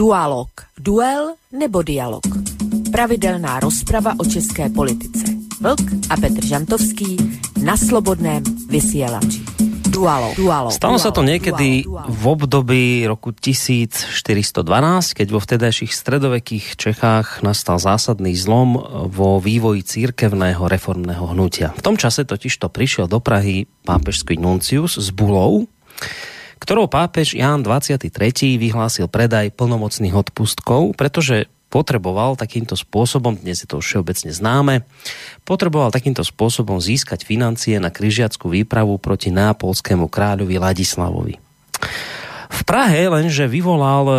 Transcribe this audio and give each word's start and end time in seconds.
Dualog. 0.00 0.48
Duel 0.80 1.36
nebo 1.52 1.84
dialog. 1.84 2.24
Pravidelná 2.88 3.60
rozprava 3.60 4.16
o 4.16 4.24
české 4.24 4.72
politice. 4.72 5.28
Vlk 5.60 6.08
a 6.08 6.16
Petr 6.16 6.40
Žantovský 6.40 7.20
na 7.60 7.76
slobodném 7.76 8.40
vysielači. 8.72 9.44
Dualo, 9.92 10.32
dualo, 10.40 10.72
Stalo 10.72 10.96
sa 10.96 11.12
to 11.12 11.20
niekedy 11.20 11.84
dualo, 11.84 12.08
dualo. 12.08 12.16
v 12.16 12.24
období 12.32 12.84
roku 13.04 13.36
1412, 13.36 14.64
keď 15.12 15.26
vo 15.36 15.40
vtedajších 15.44 15.92
stredovekých 15.92 16.80
Čechách 16.80 17.44
nastal 17.44 17.76
zásadný 17.76 18.32
zlom 18.40 18.80
vo 19.12 19.36
vývoji 19.36 19.84
církevného 19.84 20.64
reformného 20.64 21.28
hnutia. 21.36 21.76
V 21.76 21.84
tom 21.84 22.00
čase 22.00 22.24
totiž 22.24 22.56
to 22.56 22.72
prišiel 22.72 23.04
do 23.04 23.20
Prahy 23.20 23.68
pápežský 23.84 24.40
nuncius 24.40 24.96
s 24.96 25.12
bulou, 25.12 25.68
ktorou 26.60 26.86
pápež 26.86 27.32
Ján 27.34 27.64
23. 27.64 28.12
vyhlásil 28.60 29.08
predaj 29.08 29.50
plnomocných 29.56 30.12
odpustkov, 30.12 30.92
pretože 30.94 31.48
potreboval 31.72 32.34
takýmto 32.34 32.74
spôsobom, 32.74 33.38
dnes 33.38 33.62
je 33.62 33.68
to 33.70 33.78
už 33.78 33.86
všeobecne 33.86 34.30
známe, 34.34 34.74
potreboval 35.46 35.94
takýmto 35.94 36.26
spôsobom 36.26 36.82
získať 36.82 37.24
financie 37.24 37.78
na 37.78 37.88
križiackú 37.88 38.50
výpravu 38.50 38.98
proti 38.98 39.30
nápolskému 39.30 40.10
kráľovi 40.10 40.58
Ladislavovi. 40.58 41.34
V 42.50 42.60
Prahe 42.66 43.06
lenže 43.06 43.46
vyvolal 43.46 44.04
e, 44.10 44.14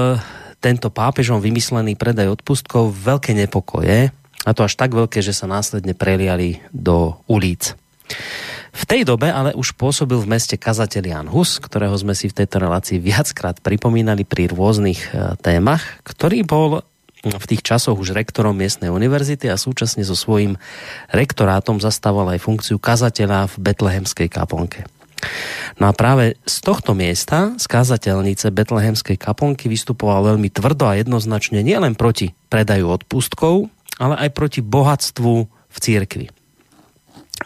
tento 0.63 0.87
pápežom 0.87 1.43
vymyslený 1.43 1.99
predaj 1.99 2.39
odpustkov 2.39 2.95
veľké 2.95 3.35
nepokoje, 3.35 4.15
a 4.41 4.51
to 4.57 4.65
až 4.65 4.73
tak 4.73 4.95
veľké, 4.97 5.21
že 5.21 5.37
sa 5.37 5.45
následne 5.45 5.93
preliali 5.93 6.63
do 6.73 7.19
ulic. 7.29 7.77
V 8.71 8.83
tej 8.87 9.03
dobe 9.03 9.27
ale 9.27 9.51
už 9.51 9.75
pôsobil 9.75 10.15
v 10.15 10.31
meste 10.31 10.55
kazateľ 10.55 11.03
Jan 11.03 11.27
Hus, 11.27 11.59
ktorého 11.59 11.95
sme 11.99 12.15
si 12.15 12.31
v 12.31 12.43
tejto 12.43 12.63
relácii 12.63 13.03
viackrát 13.03 13.59
pripomínali 13.59 14.23
pri 14.23 14.47
rôznych 14.47 15.11
e, 15.11 15.35
témach, 15.43 15.99
ktorý 16.07 16.47
bol 16.47 16.87
v 17.21 17.45
tých 17.45 17.61
časoch 17.61 17.99
už 18.01 18.17
rektorom 18.17 18.57
miestnej 18.57 18.89
univerzity 18.89 19.45
a 19.51 19.59
súčasne 19.59 20.01
so 20.01 20.17
svojím 20.17 20.57
rektorátom 21.13 21.77
zastával 21.77 22.33
aj 22.33 22.41
funkciu 22.41 22.81
kazateľa 22.81 23.45
v 23.53 23.55
Betlehemskej 23.61 24.25
kaplnke. 24.31 24.89
No 25.77 25.85
a 25.85 25.93
práve 25.93 26.41
z 26.49 26.55
tohto 26.65 26.97
miesta, 26.97 27.53
z 27.61 27.65
kazateľnice 27.69 28.49
Betlehemskej 28.49 29.21
kaplnky, 29.21 29.69
vystupoval 29.69 30.33
veľmi 30.33 30.49
tvrdo 30.49 30.89
a 30.89 30.97
jednoznačne 30.97 31.61
nielen 31.61 31.93
proti 31.93 32.33
predaju 32.49 32.97
odpustkov, 32.97 33.69
ale 34.01 34.17
aj 34.17 34.29
proti 34.33 34.65
bohatstvu 34.65 35.33
v 35.45 35.77
církvi. 35.77 36.40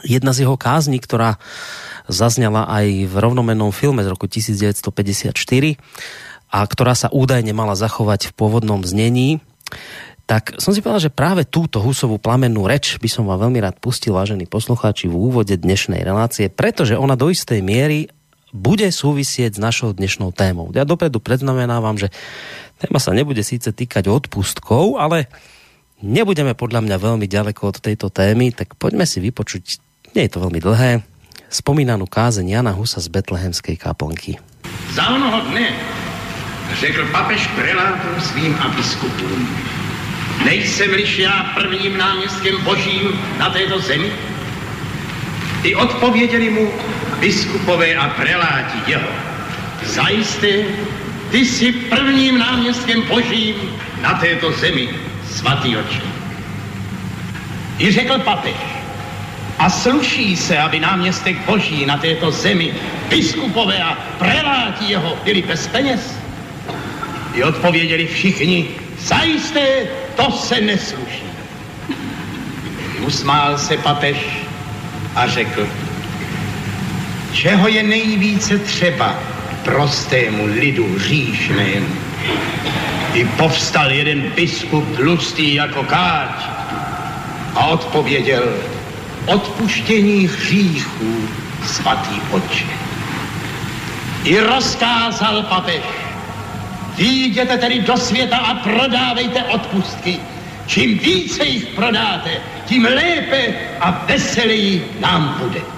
Jedna 0.03 0.35
z 0.35 0.43
jeho 0.43 0.59
kázní, 0.59 0.99
ktorá 0.99 1.39
zaznela 2.11 2.67
aj 2.67 3.07
v 3.07 3.15
rovnomennom 3.15 3.71
filme 3.71 4.03
z 4.03 4.11
roku 4.11 4.27
1954 4.27 5.31
a 6.51 6.59
ktorá 6.65 6.93
sa 6.93 7.07
údajne 7.09 7.55
mala 7.55 7.73
zachovať 7.73 8.31
v 8.31 8.35
pôvodnom 8.35 8.83
znení, 8.83 9.39
tak 10.25 10.57
som 10.57 10.73
si 10.73 10.81
povedal, 10.81 11.09
že 11.09 11.13
práve 11.13 11.45
túto 11.45 11.77
husovú 11.77 12.17
plamennú 12.17 12.65
reč 12.65 12.97
by 12.97 13.09
som 13.09 13.29
vám 13.29 13.45
veľmi 13.45 13.61
rád 13.61 13.77
pustil, 13.77 14.17
vážení 14.17 14.49
poslucháči, 14.49 15.05
v 15.05 15.13
úvode 15.13 15.53
dnešnej 15.53 16.01
relácie, 16.01 16.49
pretože 16.49 16.97
ona 16.97 17.13
do 17.13 17.29
istej 17.29 17.61
miery 17.61 18.09
bude 18.49 18.89
súvisieť 18.89 19.59
s 19.59 19.61
našou 19.61 19.93
dnešnou 19.93 20.33
témou. 20.33 20.73
Ja 20.73 20.87
dopredu 20.87 21.21
predznamenávam, 21.21 22.01
že 22.01 22.09
téma 22.81 22.97
sa 22.97 23.13
nebude 23.13 23.45
síce 23.45 23.69
týkať 23.69 24.09
odpustkov, 24.09 24.97
ale 24.97 25.29
nebudeme 26.01 26.57
podľa 26.57 26.81
mňa 26.89 26.97
veľmi 26.97 27.27
ďaleko 27.29 27.61
od 27.69 27.77
tejto 27.77 28.09
témy, 28.09 28.49
tak 28.49 28.73
poďme 28.81 29.05
si 29.05 29.21
vypočuť, 29.21 29.84
nie 30.15 30.31
je 30.31 30.33
to 30.39 30.47
veľmi 30.47 30.63
dlhé, 30.63 31.03
spomínanú 31.51 32.07
kázeň 32.07 32.47
Jana 32.47 32.71
Husa 32.71 33.03
z 33.03 33.11
Betlehemskej 33.11 33.75
kaplnky. 33.75 34.39
Za 34.95 35.11
onoho 35.11 35.43
dne 35.51 35.75
řekl 36.79 37.03
papež 37.11 37.47
prelátom 37.59 38.15
svým 38.23 38.55
a 38.55 38.71
biskupům. 38.71 39.41
Nejsem-liž 40.45 41.17
já 41.17 41.51
prvním 41.55 41.97
náměstkem 41.97 42.55
božím 42.63 43.19
na 43.39 43.49
této 43.49 43.79
zemi? 43.79 44.11
I 45.63 45.75
odpověděli 45.75 46.49
mu 46.49 46.67
biskupové 47.19 47.95
a 47.95 48.09
preláti 48.09 48.91
jeho. 48.91 49.09
Zajisté, 49.83 50.63
ty 51.31 51.45
jsi 51.45 51.71
prvním 51.71 52.37
náměstkem 52.37 53.01
božím 53.01 53.55
na 54.01 54.13
této 54.13 54.51
zemi, 54.51 54.89
svatý 55.31 55.77
oče. 55.77 56.01
I 57.79 57.91
řekl 57.91 58.19
papež, 58.19 58.55
a 59.59 59.69
sluší 59.69 60.37
se, 60.37 60.57
aby 60.57 60.79
náměstek 60.79 61.37
boží 61.45 61.85
na 61.85 61.97
této 61.97 62.31
zemi, 62.31 62.73
biskupové 63.09 63.83
a 63.83 63.97
preláti 64.19 64.85
jeho 64.85 65.17
byli 65.23 65.41
bez 65.41 65.67
peněz? 65.67 66.17
I 67.33 67.43
odpověděli 67.43 68.07
všichni, 68.07 68.67
zajisté 68.99 69.67
to 70.15 70.31
se 70.31 70.61
nesluší. 70.61 71.25
Usmál 73.07 73.57
se 73.57 73.77
papež 73.77 74.17
a 75.15 75.27
řekl, 75.27 75.67
čeho 77.33 77.67
je 77.67 77.83
nejvíce 77.83 78.57
třeba 78.57 79.19
prostému 79.63 80.45
lidu 80.45 80.99
říšnému. 80.99 81.87
I 83.13 83.25
povstal 83.25 83.91
jeden 83.91 84.21
biskup 84.21 84.95
tlustý 84.95 85.53
jako 85.53 85.83
káč 85.83 86.45
a 87.55 87.65
odpověděl, 87.65 88.43
odpuštění 89.25 90.27
hříchů, 90.27 91.29
svatý 91.63 92.21
oče. 92.31 92.65
I 94.23 94.39
rozkázal 94.39 95.43
papež, 95.43 95.83
Výjděte 96.97 97.57
tedy 97.57 97.79
do 97.79 97.97
světa 97.97 98.37
a 98.37 98.53
prodávejte 98.53 99.43
odpustky. 99.43 100.19
Čím 100.67 100.97
více 100.97 101.45
jich 101.45 101.65
prodáte, 101.65 102.31
tím 102.65 102.85
lépe 102.85 103.53
a 103.79 104.05
veseleji 104.07 104.91
nám 104.99 105.35
bude. 105.39 105.74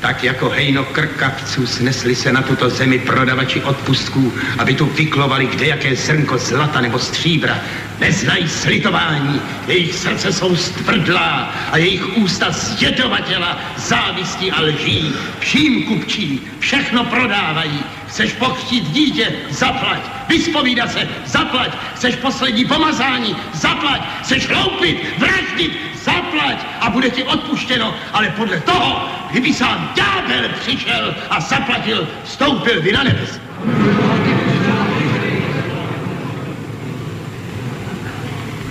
Tak 0.00 0.24
jako 0.24 0.48
hejno 0.48 0.84
krkavců 0.84 1.66
snesli 1.66 2.14
se 2.14 2.32
na 2.32 2.42
tuto 2.42 2.70
zemi 2.70 2.98
prodavači 2.98 3.62
odpustků, 3.62 4.32
aby 4.58 4.74
tu 4.74 4.86
vyklovali 4.86 5.46
kdejaké 5.46 5.96
zrnko 5.96 6.38
zlata 6.38 6.80
nebo 6.80 6.98
stříbra. 6.98 7.58
Neznají 8.00 8.48
slitování, 8.48 9.40
jejich 9.66 9.94
srdce 9.94 10.32
jsou 10.32 10.56
stvrdlá 10.56 11.54
a 11.72 11.76
jejich 11.76 12.16
ústa 12.16 12.50
zjedovatěla 12.50 13.60
závistí 13.76 14.52
a 14.52 14.60
lží. 14.60 15.12
Vším 15.38 15.82
kupčí, 15.82 16.40
všechno 16.58 17.04
prodávají, 17.04 17.84
Chceš 18.08 18.32
pochtít 18.32 18.84
dítě? 18.90 19.32
Zaplať. 19.50 20.00
Vyspovídat 20.28 20.92
se? 20.92 21.08
Zaplať. 21.26 21.76
Chceš 21.94 22.16
poslední 22.16 22.64
pomazání? 22.64 23.36
Zaplať. 23.54 24.02
Chceš 24.22 24.48
loupit? 24.48 25.18
Vraždit? 25.18 25.72
Zaplať. 26.08 26.66
A 26.80 26.90
bude 26.90 27.10
ti 27.10 27.22
odpuštěno. 27.22 27.94
Ale 28.12 28.28
podle 28.30 28.60
toho, 28.60 29.08
kdyby 29.30 29.54
sám 29.54 29.92
ďábel 29.94 30.48
přišel 30.60 31.14
a 31.30 31.40
zaplatil, 31.40 32.08
stoupil 32.24 32.82
by 32.82 32.92
na 32.92 33.02
nebes. 33.02 33.40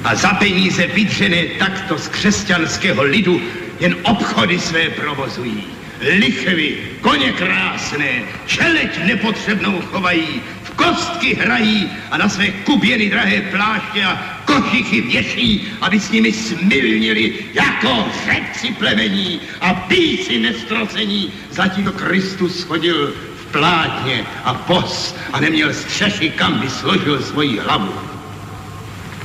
A 0.03 0.15
za 0.15 0.33
peníze 0.33 0.87
vydřené 0.87 1.43
takto 1.59 1.97
z 1.97 2.07
křesťanského 2.07 3.03
lidu 3.03 3.41
jen 3.79 3.95
obchody 4.03 4.59
své 4.59 4.89
provozují 4.89 5.63
lichvy, 6.01 6.77
koně 7.01 7.31
krásné, 7.31 8.21
čeleť 8.45 9.03
nepotřebnou 9.03 9.81
chovají, 9.81 10.41
kostky 10.77 11.35
hrají 11.35 11.91
a 12.11 12.17
na 12.17 12.29
své 12.29 12.47
kuběny 12.47 13.09
drahé 13.09 13.41
pláště 13.41 14.03
a 14.05 14.41
košichy 14.45 15.01
věší, 15.01 15.67
aby 15.81 15.99
s 15.99 16.11
nimi 16.11 16.33
smilnili 16.33 17.33
jako 17.53 18.05
řepci 18.25 18.73
plemení 18.73 19.41
a 19.61 19.73
píci 19.73 20.39
nestrocení. 20.39 21.33
Zatímco 21.51 21.91
Kristus 21.91 22.63
chodil 22.63 23.13
v 23.37 23.45
plátně 23.51 24.25
a 24.43 24.53
pos 24.53 25.15
a 25.33 25.39
neměl 25.39 25.73
střechy, 25.73 26.29
kam 26.29 26.59
by 26.59 26.69
složil 26.69 27.21
svoji 27.21 27.59
hlavu. 27.59 27.93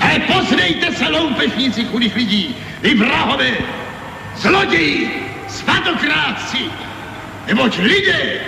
Ale 0.01 0.21
poznejte 0.21 0.93
se, 0.95 1.09
loupežníci 1.09 1.85
chudých 1.85 2.17
lidí, 2.17 2.57
vy 2.83 2.95
vrahové, 2.95 3.53
zloději, 4.37 5.11
svatokrátci, 5.49 6.59
neboť 7.47 7.79
lidé 7.79 8.41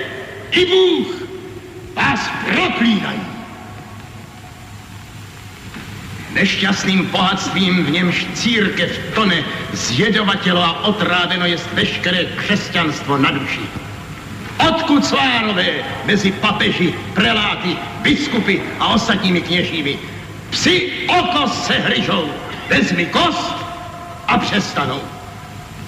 i 0.50 0.66
Bůh 0.66 1.23
vás 1.94 2.20
proklínají. 2.52 3.20
Nešťastným 6.34 7.06
bohatstvím, 7.06 7.84
v 7.84 7.90
němž 7.90 8.26
církev 8.34 8.90
tone 9.14 9.44
zjedovatělo 9.72 10.64
a 10.64 10.84
otráveno 10.84 11.46
jest 11.46 11.72
veškeré 11.72 12.24
křesťanstvo 12.24 13.18
na 13.18 13.30
duši. 13.30 13.60
Odkud 14.68 15.04
svárové 15.04 15.66
mezi 16.04 16.32
papeži, 16.32 16.94
preláty, 17.14 17.76
biskupy 18.02 18.62
a 18.80 18.86
ostatními 18.86 19.40
kněžími. 19.40 19.98
Psi 20.50 20.92
oko 21.08 21.48
se 21.48 21.74
hryžou, 21.74 22.30
vezmi 22.68 23.06
kost 23.06 23.54
a 24.26 24.38
přestanou. 24.38 25.00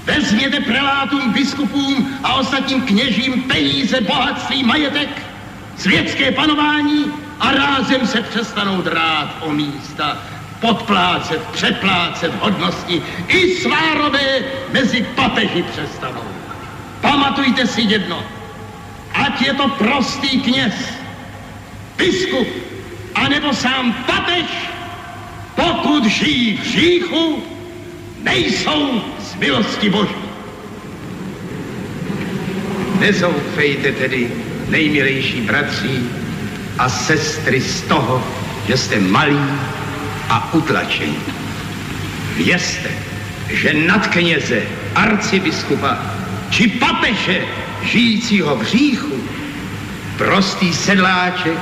Vezměte 0.04 0.60
prelátům, 0.60 1.32
biskupům 1.32 2.18
a 2.22 2.34
ostatním 2.34 2.82
kněžím 2.82 3.42
peníze, 3.42 4.00
bohatství, 4.00 4.64
majetek, 4.64 5.08
světské 5.78 6.32
panování 6.32 7.12
a 7.40 7.52
rázem 7.52 8.06
se 8.06 8.22
přestanou 8.22 8.82
drát 8.82 9.36
o 9.40 9.52
místa, 9.52 10.18
podplácet, 10.60 11.40
přeplácet 11.52 12.32
hodnosti 12.40 13.02
i 13.28 13.54
svárové 13.54 14.44
mezi 14.72 15.06
papeži 15.14 15.62
přestanou. 15.62 16.24
Pamatujte 17.00 17.66
si 17.66 17.82
jedno, 17.82 18.22
ať 19.14 19.42
je 19.42 19.54
to 19.54 19.68
prostý 19.68 20.40
kněz, 20.40 20.74
biskup, 21.96 22.48
anebo 23.14 23.54
sám 23.54 23.92
papež, 23.92 24.46
pokud 25.54 26.04
žijí 26.04 26.56
v 26.56 26.62
říchu, 26.62 27.42
nejsou 28.22 29.02
z 29.20 29.34
milosti 29.34 29.90
Boží. 29.90 30.26
Nezoufejte 33.00 33.92
tedy, 33.92 34.45
nejmilejší 34.68 35.40
bratři 35.40 36.00
a 36.78 36.88
sestry, 36.88 37.60
z 37.60 37.82
toho, 37.82 38.24
že 38.68 38.76
jste 38.76 39.00
malí 39.00 39.44
a 40.28 40.54
utlačení. 40.54 41.18
Vězte, 42.36 42.88
že 43.50 43.74
nad 43.74 44.06
kněze, 44.06 44.62
arcibiskupa 44.94 45.98
či 46.50 46.68
papeže 46.68 47.40
žijícího 47.82 48.56
v 48.56 48.62
říchu, 48.62 49.14
prostý 50.16 50.72
sedláček, 50.72 51.58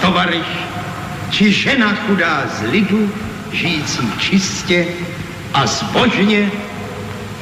tovariš 0.00 0.46
či 1.30 1.52
žena 1.52 1.94
chudá 1.94 2.46
z 2.58 2.70
lidu, 2.70 3.12
žijící 3.52 4.12
čistě 4.18 4.86
a 5.54 5.66
zbožně, 5.66 6.50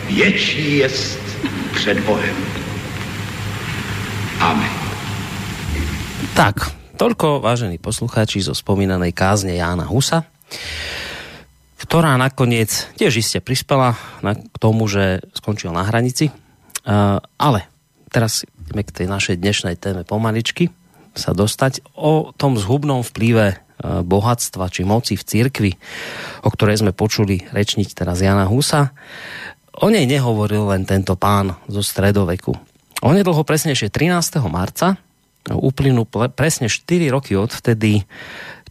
větší 0.09 0.77
jest 0.77 1.21
před 1.75 2.01
Bohem. 2.01 2.37
Amen. 4.41 4.82
Tak, 6.33 6.65
toľko, 6.97 7.45
vážení 7.45 7.77
poslucháči, 7.77 8.41
zo 8.41 8.57
spomínanej 8.57 9.13
kázne 9.13 9.53
Jána 9.53 9.85
Husa, 9.85 10.25
ktorá 11.77 12.17
nakoniec 12.17 12.89
tiež 12.97 13.21
iste 13.21 13.45
prispela 13.45 14.01
na, 14.25 14.33
k 14.33 14.57
tomu, 14.57 14.89
že 14.89 15.21
skončil 15.37 15.77
na 15.77 15.85
hranici. 15.85 16.33
Uh, 16.89 17.21
ale 17.37 17.69
teraz 18.09 18.49
ideme 18.65 18.81
k 18.81 19.05
tej 19.05 19.07
našej 19.13 19.37
dnešnej 19.45 19.77
téme 19.77 20.09
pomaličky 20.09 20.73
sa 21.13 21.37
dostať 21.37 21.85
o 22.01 22.33
tom 22.33 22.57
zhubnom 22.57 23.05
vplyve 23.05 23.53
uh, 23.53 24.01
bohatstva 24.01 24.73
či 24.73 24.89
moci 24.89 25.21
v 25.21 25.27
cirkvi, 25.29 25.73
o 26.41 26.49
ktorej 26.49 26.81
sme 26.81 26.97
počuli 26.97 27.45
rečniť 27.53 27.93
teraz 27.93 28.25
Jana 28.25 28.49
Husa. 28.49 28.97
O 29.85 29.93
nej 29.93 30.09
nehovoril 30.09 30.65
len 30.73 30.89
tento 30.89 31.13
pán 31.13 31.61
zo 31.69 31.85
stredoveku. 31.85 32.57
Onedlho 33.05 33.45
presnejšie 33.45 33.93
13. 33.93 34.41
marca 34.49 34.97
uplynú 35.51 36.07
presne 36.37 36.71
4 36.71 37.11
roky 37.11 37.35
od 37.35 37.51
vtedy, 37.51 38.07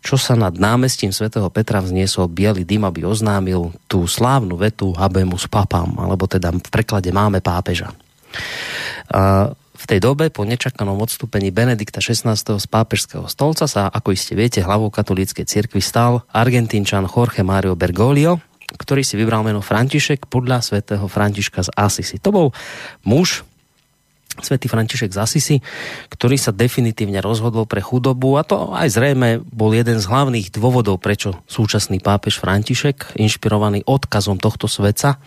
čo 0.01 0.17
sa 0.17 0.33
nad 0.33 0.57
námestím 0.57 1.13
svätého 1.13 1.45
Petra 1.53 1.77
vzniesol 1.77 2.25
biely 2.25 2.65
dym, 2.65 2.87
aby 2.89 3.05
oznámil 3.05 3.69
tú 3.85 4.09
slávnu 4.09 4.57
vetu 4.57 4.95
Habemus 4.97 5.45
papam, 5.45 5.93
alebo 6.01 6.25
teda 6.25 6.49
v 6.49 6.69
preklade 6.73 7.13
máme 7.13 7.37
pápeža. 7.43 7.93
A 9.13 9.53
v 9.53 9.85
tej 9.89 9.97
dobe 9.97 10.29
po 10.29 10.45
nečakanom 10.45 10.93
odstúpení 11.01 11.49
Benedikta 11.49 11.97
XVI. 12.01 12.37
z 12.37 12.65
pápežského 12.69 13.25
stolca 13.25 13.65
sa, 13.65 13.89
ako 13.89 14.13
iste 14.13 14.37
viete, 14.37 14.61
hlavou 14.61 14.93
katolíckej 14.93 15.45
cirkvi 15.49 15.81
stal 15.81 16.21
argentínčan 16.29 17.09
Jorge 17.09 17.41
Mario 17.41 17.73
Bergoglio, 17.73 18.37
ktorý 18.77 19.01
si 19.01 19.17
vybral 19.17 19.41
meno 19.41 19.59
František 19.59 20.29
podľa 20.29 20.61
svätého 20.61 21.03
Františka 21.09 21.65
z 21.65 21.69
Assisi. 21.73 22.21
To 22.21 22.29
bol 22.29 22.47
muž, 23.03 23.41
svätý 24.39 24.71
František 24.71 25.11
z 25.11 25.19
Asisi, 25.19 25.57
ktorý 26.07 26.39
sa 26.39 26.55
definitívne 26.55 27.19
rozhodol 27.19 27.67
pre 27.67 27.83
chudobu 27.83 28.39
a 28.39 28.47
to 28.47 28.71
aj 28.71 28.87
zrejme 28.87 29.43
bol 29.43 29.75
jeden 29.75 29.99
z 29.99 30.07
hlavných 30.07 30.55
dôvodov, 30.55 31.03
prečo 31.03 31.43
súčasný 31.51 31.99
pápež 31.99 32.39
František, 32.39 33.19
inšpirovaný 33.19 33.83
odkazom 33.83 34.39
tohto 34.39 34.71
sveca, 34.71 35.19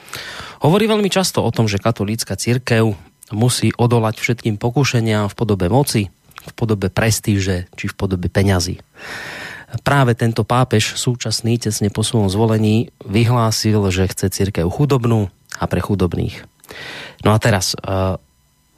hovorí 0.65 0.89
veľmi 0.89 1.13
často 1.13 1.45
o 1.45 1.51
tom, 1.53 1.69
že 1.69 1.83
katolícka 1.83 2.33
církev 2.33 2.97
musí 3.33 3.77
odolať 3.77 4.17
všetkým 4.21 4.57
pokušeniam 4.57 5.29
v 5.29 5.35
podobe 5.37 5.69
moci, 5.69 6.09
v 6.45 6.53
podobe 6.57 6.89
prestíže 6.89 7.69
či 7.77 7.85
v 7.89 7.95
podobe 7.97 8.29
peňazí. 8.33 8.81
Práve 9.83 10.15
tento 10.15 10.47
pápež 10.47 10.95
súčasný 10.95 11.59
tesne 11.59 11.91
po 11.91 12.07
svojom 12.07 12.31
zvolení 12.31 12.95
vyhlásil, 13.03 13.83
že 13.91 14.07
chce 14.07 14.31
církev 14.31 14.71
chudobnú 14.71 15.35
a 15.59 15.65
pre 15.67 15.83
chudobných. 15.83 16.47
No 17.27 17.35
a 17.35 17.39
teraz, 17.43 17.75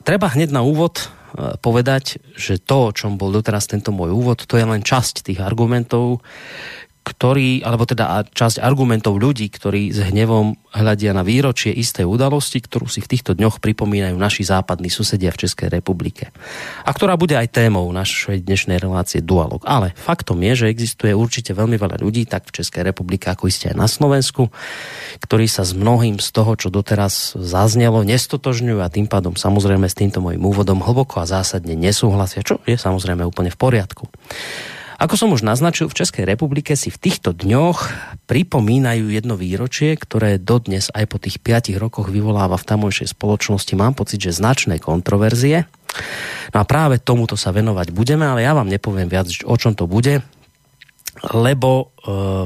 treba 0.07 0.31
hneď 0.31 0.55
na 0.55 0.63
úvod 0.63 1.03
e, 1.03 1.07
povedať, 1.59 2.23
že 2.39 2.63
to, 2.63 2.89
o 2.89 2.95
čom 2.95 3.19
bol 3.19 3.35
doteraz 3.35 3.67
tento 3.67 3.91
môj 3.91 4.15
úvod, 4.15 4.47
to 4.47 4.55
je 4.55 4.63
len 4.63 4.87
časť 4.87 5.27
tých 5.27 5.43
argumentov, 5.43 6.23
ktorý, 7.07 7.63
alebo 7.63 7.87
teda 7.87 8.27
časť 8.27 8.59
argumentov 8.59 9.23
ľudí, 9.23 9.47
ktorí 9.47 9.95
s 9.95 10.03
hnevom 10.11 10.59
hľadia 10.75 11.15
na 11.15 11.23
výročie 11.23 11.71
istej 11.71 12.03
udalosti, 12.03 12.59
ktorú 12.59 12.91
si 12.91 12.99
v 12.99 13.15
týchto 13.15 13.39
dňoch 13.39 13.63
pripomínajú 13.63 14.19
naši 14.19 14.43
západní 14.43 14.91
susedia 14.91 15.31
v 15.31 15.47
Českej 15.47 15.71
republike. 15.71 16.35
A 16.83 16.91
ktorá 16.91 17.15
bude 17.15 17.39
aj 17.39 17.55
témou 17.55 17.87
našej 17.95 18.43
dnešnej 18.43 18.83
relácie 18.83 19.23
Dualog. 19.23 19.63
Ale 19.63 19.95
faktom 19.95 20.43
je, 20.43 20.67
že 20.67 20.73
existuje 20.75 21.15
určite 21.15 21.55
veľmi 21.55 21.79
veľa 21.79 22.03
ľudí, 22.03 22.27
tak 22.27 22.51
v 22.51 22.59
Českej 22.59 22.83
republike, 22.91 23.31
ako 23.31 23.47
iste 23.47 23.71
aj 23.71 23.79
na 23.79 23.87
Slovensku, 23.87 24.51
ktorí 25.23 25.47
sa 25.47 25.63
s 25.63 25.79
mnohým 25.79 26.19
z 26.19 26.29
toho, 26.35 26.59
čo 26.59 26.75
doteraz 26.75 27.39
zaznelo, 27.39 28.03
nestotožňujú 28.03 28.83
a 28.83 28.91
tým 28.91 29.07
pádom 29.07 29.39
samozrejme 29.39 29.87
s 29.87 29.95
týmto 29.95 30.19
mojím 30.19 30.43
úvodom 30.43 30.83
hlboko 30.83 31.23
a 31.23 31.31
zásadne 31.31 31.79
nesúhlasia, 31.79 32.43
čo 32.43 32.59
je 32.67 32.75
samozrejme 32.75 33.23
úplne 33.23 33.55
v 33.55 33.59
poriadku. 33.63 34.11
Ako 34.97 35.15
som 35.21 35.29
už 35.37 35.45
naznačil, 35.45 35.93
v 35.93 35.99
Českej 36.01 36.25
republike 36.25 36.73
si 36.73 36.89
v 36.89 36.97
týchto 36.97 37.37
dňoch 37.37 37.93
pripomínajú 38.25 39.13
jedno 39.13 39.37
výročie, 39.37 39.93
ktoré 39.93 40.41
dodnes 40.41 40.89
aj 40.97 41.05
po 41.05 41.21
tých 41.21 41.37
5 41.45 41.77
rokoch 41.77 42.09
vyvoláva 42.09 42.57
v 42.57 42.65
tamojšej 42.65 43.13
spoločnosti, 43.13 43.77
mám 43.77 43.93
pocit, 43.93 44.25
že 44.25 44.33
značné 44.33 44.81
kontroverzie. 44.81 45.69
No 46.57 46.65
a 46.65 46.65
práve 46.65 46.97
tomuto 46.97 47.37
sa 47.37 47.53
venovať 47.53 47.93
budeme, 47.93 48.25
ale 48.25 48.49
ja 48.49 48.57
vám 48.57 48.73
nepoviem 48.73 49.09
viac, 49.09 49.29
o 49.45 49.57
čom 49.61 49.77
to 49.77 49.85
bude, 49.85 50.25
lebo 51.33 51.71
e, 51.71 51.85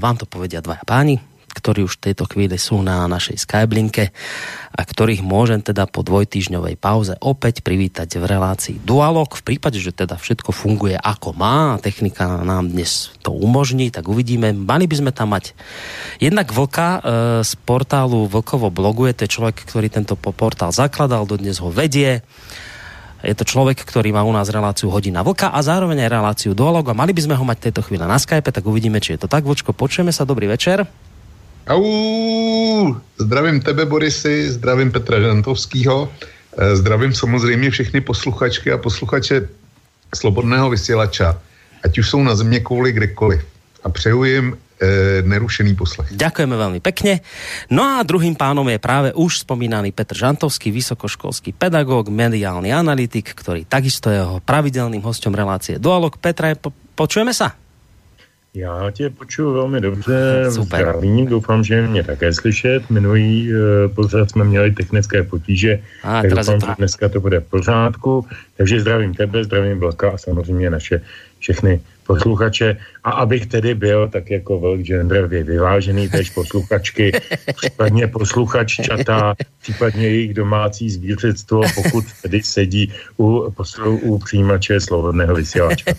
vám 0.02 0.18
to 0.18 0.26
povedia 0.26 0.58
dvaja 0.58 0.82
páni, 0.82 1.22
ktorí 1.60 1.84
už 1.84 2.00
v 2.00 2.04
tejto 2.10 2.24
chvíli 2.24 2.56
sú 2.56 2.80
na 2.80 3.04
našej 3.04 3.36
Skyblinke 3.44 4.16
a 4.72 4.80
ktorých 4.80 5.20
môžem 5.20 5.60
teda 5.60 5.84
po 5.84 6.00
dvojtýžňovej 6.00 6.80
pauze 6.80 7.12
opäť 7.20 7.60
privítať 7.60 8.16
v 8.16 8.24
relácii 8.24 8.76
Dualog. 8.80 9.28
V 9.36 9.44
prípade, 9.44 9.76
že 9.76 9.92
teda 9.92 10.16
všetko 10.16 10.56
funguje 10.56 10.96
ako 10.96 11.36
má 11.36 11.76
a 11.76 11.80
technika 11.82 12.40
nám 12.40 12.72
dnes 12.72 13.12
to 13.20 13.36
umožní, 13.36 13.92
tak 13.92 14.08
uvidíme. 14.08 14.56
Mali 14.56 14.88
by 14.88 14.96
sme 14.96 15.10
tam 15.12 15.36
mať 15.36 15.52
jednak 16.16 16.48
Vlka 16.48 16.88
e, 16.88 17.00
z 17.44 17.52
portálu 17.68 18.24
Vlkovo 18.24 18.72
bloguje, 18.72 19.12
to 19.12 19.28
človek, 19.28 19.60
ktorý 19.68 19.92
tento 19.92 20.16
portál 20.16 20.72
zakladal, 20.72 21.28
dodnes 21.28 21.60
ho 21.60 21.68
vedie. 21.68 22.24
Je 23.20 23.36
to 23.36 23.44
človek, 23.44 23.84
ktorý 23.84 24.16
má 24.16 24.24
u 24.24 24.32
nás 24.32 24.48
reláciu 24.48 24.88
Hodina 24.88 25.20
Vlka 25.20 25.52
a 25.52 25.60
zároveň 25.60 26.08
aj 26.08 26.14
reláciu 26.14 26.50
Dualog 26.56 26.88
a 26.88 26.96
mali 26.96 27.12
by 27.12 27.20
sme 27.28 27.36
ho 27.36 27.44
mať 27.44 27.68
tejto 27.68 27.84
chvíle 27.84 28.08
na 28.08 28.16
Skype, 28.16 28.48
tak 28.48 28.64
uvidíme, 28.64 28.96
či 28.96 29.16
je 29.16 29.26
to 29.26 29.28
tak. 29.28 29.44
Vlčko, 29.44 29.76
počujeme 29.76 30.08
sa, 30.08 30.24
dobrý 30.24 30.48
večer. 30.48 31.09
Au, 31.70 32.96
zdravím 33.18 33.62
tebe, 33.62 33.86
Borisy, 33.86 34.50
zdravím 34.50 34.90
Petra 34.90 35.20
Žantovského, 35.22 36.10
eh, 36.10 36.76
zdravím 36.76 37.14
samozřejmě 37.14 37.70
všechny 37.70 38.00
posluchačky 38.00 38.72
a 38.72 38.78
posluchače 38.78 39.48
Slobodného 40.14 40.70
vysílača, 40.70 41.38
ať 41.84 41.98
už 41.98 42.10
jsou 42.10 42.22
na 42.22 42.34
země 42.34 42.60
kouli 42.60 42.92
kdekoliv. 42.92 43.46
A 43.84 43.88
přeju 43.88 44.24
jim 44.24 44.58
e, 44.80 45.22
nerušený 45.22 45.78
poslech. 45.78 46.08
Ďakujeme 46.10 46.56
veľmi 46.56 46.80
pekne. 46.82 47.22
No 47.70 47.86
a 47.86 48.02
druhým 48.02 48.34
pánom 48.34 48.66
je 48.66 48.82
práve 48.82 49.14
už 49.14 49.46
spomínaný 49.46 49.94
Petr 49.94 50.18
Žantovský, 50.18 50.74
vysokoškolský 50.74 51.54
pedagóg, 51.54 52.10
mediálny 52.10 52.74
analytik, 52.74 53.30
ktorý 53.30 53.64
takisto 53.70 54.10
je 54.10 54.18
jeho 54.18 54.42
pravidelným 54.42 55.00
hostom 55.06 55.30
relácie 55.30 55.78
Dualog. 55.78 56.18
Petra, 56.18 56.58
po, 56.58 56.74
počujeme 56.98 57.30
sa? 57.30 57.54
Já 58.54 58.90
tě 58.90 59.10
počuju 59.10 59.52
velmi 59.52 59.80
dobře, 59.80 60.44
Super. 60.50 60.80
zdravím, 60.80 61.26
doufám, 61.26 61.64
že 61.64 61.86
mě 61.86 62.02
také 62.02 62.32
slyšet. 62.34 62.90
Minulý 62.90 63.52
uh, 63.52 63.58
pořád 63.94 64.30
jsme 64.30 64.44
měli 64.44 64.70
technické 64.72 65.22
potíže, 65.22 65.80
a, 66.02 66.22
tak 66.22 66.30
doufám, 66.30 66.60
že 66.60 66.66
dneska 66.78 67.08
to 67.08 67.20
bude 67.20 67.40
v 67.40 67.44
pořádku. 67.44 68.26
Takže 68.56 68.80
zdravím 68.80 69.14
tebe, 69.14 69.44
zdravím 69.44 69.78
Vlka 69.78 70.10
a 70.10 70.18
samozřejmě 70.18 70.70
naše 70.70 71.00
všechny 71.38 71.80
posluchače. 72.10 72.76
A 73.04 73.10
abych 73.24 73.46
tedy 73.46 73.74
byl 73.74 74.08
tak 74.08 74.30
jako 74.30 74.60
velk 74.60 74.80
genderově 74.80 75.42
vyvážený, 75.44 76.08
tež 76.08 76.30
posluchačky, 76.38 77.12
případně 77.56 78.06
posluchaččata, 78.06 79.34
případně 79.62 80.06
jejich 80.06 80.34
domácí 80.34 80.90
zvířectvo, 80.90 81.62
pokud 81.74 82.04
tedy 82.22 82.42
sedí 82.42 82.92
u, 83.16 83.48
u 84.02 84.18
přijímače 84.18 84.80
slobodného 84.80 85.34
vysílača. 85.34 85.96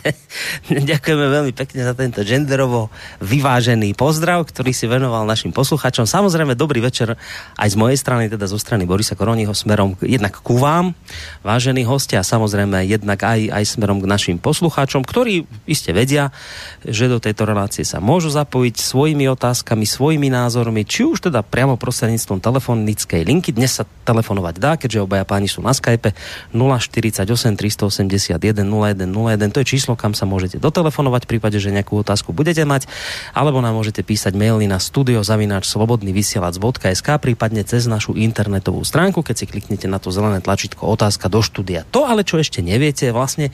Ďakujeme 0.69 1.25
veľmi 1.41 1.53
pekne 1.57 1.81
za 1.81 1.93
tento 1.97 2.21
genderovo 2.21 2.93
vyvážený 3.23 3.97
pozdrav, 3.97 4.45
ktorý 4.45 4.75
si 4.75 4.85
venoval 4.85 5.25
našim 5.25 5.49
posluchačom. 5.49 6.05
Samozrejme, 6.05 6.53
dobrý 6.53 6.83
večer 6.83 7.17
aj 7.57 7.67
z 7.71 7.75
mojej 7.79 7.97
strany, 7.97 8.29
teda 8.29 8.45
zo 8.45 8.61
strany 8.61 8.85
Borisa 8.85 9.17
Koroniho 9.17 9.53
smerom 9.55 9.97
jednak 10.03 10.37
ku 10.43 10.61
vám, 10.61 10.93
vážení 11.41 11.81
hostia, 11.87 12.21
a 12.21 12.27
samozrejme 12.27 12.85
jednak 12.85 13.17
aj, 13.25 13.49
aj 13.49 13.63
smerom 13.65 14.03
k 14.03 14.09
našim 14.09 14.37
poslucháčom, 14.37 15.01
ktorí 15.01 15.21
ktorí 15.21 15.45
iste 15.69 15.93
vedia, 16.01 16.33
že 16.81 17.05
do 17.05 17.21
tejto 17.21 17.45
relácie 17.45 17.85
sa 17.85 18.01
môžu 18.01 18.33
zapojiť 18.33 18.75
svojimi 18.81 19.29
otázkami, 19.29 19.85
svojimi 19.85 20.33
názormi, 20.33 20.81
či 20.81 21.05
už 21.05 21.29
teda 21.29 21.45
priamo 21.45 21.77
prostredníctvom 21.77 22.41
telefonickej 22.41 23.21
linky. 23.21 23.53
Dnes 23.53 23.77
sa 23.77 23.85
telefonovať 23.85 24.55
dá, 24.57 24.81
keďže 24.81 25.05
obaja 25.05 25.21
páni 25.29 25.45
sú 25.45 25.61
na 25.61 25.77
Skype 25.77 26.17
048 26.57 27.21
381 27.53 28.65
0101. 28.65 29.53
To 29.53 29.61
je 29.61 29.67
číslo, 29.69 29.93
kam 29.93 30.17
sa 30.17 30.25
môžete 30.25 30.57
dotelefonovať 30.57 31.29
v 31.29 31.29
prípade, 31.37 31.61
že 31.61 31.69
nejakú 31.69 32.01
otázku 32.01 32.33
budete 32.33 32.65
mať, 32.65 32.89
alebo 33.37 33.61
nám 33.61 33.77
môžete 33.77 34.01
písať 34.01 34.33
maily 34.33 34.65
na 34.65 34.81
studiozavináč 34.81 35.69
slobodnyvysielac.sk, 35.69 37.07
prípadne 37.21 37.61
cez 37.61 37.85
našu 37.85 38.17
internetovú 38.17 38.81
stránku, 38.81 39.21
keď 39.21 39.35
si 39.37 39.45
kliknete 39.45 39.85
na 39.85 40.01
to 40.01 40.09
zelené 40.09 40.41
tlačítko 40.41 40.89
otázka 40.89 41.29
do 41.29 41.45
štúdia. 41.45 41.85
To 41.93 42.09
ale, 42.09 42.25
čo 42.25 42.41
ešte 42.41 42.65
neviete, 42.65 43.13
vlastne 43.13 43.53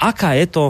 aká 0.00 0.34
je 0.38 0.46
to 0.48 0.64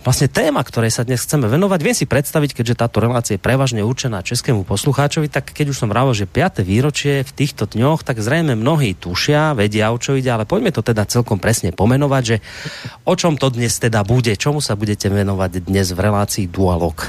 vlastne 0.00 0.28
téma, 0.32 0.64
ktorej 0.64 0.92
sa 0.92 1.04
dnes 1.04 1.20
chceme 1.20 1.44
venovať. 1.44 1.80
Viem 1.84 1.96
si 1.96 2.08
predstaviť, 2.08 2.56
keďže 2.56 2.80
táto 2.80 3.04
relácia 3.04 3.36
je 3.36 3.42
prevažne 3.42 3.84
určená 3.84 4.24
českému 4.24 4.64
poslucháčovi, 4.64 5.28
tak 5.28 5.52
keď 5.52 5.72
už 5.72 5.80
som 5.84 5.92
vravil, 5.92 6.16
že 6.16 6.24
5. 6.24 6.64
výročie 6.64 7.20
v 7.20 7.32
týchto 7.32 7.68
dňoch, 7.68 8.00
tak 8.04 8.20
zrejme 8.20 8.56
mnohí 8.56 8.96
tušia, 8.96 9.52
vedia, 9.52 9.92
o 9.92 10.00
čo 10.00 10.16
ide, 10.16 10.32
ale 10.32 10.48
poďme 10.48 10.72
to 10.72 10.80
teda 10.80 11.04
celkom 11.04 11.36
presne 11.36 11.72
pomenovať, 11.76 12.22
že 12.24 12.36
o 13.04 13.14
čom 13.14 13.36
to 13.36 13.52
dnes 13.52 13.76
teda 13.76 14.00
bude, 14.04 14.32
čomu 14.36 14.64
sa 14.64 14.72
budete 14.76 15.12
venovať 15.12 15.68
dnes 15.68 15.92
v 15.92 16.00
relácii 16.00 16.48
Dualog. 16.48 17.04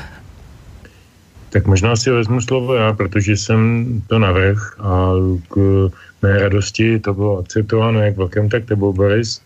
Tak 1.52 1.68
možná 1.68 1.96
si 2.00 2.08
vezmu 2.08 2.40
slovo 2.42 2.76
já, 2.80 2.94
protože 2.94 3.38
jsem 3.38 4.02
to 4.08 4.20
navrh 4.20 4.80
a 4.80 5.12
k 5.52 5.56
mé 6.22 6.40
radosti 6.40 7.00
to 7.00 7.14
bylo 7.14 7.40
akceptováno 7.40 8.00
jak 8.00 8.16
Vlkem, 8.16 8.50
tak 8.50 8.66
tebou, 8.66 8.94
Boris. 8.94 9.42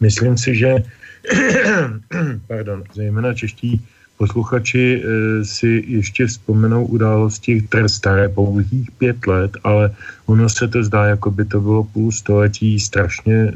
Myslím 0.00 0.36
si, 0.36 0.54
že 0.54 0.84
pardon, 2.46 2.84
zejména 2.94 3.34
čeští 3.34 3.80
posluchači 4.18 4.98
e, 4.98 5.44
si 5.44 5.84
ještě 5.86 6.26
vzpomenou 6.26 6.86
události, 6.86 7.62
které 7.62 7.88
staré 7.88 8.28
pouhých 8.28 8.90
pět 8.90 9.26
let, 9.26 9.50
ale 9.64 9.90
ono 10.26 10.48
se 10.48 10.68
to 10.68 10.82
zdá, 10.82 11.04
jako 11.04 11.30
by 11.30 11.44
to 11.44 11.60
bylo 11.60 11.84
půl 11.84 12.12
století, 12.12 12.80
strašně 12.80 13.34
e, 13.34 13.52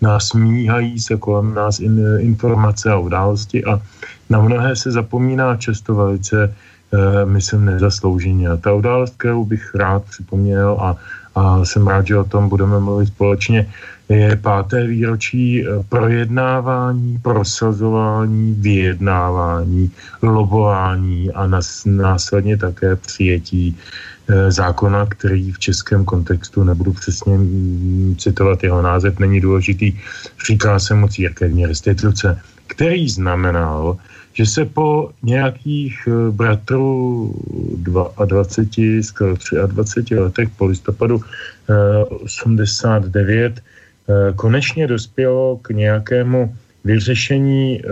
nás 0.00 0.32
míhají 0.32 1.00
se 1.00 1.16
kolem 1.16 1.54
nás 1.54 1.80
in, 1.80 2.00
informace 2.20 2.90
a 2.90 2.98
události 2.98 3.64
a 3.64 3.80
na 4.30 4.40
mnohé 4.40 4.76
se 4.76 4.90
zapomíná 4.90 5.56
často 5.56 5.94
velice, 5.94 6.44
e, 6.44 7.24
myslím, 7.24 7.64
nezaslouženě. 7.64 8.48
A 8.48 8.56
ta 8.56 8.72
událost, 8.72 9.16
kterou 9.16 9.44
bych 9.44 9.74
rád 9.74 10.04
připomněl 10.04 10.76
a, 10.80 10.96
a 11.34 11.64
jsem 11.64 11.86
rád, 11.86 12.06
že 12.06 12.18
o 12.18 12.24
tom 12.24 12.48
budeme 12.48 12.80
mluvit 12.80 13.06
společně, 13.06 13.66
je 14.08 14.36
páté 14.36 14.86
výročí 14.86 15.66
eh, 15.66 15.82
projednávání, 15.88 17.18
prosazování, 17.18 18.54
vyjednávání, 18.58 19.90
lobování 20.22 21.30
a 21.32 21.50
následně 21.86 22.56
také 22.56 22.96
přijetí 22.96 23.76
eh, 24.28 24.52
zákona, 24.52 25.06
který 25.06 25.52
v 25.52 25.58
českém 25.58 26.04
kontextu, 26.04 26.64
nebudu 26.64 26.92
přesně 26.92 27.38
mm, 27.38 28.14
citovat 28.18 28.62
jeho 28.62 28.82
název, 28.82 29.18
není 29.18 29.40
důležitý, 29.40 29.92
říká 30.46 30.78
se 30.78 30.94
mu 30.94 31.08
církevní 31.08 31.66
restituce, 31.66 32.40
který 32.66 33.08
znamenal, 33.08 33.96
že 34.32 34.46
se 34.46 34.64
po 34.64 35.10
nějakých 35.22 36.08
eh, 36.08 36.30
bratrů 36.30 37.34
22, 37.76 39.02
skoro 39.02 39.34
23 39.66 40.14
letech 40.14 40.48
po 40.56 40.66
listopadu 40.66 41.20
89 42.22 43.58
Eh, 43.58 43.75
konečně 44.36 44.86
dospělo 44.86 45.58
k 45.62 45.70
nějakému 45.70 46.54
vyřešení 46.86 47.82
eh, 47.82 47.88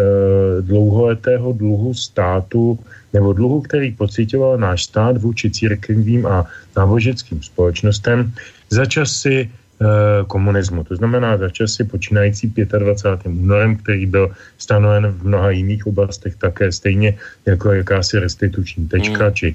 dlouholetého 0.62 1.52
dluhu 1.52 1.94
státu 1.94 2.78
nebo 3.12 3.33
dluhu, 3.33 3.61
který 3.61 3.92
pocitoval 3.92 4.59
náš 4.59 4.85
stát 4.85 5.18
vůči 5.18 5.50
církevním 5.50 6.26
a 6.26 6.47
náboženským 6.76 7.42
společnostem 7.42 8.33
za 8.71 8.87
časy 8.87 9.50
eh, 9.50 9.85
komunismu. 10.30 10.85
To 10.85 10.94
znamená 10.97 11.37
za 11.37 11.50
časy 11.50 11.85
počínající 11.85 12.54
25. 12.54 13.35
únorem, 13.35 13.76
který 13.76 14.06
byl 14.06 14.30
stanoven 14.59 15.06
v 15.06 15.26
mnoha 15.26 15.50
jiných 15.50 15.87
oblastech 15.87 16.38
také 16.38 16.73
stejně 16.73 17.18
jako 17.47 17.73
jakási 17.73 18.18
restituční 18.18 18.88
tečka, 18.88 19.25
hmm. 19.25 19.35
či 19.35 19.54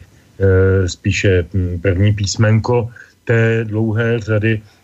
spíše 0.88 1.44
hm, 1.52 1.80
první 1.84 2.16
písmenko 2.16 2.88
té 3.28 3.68
dlouhé 3.68 4.20
řady 4.20 4.62
Eh, 4.62 4.79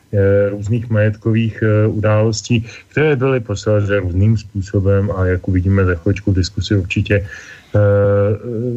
různých 0.50 0.90
majetkových 0.90 1.64
eh, 1.64 1.88
událostí, 1.88 2.66
které 2.92 3.16
byly 3.16 3.40
posledně 3.40 4.00
různým 4.00 4.38
způsobem 4.38 5.12
a 5.12 5.26
jak 5.26 5.48
uvidíme 5.48 5.86
za 5.86 5.96
chvíličku 5.96 6.32
v 6.32 6.36
diskusi 6.36 6.76
určitě 6.76 7.16
eh, 7.16 7.80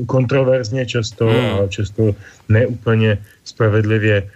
kontroverzně 0.06 0.86
často 0.86 1.26
hmm. 1.26 1.64
a 1.64 1.66
často 1.68 2.14
neúplně 2.48 3.18
spravedlivě 3.44 4.28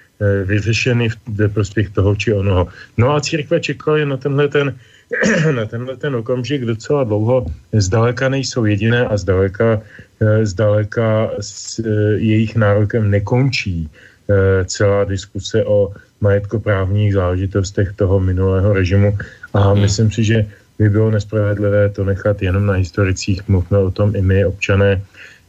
vyřešeny 0.45 1.11
ve 1.35 1.49
prospěch 1.49 1.91
toho 1.91 2.15
či 2.15 2.31
onoho. 2.31 2.71
No 2.95 3.11
a 3.11 3.21
církve 3.21 3.59
čekali 3.61 4.07
na 4.07 4.17
tenhle 4.17 4.49
ten 4.49 4.79
na 5.55 5.67
tenhle 5.67 5.97
ten 5.97 6.15
okamžik 6.15 6.63
docela 6.63 7.05
dlouho. 7.05 7.47
Zdaleka 7.75 8.29
nejsou 8.29 8.65
jediné 8.65 9.03
a 9.03 9.17
zdaleka, 9.17 9.83
zdaleka 10.43 11.31
s 11.41 11.83
jejich 12.23 12.57
nárokem 12.57 13.11
nekončí 13.11 13.91
celá 14.67 15.05
diskuse 15.05 15.65
o 15.65 15.91
majetkoprávních 16.23 17.15
záležitostech 17.15 17.93
toho 17.93 18.21
minulého 18.21 18.73
režimu 18.73 19.19
a 19.55 19.75
hmm. 19.75 19.81
myslím 19.83 20.11
si, 20.11 20.25
že 20.25 20.47
by 20.79 20.91
bylo 20.91 21.11
nespravedlivé 21.11 21.89
to 21.89 22.05
nechat 22.05 22.43
jenom 22.43 22.67
na 22.67 22.75
historicích, 22.75 23.43
mluvme 23.49 23.79
o 23.79 23.91
tom 23.91 24.17
i 24.17 24.23
my, 24.23 24.47
občané, 24.47 25.03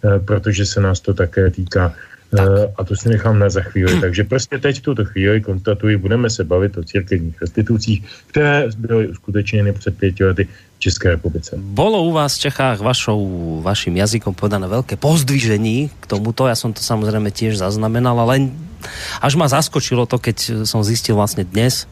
eh, 0.04 0.20
protože 0.20 0.66
se 0.66 0.82
nás 0.82 1.00
to 1.00 1.14
také 1.14 1.50
týká. 1.50 1.94
Tak. 2.34 2.50
Eh, 2.50 2.74
a 2.78 2.84
to 2.84 2.96
si 2.96 3.10
nechám 3.10 3.40
na 3.40 3.50
za 3.50 3.62
chvíli. 3.62 4.02
Takže 4.02 4.24
prostě 4.24 4.58
teď 4.58 4.80
v 4.80 4.82
tuto 4.82 5.06
chvíli 5.06 5.42
konstatuji, 5.42 5.98
budeme 5.98 6.30
se 6.30 6.44
bavit 6.44 6.78
o 6.78 6.84
církevních 6.84 7.42
restitucích, 7.42 8.04
které 8.28 8.68
byly 8.78 9.08
uskutečněny 9.08 9.74
před 9.74 9.98
pěti 9.98 10.26
lety 10.26 10.48
České 10.84 11.16
republice. 11.16 11.56
Bolo 11.56 12.04
u 12.04 12.12
vás 12.12 12.36
v 12.36 12.52
Čechách 12.52 12.84
vašou, 12.84 13.20
vaším 13.64 14.04
jazykom 14.04 14.36
podané 14.36 14.68
velké 14.68 15.00
pozdvižení 15.00 15.88
k 15.88 16.06
tomuto, 16.06 16.44
ja 16.44 16.60
som 16.60 16.76
to 16.76 16.84
samozrejme 16.84 17.32
tiež 17.32 17.56
zaznamenal, 17.56 18.20
ale 18.20 18.52
až 19.24 19.40
ma 19.40 19.48
zaskočilo 19.48 20.04
to, 20.04 20.20
keď 20.20 20.68
som 20.68 20.84
zistil 20.84 21.16
vlastne 21.16 21.48
dnes, 21.48 21.88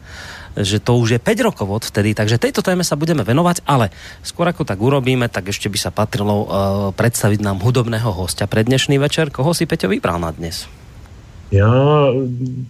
že 0.60 0.84
to 0.84 1.00
už 1.00 1.16
je 1.16 1.20
5 1.24 1.48
rokov 1.48 1.68
od 1.72 1.84
vtedy, 1.88 2.12
takže 2.12 2.36
tejto 2.36 2.60
téme 2.60 2.84
sa 2.84 3.00
budeme 3.00 3.24
venovať, 3.24 3.64
ale 3.64 3.96
skôr 4.20 4.52
ako 4.52 4.68
tak 4.68 4.84
urobíme, 4.84 5.32
tak 5.32 5.48
ešte 5.48 5.72
by 5.72 5.80
sa 5.80 5.96
patrilo 5.96 6.36
uh, 6.36 6.46
predstaviť 6.92 7.40
nám 7.40 7.64
hudobného 7.64 8.12
hostia 8.12 8.52
pre 8.52 8.68
dnešný 8.68 9.00
večer. 9.00 9.32
Koho 9.32 9.56
si 9.56 9.64
Peťo 9.64 9.88
vybral 9.88 10.20
na 10.20 10.36
dnes? 10.36 10.68
Já, 11.52 12.08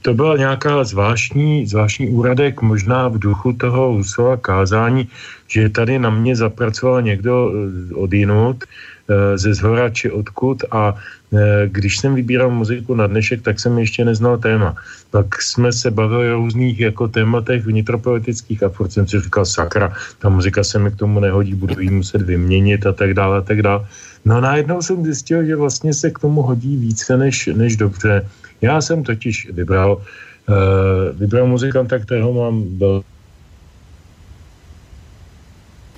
to 0.01 0.13
byla 0.13 0.37
nějaká 0.37 0.83
zvláštní, 0.83 1.67
zvláštní 1.67 2.09
úradek, 2.09 2.61
možná 2.61 3.07
v 3.07 3.19
duchu 3.19 3.53
toho 3.53 3.91
Husova 3.91 4.37
kázání, 4.37 5.07
že 5.47 5.69
tady 5.69 5.99
na 5.99 6.09
mě 6.09 6.35
zapracoval 6.35 7.01
někdo 7.01 7.51
eh, 7.53 7.95
odinut, 7.95 8.63
Eh, 9.11 9.37
ze 9.37 9.53
zhora 9.53 9.89
či 9.89 10.11
odkud 10.11 10.63
a 10.71 10.95
eh, 10.95 11.67
když 11.67 11.97
jsem 11.97 12.15
vybíral 12.15 12.49
muziku 12.49 12.95
na 12.95 13.07
dnešek, 13.07 13.41
tak 13.41 13.59
jsem 13.59 13.79
ještě 13.79 14.05
neznal 14.05 14.37
téma. 14.37 14.75
Pak 15.11 15.41
jsme 15.41 15.73
se 15.73 15.91
bavili 15.91 16.31
o 16.31 16.35
různých 16.35 16.79
jako 16.79 17.07
tématech 17.07 17.65
vnitropolitických 17.65 18.63
a 18.63 18.69
furt 18.69 18.91
jsem 18.91 19.07
si 19.07 19.19
říkal, 19.19 19.45
sakra, 19.45 19.93
ta 20.19 20.29
muzika 20.29 20.63
se 20.63 20.79
mi 20.79 20.91
k 20.91 20.95
tomu 20.95 21.19
nehodí, 21.19 21.55
budu 21.55 21.79
ji 21.79 21.89
muset 21.89 22.21
vyměnit 22.21 22.85
a 22.85 22.93
tak 22.93 23.13
dále 23.13 23.37
a 23.37 23.41
tak 23.41 23.61
dále. 23.61 23.87
No 24.25 24.41
najednou 24.41 24.81
jsem 24.81 25.03
zjistil, 25.03 25.43
že 25.45 25.55
vlastně 25.55 25.93
se 25.93 26.11
k 26.11 26.19
tomu 26.19 26.41
hodí 26.41 26.77
více 26.77 27.17
než, 27.17 27.49
než 27.51 27.75
dobře. 27.75 28.29
Já 28.61 28.81
jsem 28.81 29.03
totiž 29.03 29.49
vybral, 29.51 29.97
uh, 29.97 31.17
vybral 31.17 31.47
muzikanta, 31.47 31.99
kterého 31.99 32.33
mám 32.33 32.63
byl 32.63 33.03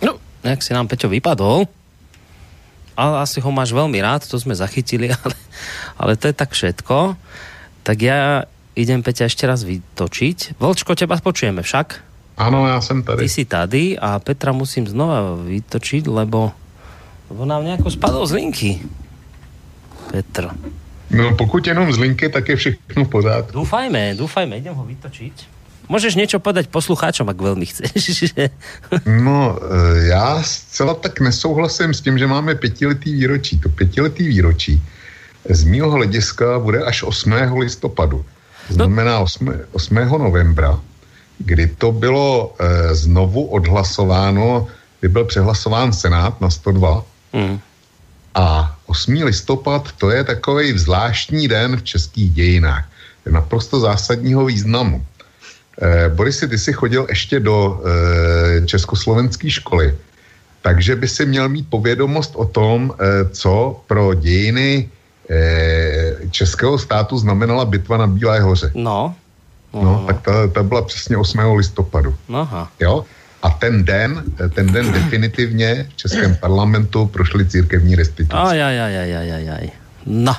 No, 0.06 0.20
jak 0.44 0.64
si 0.64 0.74
nám 0.74 0.88
Peťo 0.88 1.10
vypadol 1.10 1.68
ale 2.94 3.26
asi 3.26 3.42
ho 3.42 3.50
máš 3.50 3.74
veľmi 3.74 3.98
rád, 4.02 4.26
to 4.26 4.38
sme 4.38 4.54
zachytili, 4.54 5.10
ale, 5.18 5.36
ale 5.98 6.14
to 6.14 6.30
je 6.30 6.36
tak 6.36 6.54
všetko. 6.54 7.18
Tak 7.84 7.98
ja 8.00 8.46
idem 8.78 9.02
Peťa 9.02 9.28
ešte 9.28 9.50
raz 9.50 9.66
vytočiť. 9.66 10.58
Volčko, 10.62 10.94
teba 10.94 11.18
počujeme 11.20 11.62
však? 11.62 12.14
Ano, 12.38 12.68
já 12.68 12.82
jsem 12.82 13.04
tady. 13.04 13.18
Ty 13.24 13.30
si 13.30 13.46
tady 13.46 14.00
a 14.00 14.20
Petra 14.20 14.52
musím 14.52 14.88
znova 14.88 15.38
vytočiť, 15.46 16.08
lebo, 16.08 16.50
lebo 17.30 17.46
nám 17.46 17.66
nejako 17.66 17.94
spadol 17.94 18.26
z 18.26 18.32
linky. 18.42 18.82
Petr. 20.10 20.50
No 21.14 21.36
pokud 21.36 21.68
jenom 21.68 21.94
z 21.94 21.98
linky, 21.98 22.30
tak 22.30 22.50
je 22.50 22.56
všechno 22.56 23.06
v 23.06 23.10
pořádku. 23.10 23.52
Dúfajme, 23.52 24.16
dúfajme, 24.16 24.58
idem 24.58 24.76
ho 24.76 24.86
vytočiť. 24.86 25.34
Můžeš 25.90 26.16
něco 26.16 26.40
podať 26.40 26.68
poslucháčům, 26.68 27.28
jak 27.28 27.42
velmi 27.42 27.66
chceš. 27.66 28.34
no, 29.06 29.60
e, 29.60 30.08
já 30.08 30.44
zcela 30.44 30.94
tak 30.94 31.20
nesouhlasím 31.20 31.94
s 31.94 32.02
tím, 32.02 32.18
že 32.18 32.28
máme 32.28 32.56
pětiletý 32.56 33.14
výročí. 33.14 33.60
To 33.60 33.70
pětiletý 33.70 34.28
výročí 34.28 34.82
z 35.50 35.64
mého 35.64 35.92
hlediska 35.92 36.60
bude 36.60 36.84
až 36.84 37.04
8. 37.04 37.34
listopadu. 37.60 38.18
To 38.18 38.24
no. 38.70 38.76
znamená 38.76 39.20
8. 39.20 39.54
8. 39.72 39.96
novembra, 39.96 40.80
kdy 41.38 41.68
to 41.68 41.92
bylo 41.92 42.56
e, 42.60 42.96
znovu 42.96 43.46
odhlasováno 43.46 44.68
kdy 45.04 45.10
byl 45.10 45.26
přehlasován 45.26 45.94
Senát 45.94 46.42
na 46.42 46.50
102. 46.50 47.04
Mm. 47.34 47.60
A 48.36 48.76
8. 48.86 49.24
listopad 49.24 49.92
to 49.92 50.10
je 50.10 50.24
takový 50.24 50.78
zvláštní 50.78 51.48
den 51.48 51.78
v 51.78 51.84
českých 51.84 52.32
dějinách. 52.32 52.86
Je 53.26 53.32
naprosto 53.32 53.80
zásadního 53.80 54.46
významu. 54.46 55.06
Eh, 55.82 56.10
Borisi, 56.10 56.48
ty 56.48 56.58
jsi 56.58 56.74
chodil 56.74 57.06
ještě 57.10 57.40
do 57.40 57.82
eh, 57.82 58.66
československé 58.66 59.50
školy, 59.50 59.98
takže 60.62 60.96
by 60.96 61.08
si 61.08 61.26
měl 61.26 61.50
mít 61.50 61.70
povědomost 61.70 62.32
o 62.36 62.46
tom, 62.46 62.94
eh, 62.94 63.30
co 63.30 63.82
pro 63.88 64.14
dějiny 64.14 64.90
eh, 65.30 66.16
českého 66.32 66.78
státu 66.78 67.18
znamenala 67.18 67.66
bitva 67.66 67.98
na 67.98 68.08
Bílé 68.08 68.40
hoře. 68.40 68.72
No. 68.76 69.16
No, 69.74 70.04
tak 70.08 70.22
ta, 70.22 70.48
ta 70.48 70.64
byla 70.64 70.82
přesně 70.82 71.18
8. 71.18 71.40
listopadu. 71.58 72.16
Aha. 72.34 72.70
Jo? 72.80 73.06
A 73.44 73.50
ten 73.50 73.84
den, 73.84 74.24
ten 74.56 74.72
den 74.72 74.92
definitivně 74.92 75.88
v 75.90 75.96
Českém 75.96 76.36
parlamentu 76.36 77.06
prošly 77.08 77.46
církevní 77.46 77.96
restituce. 77.96 78.40
Aj, 78.40 78.56
aj, 78.56 78.80
aj, 78.80 78.96
aj, 78.96 79.32
aj, 79.32 79.46
aj. 79.52 79.66
No, 80.08 80.36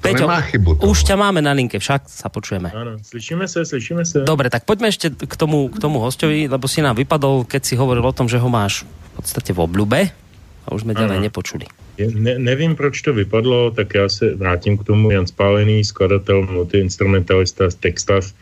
Peťo, 0.00 0.30
nemá 0.30 0.40
chybu 0.46 0.78
toho. 0.78 0.92
už 0.92 1.08
ťa 1.10 1.16
máme 1.18 1.42
na 1.42 1.52
linke, 1.52 1.82
však 1.82 2.06
sa 2.06 2.30
počujeme. 2.30 2.70
Áno, 2.70 3.02
slyšíme 3.02 3.48
sa, 3.50 3.66
slyšíme 3.66 4.06
sa. 4.06 4.22
Dobre, 4.22 4.46
tak 4.46 4.62
poďme 4.62 4.88
ešte 4.94 5.10
k 5.10 5.34
tomu, 5.34 5.66
k 5.72 5.78
tomu 5.82 5.98
hostovi, 5.98 6.46
lebo 6.46 6.70
si 6.70 6.84
nám 6.84 6.94
vypadol, 6.96 7.44
keď 7.44 7.62
si 7.64 7.74
hovoril 7.74 8.04
o 8.06 8.14
tom, 8.14 8.30
že 8.30 8.38
ho 8.38 8.46
máš 8.46 8.86
v 8.86 9.10
podstate 9.18 9.50
v 9.50 9.58
obľube 9.58 10.00
a 10.64 10.68
už 10.70 10.86
sme 10.86 10.94
ďalej 10.94 11.18
nepočuli. 11.32 11.66
Ne, 11.98 12.38
nevím, 12.38 12.76
proč 12.78 13.02
to 13.02 13.10
vypadlo, 13.10 13.70
tak 13.74 13.94
já 13.94 14.08
se 14.08 14.34
vrátím 14.34 14.78
k 14.78 14.84
tomu. 14.84 15.10
Jan 15.10 15.26
Spálený, 15.26 15.84
skladatel, 15.84 16.46
multiinstrumentalista, 16.46 17.64
textař 17.80 18.34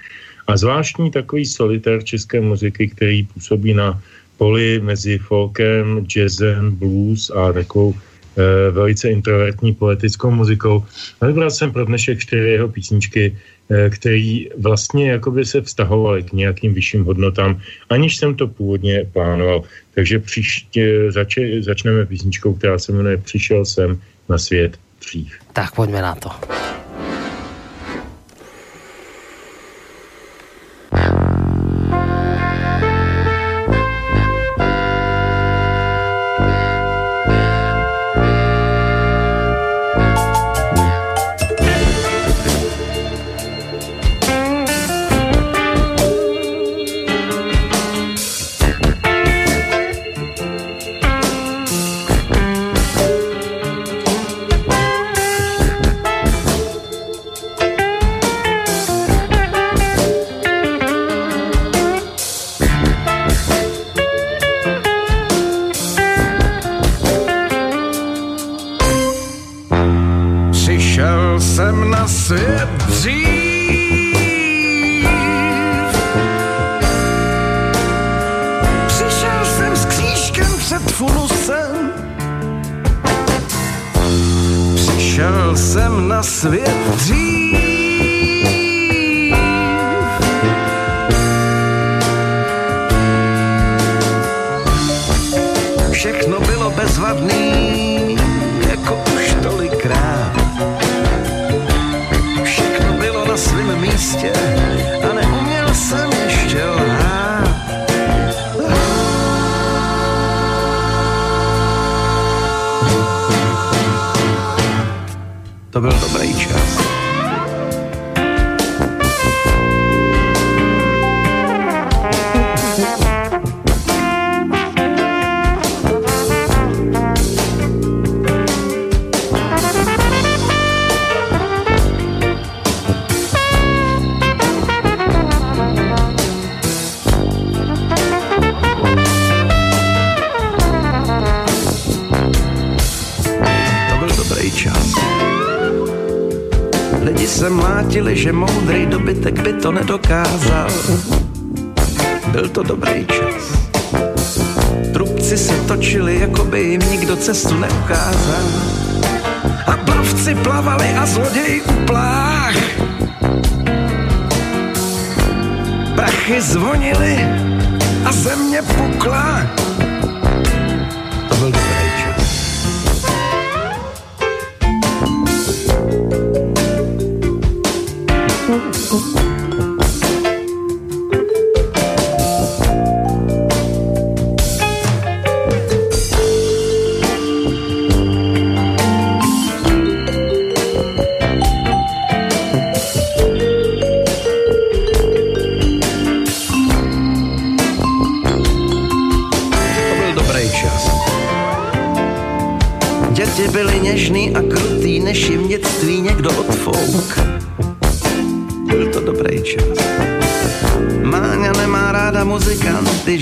a 0.47 0.57
zvláštní 0.57 1.11
takový 1.11 1.47
solitér 1.47 2.05
české 2.05 2.41
muziky, 2.41 2.89
který 2.89 3.23
působí 3.25 3.75
na 3.75 4.03
poli 4.37 4.81
mezi 4.81 5.19
folkem, 5.19 6.07
jazzem, 6.07 6.77
blues 6.77 7.31
a 7.31 7.53
takovou 7.53 7.95
e, 7.95 8.71
velice 8.71 9.11
introvertní 9.11 9.75
poetickou 9.75 10.31
muzikou. 10.31 10.85
A 11.21 11.27
vybral 11.27 11.51
jsem 11.51 11.73
pro 11.73 11.85
dnešek 11.85 12.19
čtyři 12.19 12.49
jeho 12.49 12.69
písničky, 12.69 13.37
e, 13.71 13.91
který 13.91 14.49
vlastně 14.59 15.11
jakoby 15.11 15.45
se 15.45 15.63
vztahovaly 15.63 16.23
k 16.23 16.33
nějakým 16.33 16.75
vyšším 16.75 17.05
hodnotám, 17.05 17.61
aniž 17.89 18.17
jsem 18.17 18.35
to 18.35 18.47
původně 18.47 19.07
plánoval. 19.13 19.63
Takže 19.95 20.19
příště 20.19 21.13
zač- 21.13 21.61
začneme 21.61 22.07
písničkou, 22.07 22.55
která 22.55 22.79
se 22.79 22.93
jmenuje 22.93 23.17
Přišel 23.17 23.65
jsem 23.65 24.01
na 24.29 24.39
svět 24.39 24.79
dřív. 25.01 25.33
Tak 25.53 25.75
pojďme 25.75 26.03
na 26.03 26.15
to. 26.15 26.31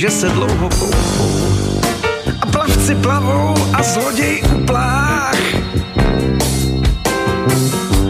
Že 0.05 0.11
se 0.11 0.29
dlouho 0.29 0.69
koupou. 0.69 1.81
A 2.41 2.47
plavci 2.47 2.95
plavou 2.95 3.55
a 3.73 3.83
zloděj 3.83 4.43
uplách. 4.57 5.41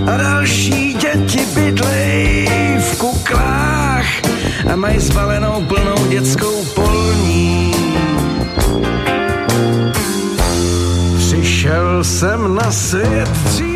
A 0.07 0.17
další 0.17 0.95
děti 0.95 1.47
bydlej 1.55 2.49
v 2.79 2.99
kuklách 2.99 4.07
a 4.73 4.77
mají 4.77 4.99
zbalenou 4.99 5.65
plnou 5.69 6.07
dětskou 6.09 6.65
polní. 6.75 7.75
Přišel 11.19 12.05
jsem 12.05 12.55
na 12.55 12.73
svět 12.73 13.29
dřív 13.29 13.74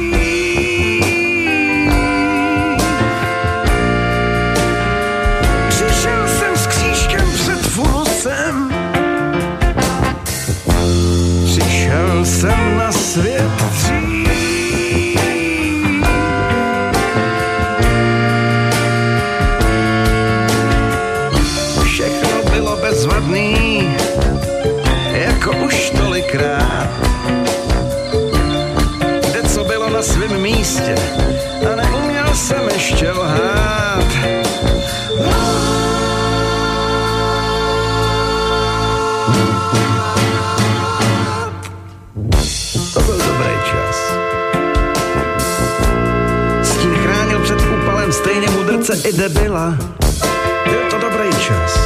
místě 30.69 30.95
a 31.73 31.77
neuměl 31.77 32.35
jsem 32.35 32.69
ještě 32.75 33.11
lhát. 33.11 34.05
To 42.95 43.01
byl 43.01 43.19
dobrý 43.19 43.55
čas. 43.71 44.13
Stín 46.63 46.95
chránil 46.95 47.41
před 47.41 47.59
úpalem 47.61 48.13
stejně 48.13 48.51
mudrce 48.51 49.09
i 49.09 49.13
debila. 49.13 49.77
Byl 50.65 50.81
to 50.91 50.99
dobrý 50.99 51.31
čas. 51.31 51.79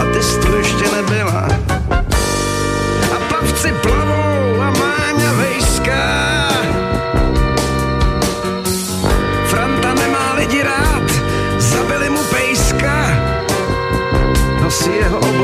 A 0.00 0.04
ty 0.12 0.22
jsi 0.22 0.38
tu 0.38 0.56
ještě 0.56 0.96
nebyla. 0.96 1.51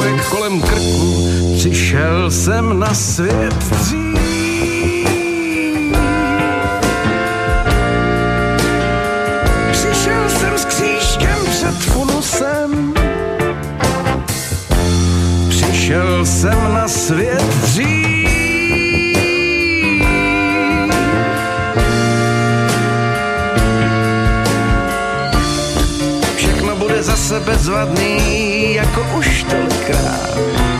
Oblek 0.08 0.28
kolem 0.28 0.60
krku, 0.60 1.26
přišel 1.56 2.30
jsem 2.30 2.78
na 2.78 2.94
svět 2.94 3.54
dřív. 3.54 4.18
Přišel 9.72 10.28
jsem 10.28 10.58
s 10.58 10.64
křížkem 10.64 11.38
před 11.50 11.74
funusem. 11.74 12.94
Přišel 15.48 16.26
jsem 16.26 16.74
na 16.74 16.88
svět 16.88 17.44
dřív. 17.62 18.08
Zase 27.00 27.40
bezvadný, 27.40 28.74
jako 28.74 29.06
už 29.18 29.42
tolikrát. 29.42 29.77
Oba 29.90 30.77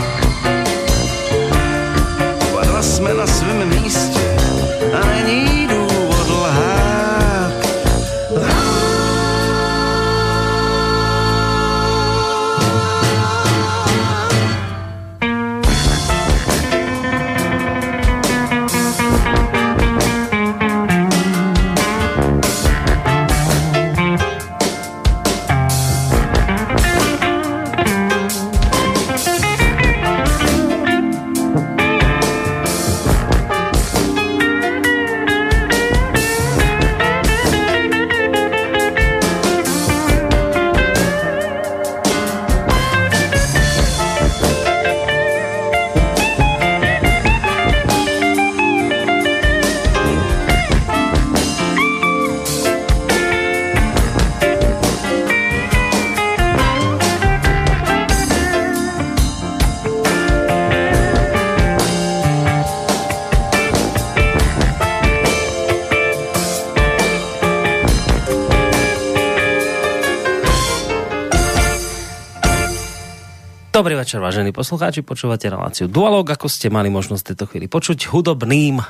večer, 74.09 74.25
vážení 74.25 74.49
poslucháči, 74.49 75.05
počúvate 75.05 75.53
reláciu 75.53 75.85
Dualog, 75.85 76.25
ako 76.25 76.49
ste 76.49 76.73
mali 76.73 76.89
možnosť 76.89 77.21
v 77.21 77.29
tejto 77.29 77.45
chvíli 77.45 77.67
počuť. 77.69 78.09
Hudobným 78.09 78.81
uh, 78.81 78.85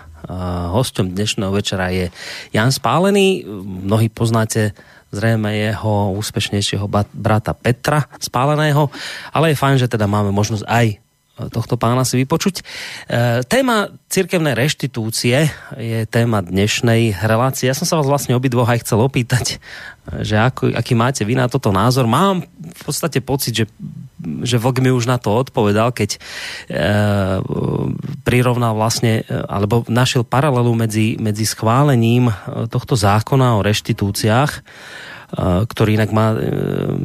hostom 0.71 1.12
dnešného 1.12 1.51
večera 1.51 1.91
je 1.91 2.08
Jan 2.55 2.71
Spálený. 2.71 3.43
Mnohí 3.84 4.08
poznáte 4.08 4.71
zrejme 5.12 5.51
jeho 5.51 6.15
úspešnejšieho 6.15 6.88
brata 7.12 7.51
Petra 7.51 8.08
Spáleného, 8.15 8.88
ale 9.36 9.51
je 9.51 9.60
fajn, 9.60 9.75
že 9.84 9.91
teda 9.91 10.08
máme 10.08 10.32
možnosť 10.32 10.63
aj 10.63 11.03
tohto 11.51 11.79
pána 11.79 12.03
si 12.03 12.19
vypočuť. 12.19 12.60
E, 12.60 12.63
téma 13.47 13.91
cirkevnej 14.12 14.55
reštitúcie 14.55 15.47
je 15.79 15.99
téma 16.08 16.43
dnešnej 16.43 17.15
relácie. 17.23 17.71
Ja 17.71 17.75
som 17.75 17.88
sa 17.88 17.95
vás 17.95 18.12
vlastne 18.12 18.36
obidvoch 18.36 18.67
aj 18.67 18.84
chcel 18.84 18.99
opýtať, 18.99 19.60
že 20.19 20.36
ako, 20.36 20.75
aký 20.75 20.99
máte 20.99 21.23
vy 21.23 21.39
na 21.39 21.47
toto 21.47 21.71
názor. 21.71 22.12
Mám 22.12 22.43
v 22.60 22.82
podstate 22.84 23.23
pocit, 23.23 23.55
že 23.55 23.65
že 24.44 24.62
Vlk 24.62 24.84
mi 24.84 24.92
už 24.94 25.10
na 25.10 25.18
to 25.18 25.34
odpovedal, 25.34 25.92
keď 25.92 26.15
e, 26.15 26.20
prirovnal 28.24 28.78
vlastne, 28.78 29.26
alebo 29.28 29.84
našiel 29.89 30.28
paralelu 30.28 30.72
medzi, 30.76 31.18
medzi 31.18 31.46
schválením 31.48 32.30
tohto 32.70 32.94
zákona 32.94 33.58
o 33.58 33.65
reštitúciách, 33.65 34.52
e, 34.54 34.62
ktorý 35.65 35.89
inak 36.00 36.12
má 36.13 36.34
e, 36.34 36.38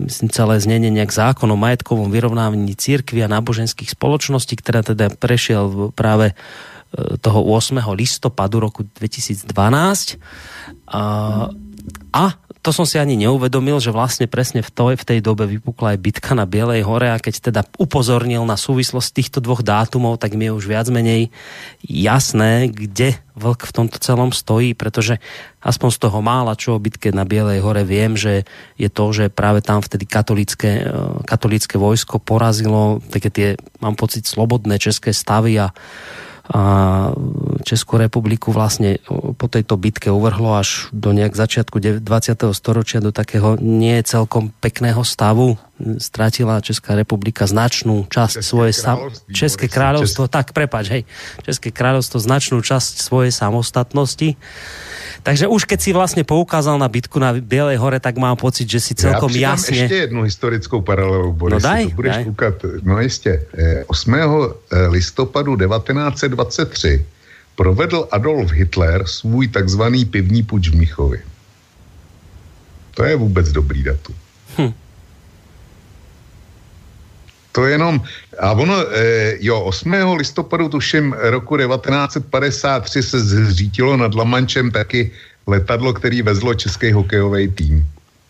myslím, 0.07 0.29
celé 0.31 0.61
znenie 0.61 0.91
nejak 0.93 1.13
zákon 1.13 1.49
o 1.51 1.59
majetkovom 1.59 2.13
vyrovnávaní 2.13 2.77
církvy 2.77 3.25
a 3.25 3.33
náboženských 3.33 3.95
spoločností, 3.95 4.61
ktorá 4.61 4.85
teda 4.85 5.15
prešiel 5.17 5.91
práve 5.97 6.33
e, 6.33 6.35
toho 7.19 7.41
8. 7.43 7.81
listopadu 7.97 8.61
roku 8.61 8.85
2012. 8.85 9.49
A, 10.91 11.03
a 12.13 12.25
to 12.65 12.73
som 12.73 12.89
si 12.89 12.97
ani 12.97 13.21
neuvedomil, 13.21 13.77
že 13.77 13.93
vlastne 13.93 14.25
presne 14.25 14.65
v, 14.65 14.73
to, 14.73 14.97
v 14.97 15.05
tej 15.05 15.21
dobe 15.21 15.45
vypukla 15.45 15.93
aj 15.93 15.99
bitka 16.01 16.33
na 16.33 16.49
Bielej 16.49 16.81
hore 16.89 17.13
a 17.13 17.21
keď 17.21 17.53
teda 17.53 17.61
upozornil 17.77 18.41
na 18.49 18.57
súvislosť 18.57 19.09
týchto 19.13 19.39
dvoch 19.45 19.61
dátumov, 19.61 20.17
tak 20.17 20.33
mi 20.33 20.49
je 20.49 20.57
už 20.57 20.65
viac 20.65 20.89
menej 20.89 21.29
jasné, 21.85 22.73
kde 22.73 23.21
vlk 23.37 23.69
v 23.69 23.75
tomto 23.77 24.01
celom 24.01 24.33
stojí, 24.33 24.73
pretože 24.73 25.21
aspoň 25.61 25.91
z 25.93 25.99
toho 26.09 26.19
mála, 26.25 26.57
čo 26.57 26.81
o 26.81 26.81
bitke 26.81 27.13
na 27.13 27.29
Bielej 27.29 27.61
hore 27.61 27.85
viem, 27.85 28.17
že 28.17 28.49
je 28.81 28.89
to, 28.89 29.13
že 29.13 29.29
práve 29.29 29.61
tam 29.61 29.85
vtedy 29.85 30.09
katolické, 30.09 30.89
katolické 31.29 31.77
vojsko 31.77 32.17
porazilo 32.17 33.05
také 33.13 33.29
tie, 33.29 33.49
mám 33.85 33.93
pocit, 33.93 34.25
slobodné 34.25 34.81
české 34.81 35.13
stavy 35.13 35.61
a 35.61 35.69
a 36.45 36.63
Českou 37.65 37.97
republiku 37.97 38.53
vlastne 38.53 39.01
po 39.41 39.49
tejto 39.49 39.81
bitke 39.81 40.13
uvrhlo 40.13 40.61
až 40.61 40.93
do 40.93 41.17
nejak 41.17 41.33
začiatku 41.33 42.05
20. 42.05 42.05
storočia 42.53 43.01
do 43.01 43.17
takého 43.17 43.57
nie 43.57 43.97
celkom 44.05 44.53
pekného 44.61 45.01
stavu. 45.09 45.57
Stratila 45.99 46.63
Česká 46.63 46.95
republika 46.95 47.51
značnú 47.51 48.07
časť 48.07 48.39
České 48.39 48.47
svojej 48.47 48.75
kráľovstvo, 48.79 49.27
České 49.35 49.67
kráľovstvo, 49.67 50.25
tak 50.31 50.55
prepač, 50.55 50.85
hej, 50.87 51.03
České 51.43 51.75
kráľovstvo 51.75 52.23
značnú 52.23 52.63
časť 52.63 53.03
svojej 53.03 53.35
samostatnosti 53.35 54.39
takže 55.25 55.49
už 55.49 55.65
keď 55.65 55.81
si 55.81 55.91
vlastně 55.93 56.25
poukázal 56.25 56.79
na 56.79 56.89
bitku 56.89 57.19
na 57.19 57.33
Bielej 57.33 57.81
hore, 57.81 58.01
tak 58.01 58.21
mám 58.21 58.37
pocit, 58.37 58.69
že 58.71 58.81
si 58.81 58.95
celkom 58.95 59.33
Já 59.33 59.51
jasně... 59.51 59.79
ještě 59.79 59.95
jednu 59.95 60.23
historickou 60.23 60.81
paralelu, 60.81 61.33
Boris. 61.33 61.63
No 61.63 61.69
daj, 61.69 61.89
to 61.89 61.95
budeš 61.95 62.15
daj. 62.15 62.25
Koukat. 62.25 62.55
No 62.83 63.01
jistě. 63.01 63.47
8. 63.87 64.15
Eh, 64.15 64.29
eh, 64.73 64.87
listopadu 64.87 65.57
1923 65.57 67.05
provedl 67.57 68.09
Adolf 68.11 68.53
Hitler 68.53 69.07
svůj 69.07 69.49
takzvaný 69.49 70.05
pivní 70.05 70.43
puč 70.43 70.69
v 70.69 70.75
Mnichově. 70.75 71.21
To 72.95 73.05
je 73.05 73.17
vůbec 73.17 73.53
dobrý 73.53 73.83
datum. 73.83 74.15
To 77.55 77.67
jenom, 77.67 78.03
a 78.39 78.53
ono, 78.53 78.75
e, 78.91 79.39
jo, 79.41 79.61
8. 79.61 79.95
listopadu, 80.19 80.69
tuším, 80.69 81.15
roku 81.31 81.57
1953 81.57 83.03
se 83.03 83.19
zřítilo 83.21 83.97
nad 83.97 84.15
Lamančem 84.15 84.71
taky 84.71 85.11
letadlo, 85.47 85.93
který 85.95 86.23
vezlo 86.23 86.55
český 86.55 86.93
hokejový 86.93 87.49
tým. 87.49 87.87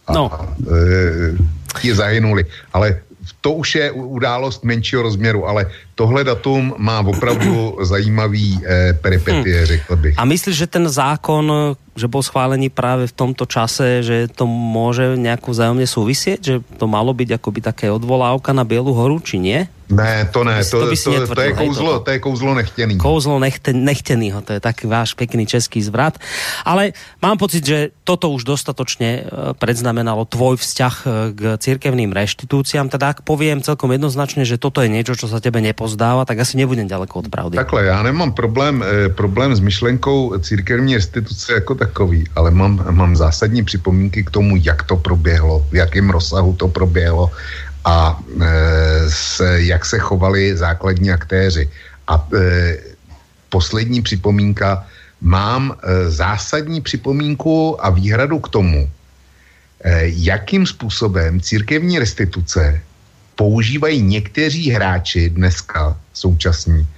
A, 0.06 0.12
no. 0.12 0.28
E, 0.60 1.80
ti 1.80 1.94
zahynuli. 1.94 2.44
Ale 2.72 3.00
to 3.40 3.52
už 3.52 3.74
je 3.74 3.92
událost 3.92 4.64
menšího 4.64 5.02
rozměru, 5.02 5.48
ale 5.48 5.70
tohle 5.94 6.24
datum 6.24 6.74
má 6.78 7.00
opravdu 7.00 7.78
zajímavý 7.82 8.60
eh, 8.64 8.92
peripetie, 8.92 9.56
hmm. 9.56 9.66
řekl 9.66 9.96
bych. 9.96 10.14
A 10.18 10.24
myslíš, 10.24 10.56
že 10.56 10.66
ten 10.66 10.88
zákon, 10.88 11.52
že 11.96 12.08
byl 12.08 12.22
schválený 12.22 12.70
právě 12.70 13.06
v 13.06 13.12
tomto 13.12 13.46
čase, 13.46 14.02
že 14.02 14.28
to 14.28 14.46
může 14.46 15.16
nějak 15.16 15.48
vzájemně 15.48 15.86
souviset, 15.86 16.44
že 16.44 16.60
to 16.76 16.86
malo 16.86 17.14
být 17.14 17.32
akoby 17.32 17.60
také 17.60 17.90
odvolávka 17.90 18.52
na 18.52 18.64
Bielu 18.64 18.92
horu, 18.94 19.20
či 19.20 19.38
nie? 19.38 19.68
Ne, 19.84 20.24
to 20.32 20.44
ne, 20.44 20.64
to, 20.64 20.80
to, 20.80 20.86
by 20.88 20.96
si 20.96 21.04
to, 21.12 21.28
to, 21.28 21.40
je 21.44 21.52
kouzlo, 21.52 22.00
to 22.00 22.10
je 22.10 22.18
kouzlo 22.18 22.54
nechtěný. 22.54 22.96
Kouzlo 22.96 23.36
nechte, 23.36 23.76
nechtenýho, 23.76 24.40
to 24.40 24.56
je 24.56 24.60
tak 24.60 24.80
váš 24.88 25.12
pekný 25.12 25.44
český 25.44 25.84
zvrat. 25.84 26.16
Ale 26.64 26.96
mám 27.20 27.36
pocit, 27.36 27.60
že 27.60 27.92
toto 28.00 28.32
už 28.32 28.48
dostatočne 28.48 29.10
e, 29.12 29.22
predznamenalo 29.60 30.24
tvoj 30.24 30.56
vzťah 30.56 30.94
e, 31.04 31.06
k 31.36 31.40
cirkevným 31.60 32.16
reštitúciám. 32.16 32.88
Teda 32.88 33.12
ak 33.12 33.28
poviem 33.28 33.60
celkom 33.60 33.92
jednoznačne, 33.92 34.48
že 34.48 34.56
toto 34.56 34.80
je 34.80 34.88
niečo, 34.88 35.20
čo 35.20 35.28
sa 35.28 35.36
tebe 35.36 35.60
nepozdáva, 35.60 36.24
tak 36.24 36.40
asi 36.40 36.56
nebudem 36.56 36.88
ďaleko 36.88 37.20
od 37.20 37.26
pravdy. 37.28 37.56
Takhle, 37.60 37.84
já 37.84 38.02
nemám 38.02 38.32
problém, 38.32 38.80
eh, 38.80 39.08
problém 39.12 39.52
s 39.52 39.60
myšlenkou 39.60 40.32
církevní 40.40 40.96
restituce 40.96 41.52
jako 41.52 41.74
takový, 41.74 42.24
ale 42.36 42.50
mám, 42.50 42.80
mám 42.90 43.16
zásadní 43.16 43.64
připomínky 43.64 44.24
k 44.24 44.30
tomu, 44.30 44.56
jak 44.56 44.82
to 44.82 44.96
proběhlo, 44.96 45.66
v 45.70 45.74
jakém 45.74 46.10
rozsahu 46.10 46.56
to 46.56 46.68
proběhlo 46.68 47.30
a 47.84 48.16
e, 48.16 48.46
s, 49.10 49.40
jak 49.56 49.84
se 49.84 49.98
chovali 49.98 50.56
základní 50.56 51.12
aktéři. 51.12 51.68
A 52.08 52.28
e, 52.34 52.76
poslední 53.48 54.02
připomínka, 54.02 54.86
mám 55.20 55.72
e, 55.72 56.10
zásadní 56.10 56.80
připomínku 56.80 57.84
a 57.84 57.90
výhradu 57.90 58.38
k 58.38 58.48
tomu, 58.48 58.90
jakým 60.04 60.66
způsobem 60.66 61.40
církevní 61.40 61.98
restituce 61.98 62.80
používají 63.36 64.02
někteří 64.02 64.70
hráči 64.70 65.30
dneska 65.30 65.96
současní 66.12 66.88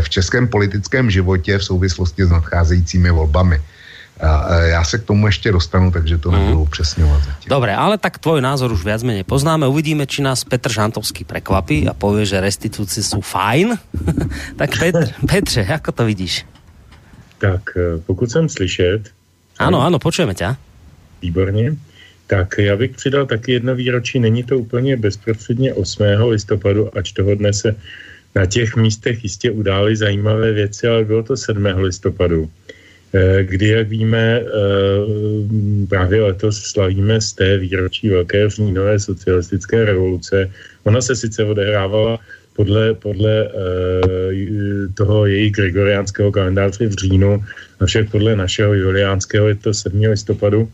v 0.00 0.08
českém 0.08 0.48
politickém 0.48 1.10
životě 1.10 1.58
v 1.58 1.64
souvislosti 1.64 2.24
s 2.26 2.30
nadcházejícími 2.30 3.10
volbami. 3.10 3.62
A 4.20 4.54
já 4.54 4.84
se 4.84 4.98
k 4.98 5.04
tomu 5.04 5.26
ještě 5.26 5.52
dostanu, 5.52 5.90
takže 5.90 6.18
to 6.18 6.30
nebudu 6.30 6.54
mm. 6.54 6.62
upřesňovat 6.62 7.24
zatím. 7.24 7.48
Dobre, 7.48 7.74
ale 7.76 7.98
tak 7.98 8.18
tvoj 8.18 8.40
názor 8.40 8.72
už 8.72 8.84
viac 8.84 9.02
menej 9.02 9.26
poznáme. 9.26 9.66
Uvidíme, 9.66 10.06
či 10.06 10.22
nás 10.22 10.46
Petr 10.46 10.70
Žantovský 10.70 11.24
prekvapí 11.24 11.88
a 11.88 11.94
povie, 11.94 12.26
že 12.26 12.40
restituci 12.40 13.02
jsou 13.02 13.20
fajn. 13.20 13.74
tak 14.56 14.78
Petr, 14.78 15.10
Petře, 15.26 15.66
jako 15.68 15.92
to 15.92 16.04
vidíš? 16.04 16.46
Tak 17.38 17.60
eh, 17.76 17.98
pokud 18.06 18.30
jsem 18.30 18.48
slyšet... 18.48 19.10
Ano, 19.58 19.82
ano, 19.82 19.98
počujeme 19.98 20.34
tě. 20.34 20.56
Výborně. 21.22 21.76
Tak 22.26 22.54
já 22.58 22.76
bych 22.76 22.90
přidal 22.90 23.26
taky 23.26 23.52
jedno 23.52 23.74
výročí. 23.74 24.20
Není 24.20 24.42
to 24.42 24.58
úplně 24.58 24.96
bezprostředně 24.96 25.74
8. 25.74 26.02
listopadu, 26.28 26.98
ač 26.98 27.12
toho 27.12 27.34
dne 27.34 27.52
se 27.52 27.76
na 28.34 28.46
těch 28.46 28.76
místech 28.76 29.22
jistě 29.22 29.50
udály 29.50 29.96
zajímavé 29.96 30.52
věci, 30.52 30.88
ale 30.88 31.04
bylo 31.04 31.22
to 31.22 31.36
7. 31.36 31.66
listopadu. 31.66 32.50
Eh, 33.14 33.44
kdy, 33.44 33.68
jak 33.68 33.88
víme, 33.88 34.42
eh, 34.42 34.48
právě 35.88 36.22
letos 36.22 36.58
slavíme 36.58 37.20
z 37.20 37.32
té 37.32 37.58
výročí 37.58 38.10
Velké 38.10 38.50
říjnové 38.50 38.98
socialistické 38.98 39.84
revoluce. 39.84 40.50
Ona 40.82 41.00
se 41.00 41.16
sice 41.16 41.44
odehrávala 41.44 42.18
podle, 42.56 42.94
podle 42.94 43.50
uh, 43.50 43.50
toho 44.94 45.26
jejich 45.26 45.52
gregoriánského 45.52 46.30
kalendáře 46.32 46.86
v 46.86 46.94
říjnu, 46.94 47.44
avšak 47.80 48.10
podle 48.10 48.36
našeho 48.36 48.74
juliánského 48.74 49.48
je 49.48 49.54
to 49.54 49.74
7. 49.74 50.00
listopadu. 50.00 50.70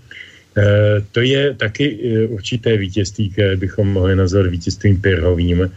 To 1.12 1.20
je 1.20 1.55
taky 1.55 1.88
určité 2.29 2.76
vítězství, 2.76 3.31
které 3.31 3.57
bychom 3.57 3.88
mohli 3.88 4.16
nazvat 4.16 4.46
vítězstvím 4.53 5.00
Pirhovým 5.00 5.61
uh, 5.61 5.68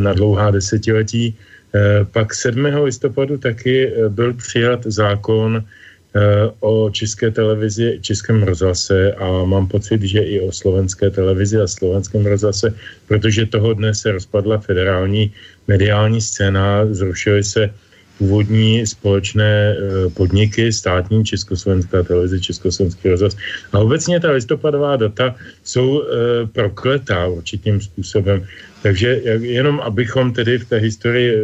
na 0.00 0.12
dlouhá 0.12 0.50
desetiletí. 0.50 1.32
Pak 2.12 2.34
7. 2.34 2.64
listopadu 2.64 3.38
taky 3.38 3.92
byl 4.08 4.34
přijat 4.34 4.84
zákon 4.84 5.64
Eh, 5.64 5.64
o 6.60 6.90
české 6.90 7.30
televizi, 7.30 7.98
českém 8.00 8.42
rozhlase 8.42 9.12
a 9.12 9.44
mám 9.44 9.68
pocit, 9.68 10.02
že 10.02 10.20
i 10.20 10.40
o 10.40 10.52
slovenské 10.52 11.10
televizi 11.10 11.60
a 11.60 11.66
slovenském 11.66 12.26
rozhlase, 12.26 12.74
protože 13.08 13.46
toho 13.46 13.74
dne 13.74 13.94
se 13.94 14.12
rozpadla 14.12 14.58
federální 14.58 15.32
mediální 15.68 16.20
scéna, 16.20 16.86
zrušily 16.90 17.44
se 17.44 17.70
původní 18.18 18.86
společné 18.86 19.76
eh, 19.76 20.10
podniky, 20.10 20.72
státní 20.72 21.24
Československá 21.24 22.02
televize, 22.02 22.40
Československý 22.40 23.08
rozhlas. 23.08 23.36
A 23.72 23.78
obecně 23.78 24.20
ta 24.20 24.30
listopadová 24.30 24.96
data 24.96 25.34
jsou 25.64 26.02
e, 26.02 26.06
prokletá 26.46 27.26
určitým 27.26 27.80
způsobem. 27.80 28.46
Takže 28.82 29.08
jenom 29.40 29.80
abychom 29.80 30.32
tedy 30.32 30.58
v 30.58 30.68
té 30.68 30.76
historii 30.76 31.36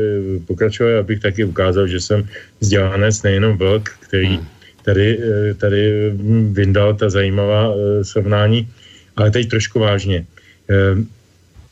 pokračovali, 0.46 0.96
abych 0.96 1.20
taky 1.20 1.44
ukázal, 1.44 1.87
že 1.87 2.00
jsem 2.00 2.29
vzdělanec, 2.61 3.22
nejenom 3.22 3.59
vlk, 3.59 3.90
který 4.00 4.27
hmm 4.27 4.53
tady, 4.84 5.18
eh, 5.18 5.54
tady 5.54 6.12
hm, 6.12 6.54
vyndal 6.54 6.94
ta 6.94 7.10
zajímavá 7.10 7.72
eh, 7.72 8.04
srovnání, 8.04 8.68
ale 9.16 9.30
teď 9.30 9.48
trošku 9.48 9.80
vážně. 9.80 10.26
Eh, 10.70 10.96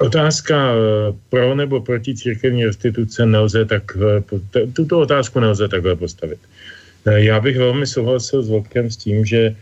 otázka 0.02 0.74
pro 1.30 1.54
nebo 1.54 1.78
proti 1.78 2.14
církevní 2.18 2.66
restituce 2.66 3.22
nelze 3.22 3.64
tak, 3.64 3.94
tuto 4.74 4.98
otázku 4.98 5.38
nelze 5.38 5.68
takhle 5.68 5.94
postavit. 5.94 6.42
Já 7.06 7.38
bych 7.38 7.58
velmi 7.58 7.86
souhlasil 7.86 8.42
s 8.42 8.48
Vlkem 8.50 8.90
s 8.90 8.96
tím, 8.96 9.22
že 9.22 9.54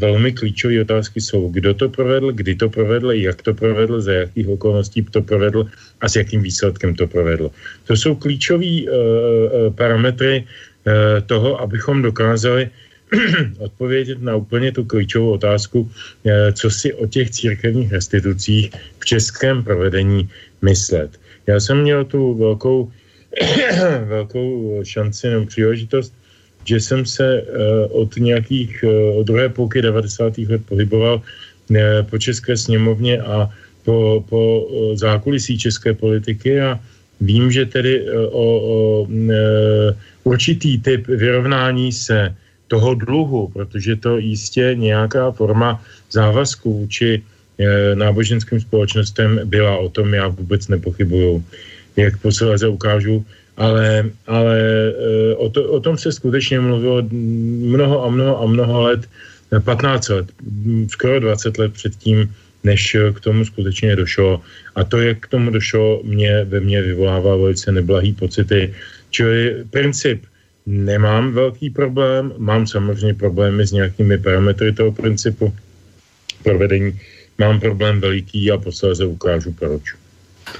velmi 0.00 0.32
klíčové 0.32 0.80
otázky 0.80 1.20
jsou, 1.20 1.52
kdo 1.52 1.76
to 1.76 1.92
provedl, 1.92 2.32
kdy 2.32 2.56
to 2.56 2.72
provedl, 2.72 3.12
jak 3.12 3.42
to 3.44 3.52
provedl, 3.52 4.00
za 4.00 4.12
jakých 4.12 4.48
okolností 4.48 5.04
to 5.12 5.20
provedl 5.20 5.68
a 6.00 6.08
s 6.08 6.16
jakým 6.16 6.40
výsledkem 6.40 6.96
to 6.96 7.04
provedl. 7.04 7.52
To 7.84 7.92
jsou 7.96 8.16
klíčové 8.16 8.88
parametry, 9.76 10.44
Eh, 10.44 10.75
toho, 11.26 11.60
abychom 11.60 12.02
dokázali 12.02 12.70
odpovědět 13.58 14.22
na 14.22 14.36
úplně 14.36 14.72
tu 14.72 14.84
klíčovou 14.84 15.30
otázku, 15.30 15.90
eh, 16.26 16.52
co 16.52 16.70
si 16.70 16.94
o 16.94 17.06
těch 17.06 17.30
církevních 17.30 17.92
restitucích 17.92 18.70
v 18.98 19.04
českém 19.04 19.62
provedení 19.62 20.28
myslet. 20.62 21.10
Já 21.46 21.60
jsem 21.60 21.82
měl 21.82 22.04
tu 22.04 22.34
velkou, 22.34 22.90
velkou 24.04 24.80
šanci 24.82 25.28
nebo 25.28 25.46
příležitost, 25.46 26.14
že 26.64 26.80
jsem 26.80 27.06
se 27.06 27.26
eh, 27.26 27.46
od 27.94 28.16
nějakých, 28.16 28.84
od 29.16 29.26
druhé 29.26 29.48
půlky 29.48 29.82
90. 29.82 30.38
let 30.38 30.62
pohyboval 30.66 31.22
po 32.10 32.18
České 32.18 32.56
sněmovně 32.56 33.18
a 33.26 33.50
po, 33.82 34.24
po 34.28 34.68
zákulisí 34.94 35.58
české 35.58 35.94
politiky 35.94 36.60
a 36.60 36.78
vím, 37.20 37.50
že 37.50 37.66
tedy 37.66 38.06
o, 38.30 38.42
o 38.62 39.06
určitý 40.26 40.82
typ 40.82 41.06
vyrovnání 41.06 41.92
se 41.94 42.34
toho 42.68 42.94
dluhu, 42.94 43.48
protože 43.54 43.96
to 43.96 44.18
jistě 44.18 44.74
nějaká 44.74 45.30
forma 45.30 45.78
závazku 46.10 46.82
vůči 46.82 47.22
e, 47.22 47.94
náboženským 47.94 48.60
společnostem 48.60 49.40
byla, 49.46 49.78
o 49.78 49.88
tom 49.88 50.14
já 50.14 50.26
vůbec 50.28 50.68
nepochybuju, 50.68 51.44
jak 51.96 52.18
posledně 52.18 52.66
ukážu, 52.66 53.24
ale, 53.56 54.10
ale 54.26 54.58
e, 54.58 55.34
o, 55.38 55.46
to, 55.46 55.62
o 55.62 55.78
tom 55.80 55.94
se 55.94 56.12
skutečně 56.12 56.60
mluvilo 56.60 57.06
mnoho 57.70 58.04
a 58.04 58.08
mnoho 58.10 58.34
a 58.42 58.46
mnoho 58.46 58.76
let, 58.82 59.06
15 59.62 60.08
let, 60.08 60.26
skoro 60.90 61.20
20 61.20 61.58
let 61.58 61.72
předtím, 61.72 62.34
než 62.66 62.96
k 63.14 63.20
tomu 63.20 63.46
skutečně 63.46 63.96
došlo. 63.96 64.42
A 64.74 64.84
to, 64.84 64.98
jak 64.98 65.22
k 65.22 65.38
tomu 65.38 65.54
došlo, 65.54 66.02
mě 66.02 66.44
ve 66.44 66.60
mně 66.60 66.82
vyvolává 66.82 67.36
velice 67.36 67.72
neblahý 67.72 68.12
pocity, 68.12 68.74
Čili 69.10 69.64
princip 69.70 70.26
nemám 70.66 71.32
velký 71.32 71.70
problém, 71.70 72.32
mám 72.38 72.66
samozřejmě 72.66 73.14
problémy 73.14 73.66
s 73.66 73.72
nějakými 73.72 74.18
parametry 74.18 74.72
toho 74.72 74.92
principu 74.92 75.54
provedení, 76.42 77.00
mám 77.38 77.60
problém 77.60 78.00
veliký 78.00 78.52
a 78.52 78.58
posléze 78.58 79.06
ukážu 79.06 79.52
proč. 79.52 79.82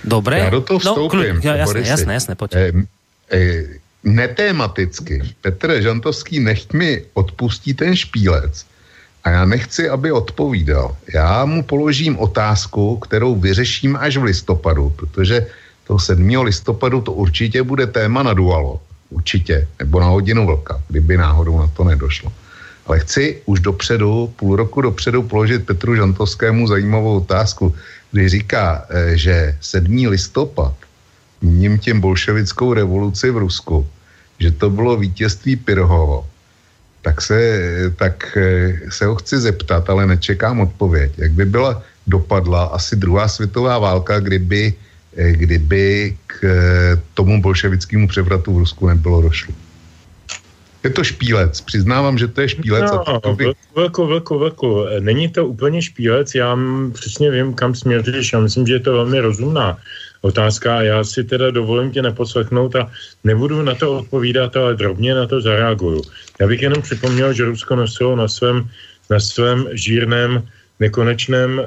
Dobré. 0.05 0.39
Já 0.39 0.51
do 0.51 0.61
toho 0.61 0.81
no, 0.85 0.93
vstoupím. 0.93 1.41
No, 1.45 1.55
jasné, 1.55 1.81
jasné, 1.81 2.15
jasné, 2.15 2.35
pojď. 2.35 2.55
E, 2.55 2.73
e, 3.33 3.65
netématicky. 4.05 5.23
Petr 5.41 5.83
Žantovský, 5.83 6.41
nechť 6.41 6.73
mi 6.73 7.03
odpustí 7.15 7.75
ten 7.75 7.97
špílec 7.97 8.67
a 9.25 9.31
já 9.31 9.45
nechci, 9.45 9.89
aby 9.89 10.13
odpovídal. 10.13 10.97
Já 11.15 11.45
mu 11.45 11.63
položím 11.63 12.19
otázku, 12.19 12.97
kterou 12.97 13.35
vyřeším 13.35 13.97
až 13.97 14.17
v 14.17 14.23
listopadu, 14.23 14.91
protože 14.91 15.47
toho 15.87 15.99
7. 15.99 16.43
listopadu 16.43 17.01
to 17.01 17.13
určitě 17.13 17.63
bude 17.63 17.87
téma 17.87 18.23
na 18.23 18.35
dualo. 18.35 18.81
Určitě. 19.11 19.69
Nebo 19.79 20.01
na 20.01 20.07
hodinu 20.07 20.47
vlka, 20.47 20.83
kdyby 20.89 21.17
náhodou 21.17 21.59
na 21.59 21.67
to 21.67 21.85
nedošlo. 21.85 22.33
Ale 22.87 23.01
chci 23.01 23.43
už 23.47 23.61
dopředu, 23.61 24.35
půl 24.37 24.57
roku 24.57 24.81
dopředu 24.81 25.23
položit 25.23 25.67
Petru 25.67 25.97
Žantovskému 25.97 26.67
zajímavou 26.67 27.17
otázku, 27.17 27.75
kdy 28.13 28.29
říká, 28.29 28.87
eh, 28.91 29.17
že 29.17 29.59
7. 29.61 30.09
listopad, 30.09 30.75
ním 31.43 31.79
tím 31.79 32.01
bolševickou 32.01 32.75
revoluci 32.75 33.31
v 33.31 33.37
Rusku, 33.37 33.87
že 34.39 34.51
to 34.51 34.71
bylo 34.71 34.97
vítězství 34.97 35.57
Pirhovo, 35.57 36.27
tak 37.03 37.23
se, 37.23 37.39
tak 37.97 38.37
eh, 38.37 38.91
se 38.91 39.07
ho 39.07 39.15
chci 39.15 39.39
zeptat, 39.39 39.91
ale 39.91 40.07
nečekám 40.07 40.61
odpověď. 40.61 41.13
Jak 41.19 41.33
by 41.33 41.45
byla 41.45 41.83
dopadla 42.07 42.75
asi 42.75 42.97
druhá 42.97 43.29
světová 43.29 43.79
válka, 43.79 44.21
kdyby 44.21 44.75
kdyby 45.17 46.17
k 46.27 46.45
eh, 46.45 47.03
tomu 47.15 47.43
bolševickému 47.43 48.09
převratu 48.09 48.55
v 48.55 48.59
Rusku 48.59 48.87
nebylo 48.87 49.23
došlo. 49.23 49.55
Je 50.85 50.91
to 50.91 51.05
špílec, 51.05 51.61
přiznávám, 51.61 52.19
že 52.19 52.29
to 52.29 52.41
je 52.41 52.49
špílec. 52.49 52.91
No, 53.25 53.35
by... 53.35 53.53
velko, 53.77 54.07
velko, 54.07 54.39
velko. 54.39 54.87
Není 55.01 55.29
to 55.29 55.47
úplně 55.47 55.83
špílec, 55.83 56.35
já 56.35 56.59
přesně 56.93 57.31
vím, 57.31 57.55
kam 57.55 57.75
směříš, 57.75 58.33
já 58.33 58.41
myslím, 58.41 58.67
že 58.67 58.73
je 58.75 58.81
to 58.81 58.93
velmi 58.93 59.21
rozumná 59.21 59.79
otázka 60.21 60.79
a 60.79 60.83
já 60.83 61.05
si 61.05 61.25
teda 61.25 61.51
dovolím 61.51 61.91
tě 61.91 62.03
neposlechnout 62.03 62.77
a 62.77 62.91
nebudu 63.25 63.63
na 63.63 63.75
to 63.75 63.99
odpovídat, 63.99 64.57
ale 64.57 64.75
drobně 64.75 65.15
na 65.15 65.27
to 65.27 65.41
zareaguju. 65.41 66.03
Já 66.41 66.47
bych 66.47 66.63
jenom 66.63 66.83
připomněl, 66.83 67.33
že 67.33 67.45
Rusko 67.45 67.77
nosilo 67.77 68.17
na 68.17 68.29
svém, 68.29 68.71
na 69.11 69.21
svém 69.21 69.67
žírném 69.73 70.43
nekonečném 70.81 71.61
e, 71.61 71.65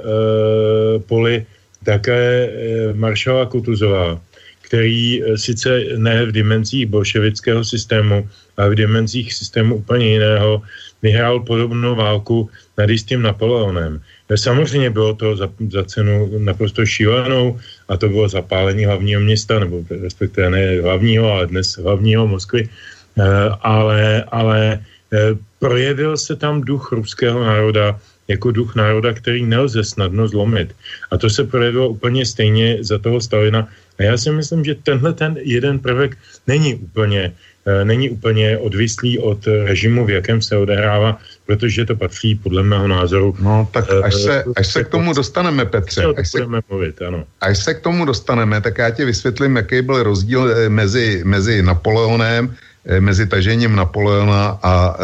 poli 1.00 1.46
také 1.84 2.50
e, 2.50 2.50
maršala 2.94 3.46
Kutuzová, 3.46 4.22
který 4.62 5.24
e, 5.24 5.38
sice 5.38 5.98
ne 5.98 6.26
v 6.26 6.32
dimenzích 6.32 6.86
bolševického 6.86 7.64
systému, 7.64 8.30
ale 8.58 8.70
v 8.70 8.76
dimenzích 8.76 9.34
systému 9.34 9.76
úplně 9.76 10.08
jiného, 10.08 10.62
vyhrál 11.02 11.40
podobnou 11.40 11.96
válku 11.96 12.50
nad 12.78 12.90
jistým 12.90 13.22
Napoleonem. 13.22 14.02
Samozřejmě 14.36 14.90
bylo 14.90 15.14
to 15.14 15.36
za, 15.36 15.50
za 15.72 15.84
cenu 15.84 16.30
naprosto 16.38 16.86
šílenou 16.86 17.60
a 17.90 17.98
to 17.98 18.10
bylo 18.10 18.30
zapálení 18.30 18.86
hlavního 18.86 19.22
města, 19.22 19.60
nebo 19.60 19.84
respektive 19.90 20.50
ne 20.50 20.82
hlavního, 20.82 21.32
ale 21.32 21.48
dnes 21.48 21.78
hlavního 21.78 22.28
Moskvy, 22.28 22.70
eh, 22.70 23.24
ale, 23.62 24.24
ale 24.28 24.80
eh, 25.14 25.36
projevil 25.60 26.18
se 26.18 26.36
tam 26.36 26.62
duch 26.62 26.92
ruského 26.92 27.44
národa 27.44 28.00
jako 28.30 28.52
duch 28.52 28.76
národa, 28.76 29.14
který 29.14 29.46
nelze 29.46 29.84
snadno 29.84 30.28
zlomit. 30.28 30.76
A 31.12 31.18
to 31.18 31.30
se 31.30 31.44
projevilo 31.44 31.90
úplně 31.90 32.26
stejně 32.26 32.78
za 32.82 32.98
toho 32.98 33.22
Stalina. 33.22 33.68
A 34.00 34.04
já 34.04 34.18
si 34.18 34.32
myslím, 34.32 34.66
že 34.66 34.76
tenhle 34.76 35.14
ten 35.14 35.38
jeden 35.42 35.80
prvek 35.80 36.18
není 36.48 36.76
úplně 36.76 37.34
Eh, 37.70 37.86
není 37.86 38.10
úplně 38.10 38.58
odvislý 38.58 39.20
od 39.20 39.48
režimu, 39.48 40.06
v 40.06 40.10
jakém 40.10 40.42
se 40.42 40.58
odehrává, 40.58 41.18
protože 41.46 41.86
to 41.86 41.96
patří 41.96 42.36
podle 42.36 42.64
mého 42.64 42.88
názoru. 42.88 43.36
No 43.40 43.68
tak 43.72 43.86
eh, 43.92 44.02
až 44.02 44.16
se, 44.16 44.44
až 44.56 44.68
se 44.68 44.84
k 44.84 44.88
tomu 44.88 45.14
dostaneme, 45.14 45.66
Petře, 45.66 46.06
až 46.18 46.32
se, 46.32 46.46
mluvit, 46.70 47.02
ano. 47.02 47.24
až 47.42 47.58
se 47.58 47.74
k 47.74 47.80
tomu 47.80 48.06
dostaneme, 48.06 48.62
tak 48.62 48.78
já 48.78 48.90
ti 48.90 49.06
vysvětlím, 49.06 49.56
jaký 49.56 49.82
byl 49.82 50.04
rozdíl 50.04 50.50
eh, 50.50 50.70
mezi, 50.70 51.22
mezi 51.26 51.62
Napoleonem, 51.62 52.56
mezi 53.00 53.28
tažením 53.28 53.76
Napoleona 53.76 54.60
a 54.64 54.98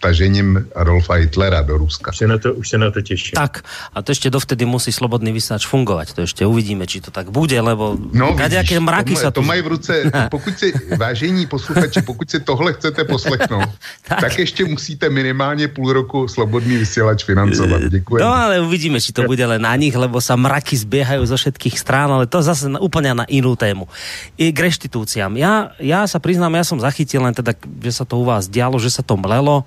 tažením 0.00 0.68
Adolfa 0.74 1.14
Hitlera 1.14 1.62
do 1.62 1.78
Ruska. 1.78 2.10
Už 2.10 2.16
se 2.16 2.26
na 2.26 2.38
to, 2.38 2.54
už 2.54 2.68
se 2.68 2.78
na 2.78 2.90
to 2.90 3.00
těším. 3.00 3.32
Tak, 3.34 3.64
a 3.94 4.02
to 4.02 4.10
ještě 4.12 4.30
dovtedy 4.30 4.64
musí 4.64 4.92
slobodný 4.92 5.32
vysáč 5.32 5.66
fungovat. 5.66 6.12
To 6.12 6.20
ještě 6.20 6.46
uvidíme, 6.46 6.86
či 6.86 7.00
to 7.00 7.10
tak 7.10 7.30
bude, 7.30 7.60
lebo 7.60 7.96
no, 8.12 8.36
vidíš, 8.36 8.78
mraky 8.78 9.14
to, 9.14 9.20
sa 9.20 9.30
tu... 9.30 9.40
to 9.40 9.42
mají 9.42 9.62
v 9.62 9.66
ruce, 9.66 9.92
pokud 10.30 10.58
si, 10.58 10.72
vážení 10.96 11.46
posluchači, 11.46 12.02
pokud 12.02 12.30
si 12.30 12.40
tohle 12.40 12.72
chcete 12.72 13.04
poslechnout, 13.04 13.68
tak. 14.08 14.20
tak 14.20 14.38
ještě 14.38 14.64
musíte 14.64 15.10
minimálně 15.10 15.68
půl 15.68 15.92
roku 15.92 16.28
slobodný 16.28 16.76
vysílač 16.76 17.24
financovat. 17.24 17.82
Děkuji. 17.88 18.20
No 18.20 18.34
ale 18.34 18.60
uvidíme, 18.60 19.00
či 19.00 19.12
to 19.12 19.22
bude 19.22 19.46
len 19.46 19.62
na 19.62 19.76
nich, 19.76 19.96
lebo 19.96 20.20
sa 20.20 20.36
mraky 20.36 20.76
zbiehajú 20.76 21.26
zo 21.26 21.36
všetkých 21.36 21.76
strán, 21.78 22.12
ale 22.12 22.26
to 22.28 22.42
zase 22.42 22.68
na, 22.68 22.78
úplne 22.78 23.14
na 23.14 23.24
inú 23.26 23.56
tému. 23.56 23.88
I 24.36 24.52
k 24.52 24.58
reštitúciám. 24.68 25.32
Ja, 25.40 25.72
ja 25.80 26.04
sa 26.04 26.20
priznám, 26.20 26.54
ja 26.54 26.64
som 26.64 26.78
zachytil 26.78 27.24
len 27.24 27.32
teda, 27.32 27.56
že 27.56 27.92
sa 27.92 28.04
to 28.04 28.20
u 28.20 28.24
vás 28.28 28.46
dialo, 28.46 28.76
že 28.76 28.92
sa 28.92 29.02
to 29.02 29.16
mlelo. 29.16 29.64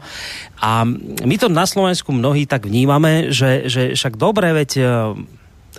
A 0.60 0.84
my 1.24 1.36
to 1.40 1.48
na 1.48 1.64
Slovensku 1.64 2.12
mnohí 2.12 2.44
tak 2.50 2.68
vnímame, 2.68 3.32
že, 3.32 3.68
že 3.72 3.96
však 3.96 4.20
dobre, 4.20 4.52
veď 4.52 4.72
e, 4.76 4.84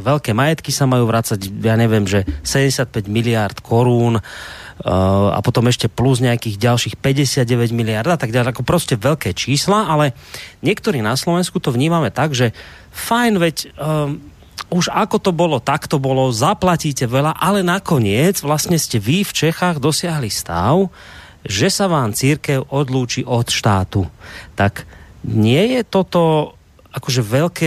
veľké 0.00 0.32
majetky 0.32 0.72
sa 0.72 0.88
majú 0.88 1.06
vrácať, 1.06 1.50
ja 1.60 1.76
neviem, 1.76 2.08
že 2.08 2.24
75 2.46 3.10
miliard 3.10 3.58
korún 3.60 4.18
uh, 4.18 4.22
a 5.34 5.38
potom 5.44 5.68
ešte 5.68 5.92
plus 5.92 6.24
nejakých 6.24 6.56
ďalších 6.56 6.94
59 6.96 7.74
miliard 7.76 8.08
a 8.08 8.18
tak 8.18 8.32
ďalej, 8.32 8.56
ako 8.56 8.64
proste 8.64 8.96
veľké 8.96 9.36
čísla, 9.36 9.90
ale 9.90 10.16
niektorí 10.64 11.04
na 11.04 11.14
Slovensku 11.18 11.60
to 11.60 11.74
vnímame 11.74 12.08
tak, 12.08 12.32
že 12.32 12.56
fajn, 12.94 13.32
veď 13.36 13.56
um, 13.76 14.22
už 14.70 14.94
ako 14.94 15.18
to 15.18 15.30
bolo, 15.34 15.58
tak 15.58 15.90
to 15.90 15.98
bolo, 15.98 16.30
zaplatíte 16.30 17.10
veľa, 17.10 17.36
ale 17.36 17.66
nakoniec 17.66 18.38
vlastne 18.40 18.78
ste 18.78 19.02
vy 19.02 19.26
v 19.26 19.32
Čechách 19.34 19.82
dosiahli 19.82 20.30
stav, 20.30 20.88
že 21.44 21.68
sa 21.72 21.88
vám 21.88 22.12
církev 22.12 22.68
odlúči 22.68 23.24
od 23.24 23.48
štátu. 23.48 24.08
Tak 24.56 24.84
nie 25.24 25.76
je 25.78 25.80
toto 25.84 26.54
akože 26.90 27.22
veľké 27.22 27.66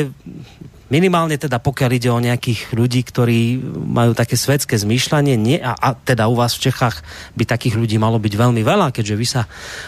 minimálne 0.91 1.39
teda 1.39 1.60
pokiaľ 1.60 1.91
ide 1.96 2.10
o 2.12 2.19
nejakých 2.19 2.76
ľudí, 2.76 3.02
ktorí 3.04 3.60
majú 3.76 4.12
také 4.15 4.36
svetské 4.36 4.76
zmýšľanie, 4.76 5.36
nie, 5.39 5.60
a, 5.60 5.76
a 5.76 5.89
teda 5.96 6.28
u 6.28 6.36
vás 6.36 6.56
v 6.56 6.69
Čechách 6.69 7.04
by 7.39 7.43
takých 7.48 7.80
ľudí 7.80 7.96
malo 8.00 8.19
byť 8.19 8.34
veľmi 8.34 8.62
veľa, 8.63 8.91
keďže 8.91 9.15
vy 9.15 9.28
sa 9.28 9.41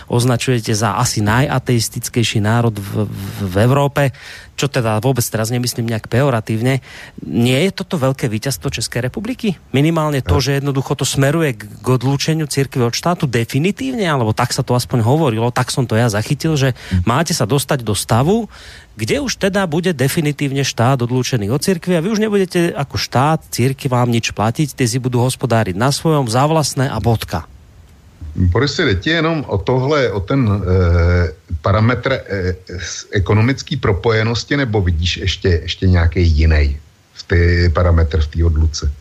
označujete 0.07 0.71
za 0.71 0.95
asi 0.95 1.19
najateistickejší 1.25 2.39
národ 2.39 2.75
v, 2.77 3.07
v, 3.07 3.27
v 3.43 3.55
Európe, 3.63 4.15
čo 4.55 4.71
teda 4.71 5.03
vôbec 5.03 5.23
teraz 5.27 5.51
nemyslím 5.51 5.91
nejak 5.91 6.07
pejoratívne. 6.07 6.79
Nie 7.27 7.67
je 7.67 7.71
toto 7.75 7.99
veľké 7.99 8.31
víťazstvo 8.31 8.71
Českej 8.71 9.03
republiky? 9.03 9.59
Minimálne 9.75 10.23
to, 10.23 10.39
že 10.39 10.63
jednoducho 10.63 10.95
to 10.95 11.03
smeruje 11.03 11.59
k, 11.59 11.67
k 11.67 11.87
odlúčeniu 11.91 12.47
církvy 12.47 12.87
od 12.87 12.95
štátu 12.95 13.27
definitívne, 13.27 14.07
alebo 14.07 14.31
tak 14.31 14.55
sa 14.55 14.63
to 14.63 14.71
aspoň 14.71 15.03
hovorilo, 15.03 15.51
tak 15.51 15.75
som 15.75 15.83
to 15.83 15.99
ja 15.99 16.07
zachytil, 16.07 16.55
že 16.55 16.71
máte 17.03 17.35
sa 17.35 17.43
dostať 17.43 17.83
do 17.83 17.91
stavu, 17.91 18.47
kde 18.95 19.19
už 19.19 19.35
teda 19.35 19.67
bude 19.67 19.91
definitívne 19.91 20.63
štát 20.63 21.03
odlúčený 21.03 21.51
od 21.51 21.59
cirkvi 21.59 21.99
a 21.99 22.03
vy 22.03 22.15
už 22.15 22.23
nebudete 22.23 22.71
ako 22.71 22.95
štát, 22.95 23.43
círky 23.51 23.91
vám 23.91 24.07
nič 24.07 24.31
platiť, 24.31 24.71
ty 24.71 24.87
si 24.87 24.97
budú 24.99 25.19
hospodáriť 25.19 25.75
na 25.75 25.91
svojom 25.91 26.31
za 26.31 26.47
a 26.47 26.97
bodka. 27.03 27.43
Boris, 28.35 28.79
jde 28.79 28.95
ti 28.95 29.09
jenom 29.09 29.45
o 29.47 29.57
tohle, 29.57 30.11
o 30.11 30.19
ten 30.19 30.47
e, 30.47 30.59
parametr 31.61 32.11
e, 32.11 32.55
ekonomické 33.11 33.77
propojenosti, 33.77 34.57
nebo 34.57 34.81
vidíš 34.81 35.17
ještě, 35.17 35.49
ještě 35.49 35.87
nějaký 35.87 36.27
jiný 36.27 36.77
v 37.13 37.23
ty 37.23 37.71
parametr 37.73 38.21
v 38.21 38.27
té 38.27 38.45
odluce? 38.45 38.91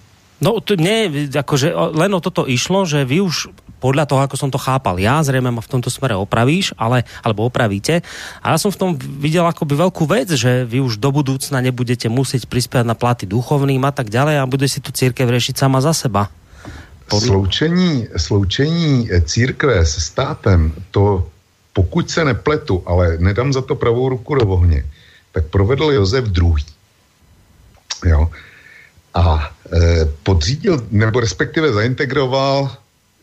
No, 0.44 0.60
to 0.60 0.76
nie, 0.76 1.32
akože 1.32 1.72
len 1.96 2.12
o 2.12 2.20
toto 2.20 2.44
išlo, 2.44 2.84
že 2.84 3.08
vy 3.08 3.24
už 3.24 3.48
podľa 3.80 4.04
toho, 4.04 4.20
ako 4.24 4.36
som 4.36 4.52
to 4.52 4.60
chápal 4.60 5.00
ja, 5.00 5.24
zrejme 5.24 5.48
ma 5.48 5.64
v 5.64 5.72
tomto 5.72 5.88
smere 5.88 6.16
opravíš, 6.16 6.76
ale, 6.76 7.08
alebo 7.24 7.48
opravíte. 7.48 8.04
A 8.44 8.52
ja 8.52 8.58
som 8.60 8.68
v 8.68 8.80
tom 8.80 8.90
videl 8.96 9.44
akoby 9.44 9.76
veľkú 9.76 10.04
vec, 10.04 10.28
že 10.36 10.68
vy 10.68 10.84
už 10.84 11.00
do 11.00 11.08
budúcna 11.12 11.64
nebudete 11.64 12.12
musieť 12.12 12.44
prispievať 12.44 12.84
na 12.84 12.96
platy 12.96 13.24
duchovným 13.24 13.80
a 13.84 13.92
tak 13.92 14.12
ďalej 14.12 14.40
a 14.40 14.48
bude 14.48 14.68
si 14.68 14.84
tu 14.84 14.92
církev 14.92 15.24
riešiť 15.28 15.56
sama 15.56 15.80
za 15.80 15.96
seba. 15.96 16.28
Podle... 17.08 17.28
Sloučení, 17.28 18.08
sloučení 18.16 19.08
církve 19.24 19.84
se 19.84 20.00
státem, 20.00 20.72
to 20.90 21.28
pokud 21.72 22.10
se 22.10 22.24
nepletu, 22.24 22.82
ale 22.86 23.16
nedám 23.20 23.52
za 23.52 23.60
to 23.60 23.74
pravou 23.74 24.08
ruku 24.08 24.34
do 24.34 24.48
ohně, 24.48 24.84
tak 25.32 25.52
provedl 25.52 25.92
Josef 25.92 26.24
II. 26.24 26.54
Jo. 28.04 28.30
A 29.14 29.53
podřídil, 30.22 30.86
nebo 30.90 31.20
respektive 31.20 31.72
zaintegroval 31.72 32.70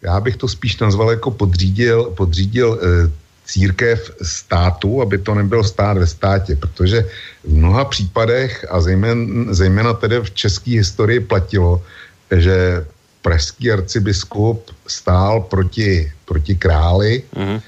já 0.01 0.19
bych 0.19 0.37
to 0.37 0.47
spíš 0.47 0.79
nazval 0.79 1.11
jako 1.11 1.31
podřídil, 1.31 2.03
podřídil 2.17 2.79
e, 2.81 3.11
církev 3.45 4.11
státu, 4.21 5.01
aby 5.01 5.17
to 5.17 5.35
nebyl 5.35 5.63
stát 5.63 5.97
ve 5.97 6.07
státě, 6.07 6.55
protože 6.55 7.05
v 7.43 7.53
mnoha 7.53 7.85
případech 7.85 8.65
a 8.69 8.81
zejména, 8.81 9.53
zejména 9.53 9.93
tedy 9.93 10.19
v 10.19 10.31
české 10.31 10.71
historii 10.71 11.19
platilo, 11.19 11.83
že 12.31 12.85
pražský 13.21 13.71
arcibiskup 13.71 14.71
stál 14.87 15.41
proti, 15.41 16.11
proti 16.25 16.55
králi 16.55 17.23
mm-hmm. 17.35 17.61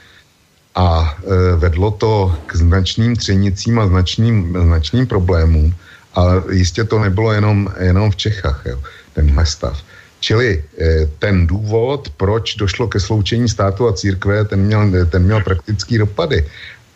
a 0.75 1.17
e, 1.17 1.55
vedlo 1.55 1.91
to 1.91 2.37
k 2.45 2.55
značným 2.55 3.15
třenicím 3.15 3.79
a 3.79 3.87
značným, 3.87 4.57
značným 4.65 5.07
problémům. 5.07 5.75
A 6.15 6.43
jistě 6.51 6.83
to 6.83 6.99
nebylo 6.99 7.31
jenom, 7.31 7.69
jenom 7.79 8.11
v 8.11 8.15
Čechách, 8.15 8.61
jo, 8.65 8.79
tenhle 9.13 9.45
stav. 9.45 9.83
Čili 10.19 10.63
eh, 10.79 11.09
ten 11.19 11.47
důvod, 11.47 12.09
proč 12.17 12.55
došlo 12.55 12.87
ke 12.87 12.99
sloučení 12.99 13.49
státu 13.49 13.87
a 13.87 13.93
církve, 13.93 14.45
ten 14.45 14.59
měl, 14.59 15.05
ten 15.09 15.23
měl 15.23 15.41
praktický 15.43 15.97
dopady. 15.97 16.47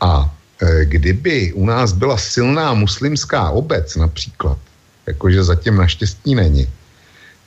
A 0.02 0.32
eh, 0.62 0.86
kdyby 0.86 1.54
u 1.54 1.66
nás 1.66 1.92
byla 1.92 2.18
silná 2.18 2.74
muslimská 2.74 3.50
obec 3.50 3.96
například, 3.96 4.58
jakože 5.08 5.44
zatím 5.44 5.76
naštěstí 5.76 6.36
není, 6.36 6.68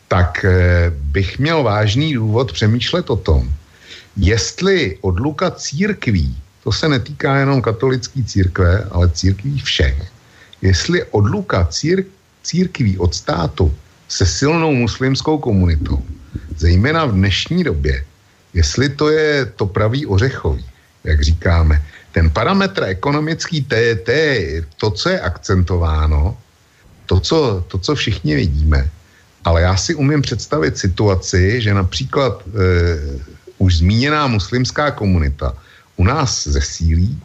tak 0.09 0.45
eh, 0.45 0.91
bych 0.91 1.39
měl 1.39 1.63
vážný 1.63 2.15
důvod 2.15 2.53
přemýšlet 2.53 3.11
o 3.11 3.17
tom, 3.17 3.49
jestli 4.17 4.99
odluka 5.01 5.51
církví, 5.51 6.37
to 6.65 6.73
se 6.73 6.89
netýká 6.89 7.37
jenom 7.37 7.63
katolické 7.63 8.25
církve, 8.25 8.85
ale 8.91 9.11
církví 9.11 9.61
všech, 9.61 9.97
jestli 10.63 11.05
odluka 11.05 11.67
cír, 11.67 12.05
církví 12.43 12.99
od 12.99 13.15
státu 13.15 13.75
se 14.09 14.27
silnou 14.27 14.75
muslimskou 14.75 15.39
komunitou, 15.39 16.03
zejména 16.57 17.07
v 17.07 17.13
dnešní 17.13 17.65
době, 17.65 18.05
jestli 18.55 18.89
to 18.89 19.11
je 19.11 19.47
to 19.47 19.67
pravý 19.67 20.07
ořechový, 20.07 20.65
jak 21.05 21.23
říkáme, 21.23 21.83
ten 22.13 22.31
parametr 22.31 22.85
ekonomický, 22.85 23.65
to 23.65 23.75
je, 23.75 23.97
to, 23.97 24.11
je 24.11 24.65
to 24.77 24.91
co 24.91 25.09
je 25.09 25.21
akcentováno, 25.21 26.37
to 27.07 27.21
co, 27.21 27.65
to, 27.69 27.79
co 27.79 27.95
všichni 27.95 28.35
vidíme. 28.35 28.91
Ale 29.45 29.63
já 29.63 29.77
si 29.77 29.95
umím 29.95 30.23
představit 30.23 30.79
situaci, 30.79 31.63
že 31.63 31.75
například 31.75 32.43
e, 32.43 32.51
už 33.59 33.79
zmíněná 33.79 34.27
muslimská 34.27 34.91
komunita 34.91 35.55
u 35.97 36.05
nás 36.05 36.49
zesílí, 36.49 37.23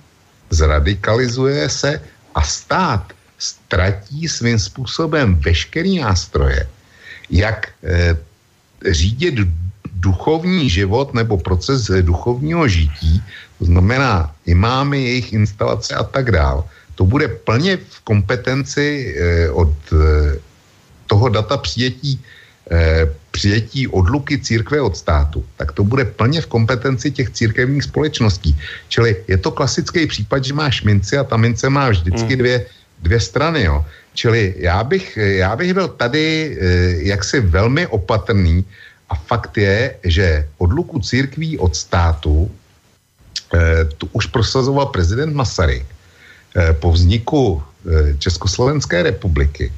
zradikalizuje 0.49 1.69
se 1.69 2.01
a 2.35 2.41
stát 2.41 3.14
ztratí 3.37 4.27
svým 4.27 4.59
způsobem 4.59 5.35
veškerý 5.35 5.99
nástroje, 5.99 6.67
jak 7.29 7.67
eh, 7.83 8.17
řídit 8.91 9.35
duchovní 9.95 10.69
život 10.69 11.13
nebo 11.13 11.37
proces 11.37 11.91
duchovního 12.01 12.67
žití, 12.67 13.23
to 13.59 13.65
znamená 13.65 14.35
imámy, 14.45 15.03
jejich 15.03 15.33
instalace 15.33 15.95
a 15.95 16.03
tak 16.03 16.31
dále, 16.31 16.63
to 16.95 17.05
bude 17.05 17.27
plně 17.27 17.77
v 17.77 17.97
kompetenci 18.03 19.15
eh, 19.17 19.49
od 19.49 19.73
eh, 19.93 20.39
toho 21.07 21.29
data 21.29 21.57
přijetí, 21.57 22.21
eh, 22.71 23.09
přijetí 23.31 23.87
odluky 23.87 24.39
církve 24.39 24.81
od 24.81 24.97
státu, 24.97 25.45
tak 25.57 25.71
to 25.71 25.83
bude 25.83 26.05
plně 26.05 26.41
v 26.41 26.47
kompetenci 26.47 27.11
těch 27.11 27.29
církevních 27.29 27.83
společností. 27.83 28.57
Čili 28.87 29.15
je 29.27 29.37
to 29.37 29.51
klasický 29.51 30.07
případ, 30.07 30.45
že 30.45 30.53
máš 30.53 30.83
minci 30.83 31.17
a 31.17 31.23
ta 31.23 31.37
mince 31.37 31.69
má 31.69 31.89
vždycky 31.89 32.33
hmm. 32.35 32.39
dvě, 32.39 32.65
dvě 32.99 33.19
strany. 33.19 33.63
Jo. 33.63 33.85
Čili 34.13 34.53
já 34.57 34.83
bych, 34.83 35.17
já 35.17 35.55
bych 35.55 35.73
byl 35.73 35.87
tady 35.87 36.57
jaksi 36.97 37.39
velmi 37.39 37.87
opatrný 37.87 38.65
a 39.09 39.15
fakt 39.15 39.57
je, 39.57 39.95
že 40.03 40.47
odluku 40.57 40.99
církví 40.99 41.57
od 41.57 41.75
státu 41.75 42.51
tu 43.97 44.09
už 44.11 44.25
prosazoval 44.25 44.85
prezident 44.85 45.35
Masaryk 45.35 45.85
Eh, 46.55 46.71
po 46.71 46.87
vzniku 46.91 47.59
eh, 47.59 48.15
Československé 48.15 49.03
republiky. 49.03 49.71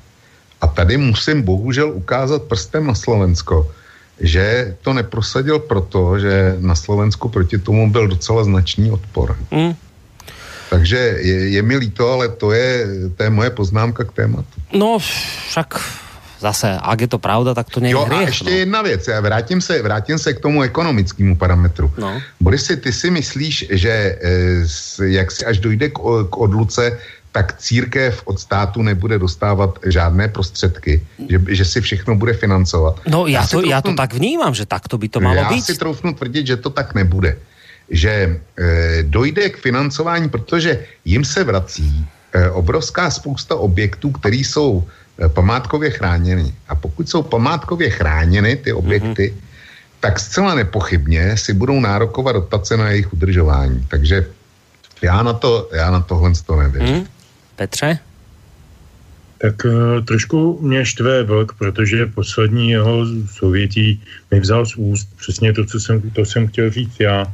A 0.62 0.68
tady 0.68 0.98
musím 0.98 1.42
bohužel 1.42 1.90
ukázat 1.90 2.46
prstem 2.46 2.86
na 2.86 2.94
Slovensko, 2.94 3.66
že 4.22 4.78
to 4.82 4.94
neprosadil 4.94 5.60
proto, 5.60 6.22
že 6.22 6.58
na 6.62 6.78
Slovensku 6.78 7.30
proti 7.30 7.58
tomu 7.58 7.90
byl 7.90 8.08
docela 8.08 8.44
značný 8.46 8.94
odpor. 8.94 9.38
Mm. 9.52 9.74
Takže 10.70 10.98
je, 10.98 11.50
je 11.50 11.62
mi 11.62 11.78
líto, 11.78 12.12
ale 12.12 12.30
to 12.30 12.52
je, 12.52 12.88
to 13.18 13.24
je 13.24 13.30
moje 13.30 13.50
poznámka 13.50 14.04
k 14.04 14.12
tématu. 14.12 14.56
No, 14.74 15.00
však 15.50 15.80
zase, 16.40 16.78
ak 16.78 17.02
je 17.02 17.10
to 17.10 17.20
pravda, 17.20 17.54
tak 17.54 17.70
to 17.70 17.80
není 17.80 17.92
Jo, 17.92 18.06
hriech, 18.06 18.20
a 18.20 18.30
ještě 18.30 18.52
no. 18.52 18.58
jedna 18.58 18.82
věc, 18.82 19.08
já 19.08 19.22
vrátím 19.22 19.62
se, 19.62 19.82
vrátím 19.82 20.20
se 20.20 20.34
k 20.34 20.40
tomu 20.40 20.62
ekonomickému 20.62 21.36
parametru. 21.36 21.92
No. 21.98 22.22
Borisy, 22.40 22.78
ty 22.78 22.94
si 22.94 23.12
myslíš, 23.12 23.66
že 23.70 23.90
e, 23.90 25.08
jak 25.08 25.32
si 25.32 25.46
až 25.46 25.58
dojde 25.60 25.90
k, 25.90 26.00
k 26.30 26.38
odluce, 26.38 26.98
tak 27.32 27.58
církev 27.58 28.22
od 28.26 28.40
státu 28.40 28.82
nebude 28.82 29.20
dostávat 29.20 29.80
žádné 29.86 30.28
prostředky, 30.28 31.06
že, 31.30 31.42
že 31.48 31.66
si 31.66 31.82
všechno 31.82 32.16
bude 32.16 32.34
financovat. 32.34 33.02
No 33.08 33.28
já, 33.28 33.40
já, 33.40 33.42
to, 33.42 33.50
troufnu, 33.50 33.70
já 33.70 33.82
to 33.82 33.94
tak 33.94 34.14
vnímám, 34.14 34.54
že 34.54 34.66
tak 34.66 34.88
to 34.88 34.98
by 34.98 35.10
to 35.10 35.20
malo 35.20 35.36
já 35.36 35.50
být. 35.50 35.56
Já 35.56 35.62
si 35.62 35.78
troufnu 35.78 36.14
tvrdit, 36.14 36.48
že 36.48 36.58
to 36.58 36.70
tak 36.70 36.96
nebude. 36.96 37.38
Že 37.90 38.12
e, 38.12 39.04
dojde 39.04 39.50
k 39.50 39.58
financování, 39.58 40.30
protože 40.30 40.86
jim 41.06 41.26
se 41.26 41.44
vrací 41.44 42.06
e, 42.34 42.50
obrovská 42.50 43.12
spousta 43.12 43.56
objektů, 43.56 44.12
které 44.12 44.38
jsou 44.38 44.84
Eh, 45.18 45.30
památkově 45.30 45.90
chráněny. 45.90 46.54
A 46.70 46.76
pokud 46.76 47.10
jsou 47.10 47.24
památkově 47.24 47.90
chráněny 47.90 48.56
ty 48.56 48.74
objekty, 48.74 49.34
mm-hmm. 49.34 49.42
tak 50.00 50.20
zcela 50.20 50.56
nepochybně 50.56 51.38
si 51.38 51.54
budou 51.54 51.80
nárokovat 51.80 52.36
dotace 52.36 52.78
na 52.78 52.90
jejich 52.90 53.14
udržování. 53.14 53.86
Takže 53.90 54.26
já 55.02 55.24
na, 55.24 55.34
to, 55.34 55.70
já 55.74 55.92
na 55.92 56.02
tohle 56.02 56.32
to 56.46 56.56
nevěřím. 56.56 56.96
Mm. 56.96 57.06
Petře? 57.56 58.00
Tak 59.38 59.56
trošku 60.06 60.60
mě 60.62 60.86
štve 60.86 61.24
vlk, 61.24 61.54
protože 61.58 62.06
poslední 62.06 62.70
jeho 62.70 63.06
sovětí 63.34 64.04
mi 64.32 64.40
vzal 64.40 64.66
z 64.66 64.76
úst 64.76 65.10
přesně 65.18 65.54
to, 65.54 65.66
co 65.66 65.80
jsem, 65.80 66.02
to 66.02 66.26
jsem 66.26 66.48
chtěl 66.48 66.70
říct 66.70 67.00
já, 67.00 67.22
uh, 67.22 67.32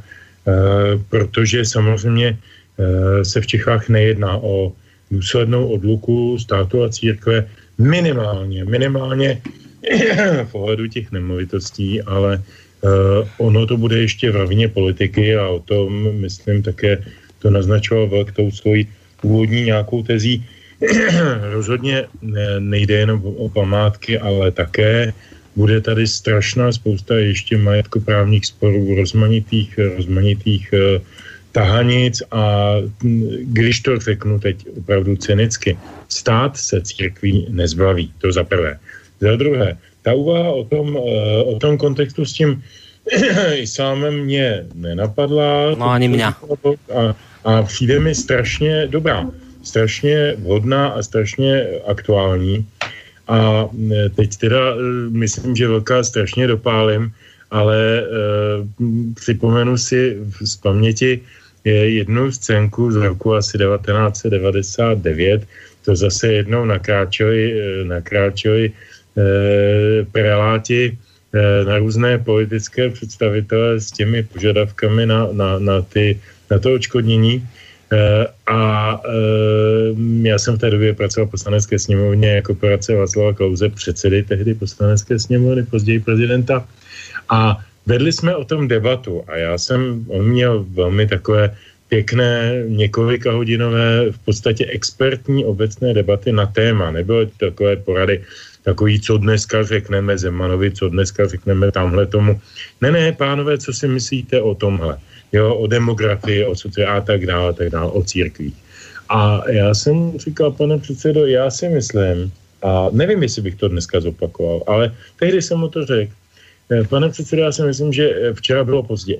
protože 1.08 1.64
samozřejmě 1.64 2.36
uh, 2.76 3.22
se 3.22 3.40
v 3.40 3.46
Čechách 3.46 3.88
nejedná 3.88 4.36
o 4.36 4.72
důslednou 5.10 5.68
odluku 5.68 6.38
státu 6.38 6.82
a 6.84 6.88
církve, 6.88 7.48
minimálně, 7.78 8.64
minimálně 8.64 9.40
v 10.44 10.54
ohledu 10.54 10.86
těch 10.86 11.12
nemovitostí, 11.12 12.02
ale 12.02 12.42
uh, 12.80 13.28
ono 13.38 13.66
to 13.66 13.76
bude 13.76 13.98
ještě 13.98 14.30
v 14.30 14.36
rovině 14.36 14.68
politiky 14.68 15.36
a 15.36 15.48
o 15.48 15.58
tom, 15.58 16.12
myslím, 16.20 16.62
také 16.62 16.98
to 17.38 17.50
naznačoval 17.50 18.08
Velk 18.08 18.32
tou 18.32 18.50
svojí 18.50 18.88
původní 19.20 19.64
nějakou 19.64 20.02
tezí. 20.02 20.44
Rozhodně 21.52 22.04
nejde 22.58 22.94
jenom 22.94 23.22
o 23.24 23.48
památky, 23.48 24.18
ale 24.18 24.50
také 24.50 25.12
bude 25.56 25.80
tady 25.80 26.06
strašná 26.06 26.72
spousta 26.72 27.16
ještě 27.16 27.58
majetkoprávních 27.58 28.46
sporů, 28.46 28.94
rozmanitých, 28.94 29.78
rozmanitých 29.96 30.70
uh, 30.72 31.02
tahanic 31.54 32.22
a 32.30 32.74
když 33.42 33.80
to 33.80 33.98
řeknu 33.98 34.38
teď 34.38 34.56
opravdu 34.78 35.16
cynicky, 35.16 35.78
stát 36.08 36.56
se 36.56 36.82
církví 36.82 37.46
nezbaví, 37.50 38.12
to 38.18 38.32
za 38.32 38.44
prvé. 38.44 38.78
Za 39.20 39.36
druhé, 39.36 39.78
ta 40.02 40.12
úvaha 40.14 40.50
o 40.50 40.64
tom, 40.64 40.98
eh, 40.98 41.42
o 41.42 41.54
tom 41.58 41.78
kontextu 41.78 42.24
s 42.24 42.32
tím 42.32 42.62
islámem 43.54 44.26
mě 44.26 44.66
nenapadla. 44.74 45.78
No 45.78 45.90
ani 45.90 46.08
mě. 46.08 46.24
A, 46.24 46.34
a 47.44 47.62
přijde 47.62 48.00
mi 48.00 48.14
strašně 48.14 48.86
dobrá, 48.90 49.30
strašně 49.62 50.34
vhodná 50.38 50.88
a 50.88 51.02
strašně 51.02 51.66
aktuální. 51.86 52.66
A 53.28 53.68
eh, 53.92 54.08
teď 54.08 54.36
teda 54.36 54.74
eh, 54.74 55.10
myslím, 55.10 55.56
že 55.56 55.68
velká 55.68 56.02
strašně 56.04 56.46
dopálím, 56.46 57.12
ale 57.54 57.78
e, 57.78 58.04
připomenu 59.14 59.78
si 59.78 60.18
z 60.42 60.56
paměti 60.56 61.20
je 61.64 61.94
jednu 62.02 62.32
scénku 62.32 62.92
z 62.92 62.96
roku 62.96 63.34
asi 63.34 63.58
1999, 63.58 65.46
to 65.84 65.96
zase 65.96 66.32
jednou 66.32 66.64
nakráčeli, 66.64 67.54
nakráčeli 67.84 68.72
eh, 68.72 70.04
preláti 70.12 70.90
eh, 70.90 71.64
na 71.64 71.78
různé 71.78 72.18
politické 72.18 72.90
představitele 72.90 73.80
s 73.80 73.90
těmi 73.90 74.22
požadavkami 74.22 75.06
na, 75.06 75.28
na, 75.32 75.58
na, 75.58 75.82
ty, 75.82 76.20
na 76.50 76.58
to 76.58 76.74
očkodnění. 76.74 77.48
Eh, 77.94 78.26
a 78.46 79.00
eh, 79.06 79.94
já 80.22 80.38
jsem 80.38 80.54
v 80.54 80.58
té 80.58 80.70
době 80.70 80.94
pracoval 80.94 81.26
v 81.26 81.30
poslanecké 81.30 81.78
sněmovně 81.78 82.28
jako 82.28 82.54
poradce 82.54 82.94
Václava 82.94 83.32
Klauze, 83.32 83.68
předsedy 83.68 84.22
tehdy 84.22 84.54
poslanecké 84.54 85.18
sněmovny, 85.18 85.62
později 85.62 86.00
prezidenta. 86.00 86.66
A 87.30 87.64
Vedli 87.86 88.12
jsme 88.12 88.36
o 88.36 88.44
tom 88.44 88.68
debatu 88.68 89.24
a 89.28 89.36
já 89.36 89.58
jsem, 89.58 90.04
on 90.08 90.24
měl 90.28 90.64
velmi 90.68 91.06
takové 91.06 91.56
pěkné 91.88 92.64
několika 92.68 93.32
hodinové 93.32 94.10
v 94.10 94.18
podstatě 94.18 94.66
expertní 94.66 95.44
obecné 95.44 95.94
debaty 95.94 96.32
na 96.32 96.46
téma. 96.46 96.90
Nebylo 96.90 97.26
to 97.26 97.32
takové 97.38 97.76
porady, 97.76 98.24
takový, 98.62 99.00
co 99.00 99.18
dneska 99.18 99.62
řekneme 99.62 100.18
Zemanovi, 100.18 100.70
co 100.70 100.88
dneska 100.88 101.28
řekneme 101.28 101.72
tamhle 101.72 102.06
tomu. 102.06 102.40
Ne, 102.80 102.92
ne, 102.92 103.12
pánové, 103.12 103.58
co 103.58 103.72
si 103.72 103.88
myslíte 103.88 104.40
o 104.40 104.54
tomhle? 104.54 104.98
Jo, 105.34 105.54
o 105.54 105.66
demografii, 105.66 106.46
o 106.46 106.54
sociální 106.54 106.98
a 106.98 107.00
tak 107.00 107.26
dále, 107.26 107.52
tak 107.54 107.70
dále, 107.70 107.90
o 107.90 108.02
církvích. 108.02 108.54
A 109.08 109.50
já 109.50 109.74
jsem 109.74 110.18
říkal, 110.18 110.54
pane 110.54 110.78
předsedo, 110.78 111.26
já 111.26 111.50
si 111.50 111.68
myslím, 111.68 112.32
a 112.62 112.88
nevím, 112.92 113.22
jestli 113.22 113.42
bych 113.42 113.54
to 113.54 113.68
dneska 113.68 114.00
zopakoval, 114.00 114.62
ale 114.66 114.94
tehdy 115.18 115.42
jsem 115.42 115.58
mu 115.58 115.68
to 115.68 115.86
řekl, 115.86 116.12
Eh, 116.70 116.84
pane 116.84 117.08
předsedo, 117.08 117.42
já 117.42 117.52
si 117.52 117.62
myslím, 117.62 117.92
že 117.92 118.10
eh, 118.10 118.34
včera 118.34 118.64
bylo 118.64 118.82
pozdě. 118.82 119.16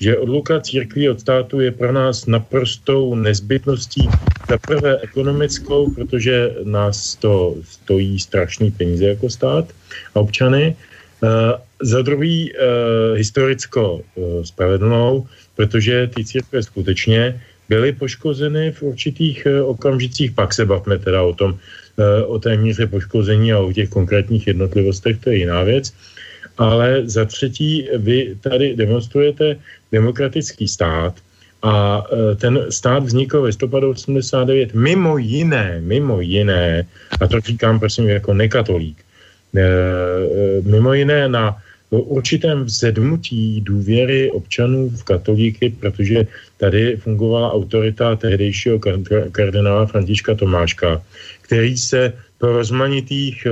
Že 0.00 0.18
odluka 0.18 0.60
církví 0.60 1.10
od 1.10 1.20
státu 1.20 1.60
je 1.60 1.70
pro 1.70 1.92
nás 1.92 2.26
naprostou 2.26 3.14
nezbytností 3.14 4.08
za 4.48 4.58
prvé 4.58 4.98
ekonomickou, 5.02 5.90
protože 5.94 6.54
nás 6.64 7.14
to 7.14 7.54
stojí 7.62 8.18
strašný 8.18 8.70
peníze 8.70 9.04
jako 9.04 9.30
stát 9.30 9.66
a 10.14 10.20
občany. 10.20 10.76
Uh, 11.22 11.28
za 11.82 12.02
druhý 12.02 12.52
uh, 12.52 12.58
historicko 13.18 14.00
spravedlnou, 14.42 15.26
protože 15.58 16.06
ty 16.14 16.24
církve 16.24 16.62
skutečně 16.62 17.34
byly 17.68 17.92
poškozeny 17.92 18.70
v 18.72 18.94
určitých 18.94 19.42
uh, 19.42 19.74
okamžicích, 19.74 20.30
pak 20.38 20.54
se 20.54 20.62
bavme 20.62 21.02
teda 21.02 21.22
o 21.26 21.34
tom, 21.34 21.58
uh, 21.58 22.30
o 22.30 22.38
té 22.38 22.54
míře 22.56 22.86
poškození 22.86 23.52
a 23.52 23.58
o 23.58 23.72
těch 23.74 23.90
konkrétních 23.90 24.46
jednotlivostech, 24.46 25.18
to 25.18 25.34
je 25.34 25.36
jiná 25.42 25.62
věc. 25.66 25.90
Ale 26.58 27.02
za 27.10 27.24
třetí 27.24 27.90
vy 27.98 28.38
tady 28.40 28.76
demonstrujete 28.76 29.58
demokratický 29.92 30.68
stát 30.68 31.14
a 31.62 32.02
e, 32.02 32.34
ten 32.34 32.66
stát 32.70 33.06
vznikl 33.06 33.40
v 33.40 33.44
listopadu 33.54 33.90
89 33.90 34.74
mimo 34.74 35.18
jiné, 35.18 35.78
mimo 35.78 36.20
jiné, 36.20 36.82
a 37.20 37.26
to 37.26 37.40
říkám 37.40 37.78
prosím 37.78 38.08
jako 38.08 38.34
nekatolík, 38.34 38.98
mimo 40.62 40.94
jiné 40.94 41.28
na 41.28 41.62
určitém 41.90 42.64
vzedmutí 42.64 43.60
důvěry 43.60 44.30
občanů 44.30 44.90
v 44.90 45.04
katolíky, 45.04 45.70
protože 45.80 46.26
tady 46.56 46.96
fungovala 46.96 47.52
autorita 47.52 48.16
tehdejšího 48.16 48.78
kardinála 49.32 49.86
Františka 49.86 50.34
Tomáška, 50.34 51.02
který 51.42 51.76
se 51.76 52.12
po 52.38 52.46
rozmanitých 52.46 53.46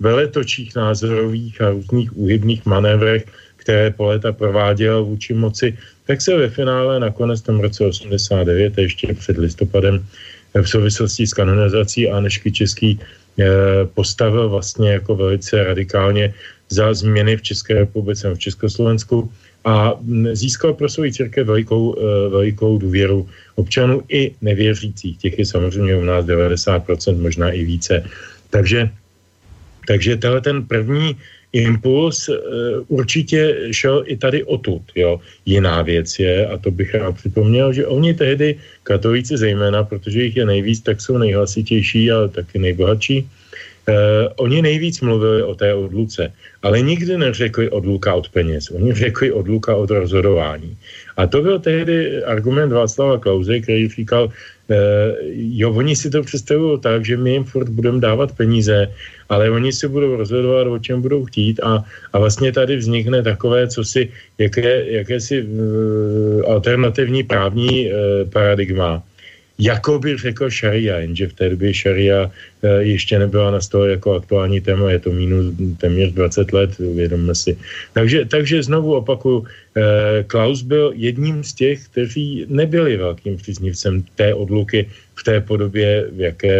veletočích 0.00 0.74
názorových 0.76 1.60
a 1.60 1.70
různých 1.70 2.16
úhybných 2.16 2.66
manévrech, 2.66 3.24
které 3.56 3.90
po 3.90 4.04
léta 4.04 4.32
prováděl 4.32 5.04
vůči 5.04 5.34
moci, 5.34 5.78
tak 6.06 6.20
se 6.20 6.36
ve 6.36 6.48
finále 6.48 7.00
nakonec 7.00 7.40
tom 7.42 7.60
roce 7.60 7.84
89, 7.84 8.78
ještě 8.78 9.14
před 9.14 9.38
listopadem, 9.38 10.06
v 10.54 10.68
souvislosti 10.68 11.26
s 11.26 11.34
kanonizací 11.34 12.08
Anešky 12.08 12.52
Český, 12.52 13.00
postavil 13.94 14.48
vlastně 14.48 14.90
jako 14.90 15.16
velice 15.16 15.64
radikálně 15.64 16.34
za 16.68 16.94
změny 16.94 17.36
v 17.36 17.42
České 17.42 17.74
republice, 17.74 18.34
v 18.34 18.38
Československu 18.38 19.30
a 19.64 19.98
získal 20.32 20.74
pro 20.74 20.88
svou 20.88 21.10
církev 21.10 21.46
velikou, 21.46 21.98
velikou 22.30 22.78
důvěru 22.78 23.28
občanů 23.54 24.02
i 24.08 24.34
nevěřících. 24.42 25.18
Těch 25.18 25.38
je 25.38 25.46
samozřejmě 25.46 25.96
u 25.96 26.04
nás 26.04 26.24
90%, 26.24 27.18
možná 27.18 27.50
i 27.50 27.64
více. 27.64 28.04
Takže, 28.50 28.90
takže 29.86 30.16
tenhle 30.16 30.40
ten 30.40 30.62
první 30.62 31.16
impuls 31.52 32.28
uh, 32.28 32.36
určitě 32.88 33.56
šel 33.70 34.04
i 34.06 34.16
tady 34.16 34.44
odtud. 34.44 34.82
Jo. 34.94 35.20
Jiná 35.46 35.82
věc 35.82 36.18
je, 36.18 36.46
a 36.46 36.58
to 36.58 36.70
bych 36.70 36.94
rád 36.94 37.16
připomněl, 37.16 37.72
že 37.72 37.86
oni 37.86 38.14
tehdy, 38.14 38.58
katolíci 38.82 39.36
zejména, 39.36 39.84
protože 39.84 40.22
jich 40.22 40.36
je 40.36 40.46
nejvíc, 40.46 40.80
tak 40.80 41.00
jsou 41.00 41.18
nejhlasitější 41.18 42.12
a 42.12 42.28
taky 42.28 42.58
nejbohatší, 42.58 43.28
Uh, 43.86 43.94
oni 44.36 44.62
nejvíc 44.62 45.00
mluvili 45.00 45.42
o 45.42 45.54
té 45.54 45.74
odluce, 45.74 46.32
ale 46.62 46.80
nikdy 46.80 47.18
neřekli 47.18 47.70
odluka 47.70 48.14
od 48.14 48.28
peněz. 48.28 48.70
Oni 48.70 48.92
řekli 48.92 49.32
odluka 49.32 49.76
od 49.76 49.90
rozhodování. 49.90 50.76
A 51.16 51.26
to 51.26 51.42
byl 51.42 51.58
tehdy 51.58 52.24
argument 52.24 52.72
Václava 52.72 53.18
Klauze, 53.18 53.60
který 53.60 53.88
říkal, 53.88 54.30
Eh, 54.66 55.14
jo, 55.54 55.70
oni 55.70 55.96
si 55.96 56.10
to 56.10 56.22
představují 56.22 56.80
tak, 56.80 57.04
že 57.04 57.16
my 57.16 57.32
jim 57.32 57.44
furt 57.44 57.68
budeme 57.68 58.00
dávat 58.00 58.34
peníze, 58.34 58.90
ale 59.28 59.50
oni 59.50 59.72
si 59.72 59.88
budou 59.88 60.16
rozhodovat, 60.16 60.66
o 60.66 60.78
čem 60.78 61.02
budou 61.02 61.24
chtít 61.24 61.60
a, 61.62 61.84
a 62.12 62.18
vlastně 62.18 62.52
tady 62.52 62.76
vznikne 62.76 63.22
takové, 63.22 63.68
co 63.68 63.84
si, 63.84 64.10
jaké, 64.38 64.90
jakési 64.90 65.42
uh, 65.42 66.42
alternativní 66.50 67.22
právní 67.22 67.86
uh, 67.86 68.30
paradigma, 68.30 69.02
jako 69.58 69.98
by 69.98 70.16
řekl 70.16 70.50
šaria, 70.50 70.98
jenže 70.98 71.26
v 71.26 71.32
té 71.32 71.48
době 71.48 71.74
šaria 71.74 72.30
eh, 72.62 72.82
ještě 72.82 73.18
nebyla 73.18 73.50
na 73.50 73.60
stole 73.60 73.90
jako 73.90 74.14
aktuální 74.14 74.60
téma, 74.60 74.90
je 74.90 74.98
to 74.98 75.12
minus 75.12 75.54
téměř 75.78 76.12
20 76.12 76.52
let, 76.52 76.70
uvědomme 76.80 77.34
si. 77.34 77.56
Takže, 77.92 78.24
takže 78.24 78.62
znovu 78.62 78.94
opakuju, 78.94 79.44
eh, 79.44 80.24
Klaus 80.26 80.62
byl 80.62 80.92
jedním 80.96 81.44
z 81.44 81.52
těch, 81.52 81.84
kteří 81.88 82.46
nebyli 82.48 82.96
velkým 82.96 83.36
příznivcem 83.36 84.04
té 84.14 84.34
odluky 84.34 84.88
v 85.14 85.22
té 85.24 85.40
podobě, 85.40 86.04
v 86.12 86.20
jaké, 86.20 86.58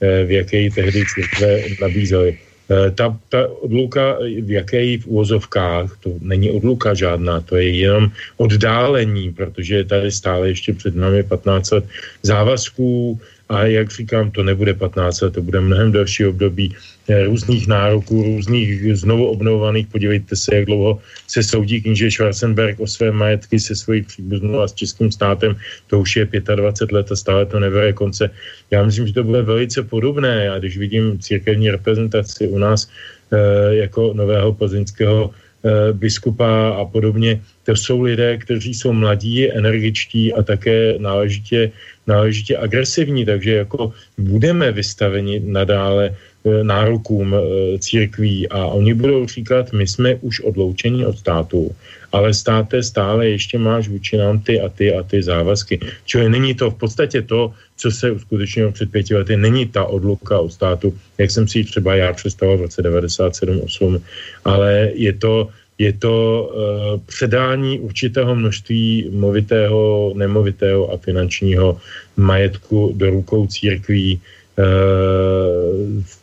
eh, 0.00 0.24
v 0.24 0.30
jaké 0.30 0.56
ji 0.56 0.70
tehdy 0.70 1.04
církve 1.14 1.50
nabízely. 1.80 2.47
Eh, 2.68 2.90
ta, 2.90 3.16
ta 3.28 3.48
odluka, 3.48 4.20
v 4.20 4.50
jaké 4.50 4.98
v 4.98 5.06
úvozovkách, 5.06 5.96
to 6.04 6.20
není 6.20 6.50
odluka 6.50 6.94
žádná, 6.94 7.40
to 7.40 7.56
je 7.56 7.68
jenom 7.88 8.12
oddálení, 8.36 9.32
protože 9.32 9.74
je 9.74 9.84
tady 9.84 10.12
stále 10.12 10.48
ještě 10.48 10.72
před 10.72 10.96
námi 10.96 11.22
15 11.22 11.70
let 11.70 11.84
závazků, 12.22 13.20
a 13.48 13.64
jak 13.64 13.90
říkám, 13.90 14.30
to 14.30 14.42
nebude 14.42 14.74
15 14.74 15.20
let, 15.20 15.34
to 15.34 15.42
bude 15.42 15.60
mnohem 15.60 15.92
další 15.92 16.26
období 16.26 16.76
eh, 17.08 17.24
různých 17.24 17.66
nároků, 17.66 18.22
různých 18.22 18.96
znovu 18.96 19.26
obnovovaných. 19.26 19.86
Podívejte 19.86 20.36
se, 20.36 20.54
jak 20.56 20.64
dlouho 20.64 21.00
se 21.26 21.42
soudí 21.42 21.80
kníže 21.80 22.10
Schwarzenberg 22.10 22.80
o 22.80 22.86
své 22.86 23.12
majetky 23.12 23.60
se 23.60 23.76
svojí 23.76 24.02
příbuznou 24.02 24.60
a 24.60 24.68
s 24.68 24.72
českým 24.74 25.12
státem. 25.12 25.56
To 25.86 26.00
už 26.00 26.16
je 26.16 26.28
25 26.56 26.94
let 26.94 27.12
a 27.12 27.16
stále 27.16 27.46
to 27.46 27.60
nebere 27.60 27.92
konce. 27.92 28.30
Já 28.70 28.84
myslím, 28.84 29.06
že 29.06 29.12
to 29.12 29.24
bude 29.24 29.42
velice 29.42 29.82
podobné. 29.82 30.50
A 30.50 30.58
když 30.58 30.78
vidím 30.78 31.18
církevní 31.18 31.70
reprezentaci 31.70 32.48
u 32.48 32.58
nás 32.58 32.88
eh, 33.32 33.74
jako 33.74 34.12
nového 34.12 34.52
plzeňského 34.52 35.30
Eh, 35.58 35.92
biskupa 35.92 36.78
a 36.78 36.84
podobně. 36.84 37.42
To 37.64 37.76
jsou 37.76 38.02
lidé, 38.02 38.38
kteří 38.38 38.74
jsou 38.74 38.92
mladí, 38.92 39.50
energičtí 39.50 40.30
a 40.32 40.42
také 40.42 40.94
náležitě, 40.98 41.72
náležitě 42.08 42.56
agresivní, 42.56 43.24
takže 43.24 43.54
jako 43.54 43.92
budeme 44.18 44.72
vystaveni 44.72 45.40
nadále 45.44 46.10
eh, 46.10 46.64
nárokům 46.64 47.34
eh, 47.36 47.78
církví 47.78 48.48
a 48.48 48.66
oni 48.66 48.94
budou 48.94 49.26
říkat, 49.26 49.72
my 49.72 49.86
jsme 49.86 50.16
už 50.24 50.40
odloučeni 50.40 51.06
od 51.06 51.18
státu, 51.18 51.70
ale 52.12 52.34
státe 52.34 52.82
stále 52.82 53.28
ještě 53.28 53.60
máš 53.60 53.88
vůči 53.88 54.16
nám 54.16 54.40
ty 54.40 54.60
a 54.60 54.68
ty 54.68 54.94
a 54.94 55.02
ty 55.04 55.22
závazky. 55.22 55.80
Čili 56.08 56.28
není 56.28 56.56
to 56.56 56.70
v 56.70 56.80
podstatě 56.80 57.22
to, 57.22 57.52
co 57.76 57.90
se 57.90 58.10
uskutečnilo 58.10 58.72
před 58.72 58.90
pěti 58.90 59.14
lety, 59.14 59.36
není 59.36 59.68
ta 59.68 59.84
odluka 59.84 60.40
od 60.40 60.52
státu, 60.52 60.96
jak 61.18 61.30
jsem 61.30 61.44
si 61.48 61.58
ji 61.58 61.64
třeba 61.64 61.94
já 61.94 62.12
představoval 62.12 62.58
v 62.58 62.62
roce 62.72 62.82
97-8, 62.82 64.00
ale 64.44 64.90
je 64.94 65.12
to, 65.12 65.48
je 65.78 65.92
to 65.92 66.14
uh, 66.42 67.00
předání 67.06 67.78
určitého 67.78 68.34
množství 68.34 69.10
movitého, 69.14 70.12
nemovitého 70.16 70.92
a 70.92 70.96
finančního 70.96 71.78
majetku 72.16 72.92
do 72.96 73.10
rukou 73.10 73.46
církví 73.46 74.20
uh, 74.58 74.64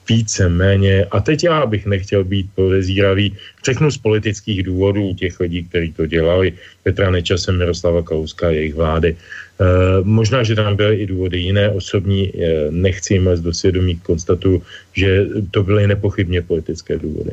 více 0.10 0.50
méně. 0.50 1.06
A 1.12 1.20
teď 1.20 1.44
já 1.44 1.66
bych 1.66 1.86
nechtěl 1.86 2.24
být 2.24 2.48
podezíravý, 2.56 3.36
všechno 3.64 3.92
z 3.92 3.98
politických 3.98 4.64
důvodů 4.64 5.14
těch 5.14 5.40
lidí, 5.40 5.64
kteří 5.64 5.94
to 5.94 6.06
dělali, 6.06 6.54
Petra 6.84 7.12
Nečase, 7.12 7.52
Miroslava 7.52 8.04
Kalouska 8.04 8.48
a 8.48 8.52
jejich 8.52 8.76
vlády. 8.76 9.16
Uh, 9.16 10.04
možná, 10.04 10.44
že 10.44 10.56
tam 10.56 10.76
byly 10.76 10.96
i 10.96 11.06
důvody 11.08 11.40
jiné 11.40 11.70
osobní, 11.70 12.32
uh, 12.32 12.44
nechci 12.70 13.14
jim 13.14 13.30
do 13.40 13.54
svědomí 13.54 13.96
konstatuju, 14.04 14.62
že 14.94 15.26
to 15.52 15.64
byly 15.64 15.88
nepochybně 15.88 16.42
politické 16.42 17.00
důvody. 17.00 17.32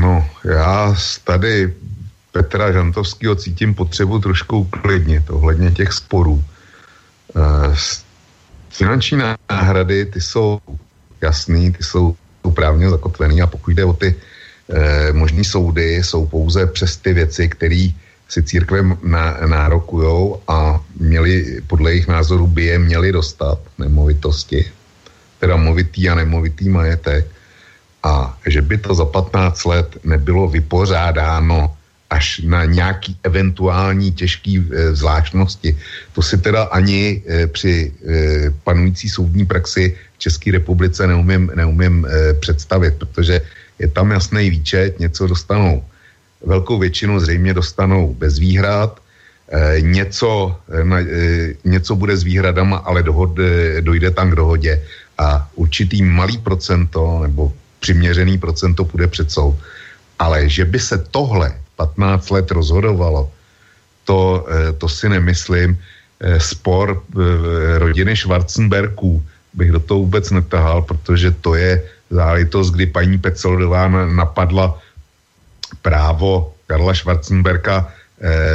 No, 0.00 0.24
já 0.46 0.94
tady 1.24 1.74
Petra 2.32 2.72
Žantovského 2.72 3.34
cítím 3.34 3.74
potřebu 3.74 4.18
trošku 4.18 4.58
uklidnit 4.58 5.30
ohledně 5.30 5.70
těch 5.70 5.92
sporů. 5.92 6.44
Uh, 7.36 7.74
finanční 8.70 9.18
náhrady, 9.50 10.06
ty 10.06 10.20
jsou 10.20 10.58
jasný, 11.20 11.72
ty 11.72 11.84
jsou 11.84 12.16
právně 12.54 12.90
zakotvený 12.90 13.42
a 13.42 13.46
pokud 13.46 13.70
jde 13.70 13.84
o 13.84 13.92
ty 13.92 14.14
e, 14.14 15.12
možný 15.12 15.44
soudy, 15.44 15.94
jsou 15.94 16.26
pouze 16.26 16.66
přes 16.66 16.96
ty 16.96 17.12
věci, 17.12 17.48
které 17.48 17.88
si 18.28 18.42
církve 18.42 18.82
nárokujou 19.46 20.42
a 20.48 20.80
měli, 21.00 21.60
podle 21.66 21.90
jejich 21.90 22.08
názoru 22.08 22.46
by 22.46 22.64
je 22.64 22.78
měli 22.78 23.12
dostat 23.12 23.58
nemovitosti, 23.78 24.64
teda 25.38 25.56
movitý 25.56 26.08
a 26.08 26.14
nemovitý 26.14 26.68
majetek 26.68 27.26
a 28.06 28.38
že 28.46 28.62
by 28.62 28.78
to 28.78 28.94
za 28.94 29.04
15 29.04 29.64
let 29.64 29.88
nebylo 30.06 30.46
vypořádáno 30.48 31.74
až 32.06 32.38
na 32.46 32.64
nějaký 32.64 33.18
eventuální 33.26 34.14
těžký 34.14 34.62
e, 34.62 34.94
zvláštnosti. 34.94 35.74
To 36.14 36.22
si 36.22 36.38
teda 36.38 36.70
ani 36.70 37.22
e, 37.26 37.46
při 37.50 37.90
e, 37.90 38.50
panující 38.62 39.10
soudní 39.10 39.42
praxi 39.42 39.98
v 40.14 40.18
České 40.18 40.54
republice 40.54 41.02
neumím, 41.06 41.50
neumím 41.54 42.06
e, 42.06 42.34
představit, 42.38 42.94
protože 42.94 43.42
je 43.78 43.88
tam 43.90 44.14
jasný 44.14 44.50
výčet, 44.50 45.02
něco 45.02 45.26
dostanou, 45.26 45.82
velkou 46.46 46.78
většinu 46.78 47.20
zřejmě 47.20 47.54
dostanou 47.54 48.14
bez 48.14 48.38
výhrad, 48.38 49.02
e, 49.50 49.82
něco, 49.82 50.56
e, 50.70 51.54
něco 51.66 51.96
bude 51.98 52.14
s 52.16 52.22
výhradama, 52.22 52.86
ale 52.86 53.02
dohod, 53.02 53.34
e, 53.42 53.82
dojde 53.82 54.14
tam 54.14 54.30
k 54.30 54.38
dohodě. 54.38 54.82
A 55.18 55.50
určitý 55.58 56.06
malý 56.06 56.38
procento 56.38 57.18
nebo 57.26 57.50
přiměřený 57.86 58.34
procento 58.42 58.82
půjde 58.82 59.06
před 59.06 59.30
soud. 59.30 59.54
Ale 60.18 60.50
že 60.50 60.66
by 60.66 60.78
se 60.82 60.98
tohle 61.14 61.54
15 61.78 62.34
let 62.34 62.50
rozhodovalo, 62.50 63.30
to, 64.02 64.42
eh, 64.50 64.74
to 64.74 64.90
si 64.90 65.06
nemyslím. 65.06 65.78
Eh, 66.18 66.40
spor 66.42 66.98
eh, 66.98 67.78
rodiny 67.78 68.16
Schwarzenberků 68.18 69.22
bych 69.54 69.70
do 69.70 69.80
toho 69.80 70.02
vůbec 70.02 70.26
netahal, 70.34 70.82
protože 70.82 71.30
to 71.38 71.54
je 71.54 71.78
záležitost, 72.10 72.74
kdy 72.74 72.90
paní 72.90 73.22
Pecelodová 73.22 73.86
napadla 74.10 74.74
právo 75.82 76.56
Karla 76.66 76.94
Schwarzenberka 76.94 77.86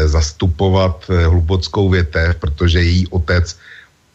zastupovat 0.09 1.05
hlubockou 1.07 1.89
větev, 1.89 2.35
protože 2.41 2.81
její 2.81 3.07
otec 3.13 3.45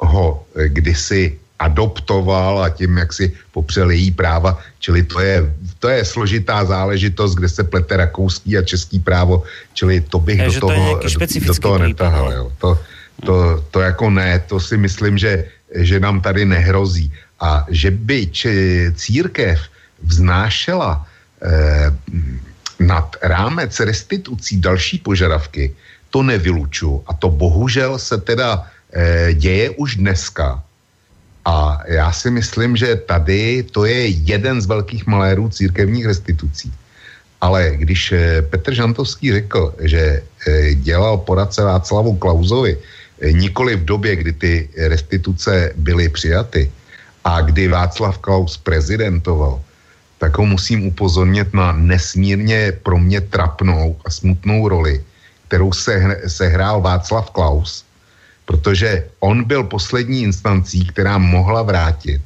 ho 0.02 0.42
kdysi 0.52 1.38
adoptoval 1.58 2.62
a 2.62 2.68
tím, 2.68 2.98
jak 2.98 3.12
si 3.12 3.32
popřel 3.52 3.90
její 3.90 4.10
práva. 4.10 4.58
Čili 4.78 5.02
to 5.02 5.20
je, 5.20 5.54
to 5.78 5.88
je 5.88 6.04
složitá 6.04 6.64
záležitost, 6.64 7.34
kde 7.34 7.48
se 7.48 7.64
plete 7.64 7.96
rakouský 7.96 8.58
a 8.58 8.62
český 8.62 8.98
právo, 8.98 9.42
čili 9.72 10.00
to 10.00 10.18
bych 10.18 10.38
je, 10.38 10.46
do 10.46 10.60
toho, 10.60 10.96
to 10.96 11.08
do, 11.08 11.46
do 11.46 11.54
toho 11.54 11.78
netahal. 11.78 12.32
Jo. 12.32 12.52
To, 12.58 12.78
to, 13.24 13.64
to 13.70 13.80
jako 13.80 14.10
ne, 14.10 14.38
to 14.38 14.60
si 14.60 14.76
myslím, 14.76 15.18
že, 15.18 15.44
že 15.74 16.00
nám 16.00 16.20
tady 16.20 16.44
nehrozí. 16.44 17.12
A 17.40 17.66
že 17.68 17.90
by 17.90 18.26
či, 18.26 18.52
církev 18.94 19.60
vznášela 20.04 21.04
eh, 21.42 21.92
nad 22.80 23.16
rámec 23.22 23.80
restitucí 23.80 24.60
další 24.60 24.98
požadavky, 24.98 25.72
to 26.10 26.22
nevyluču. 26.22 27.04
A 27.06 27.12
to 27.12 27.28
bohužel 27.28 27.98
se 27.98 28.20
teda 28.20 28.64
eh, 28.92 29.34
děje 29.34 29.70
už 29.70 29.96
dneska 29.96 30.62
a 31.46 31.78
já 31.86 32.12
si 32.12 32.30
myslím, 32.30 32.76
že 32.76 32.96
tady 33.06 33.62
to 33.70 33.86
je 33.86 34.06
jeden 34.26 34.60
z 34.60 34.66
velkých 34.66 35.06
malérů 35.06 35.48
církevních 35.48 36.06
restitucí. 36.06 36.72
Ale 37.40 37.78
když 37.78 38.12
eh, 38.12 38.42
Petr 38.42 38.74
Žantovský 38.74 39.32
řekl, 39.32 39.74
že 39.78 40.22
eh, 40.22 40.74
dělal 40.74 41.22
poradce 41.22 41.62
Václavu 41.62 42.18
Klauzovi, 42.18 42.74
eh, 42.74 43.32
nikoli 43.32 43.76
v 43.76 43.84
době, 43.84 44.16
kdy 44.16 44.32
ty 44.32 44.68
restituce 44.90 45.70
byly 45.78 46.08
přijaty, 46.08 46.66
a 47.24 47.40
kdy 47.40 47.68
Václav 47.70 48.18
Klaus 48.18 48.58
prezidentoval, 48.58 49.62
tak 50.18 50.38
ho 50.38 50.46
musím 50.46 50.90
upozornit 50.90 51.54
na 51.54 51.72
nesmírně 51.72 52.74
pro 52.82 52.98
mě 52.98 53.20
trapnou 53.20 53.94
a 54.02 54.10
smutnou 54.10 54.68
roli, 54.68 54.98
kterou 55.48 55.70
se, 55.72 55.94
sehrál 56.26 56.82
Václav 56.82 57.30
Klaus, 57.30 57.85
protože 58.46 59.04
on 59.20 59.44
byl 59.44 59.64
poslední 59.66 60.22
instancí, 60.22 60.86
která 60.86 61.18
mohla 61.18 61.62
vrátit 61.62 62.22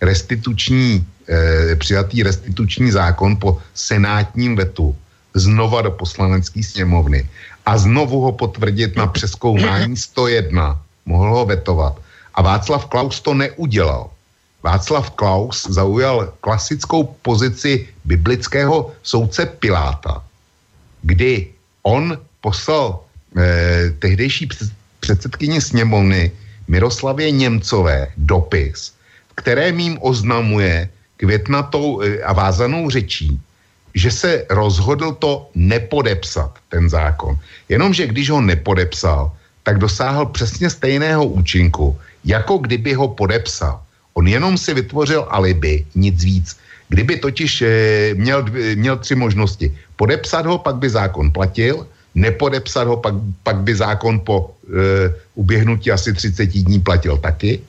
restituční, 0.00 1.04
eh, 1.28 1.76
přijatý 1.76 2.22
restituční 2.22 2.90
zákon 2.90 3.36
po 3.36 3.58
senátním 3.74 4.56
vetu 4.56 4.96
znova 5.34 5.82
do 5.82 5.90
poslanecké 5.90 6.62
sněmovny 6.62 7.28
a 7.66 7.78
znovu 7.78 8.20
ho 8.20 8.32
potvrdit 8.32 8.96
na 8.96 9.06
přeskoumání 9.06 9.96
101. 9.96 10.78
Mohl 11.06 11.30
ho 11.34 11.44
vetovat. 11.46 11.98
A 12.34 12.42
Václav 12.42 12.86
Klaus 12.86 13.20
to 13.20 13.34
neudělal. 13.34 14.10
Václav 14.62 15.10
Klaus 15.10 15.66
zaujal 15.68 16.32
klasickou 16.40 17.16
pozici 17.22 17.88
biblického 18.04 18.92
soudce 19.02 19.46
Piláta, 19.46 20.24
kdy 21.02 21.48
on 21.82 22.18
poslal 22.40 23.00
eh, 23.36 23.90
tehdejší 23.98 24.46
předsedkyni 25.10 25.58
sněmovny 25.60 26.30
Miroslavě 26.70 27.30
Němcové 27.34 28.14
dopis, 28.16 28.94
v 29.30 29.34
kterém 29.42 29.74
jim 29.80 29.98
oznamuje 30.00 30.86
květnatou 31.18 31.98
eh, 31.98 32.22
a 32.22 32.30
vázanou 32.30 32.86
řečí, 32.86 33.34
že 33.94 34.10
se 34.10 34.46
rozhodl 34.54 35.18
to 35.18 35.50
nepodepsat, 35.58 36.54
ten 36.70 36.86
zákon. 36.86 37.34
Jenomže 37.66 38.06
když 38.06 38.30
ho 38.30 38.38
nepodepsal, 38.38 39.34
tak 39.66 39.82
dosáhl 39.82 40.30
přesně 40.30 40.70
stejného 40.70 41.26
účinku, 41.26 41.98
jako 42.22 42.62
kdyby 42.62 42.94
ho 42.94 43.10
podepsal. 43.10 43.82
On 44.14 44.30
jenom 44.30 44.54
si 44.54 44.70
vytvořil 44.74 45.26
alibi, 45.26 45.86
nic 45.98 46.22
víc. 46.22 46.54
Kdyby 46.88 47.18
totiž 47.18 47.62
e, 47.62 47.68
měl, 48.14 48.46
měl 48.78 48.94
tři 49.02 49.14
možnosti. 49.18 49.74
Podepsat 49.98 50.46
ho, 50.46 50.58
pak 50.58 50.78
by 50.78 50.86
zákon 50.90 51.34
platil, 51.34 51.86
nepodepsat 52.14 52.88
ho, 52.88 52.96
pak, 52.96 53.14
pak 53.42 53.56
by 53.56 53.74
zákon 53.74 54.20
po 54.20 54.50
e, 54.66 55.14
uběhnutí 55.34 55.90
asi 55.90 56.12
30 56.12 56.46
dní 56.46 56.80
platil 56.80 57.18
taky, 57.18 57.60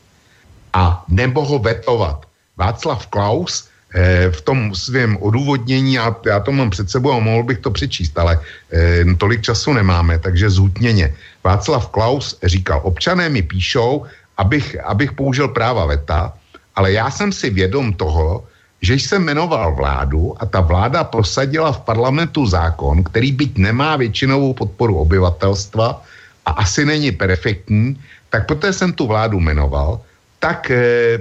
a 0.74 1.04
nebo 1.08 1.46
ho 1.46 1.60
vetovat. 1.60 2.26
Václav 2.58 3.08
Klaus 3.08 3.68
e, 3.94 4.32
v 4.32 4.42
tom 4.42 4.76
svém 4.76 5.18
odůvodnění, 5.18 5.94
já, 5.94 6.16
já 6.26 6.40
to 6.40 6.52
mám 6.52 6.70
před 6.70 6.90
sebou 6.90 7.12
a 7.12 7.20
mohl 7.20 7.44
bych 7.44 7.60
to 7.60 7.72
přečíst, 7.72 8.20
ale 8.20 8.40
e, 8.74 9.06
tolik 9.16 9.42
času 9.42 9.74
nemáme, 9.74 10.20
takže 10.20 10.50
zhutněně. 10.50 11.14
Václav 11.44 11.88
Klaus 11.88 12.38
říkal, 12.44 12.82
občané 12.84 13.30
mi 13.30 13.42
píšou, 13.42 14.06
abych, 14.38 14.76
abych 14.84 15.12
použil 15.12 15.48
práva 15.48 15.86
VETA, 15.86 16.34
ale 16.76 16.92
já 16.92 17.12
jsem 17.12 17.32
si 17.32 17.50
vědom 17.50 17.94
toho, 17.94 18.46
že 18.82 18.94
jsem 18.94 19.24
jmenoval 19.24 19.76
vládu 19.76 20.34
a 20.42 20.46
ta 20.46 20.62
vláda 20.62 21.04
prosadila 21.04 21.72
v 21.72 21.82
parlamentu 21.82 22.46
zákon, 22.46 23.04
který 23.04 23.32
byť 23.32 23.58
nemá 23.58 23.96
většinovou 23.96 24.54
podporu 24.54 24.98
obyvatelstva 24.98 26.02
a 26.46 26.52
asi 26.52 26.86
není 26.86 27.12
perfektní, 27.12 28.02
tak 28.30 28.48
protože 28.48 28.74
jsem 28.74 28.94
tu 28.94 29.08
vládu 29.08 29.40
jmenoval, 29.40 30.02
tak 30.40 30.72
eh, 30.72 31.20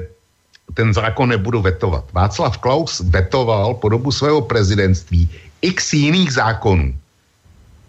ten 0.74 0.94
zákon 0.94 1.28
nebudu 1.28 1.60
vetovat. 1.60 2.04
Václav 2.12 2.58
Klaus 2.58 3.00
vetoval 3.00 3.74
po 3.74 3.88
dobu 3.88 4.12
svého 4.12 4.40
prezidentství 4.40 5.28
x 5.60 5.92
jiných 5.92 6.32
zákonů 6.32 6.96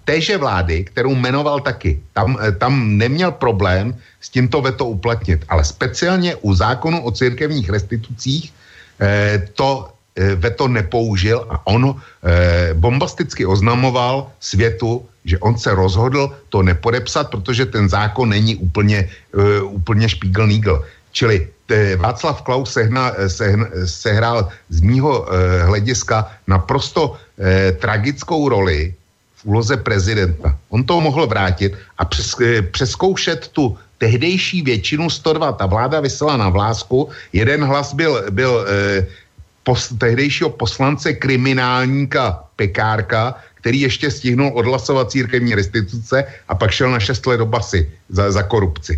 téže 0.04 0.38
vlády, 0.38 0.84
kterou 0.84 1.16
jmenoval 1.16 1.64
taky. 1.64 2.04
Tam, 2.14 2.36
eh, 2.44 2.52
tam 2.52 2.98
neměl 2.98 3.32
problém 3.32 3.96
s 4.20 4.28
tímto 4.30 4.60
veto 4.62 4.86
uplatnit, 4.92 5.48
ale 5.48 5.64
speciálně 5.64 6.36
u 6.44 6.52
zákonu 6.52 7.04
o 7.08 7.12
církevních 7.12 7.70
restitucích 7.70 8.52
to 9.54 9.90
eh, 10.16 10.36
veto 10.36 10.68
nepoužil 10.68 11.46
a 11.50 11.58
on 11.68 11.96
eh, 11.96 12.74
bombasticky 12.74 13.46
oznamoval 13.46 14.30
světu, 14.40 15.06
že 15.26 15.38
on 15.40 15.58
se 15.58 15.74
rozhodl 15.74 16.30
to 16.50 16.62
nepodepsat, 16.64 17.30
protože 17.30 17.66
ten 17.66 17.90
zákon 17.90 18.30
není 18.30 18.56
úplně, 18.56 19.10
eh, 19.10 19.62
úplně 19.62 20.10
špígl 20.10 20.48
nígl. 20.48 20.86
Čili 21.12 21.48
eh, 21.70 21.96
Václav 21.96 22.42
Klaus 22.42 22.74
sehna, 22.74 23.12
eh, 23.18 23.30
sehna, 23.30 23.68
sehrál 23.86 24.50
z 24.70 24.80
mýho 24.82 25.26
eh, 25.26 25.64
hlediska 25.66 26.32
naprosto 26.48 27.18
eh, 27.40 27.72
tragickou 27.72 28.50
roli 28.50 28.94
v 29.36 29.46
úloze 29.46 29.78
prezidenta. 29.78 30.54
On 30.70 30.84
to 30.84 31.02
mohl 31.02 31.28
vrátit 31.28 31.74
a 31.98 32.06
přes, 32.06 32.36
eh, 32.42 32.62
přeskoušet 32.62 33.48
tu 33.48 33.78
tehdejší 34.02 34.66
většinu 34.66 35.10
102. 35.10 35.62
Ta 35.62 35.66
vláda 35.70 36.02
vysela 36.02 36.38
na 36.38 36.50
vlásku, 36.50 37.14
jeden 37.34 37.62
hlas 37.62 37.94
byl, 37.94 38.34
byl 38.34 38.66
eh, 38.66 39.06
pos, 39.64 39.94
tehdejšího 39.94 40.50
poslance 40.50 41.14
kriminálníka 41.14 42.50
Pekárka, 42.58 43.38
který 43.62 43.86
ještě 43.86 44.10
stihnul 44.10 44.58
odhlasovat 44.58 45.14
církevní 45.14 45.54
restituce 45.54 46.26
a 46.50 46.54
pak 46.58 46.74
šel 46.74 46.90
na 46.90 47.00
šest 47.00 47.22
let 47.30 47.38
do 47.38 47.46
basy 47.46 47.86
za, 48.10 48.32
za 48.34 48.44
korupci. 48.44 48.98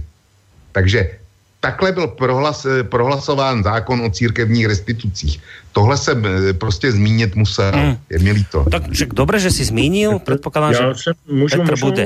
Takže 0.72 1.23
takhle 1.64 1.92
byl 1.92 2.08
prohlas, 2.08 2.66
eh, 2.66 2.84
prohlasován 2.84 3.64
zákon 3.64 4.04
o 4.04 4.10
církevních 4.12 4.68
restitucích. 4.68 5.40
Tohle 5.72 5.96
jsem 5.98 6.20
eh, 6.26 6.54
prostě 6.54 6.92
zmínit 6.92 7.36
musel. 7.36 7.72
Hmm. 7.72 7.96
Je 8.12 8.20
mi 8.20 8.32
líto. 8.32 8.68
Tak 8.68 8.92
že, 8.92 9.08
dobře, 9.08 9.40
že 9.40 9.52
si 9.52 9.64
zmínil. 9.64 10.20
Předpokládám, 10.28 10.74
že 10.76 11.16
můžu, 11.32 11.58
Petr 11.58 11.72
můžu 11.72 11.86
bude. 11.86 12.04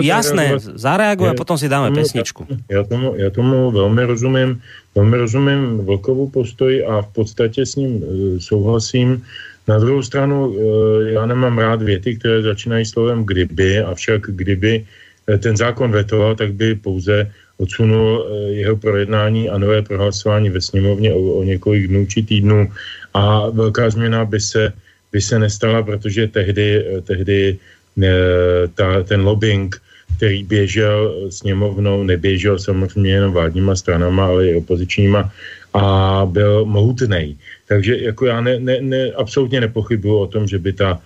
Jasné, 0.00 0.54
zareaguj 0.62 1.28
a 1.28 1.34
potom 1.34 1.58
si 1.58 1.66
dáme 1.66 1.90
tomu, 1.90 1.98
pesničku. 1.98 2.46
Já 2.70 2.86
tomu, 2.86 3.14
já 3.18 3.30
tomu 3.30 3.70
velmi 3.70 4.04
rozumím. 4.04 4.62
Velmi 4.94 5.16
rozumím 5.16 5.78
Vlkovu 5.78 6.30
postoj 6.30 6.86
a 6.86 7.02
v 7.02 7.08
podstatě 7.12 7.66
s 7.66 7.76
ním 7.76 8.02
uh, 8.02 8.38
souhlasím. 8.38 9.22
Na 9.68 9.78
druhou 9.78 10.02
stranu, 10.02 10.46
uh, 10.46 10.54
já 11.14 11.26
nemám 11.26 11.58
rád 11.58 11.82
věty, 11.82 12.16
které 12.16 12.42
začínají 12.42 12.86
slovem 12.86 13.26
kdyby, 13.26 13.82
avšak 13.82 14.22
kdyby 14.26 14.86
ten 15.38 15.56
zákon 15.56 15.90
vetoval, 15.90 16.34
tak 16.34 16.54
by 16.54 16.74
pouze 16.74 17.30
odsunul 17.60 18.08
eh, 18.24 18.64
jeho 18.64 18.76
projednání 18.76 19.50
a 19.52 19.58
nové 19.58 19.82
prohlasování 19.82 20.50
ve 20.50 20.60
sněmovně 20.60 21.12
o, 21.12 21.20
o 21.20 21.42
několik 21.44 21.88
dnů 21.88 22.06
či 22.06 22.22
týdnů 22.22 22.72
a 23.14 23.50
velká 23.50 23.90
změna 23.90 24.24
by 24.24 24.40
se, 24.40 24.72
by 25.12 25.20
se 25.20 25.38
nestala, 25.38 25.82
protože 25.82 26.26
tehdy, 26.28 26.66
eh, 26.80 27.00
tehdy 27.00 27.58
eh, 28.02 28.68
ta, 28.74 29.02
ten 29.04 29.20
lobbying, 29.20 29.76
který 30.16 30.44
běžel 30.44 31.30
sněmovnou, 31.30 32.02
neběžel 32.02 32.58
samozřejmě 32.58 33.12
jenom 33.12 33.32
vládníma 33.32 33.76
stranama, 33.76 34.26
ale 34.26 34.48
i 34.48 34.56
opozičníma 34.56 35.32
a 35.72 35.84
byl 36.26 36.64
mohutný. 36.64 37.38
Takže 37.68 38.10
jako 38.10 38.26
já 38.26 38.40
ne, 38.40 38.58
ne, 38.58 38.76
ne, 38.80 39.00
absolutně 39.16 39.60
nepochybuju 39.60 40.16
o 40.16 40.26
tom, 40.26 40.50
že 40.50 40.58
by 40.58 40.72
ta, 40.72 40.98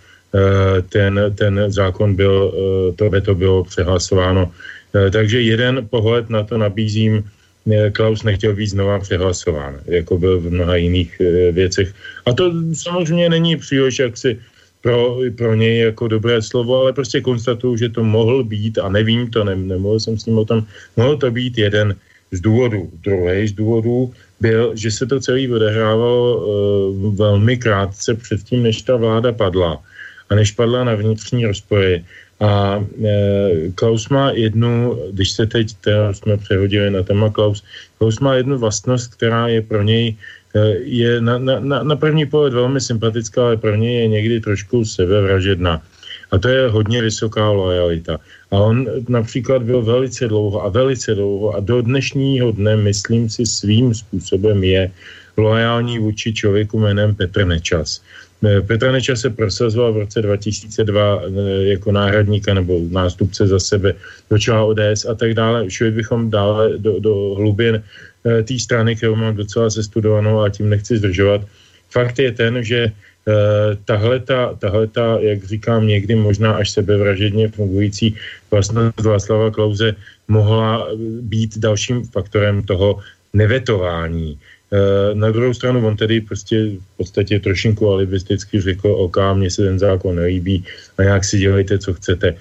ten, 0.88 1.20
ten 1.36 1.68
zákon 1.68 2.16
byl, 2.16 2.54
to 2.96 3.10
veto 3.10 3.34
bylo 3.34 3.64
přehlasováno 3.64 4.50
Eh, 4.50 4.83
takže 5.10 5.40
jeden 5.40 5.88
pohled 5.90 6.30
na 6.30 6.42
to 6.42 6.58
nabízím. 6.58 7.24
Eh, 7.72 7.90
Klaus 7.90 8.22
nechtěl 8.22 8.54
být 8.54 8.76
znova 8.76 8.98
přehlasován, 8.98 9.80
jako 9.86 10.18
byl 10.18 10.40
v 10.40 10.52
mnoha 10.52 10.76
jiných 10.76 11.20
eh, 11.20 11.52
věcech. 11.52 11.94
A 12.26 12.32
to 12.32 12.52
samozřejmě 12.74 13.28
není 13.28 13.56
příliš 13.56 13.98
jaksi 13.98 14.38
pro, 14.84 15.16
pro 15.36 15.54
něj 15.54 15.78
jako 15.78 16.08
dobré 16.08 16.42
slovo, 16.42 16.80
ale 16.80 16.92
prostě 16.92 17.20
konstatuju, 17.20 17.76
že 17.76 17.88
to 17.88 18.04
mohl 18.04 18.44
být, 18.44 18.78
a 18.78 18.88
nevím 18.88 19.30
to, 19.32 19.44
ne, 19.44 19.56
nemohl 19.56 20.00
jsem 20.00 20.18
s 20.18 20.26
ním 20.28 20.38
o 20.38 20.44
tom, 20.44 20.68
mohl 20.96 21.16
to 21.16 21.30
být 21.30 21.58
jeden 21.58 21.96
z 22.30 22.40
důvodů. 22.40 22.92
Druhý 23.00 23.48
z 23.48 23.52
důvodů 23.52 24.12
byl, 24.40 24.76
že 24.76 24.90
se 24.90 25.06
to 25.06 25.20
celé 25.20 25.48
odehrávalo 25.48 26.36
uh, 26.36 27.16
velmi 27.16 27.56
krátce 27.56 28.14
předtím, 28.14 28.62
než 28.62 28.82
ta 28.82 28.96
vláda 28.96 29.32
padla 29.32 29.80
a 30.30 30.34
než 30.34 30.52
padla 30.52 30.84
na 30.84 30.94
vnitřní 30.94 31.46
rozpory 31.46 32.04
a 32.44 32.76
e, 32.76 33.72
Klaus 33.74 34.08
má 34.08 34.30
jednu, 34.30 35.00
když 35.12 35.30
se 35.30 35.46
teď 35.46 35.66
teda 35.80 36.12
jsme 36.12 36.36
přehodili 36.36 36.90
na 36.90 37.02
téma 37.02 37.30
Klaus, 37.30 37.64
Klaus 37.98 38.20
má 38.20 38.34
jednu 38.34 38.58
vlastnost, 38.58 39.16
která 39.16 39.48
je 39.48 39.62
pro 39.62 39.82
něj 39.82 40.16
e, 40.54 40.60
je 40.84 41.20
na, 41.20 41.38
na, 41.38 41.82
na 41.82 41.96
první 41.96 42.26
pohled 42.26 42.52
velmi 42.52 42.80
sympatická, 42.80 43.42
ale 43.42 43.56
pro 43.56 43.74
něj 43.74 43.94
je 44.00 44.08
někdy 44.08 44.40
trošku 44.40 44.84
sebevražedná. 44.84 45.80
A 46.30 46.38
to 46.38 46.48
je 46.48 46.68
hodně 46.68 47.02
vysoká 47.02 47.50
lojalita. 47.50 48.20
A 48.50 48.54
on 48.56 48.86
například 49.08 49.62
byl 49.62 49.82
velice 49.82 50.28
dlouho 50.28 50.64
a 50.64 50.68
velice 50.68 51.14
dlouho 51.14 51.56
a 51.56 51.60
do 51.60 51.82
dnešního 51.82 52.52
dne, 52.52 52.76
myslím 52.76 53.30
si, 53.30 53.46
svým 53.46 53.94
způsobem 53.94 54.64
je 54.64 54.90
loajální 55.36 55.98
vůči 55.98 56.34
člověku 56.34 56.78
jménem 56.78 57.14
Petr 57.14 57.46
Nečas. 57.46 58.02
Eh, 58.46 58.60
Petr 58.60 58.92
Nečas 58.92 59.20
se 59.20 59.30
prosazoval 59.30 59.92
v 59.92 59.96
roce 59.96 60.22
2002 60.22 61.22
eh, 61.22 61.64
jako 61.64 61.92
náhradníka 61.92 62.54
nebo 62.54 62.80
nástupce 62.90 63.46
za 63.46 63.60
sebe 63.60 63.94
do 64.30 64.38
čela 64.38 64.64
ODS 64.64 65.04
a 65.08 65.14
tak 65.14 65.34
dále. 65.34 65.70
Šli 65.70 65.90
bychom 65.90 66.30
dále 66.30 66.78
do, 66.78 67.00
do 67.00 67.34
hlubin 67.34 67.82
eh, 67.82 68.42
té 68.42 68.58
strany, 68.58 68.96
kterou 68.96 69.16
mám 69.16 69.36
docela 69.36 69.70
sestudovanou 69.70 70.40
a 70.40 70.50
tím 70.50 70.68
nechci 70.70 70.96
zdržovat. 70.96 71.40
Fakt 71.90 72.18
je 72.18 72.32
ten, 72.32 72.64
že 72.64 72.92
tahle, 73.84 74.20
ta, 74.92 75.18
jak 75.20 75.44
říkám, 75.44 75.86
někdy 75.86 76.14
možná 76.14 76.60
až 76.60 76.70
sebevražedně 76.70 77.48
fungující 77.48 78.16
vlastnost 78.50 79.00
Václava 79.00 79.50
Klauze 79.50 79.96
mohla 80.28 80.88
být 81.20 81.58
dalším 81.58 82.04
faktorem 82.04 82.62
toho 82.62 83.00
nevetování 83.32 84.38
na 85.14 85.30
druhou 85.30 85.54
stranu 85.54 85.86
on 85.86 85.96
tedy 85.96 86.20
prostě 86.20 86.56
v 86.66 86.96
podstatě 86.96 87.40
trošinku 87.40 87.90
alibisticky 87.90 88.60
řekl, 88.60 88.88
OK, 88.88 89.16
mně 89.34 89.50
se 89.50 89.62
ten 89.62 89.78
zákon 89.78 90.16
nelíbí 90.16 90.64
a 90.98 91.02
nějak 91.02 91.24
si 91.24 91.38
dělejte, 91.38 91.78
co 91.78 91.94
chcete. 91.94 92.34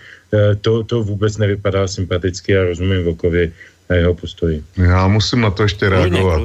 To, 0.62 0.84
to 0.84 1.04
vůbec 1.04 1.38
nevypadá 1.38 1.88
sympaticky 1.88 2.58
a 2.58 2.64
rozumím 2.64 3.04
Vlkovi 3.04 3.52
a 3.90 3.94
jeho 3.94 4.14
postoji. 4.14 4.64
Já 4.78 5.08
musím 5.08 5.42
na 5.42 5.52
to 5.52 5.64
ještě 5.64 5.90
reagovat. 5.90 6.42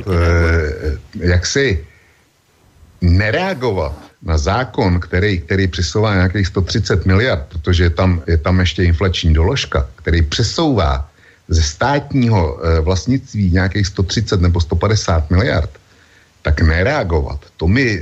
Jak 1.21 1.47
si 1.47 1.85
nereagovat 3.01 3.95
na 4.23 4.39
zákon, 4.39 5.01
který, 5.01 5.41
který 5.41 5.69
přesouvá 5.69 6.15
nějakých 6.15 6.47
130 6.47 7.07
miliard, 7.07 7.47
protože 7.49 7.85
je 7.85 7.91
tam, 7.91 8.23
je 8.27 8.39
tam 8.39 8.61
ještě 8.61 8.85
inflační 8.85 9.35
doložka, 9.35 9.89
který 9.97 10.23
přesouvá 10.23 11.11
ze 11.49 11.63
státního 11.63 12.61
vlastnictví 12.81 13.51
nějakých 13.51 13.87
130 13.87 14.41
nebo 14.41 14.61
150 14.61 15.31
miliard, 15.31 15.71
tak 16.49 16.65
nereagovat. 16.65 17.45
To 17.61 17.69
mi 17.69 17.85
e, 17.85 18.01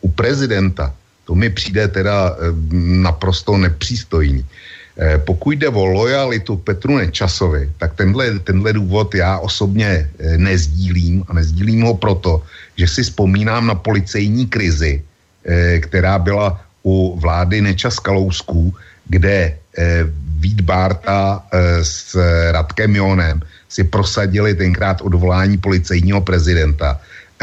u 0.00 0.08
prezidenta, 0.14 0.94
to 1.26 1.34
mi 1.34 1.50
přijde 1.50 1.88
teda 1.88 2.30
e, 2.30 2.54
naprosto 3.02 3.58
nepřístojný. 3.58 4.46
E, 4.94 5.18
pokud 5.18 5.58
jde 5.58 5.68
o 5.68 5.84
lojalitu 5.84 6.56
Petru 6.56 6.96
Nečasovi, 6.96 7.70
tak 7.78 7.98
tenhle, 7.98 8.38
tenhle 8.46 8.72
důvod 8.72 9.14
já 9.14 9.38
osobně 9.38 10.06
e, 10.06 10.38
nezdílím 10.38 11.24
a 11.28 11.34
nezdílím 11.34 11.82
ho 11.82 11.94
proto, 11.98 12.42
že 12.78 12.86
si 12.86 13.00
vzpomínám 13.02 13.66
na 13.66 13.74
policejní 13.74 14.46
krizi, 14.46 15.02
Eh, 15.44 15.78
která 15.78 16.18
byla 16.18 16.56
u 16.82 17.20
vlády 17.20 17.60
Nečas 17.60 18.00
Kalousků, 18.00 18.72
kde 19.08 19.52
eh, 19.76 20.04
Vít 20.40 20.60
Bárta 20.64 21.44
eh, 21.52 21.84
s 21.84 22.16
Radkem 22.52 22.96
Jonem 22.96 23.44
si 23.68 23.84
prosadili 23.84 24.54
tenkrát 24.54 25.04
odvolání 25.04 25.60
policejního 25.60 26.20
prezidenta 26.20 27.00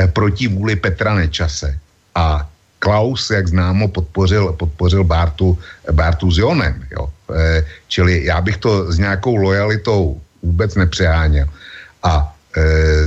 proti 0.08 0.48
vůli 0.48 0.76
Petra 0.76 1.16
Nečase. 1.16 1.80
A 2.16 2.50
Klaus, 2.80 3.30
jak 3.30 3.48
známo, 3.48 3.88
podpořil, 3.88 4.54
podpořil 4.54 5.04
Bártu, 5.04 5.58
Bártu 5.92 6.32
s 6.32 6.38
Jonem. 6.38 6.86
Jo. 6.92 7.10
Čili 7.88 8.26
já 8.26 8.42
bych 8.42 8.58
to 8.58 8.92
s 8.92 8.98
nějakou 8.98 9.36
lojalitou 9.36 10.22
vůbec 10.44 10.76
nepřeháněl. 10.76 11.48
A 12.04 12.36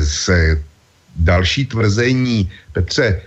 se 0.05 0.63
další 1.17 1.67
tvrzení, 1.67 2.51
Petře, 2.73 3.21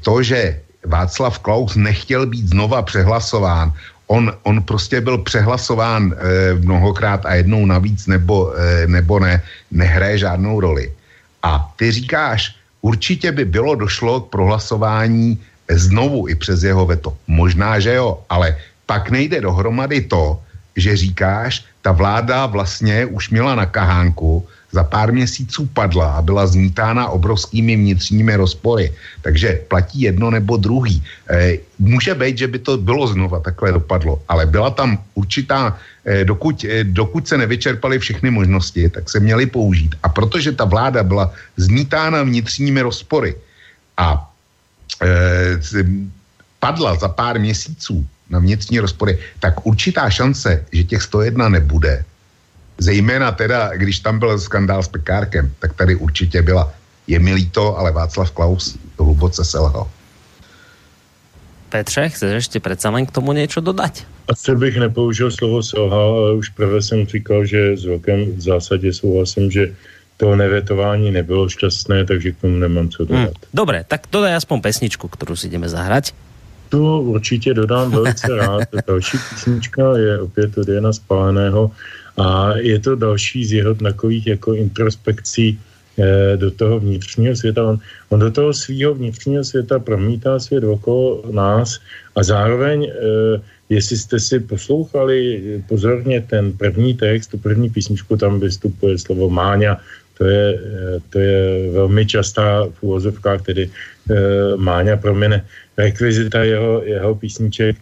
to, 0.00 0.22
že 0.22 0.60
Václav 0.86 1.38
Klaus 1.38 1.76
nechtěl 1.76 2.26
být 2.26 2.48
znova 2.48 2.82
přehlasován. 2.82 3.72
On, 4.06 4.32
on 4.42 4.62
prostě 4.62 5.00
byl 5.00 5.18
přehlasován 5.18 6.12
e, 6.12 6.54
mnohokrát 6.54 7.26
a 7.26 7.34
jednou 7.34 7.66
navíc 7.66 8.06
nebo, 8.06 8.52
e, 8.58 8.86
nebo 8.86 9.20
ne, 9.20 9.42
nehraje 9.70 10.18
žádnou 10.18 10.60
roli. 10.60 10.92
A 11.42 11.72
ty 11.76 11.92
říkáš, 11.92 12.56
určitě 12.80 13.32
by 13.32 13.44
bylo 13.44 13.74
došlo 13.74 14.20
k 14.20 14.30
prohlasování 14.30 15.38
znovu 15.70 16.28
i 16.28 16.34
přes 16.34 16.62
jeho 16.62 16.86
veto. 16.86 17.16
Možná, 17.26 17.80
že 17.80 17.94
jo, 17.94 18.18
ale 18.28 18.56
pak 18.86 19.10
nejde 19.10 19.40
dohromady 19.40 20.00
to, 20.00 20.40
že 20.76 20.96
říkáš, 20.96 21.64
ta 21.82 21.92
vláda 21.92 22.46
vlastně 22.46 23.06
už 23.06 23.30
měla 23.30 23.54
na 23.54 23.66
kahánku, 23.66 24.46
za 24.72 24.84
pár 24.84 25.12
měsíců 25.12 25.66
padla 25.66 26.12
a 26.14 26.22
byla 26.22 26.46
zmítána 26.46 27.08
obrovskými 27.08 27.76
vnitřními 27.76 28.36
rozpory. 28.36 28.92
Takže 29.22 29.60
platí 29.68 30.00
jedno 30.00 30.30
nebo 30.30 30.56
druhý. 30.56 31.02
E, 31.30 31.58
může 31.78 32.14
být, 32.14 32.38
že 32.38 32.46
by 32.46 32.58
to 32.58 32.76
bylo 32.76 33.06
znova 33.06 33.40
takhle 33.40 33.72
dopadlo, 33.72 34.22
ale 34.28 34.46
byla 34.46 34.70
tam 34.70 34.98
určitá, 35.14 35.78
e, 36.04 36.24
dokud, 36.24 36.64
e, 36.64 36.84
dokud 36.84 37.28
se 37.28 37.38
nevyčerpaly 37.38 37.98
všechny 37.98 38.30
možnosti, 38.30 38.88
tak 38.88 39.10
se 39.10 39.20
měly 39.20 39.46
použít. 39.46 39.94
A 40.02 40.08
protože 40.08 40.52
ta 40.52 40.64
vláda 40.64 41.02
byla 41.02 41.32
zmítána 41.56 42.22
vnitřními 42.22 42.80
rozpory 42.80 43.34
a 43.96 44.30
e, 45.02 45.84
padla 46.60 46.94
za 46.94 47.08
pár 47.08 47.40
měsíců 47.40 48.06
na 48.30 48.38
vnitřní 48.38 48.78
rozpory, 48.80 49.18
tak 49.40 49.66
určitá 49.66 50.10
šance, 50.10 50.64
že 50.72 50.84
těch 50.84 51.02
101 51.02 51.48
nebude, 51.48 52.04
Zejména 52.80 53.32
teda, 53.32 53.76
když 53.76 54.00
tam 54.00 54.18
byl 54.18 54.38
skandál 54.38 54.82
s 54.82 54.88
Pekárkem, 54.88 55.52
tak 55.58 55.74
tady 55.74 55.96
určitě 55.96 56.42
byla. 56.42 56.72
Je 57.06 57.18
mi 57.18 57.34
líto, 57.34 57.78
ale 57.78 57.92
Václav 57.92 58.30
Klaus 58.30 58.78
to 58.96 59.04
hluboce 59.04 59.44
selhal. 59.44 59.88
Petře, 61.68 62.08
chceš 62.08 62.32
ještě 62.32 62.60
přece 62.60 62.88
len 62.88 63.06
k 63.06 63.10
tomu 63.10 63.32
něco 63.32 63.60
dodat? 63.60 63.92
Asi 64.28 64.56
bych 64.56 64.76
nepoužil 64.76 65.30
slovo 65.30 65.62
selhal, 65.62 66.18
ale 66.18 66.34
už 66.34 66.48
prvé 66.48 66.82
jsem 66.82 67.06
říkal, 67.06 67.44
že 67.44 67.76
s 67.76 67.84
velkém 67.84 68.32
v 68.36 68.40
zásadě 68.40 68.92
souhlasím, 68.92 69.50
že 69.50 69.74
to 70.16 70.36
nevetování 70.36 71.10
nebylo 71.10 71.48
šťastné, 71.48 72.04
takže 72.04 72.32
k 72.32 72.40
tomu 72.40 72.56
nemám 72.56 72.88
co 72.88 73.04
dodat. 73.04 73.20
Hmm, 73.20 73.50
dobré, 73.54 73.84
tak 73.88 74.00
dodaj 74.12 74.34
aspoň 74.34 74.60
pesničku, 74.60 75.08
kterou 75.08 75.36
si 75.36 75.48
jdeme 75.48 75.68
zahrať. 75.68 76.12
Tu 76.68 77.00
určitě 77.00 77.54
dodám 77.54 77.90
velice 77.90 78.36
rád. 78.36 78.62
Další 78.86 79.18
písnička 79.30 79.96
je 79.96 80.20
opět 80.20 80.58
od 80.58 80.68
Jana 80.68 80.92
Spáleného 80.92 81.70
a 82.20 82.52
je 82.60 82.78
to 82.78 82.96
další 82.96 83.44
z 83.44 83.52
jeho 83.52 83.74
takových 83.74 84.26
jako 84.26 84.54
introspekcí 84.54 85.56
eh, 85.56 86.36
do 86.36 86.50
toho 86.50 86.80
vnitřního 86.80 87.36
světa. 87.36 87.64
On, 87.64 87.78
on 88.08 88.20
do 88.20 88.30
toho 88.30 88.52
svého 88.52 88.94
vnitřního 88.94 89.44
světa 89.44 89.78
promítá 89.78 90.38
svět 90.38 90.64
okolo 90.64 91.24
nás 91.32 91.80
a 92.16 92.20
zároveň, 92.22 92.78
eh, 92.84 93.40
jestli 93.72 93.96
jste 93.96 94.20
si 94.20 94.36
poslouchali 94.40 95.40
pozorně 95.68 96.20
ten 96.20 96.52
první 96.52 96.94
text, 96.94 97.32
tu 97.32 97.38
první 97.38 97.70
písničku, 97.70 98.16
tam 98.16 98.40
vystupuje 98.40 98.98
slovo 98.98 99.30
Máňa, 99.30 99.80
to 100.18 100.24
je, 100.24 100.46
eh, 100.60 100.98
to 101.10 101.16
je 101.18 101.36
velmi 101.72 102.04
častá 102.06 102.68
v 102.68 102.78
úvozovkách, 102.82 103.42
tedy 103.42 103.70
Máňa 104.56 104.98
promene 104.98 105.46
rekvizita 105.78 106.42
jeho, 106.42 106.82
jeho 106.82 107.14
písniček, 107.14 107.78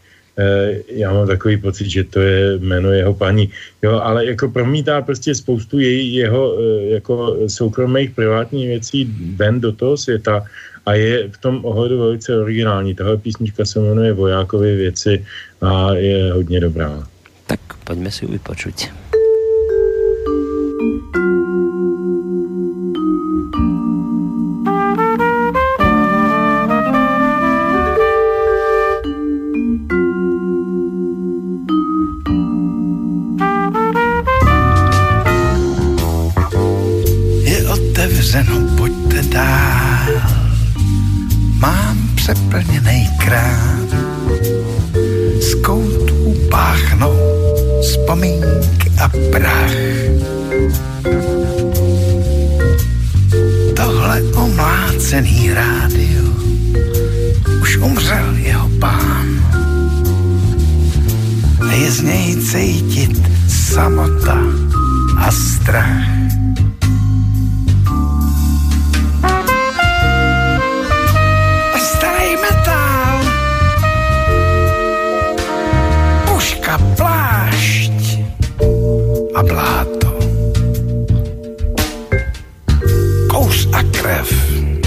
já 0.89 1.13
mám 1.13 1.27
takový 1.27 1.57
pocit, 1.57 1.91
že 1.91 2.05
to 2.05 2.21
je 2.21 2.59
jméno 2.59 2.93
jeho 2.93 3.15
paní. 3.15 3.51
Jo, 3.83 4.01
ale 4.03 4.27
jako 4.27 4.49
promítá 4.49 5.03
prostě 5.03 5.35
spoustu 5.35 5.79
její, 5.79 6.15
jeho 6.15 6.59
eh, 6.59 6.85
jako 6.95 7.37
soukromých 7.47 8.11
privátních 8.11 8.69
věcí 8.69 9.05
ven 9.37 9.61
do 9.61 9.73
toho 9.73 9.97
světa 9.97 10.45
a 10.87 10.95
je 10.95 11.29
v 11.29 11.39
tom 11.39 11.65
ohledu 11.65 11.99
velice 11.99 12.39
originální. 12.39 12.95
Tahle 12.95 13.17
písnička 13.17 13.65
se 13.65 13.81
jmenuje 13.81 14.13
Vojákové 14.13 14.75
věci 14.75 15.25
a 15.61 15.95
je 15.95 16.33
hodně 16.33 16.61
dobrá. 16.61 17.07
Tak 17.47 17.61
pojďme 17.85 18.11
si 18.11 18.25
ji 18.25 18.33
vypočuť. 18.33 18.89
Otevřeno, 38.29 38.77
pojďte 38.77 39.23
dál. 39.23 40.09
Mám 41.59 42.09
přeplněný 42.15 43.09
krám, 43.19 43.89
z 45.41 45.55
koutů 45.55 46.35
páchnou 46.51 47.17
vzpomínky 47.83 48.93
a 49.01 49.11
prach. 49.33 49.73
Tohle 53.77 54.23
omlácený 54.23 55.53
rádio, 55.53 56.25
už 57.63 57.77
umřel 57.77 58.35
jeho 58.37 58.71
pán. 58.81 59.29
Je 61.71 61.91
z 61.91 62.03
něj 62.03 62.37
cítit 62.37 63.23
samota 63.49 64.39
a 65.17 65.31
strach. 65.31 66.18
F. 84.19 84.78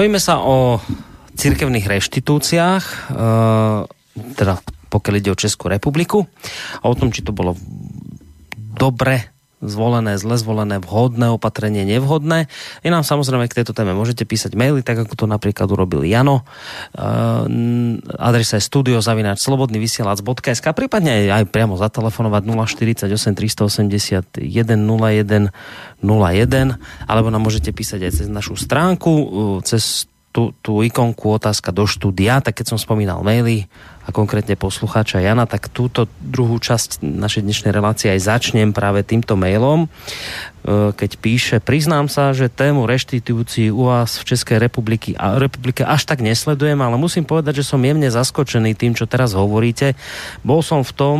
Bavíme 0.00 0.16
sa 0.16 0.40
o 0.40 0.80
cirkevných 1.36 1.84
reštitúciách, 1.84 2.84
e, 2.88 2.94
teda 4.32 4.56
pokiaľ 4.88 5.14
ide 5.20 5.28
o 5.28 5.36
Českú 5.36 5.68
republiku 5.68 6.24
a 6.80 6.88
o 6.88 6.96
tom, 6.96 7.12
či 7.12 7.20
to 7.20 7.36
bolo 7.36 7.52
dobre 8.56 9.28
zvolené, 9.60 10.16
zle 10.16 10.40
zvolené, 10.40 10.80
vhodné 10.80 11.28
opatrenie, 11.36 11.84
nevhodné. 11.84 12.48
I 12.80 12.88
nám 12.88 13.04
samozrejme 13.04 13.44
k 13.46 13.60
tejto 13.60 13.76
téme 13.76 13.92
môžete 13.92 14.24
písať 14.24 14.56
maily, 14.56 14.80
tak 14.80 15.04
ako 15.04 15.12
to 15.12 15.26
napríklad 15.28 15.68
urobil 15.68 16.00
Jano. 16.00 16.48
Uh, 16.96 17.44
adresa 18.16 18.56
je 18.56 18.64
studiozavináč 18.64 19.44
slobodnyvysielac.sk 19.44 20.64
prípadne 20.72 21.28
aj, 21.28 21.44
aj 21.44 21.44
priamo 21.52 21.76
zatelefonovať 21.76 22.42
048 22.48 23.36
381 23.36 24.40
01 24.40 25.52
01 26.02 26.76
alebo 27.06 27.28
nám 27.28 27.44
môžete 27.44 27.70
písať 27.70 28.00
aj 28.08 28.12
cez 28.12 28.26
našu 28.28 28.56
stránku, 28.56 29.12
cez 29.64 30.10
tú, 30.30 30.54
tú 30.62 30.86
ikonku 30.86 31.38
otázka 31.38 31.74
do 31.74 31.84
štúdia, 31.90 32.38
tak 32.38 32.62
keď 32.62 32.74
som 32.74 32.78
spomínal 32.78 33.26
maily, 33.26 33.66
a 34.10 34.16
konkrétne 34.16 34.58
poslucháča 34.58 35.22
Jana, 35.22 35.46
tak 35.46 35.70
túto 35.70 36.10
druhú 36.18 36.58
časť 36.58 36.98
našej 36.98 37.46
dnešnej 37.46 37.70
relácie 37.70 38.10
aj 38.10 38.26
začnem 38.26 38.74
práve 38.74 39.06
týmto 39.06 39.38
mailom, 39.38 39.86
e, 39.86 39.88
keď 40.90 41.10
píše, 41.22 41.56
priznám 41.62 42.10
sa, 42.10 42.34
že 42.34 42.50
tému 42.50 42.90
reštitúcií 42.90 43.70
u 43.70 43.86
vás 43.86 44.18
v 44.18 44.34
Českej 44.34 44.58
republiky, 44.58 45.14
a 45.14 45.38
republike 45.38 45.86
až 45.86 46.10
tak 46.10 46.26
nesledujem, 46.26 46.82
ale 46.82 46.98
musím 46.98 47.22
povedať, 47.22 47.62
že 47.62 47.70
som 47.70 47.78
jemne 47.78 48.10
zaskočený 48.10 48.74
tým, 48.74 48.98
čo 48.98 49.06
teraz 49.06 49.36
hovoríte. 49.38 49.94
Bol 50.42 50.66
som 50.66 50.82
v 50.82 50.90
tom, 50.90 51.18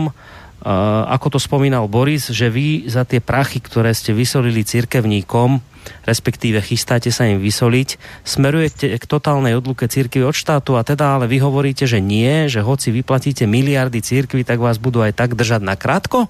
ako 0.60 1.36
to 1.36 1.38
spomínal 1.40 1.88
Boris, 1.88 2.28
že 2.28 2.52
vy 2.52 2.84
za 2.84 3.08
tie 3.08 3.24
prachy, 3.24 3.64
ktoré 3.64 3.96
ste 3.96 4.12
vysolili 4.12 4.60
cirkevníkom, 4.60 5.60
respektíve 6.04 6.60
chystáte 6.60 7.08
sa 7.08 7.24
im 7.24 7.40
vysoliť, 7.40 7.96
smerujete 8.22 8.92
k 9.00 9.04
totálnej 9.08 9.56
odluke 9.56 9.88
církvy 9.88 10.20
od 10.28 10.36
štátu 10.36 10.76
a 10.76 10.84
teda 10.84 11.16
ale 11.16 11.24
vy 11.24 11.40
hovoríte, 11.40 11.88
že 11.88 12.04
nie, 12.04 12.52
že 12.52 12.60
hoci 12.60 12.92
vyplatíte 12.92 13.48
miliardy 13.48 14.04
církvy, 14.04 14.44
tak 14.44 14.60
vás 14.60 14.76
budú 14.76 15.00
aj 15.00 15.16
tak 15.16 15.32
držať 15.32 15.64
na 15.64 15.80
krátko? 15.80 16.28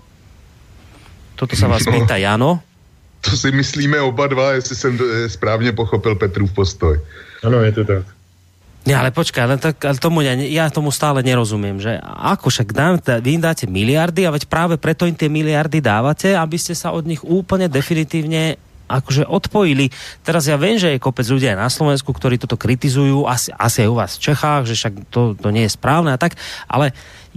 Toto 1.35 1.59
sa 1.59 1.67
vás 1.67 1.83
pýta 1.83 2.15
Jano. 2.15 2.63
To 3.21 3.37
si 3.37 3.51
myslíme 3.53 4.01
oba 4.01 4.27
dva, 4.27 4.53
jestli 4.53 4.77
jsem 4.77 4.99
správně 5.27 5.73
pochopil 5.73 6.15
Petrův 6.15 6.53
postoj. 6.53 7.01
Ano, 7.45 7.61
je 7.61 7.73
to 7.73 7.85
tak. 7.85 8.20
Ja, 8.89 9.05
ale 9.05 9.13
počkaj, 9.13 9.43
ale, 9.45 9.57
tak, 9.61 9.77
ale 9.85 10.01
tomu 10.01 10.25
ja, 10.25 10.33
ja 10.33 10.73
tomu 10.73 10.89
stále 10.89 11.21
nerozumiem, 11.21 11.77
že 11.77 12.01
ako 12.01 12.49
však 12.49 12.69
dám, 12.73 12.97
vy 13.21 13.37
im 13.37 13.43
dáte 13.45 13.69
miliardy 13.69 14.25
a 14.25 14.33
veď 14.33 14.49
práve 14.49 14.81
preto 14.81 15.05
im 15.05 15.13
tie 15.13 15.29
miliardy 15.29 15.85
dávate, 15.85 16.33
aby 16.33 16.57
ste 16.57 16.73
sa 16.73 16.89
od 16.97 17.05
nich 17.05 17.21
úplne 17.21 17.69
definitívne 17.69 18.57
akože 18.91 19.29
odpojili. 19.29 19.93
Teraz 20.27 20.51
ja 20.51 20.59
viem, 20.59 20.81
že 20.81 20.97
je 20.97 20.99
kopec 20.99 21.23
ľudí 21.29 21.47
aj 21.47 21.61
na 21.61 21.71
Slovensku, 21.71 22.11
ktorí 22.11 22.43
toto 22.43 22.59
kritizujú, 22.59 23.29
asi, 23.29 23.55
asi 23.55 23.87
aj 23.87 23.89
u 23.93 23.97
vás 24.01 24.13
v 24.19 24.25
Čechách, 24.33 24.63
že 24.67 24.75
však 24.75 24.95
to, 25.13 25.21
to 25.39 25.49
nie 25.55 25.69
je 25.69 25.77
správne 25.77 26.11
a 26.11 26.19
tak, 26.19 26.35
ale 26.67 26.91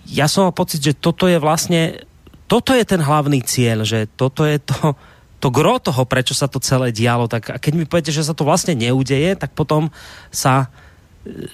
ja 0.10 0.26
som 0.26 0.50
mal 0.50 0.56
pocit, 0.56 0.82
že 0.82 0.98
toto 0.98 1.30
je 1.30 1.38
vlastne, 1.38 2.08
toto 2.50 2.74
je 2.74 2.82
ten 2.88 3.04
hlavný 3.04 3.46
cieľ, 3.46 3.86
že 3.86 4.10
toto 4.18 4.48
je 4.48 4.58
to, 4.58 4.98
to 5.38 5.48
gro 5.54 5.78
toho, 5.78 6.08
prečo 6.10 6.34
sa 6.34 6.50
to 6.50 6.58
celé 6.58 6.90
dialo, 6.90 7.30
tak 7.30 7.54
a 7.54 7.62
keď 7.62 7.74
mi 7.78 7.86
poviete, 7.86 8.10
že 8.10 8.26
sa 8.26 8.34
to 8.34 8.48
vlastne 8.48 8.74
neudeje, 8.74 9.38
tak 9.38 9.54
potom 9.54 9.94
sa 10.34 10.74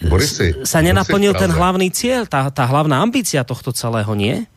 Borisy, 0.09 0.65
sa 0.65 0.81
nenaplnil 0.81 1.37
ten 1.37 1.53
hlavný 1.53 1.93
cieľ, 1.93 2.25
tá, 2.25 2.49
tá 2.49 2.65
hlavná 2.65 3.05
ambícia 3.05 3.45
tohto 3.45 3.69
celého, 3.69 4.09
nie? 4.17 4.49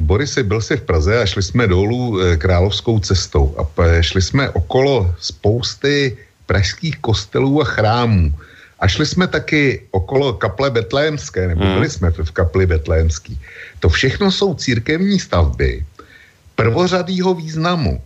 Borisy, 0.00 0.42
byl 0.42 0.60
si 0.60 0.76
v 0.76 0.82
Praze 0.82 1.22
a 1.22 1.26
šli 1.26 1.42
jsme 1.42 1.66
dolů 1.66 2.20
e, 2.20 2.36
královskou 2.36 2.98
cestou 2.98 3.54
a 3.58 3.62
šli 4.02 4.22
jsme 4.22 4.50
okolo 4.50 5.14
spousty 5.20 6.18
pražských 6.46 6.98
kostelů 6.98 7.62
a 7.62 7.64
chrámů. 7.64 8.34
A 8.80 8.88
šli 8.88 9.06
jsme 9.06 9.26
taky 9.26 9.86
okolo 9.90 10.32
kaple 10.32 10.70
Betlémské, 10.70 11.48
nebo 11.48 11.64
hmm. 11.64 11.74
byli 11.74 11.90
jsme 11.90 12.10
v 12.10 12.30
kapli 12.30 12.66
Betlémský. 12.66 13.38
To 13.80 13.88
všechno 13.88 14.32
jsou 14.32 14.54
církevní 14.54 15.20
stavby 15.20 15.84
prvořadýho 16.54 17.34
významu. 17.34 18.02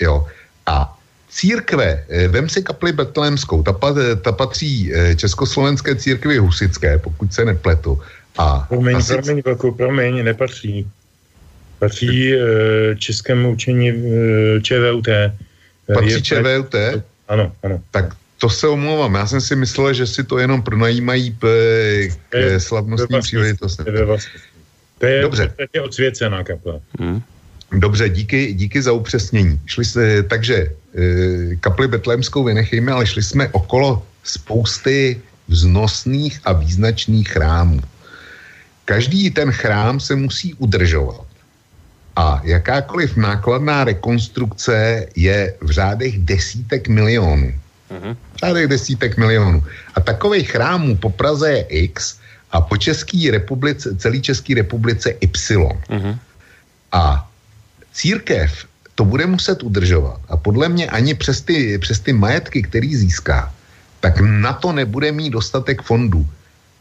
Jo. 0.00 0.26
A 0.66 0.96
Církve, 1.34 2.04
eh, 2.08 2.28
vem 2.28 2.48
si 2.48 2.62
kapli 2.62 2.92
betlémskou, 2.92 3.62
ta, 3.62 3.74
ta 4.22 4.32
patří 4.32 4.94
eh, 4.94 5.14
Československé 5.18 5.98
církvi 5.98 6.38
husické, 6.38 6.98
pokud 6.98 7.34
se 7.34 7.44
nepletu. 7.44 7.98
A 8.38 8.66
promiň, 8.70 8.96
asi... 8.96 9.12
promiň, 9.14 9.42
velkou, 9.44 9.70
promiň, 9.74 10.24
nepatří. 10.24 10.86
Patří 11.78 12.34
eh, 12.34 12.38
českému 12.96 13.50
učení 13.50 13.92
ČVUT. 14.62 15.08
Patří 15.94 16.10
je, 16.10 16.22
ČVUT? 16.22 16.74
Ano, 17.28 17.52
ano. 17.62 17.82
Tak 17.90 18.14
to 18.38 18.50
se 18.50 18.68
omlouvám. 18.68 19.14
Já 19.14 19.26
jsem 19.26 19.40
si 19.40 19.56
myslel, 19.56 19.92
že 19.92 20.06
si 20.06 20.24
to 20.24 20.38
jenom 20.38 20.62
pronajímají 20.62 21.30
p, 21.30 21.46
k 22.30 22.60
slavnostní 22.60 23.20
příležitosti. 23.20 23.82
To 24.98 25.06
je 25.06 25.22
Dobře. 25.22 25.50
je 25.74 25.82
odsvěcená 25.82 26.44
kapla. 26.44 26.80
Hmm. 26.98 27.22
Dobře, 27.72 28.08
díky, 28.08 28.54
díky 28.54 28.82
za 28.82 28.92
upřesnění. 28.92 29.60
Šli 29.66 29.84
se, 29.84 30.22
takže 30.22 30.70
kapli 31.60 31.88
betlémskou 31.88 32.44
vynechejme, 32.44 32.92
ale 32.92 33.06
šli 33.06 33.22
jsme 33.22 33.48
okolo 33.48 34.06
spousty 34.22 35.20
vznosných 35.48 36.40
a 36.44 36.52
význačných 36.52 37.28
chrámů. 37.28 37.80
Každý 38.84 39.30
ten 39.30 39.52
chrám 39.52 40.00
se 40.00 40.16
musí 40.16 40.54
udržovat. 40.54 41.26
A 42.16 42.40
jakákoliv 42.44 43.16
nákladná 43.16 43.84
rekonstrukce 43.84 45.06
je 45.16 45.54
v 45.60 45.70
řádech 45.70 46.18
desítek 46.18 46.88
milionů. 46.88 47.54
Uh-huh. 47.90 48.16
V 48.34 48.36
řádech 48.36 48.66
desítek 48.68 49.16
milionů. 49.16 49.64
A 49.94 50.00
takových 50.00 50.50
chrámů 50.50 50.96
po 50.96 51.10
Praze 51.10 51.50
je 51.50 51.62
X 51.62 52.18
a 52.52 52.60
po 52.60 52.76
České 52.76 53.30
republice, 53.30 53.96
celý 53.96 54.22
České 54.22 54.54
republice 54.54 55.10
Y. 55.10 55.58
Uh-huh. 55.58 56.18
A 56.92 57.30
církev 57.92 58.66
to 58.94 59.04
bude 59.04 59.26
muset 59.26 59.62
udržovat. 59.62 60.20
A 60.28 60.36
podle 60.36 60.68
mě 60.68 60.86
ani 60.86 61.14
přes 61.14 61.40
ty, 61.40 61.78
přes 61.78 62.00
ty 62.00 62.12
majetky, 62.12 62.62
který 62.62 62.96
získá, 62.96 63.52
tak 64.00 64.20
na 64.20 64.52
to 64.52 64.72
nebude 64.72 65.12
mít 65.12 65.30
dostatek 65.30 65.82
fondů. 65.82 66.26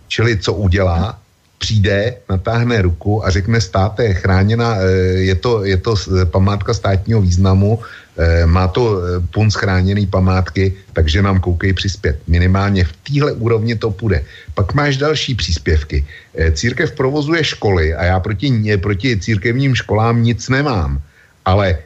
Čili 0.08 0.38
co 0.38 0.54
udělá? 0.54 1.20
Přijde, 1.58 2.16
natáhne 2.30 2.82
ruku 2.82 3.26
a 3.26 3.30
řekne 3.30 3.62
státe, 3.62 4.14
chráněna, 4.14 4.76
eh, 4.76 4.88
je 5.32 5.36
to, 5.36 5.64
je 5.64 5.78
to 5.78 5.96
památka 6.28 6.74
státního 6.74 7.22
významu, 7.24 7.80
eh, 7.80 8.46
má 8.46 8.68
to 8.68 9.00
eh, 9.00 9.24
punc 9.32 9.56
chráněný 9.56 10.06
památky, 10.06 10.74
takže 10.94 11.24
nám 11.24 11.40
koukej 11.40 11.74
přispět. 11.74 12.20
Minimálně 12.28 12.84
v 12.84 12.94
téhle 13.08 13.32
úrovni 13.32 13.80
to 13.80 13.96
půjde. 13.96 14.28
Pak 14.54 14.76
máš 14.76 15.00
další 15.00 15.36
příspěvky. 15.40 16.06
Církev 16.52 16.92
provozuje 16.92 17.44
školy 17.44 17.96
a 17.96 18.12
já 18.12 18.20
proti, 18.20 18.78
proti 18.78 19.18
církevním 19.18 19.76
školám 19.76 20.20
nic 20.20 20.50
nemám, 20.50 21.00
ale 21.46 21.78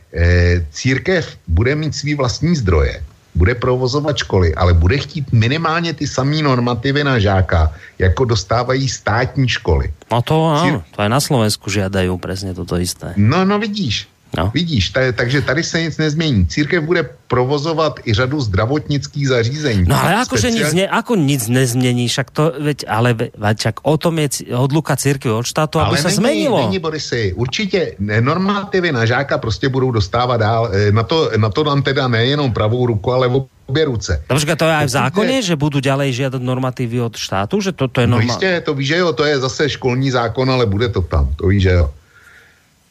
církev 0.72 1.38
bude 1.48 1.76
mít 1.76 1.96
svý 1.96 2.16
vlastní 2.16 2.56
zdroje 2.56 3.04
bude 3.38 3.56
provozovat 3.56 4.18
školy, 4.18 4.56
ale 4.56 4.74
bude 4.74 4.98
chtít 4.98 5.32
minimálně 5.32 5.94
ty 5.94 6.08
samé 6.08 6.42
normativy 6.42 7.04
na 7.04 7.20
žáka, 7.20 7.72
jako 8.00 8.26
dostávají 8.26 8.90
státní 8.90 9.50
školy. 9.50 9.94
No 10.12 10.22
to 10.22 10.46
ano, 10.46 10.84
to 10.96 11.02
je 11.02 11.10
na 11.10 11.20
Slovensku 11.20 11.70
žiadají 11.70 12.10
přesně 12.18 12.54
toto 12.54 12.78
isté. 12.78 13.14
No, 13.18 13.46
no 13.46 13.60
vidíš, 13.60 14.08
No. 14.38 14.52
Vidíš, 14.54 14.90
t- 14.90 15.14
takže 15.14 15.42
tady 15.42 15.64
se 15.64 15.82
nic 15.82 15.98
nezmění. 15.98 16.46
Církev 16.46 16.84
bude 16.84 17.10
provozovat 17.28 18.00
i 18.06 18.14
řadu 18.14 18.42
zdravotnických 18.42 19.28
zařízení. 19.28 19.86
No 19.88 20.04
ale 20.04 20.12
jako, 20.12 20.38
že 20.38 20.52
nic, 20.52 20.74
ne, 20.74 20.88
ako 20.88 21.16
nic 21.16 21.48
nezmění, 21.48 22.08
však 22.08 22.32
to, 22.32 22.54
veď, 22.60 22.86
ale 22.88 23.14
veď, 23.14 23.68
o 23.84 23.98
tom 23.98 24.20
je 24.20 24.30
odluka 24.56 24.96
církve 24.96 25.32
od 25.32 25.44
štátu, 25.44 25.80
aby 25.80 25.98
se 25.98 26.10
změnilo. 26.10 26.58
Není, 26.58 26.80
Borisy, 26.80 27.34
určitě 27.36 27.96
normativy 28.00 28.92
na 28.92 29.06
žáka 29.06 29.38
prostě 29.38 29.70
budou 29.70 29.92
dostávat 29.92 30.38
dál. 30.38 30.70
E, 30.74 30.92
na 30.92 31.04
to, 31.04 31.32
na 31.38 31.50
to 31.50 31.64
nám 31.64 31.82
teda 31.82 32.08
nejenom 32.08 32.54
pravou 32.54 32.86
ruku, 32.86 33.12
ale 33.12 33.28
obě 33.66 33.86
ruce. 33.86 34.24
Dobře, 34.30 34.56
to 34.56 34.66
je 34.66 34.76
aj 34.76 34.86
v 34.86 34.90
zákoně, 34.90 35.42
že 35.42 35.56
budou 35.56 35.80
ďalej 35.80 36.14
žiadat 36.14 36.42
normativy 36.42 37.02
od 37.02 37.16
štátu, 37.16 37.62
že 37.62 37.72
to, 37.72 37.88
to 37.88 38.02
je 38.02 38.08
normální? 38.08 38.28
No 38.28 38.34
jistě, 38.34 38.62
to 38.66 38.74
víš, 38.74 38.88
že 38.88 38.98
jo, 38.98 39.14
to 39.14 39.24
je 39.26 39.40
zase 39.40 39.70
školní 39.70 40.12
zákon, 40.12 40.52
ale 40.52 40.66
bude 40.66 40.90
to 40.90 41.02
tam, 41.02 41.36
to 41.36 41.48
víš, 41.48 41.64
že 41.64 41.70
jo. 41.70 41.92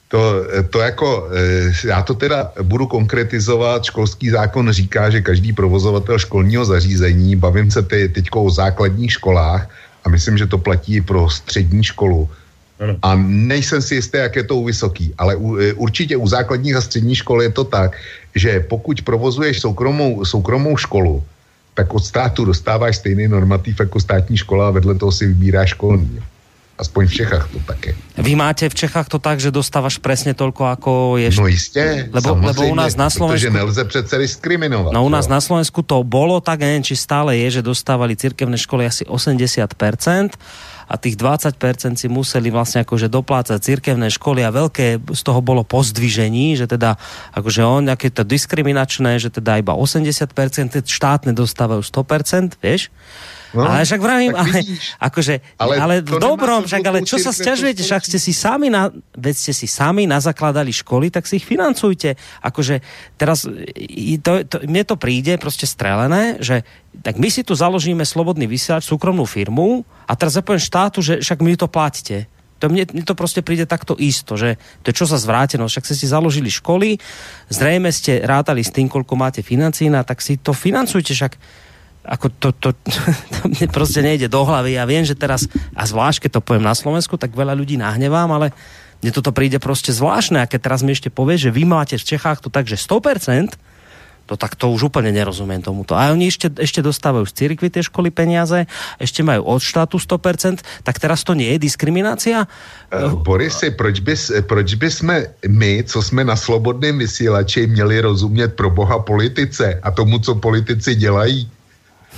To, 0.09 0.45
to 0.71 0.79
jako, 0.81 1.29
eh, 1.35 1.73
já 1.89 2.03
to 2.03 2.15
teda 2.15 2.53
budu 2.63 2.87
konkretizovat, 2.87 3.85
školský 3.85 4.31
zákon 4.31 4.71
říká, 4.71 5.11
že 5.11 5.21
každý 5.21 5.53
provozovatel 5.53 6.19
školního 6.19 6.65
zařízení, 6.65 7.37
bavím 7.37 7.71
se 7.71 7.83
ty, 7.83 8.09
teďko 8.09 8.45
o 8.45 8.51
základních 8.51 9.13
školách 9.13 9.71
a 10.05 10.09
myslím, 10.09 10.39
že 10.39 10.47
to 10.47 10.59
platí 10.59 11.01
pro 11.01 11.31
střední 11.31 11.85
školu, 11.85 12.31
a 13.03 13.17
nejsem 13.27 13.83
si 13.83 13.95
jistý, 13.95 14.19
jak 14.19 14.37
je 14.37 14.45
to 14.45 14.57
u 14.57 14.65
vysoký, 14.65 15.15
ale 15.19 15.37
u, 15.37 15.57
eh, 15.57 15.73
určitě 15.73 16.17
u 16.17 16.29
základních 16.29 16.77
a 16.77 16.81
středních 16.81 17.19
škol 17.19 17.43
je 17.43 17.51
to 17.51 17.65
tak, 17.65 17.97
že 18.35 18.61
pokud 18.61 19.03
provozuješ 19.03 19.61
soukromou, 19.61 20.25
soukromou 20.25 20.77
školu, 20.77 21.25
tak 21.75 21.95
od 21.95 22.05
státu 22.05 22.45
dostáváš 22.45 22.97
stejný 22.97 23.29
normativ 23.29 23.81
jako 23.81 24.01
státní 24.01 24.37
škola 24.37 24.69
a 24.69 24.77
vedle 24.77 24.95
toho 24.95 25.13
si 25.13 25.27
vybíráš 25.27 25.69
školní. 25.71 26.21
Aspoň 26.77 27.09
v 27.09 27.15
Čechách 27.25 27.45
to 27.49 27.59
také. 27.65 27.97
Vy 28.21 28.37
máte 28.37 28.69
v 28.69 28.77
Čechách 28.77 29.09
to 29.09 29.17
tak, 29.17 29.41
že 29.41 29.49
dostáváš 29.49 29.97
přesně 29.97 30.35
tolko, 30.37 30.69
jako 30.69 31.17
je... 31.17 31.31
No 31.41 31.47
jistě, 31.47 32.09
lebo, 32.13 32.37
lebo 32.43 32.69
u 32.69 32.75
nás 32.75 32.97
na 32.97 33.11
Slovensku... 33.11 33.49
Protože 33.49 33.51
nelze 33.51 33.85
přece 33.85 34.19
diskriminovat. 34.19 34.93
No 34.93 35.05
u 35.05 35.09
nás 35.09 35.25
jo? 35.27 35.31
na 35.33 35.41
Slovensku 35.41 35.83
to 35.83 36.05
bolo 36.05 36.41
tak, 36.41 36.61
neviem, 36.61 36.85
či 36.85 36.97
stále 36.97 37.37
je, 37.37 37.61
že 37.61 37.63
dostávali 37.65 38.13
cirkevné 38.17 38.61
školy 38.61 38.85
asi 38.85 39.09
80% 39.09 40.37
a 40.87 40.95
tých 40.95 41.17
20% 41.19 41.59
si 41.99 42.07
museli 42.07 42.53
vlastne 42.53 42.87
akože 42.87 43.11
doplácať 43.11 43.59
cirkevné 43.59 44.07
školy 44.13 44.47
a 44.47 44.55
veľké 44.55 45.03
z 45.03 45.23
toho 45.27 45.41
bolo 45.43 45.67
pozdvižení, 45.67 46.55
že 46.55 46.71
teda 46.71 46.95
akože 47.35 47.63
on, 47.67 47.91
aké 47.91 48.13
to 48.13 48.23
diskriminačné, 48.23 49.19
že 49.19 49.35
teda 49.35 49.59
iba 49.59 49.75
80% 49.75 50.31
štátne 50.87 51.33
dostávajú 51.35 51.83
100%, 51.83 52.61
vieš? 52.63 52.95
No, 53.55 53.63
ale 53.63 53.87
však 53.87 54.03
vravím, 54.03 54.35
ale, 54.35 54.65
akože, 54.99 55.35
ale, 55.61 55.75
ale 55.79 55.95
v 56.03 56.19
dobrom, 56.19 56.67
však, 56.67 56.83
ale 56.83 56.99
čo 57.07 57.21
sa 57.23 57.31
stiažujete, 57.31 57.87
však 57.87 58.03
ste 58.03 58.19
si 58.19 58.33
sami, 58.35 58.73
na, 58.73 58.91
veď 59.15 59.35
ste 59.37 59.53
si 59.55 59.67
sami 59.71 60.09
nazakladali 60.09 60.75
školy, 60.75 61.15
tak 61.15 61.31
si 61.31 61.39
ich 61.39 61.47
financujte. 61.47 62.19
Akože 62.43 62.83
teraz, 63.15 63.47
to, 64.23 64.33
to, 64.51 64.57
mne 64.67 64.83
to 64.83 64.97
príde 64.99 65.39
prostě 65.39 65.67
strelené, 65.67 66.43
že 66.43 66.67
tak 67.03 67.21
my 67.21 67.29
si 67.31 67.45
tu 67.45 67.55
založíme 67.55 68.03
slobodný 68.03 68.49
vysielač, 68.49 68.89
súkromnú 68.89 69.29
firmu 69.29 69.85
a 70.09 70.17
teraz 70.17 70.41
zapojem 70.41 70.61
štátu, 70.61 70.99
že 71.05 71.21
však 71.21 71.39
my 71.45 71.53
to 71.57 71.69
platíte. 71.69 72.27
To 72.59 72.73
mne, 72.73 72.89
mne 72.89 73.05
to 73.05 73.13
prostě 73.13 73.45
príde 73.45 73.69
takto 73.69 73.97
isto, 74.01 74.37
že 74.41 74.57
to 74.81 74.89
je 74.89 74.97
čo 74.97 75.05
sa 75.05 75.21
zvrátenosť, 75.21 75.73
však 75.77 75.87
ste 75.93 75.97
si 75.97 76.07
založili 76.09 76.49
školy, 76.49 76.97
zrejme 77.53 77.93
ste 77.93 78.25
rátali 78.25 78.65
s 78.65 78.73
tým, 78.73 78.89
koľko 78.89 79.13
máte 79.13 79.45
financí, 79.45 79.93
na, 79.93 80.01
tak 80.01 80.25
si 80.25 80.41
to 80.41 80.57
financujte, 80.57 81.13
však 81.13 81.37
ako 82.07 82.27
to, 82.39 82.49
to, 82.55 82.71
to 83.35 83.41
mne 83.51 83.67
prostě 83.69 84.03
nejde 84.03 84.31
do 84.31 84.45
hlavy. 84.47 84.79
Ja 84.79 84.87
viem, 84.87 85.03
že 85.03 85.19
teraz, 85.19 85.51
a 85.75 85.83
zvlášť, 85.87 86.27
keď 86.27 86.31
to 86.39 86.45
poviem 86.47 86.63
na 86.63 86.75
Slovensku, 86.79 87.19
tak 87.19 87.35
veľa 87.35 87.59
ľudí 87.59 87.75
nahnevám, 87.75 88.31
ale 88.31 88.55
mne 89.03 89.11
toto 89.13 89.35
príde 89.35 89.59
prostě 89.59 89.93
zvláštne. 89.93 90.41
A 90.41 90.49
keď 90.49 90.71
teraz 90.71 90.81
mi 90.87 90.95
ešte 90.95 91.11
povie, 91.11 91.37
že 91.37 91.51
vy 91.51 91.67
máte 91.67 91.99
v 91.99 92.07
Čechách 92.17 92.41
to 92.41 92.49
tak, 92.49 92.71
že 92.71 92.79
100%, 92.79 93.59
to 94.27 94.35
tak 94.35 94.59
to 94.59 94.71
už 94.71 94.91
úplně 94.91 95.13
nerozumím 95.13 95.63
tomuto. 95.63 95.95
A 95.95 96.11
oni 96.11 96.27
ešte, 96.27 96.51
ešte 96.59 96.83
dostávajú 96.83 97.31
z 97.31 97.33
církvy 97.33 97.71
tie 97.71 97.87
školy 97.87 98.11
peniaze, 98.11 98.67
ešte 98.99 99.23
majú 99.23 99.47
od 99.47 99.63
štátu 99.63 100.03
100%, 100.03 100.83
tak 100.83 100.99
teraz 100.99 101.23
to 101.23 101.39
nie 101.39 101.55
je 101.55 101.63
diskriminácia? 101.63 102.51
Uh, 102.91 103.15
Borisy, 103.23 103.71
proč 103.71 104.03
bys, 104.03 104.35
proč 104.51 104.75
by 104.75 104.91
jsme 104.91 105.17
my, 105.47 105.87
co 105.87 106.03
jsme 106.03 106.27
na 106.27 106.37
slobodném 106.37 106.99
vysílači, 106.99 107.67
měli 107.67 108.01
rozumět 108.01 108.59
pro 108.59 108.71
boha 108.71 108.99
politice 108.99 109.79
a 109.83 109.91
tomu, 109.91 110.19
co 110.19 110.35
politici 110.35 110.95
dělají? 110.95 111.56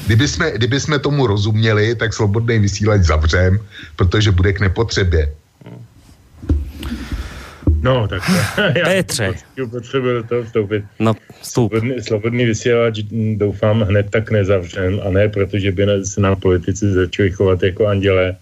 Kdyby 0.06 0.28
jsme, 0.28 0.50
kdyby 0.50 0.80
jsme 0.80 0.98
tomu 0.98 1.26
rozuměli, 1.26 1.94
tak 1.94 2.14
slobodný 2.14 2.58
vysílač 2.58 3.02
zavřem, 3.02 3.58
protože 3.96 4.30
bude 4.30 4.52
k 4.52 4.60
nepotřebě. 4.60 5.32
No, 7.82 8.08
tak 8.08 8.22
já 8.76 8.84
Petře. 8.84 9.32
potřebuji 9.70 10.14
do 10.14 10.22
toho 10.22 10.44
vstoupit. 10.44 10.84
No, 10.98 11.14
Slobodný, 11.42 12.02
slobodný 12.02 12.44
vysílač 12.44 13.00
doufám 13.36 13.80
hned 13.80 14.10
tak 14.10 14.30
nezavřem 14.30 15.00
a 15.06 15.10
ne 15.10 15.28
protože 15.28 15.72
by 15.72 15.86
se 16.04 16.20
nám 16.20 16.36
politici 16.36 16.92
začali 16.92 17.30
chovat 17.30 17.62
jako 17.62 17.86
anděle, 17.86 18.36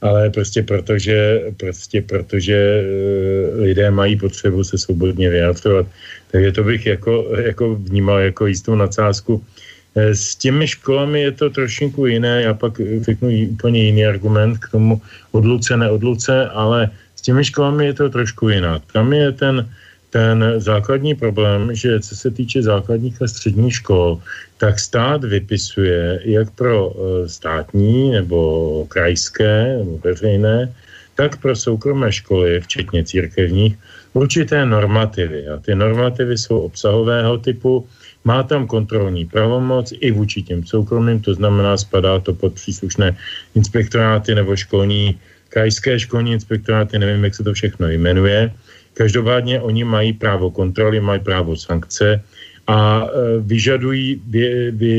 ale 0.00 0.30
prostě 0.30 0.62
protože, 0.62 1.42
prostě 1.56 2.02
protože 2.02 2.54
e, 2.54 3.60
lidé 3.60 3.90
mají 3.90 4.16
potřebu 4.16 4.64
se 4.64 4.78
svobodně 4.78 5.30
vyjadřovat. 5.30 5.86
Takže 6.30 6.52
to 6.52 6.64
bych 6.64 6.86
jako, 6.86 7.26
jako 7.44 7.74
vnímal 7.74 8.18
jako 8.18 8.46
jistou 8.46 8.74
nadsázku 8.74 9.44
Eh, 9.44 9.65
s 9.96 10.36
těmi 10.36 10.68
školami 10.68 11.20
je 11.20 11.32
to 11.32 11.50
trošinku 11.50 12.06
jiné, 12.06 12.42
já 12.42 12.54
pak 12.54 12.80
řeknu 13.00 13.28
úplně 13.50 13.82
jiný 13.82 14.06
argument 14.06 14.58
k 14.58 14.68
tomu 14.70 15.00
odluce, 15.32 15.76
neodluce, 15.76 16.48
ale 16.48 16.90
s 17.16 17.22
těmi 17.22 17.44
školami 17.44 17.86
je 17.86 17.94
to 17.94 18.08
trošku 18.08 18.48
jiná. 18.48 18.78
Tam 18.92 19.12
je 19.12 19.32
ten, 19.32 19.68
ten 20.10 20.44
základní 20.56 21.14
problém, 21.14 21.74
že 21.74 22.00
co 22.00 22.16
se 22.16 22.30
týče 22.30 22.62
základních 22.62 23.22
a 23.22 23.26
středních 23.26 23.74
škol, 23.74 24.20
tak 24.58 24.80
stát 24.80 25.24
vypisuje 25.24 26.20
jak 26.24 26.50
pro 26.50 26.92
eh, 26.92 27.28
státní 27.28 28.10
nebo 28.10 28.40
krajské 28.88 29.78
nebo 29.78 29.98
veřejné, 30.04 30.72
tak 31.14 31.40
pro 31.40 31.56
soukromé 31.56 32.12
školy, 32.12 32.60
včetně 32.60 33.04
církevních, 33.04 33.78
určité 34.12 34.66
normativy. 34.66 35.48
A 35.48 35.56
ty 35.56 35.74
normativy 35.74 36.38
jsou 36.38 36.58
obsahového 36.58 37.38
typu, 37.38 37.88
má 38.26 38.42
tam 38.42 38.66
kontrolní 38.66 39.24
pravomoc 39.24 39.94
i 40.02 40.10
vůči 40.10 40.42
těm 40.42 40.66
soukromým, 40.66 41.22
to 41.22 41.34
znamená, 41.34 41.78
spadá 41.78 42.18
to 42.18 42.34
pod 42.34 42.58
příslušné 42.58 43.14
inspektoráty 43.54 44.34
nebo 44.34 44.56
školní, 44.58 45.14
krajské 45.48 45.94
školní 45.98 46.32
inspektoráty, 46.34 46.98
nevím, 46.98 47.24
jak 47.24 47.34
se 47.34 47.46
to 47.46 47.54
všechno 47.54 47.86
jmenuje. 47.88 48.50
Každopádně 48.94 49.60
oni 49.60 49.84
mají 49.84 50.12
právo 50.12 50.50
kontroly, 50.50 51.00
mají 51.00 51.20
právo 51.22 51.56
sankce 51.56 52.22
a 52.66 53.06
vyžadují 53.40 54.20
vy, 54.26 54.70
vy, 54.74 54.96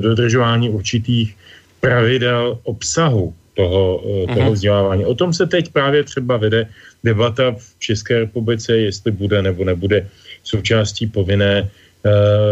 dodržování 0.00 0.70
určitých 0.70 1.34
pravidel 1.80 2.58
obsahu 2.62 3.34
toho, 3.58 4.02
toho 4.30 4.46
mhm. 4.46 4.54
vzdělávání. 4.54 5.02
O 5.06 5.14
tom 5.14 5.34
se 5.34 5.46
teď 5.46 5.72
právě 5.72 6.04
třeba 6.04 6.36
vede 6.36 6.70
debata 7.04 7.58
v 7.58 7.66
České 7.78 8.18
republice, 8.18 8.76
jestli 8.76 9.10
bude 9.10 9.42
nebo 9.42 9.64
nebude 9.64 10.06
součástí 10.42 11.06
povinné 11.06 11.70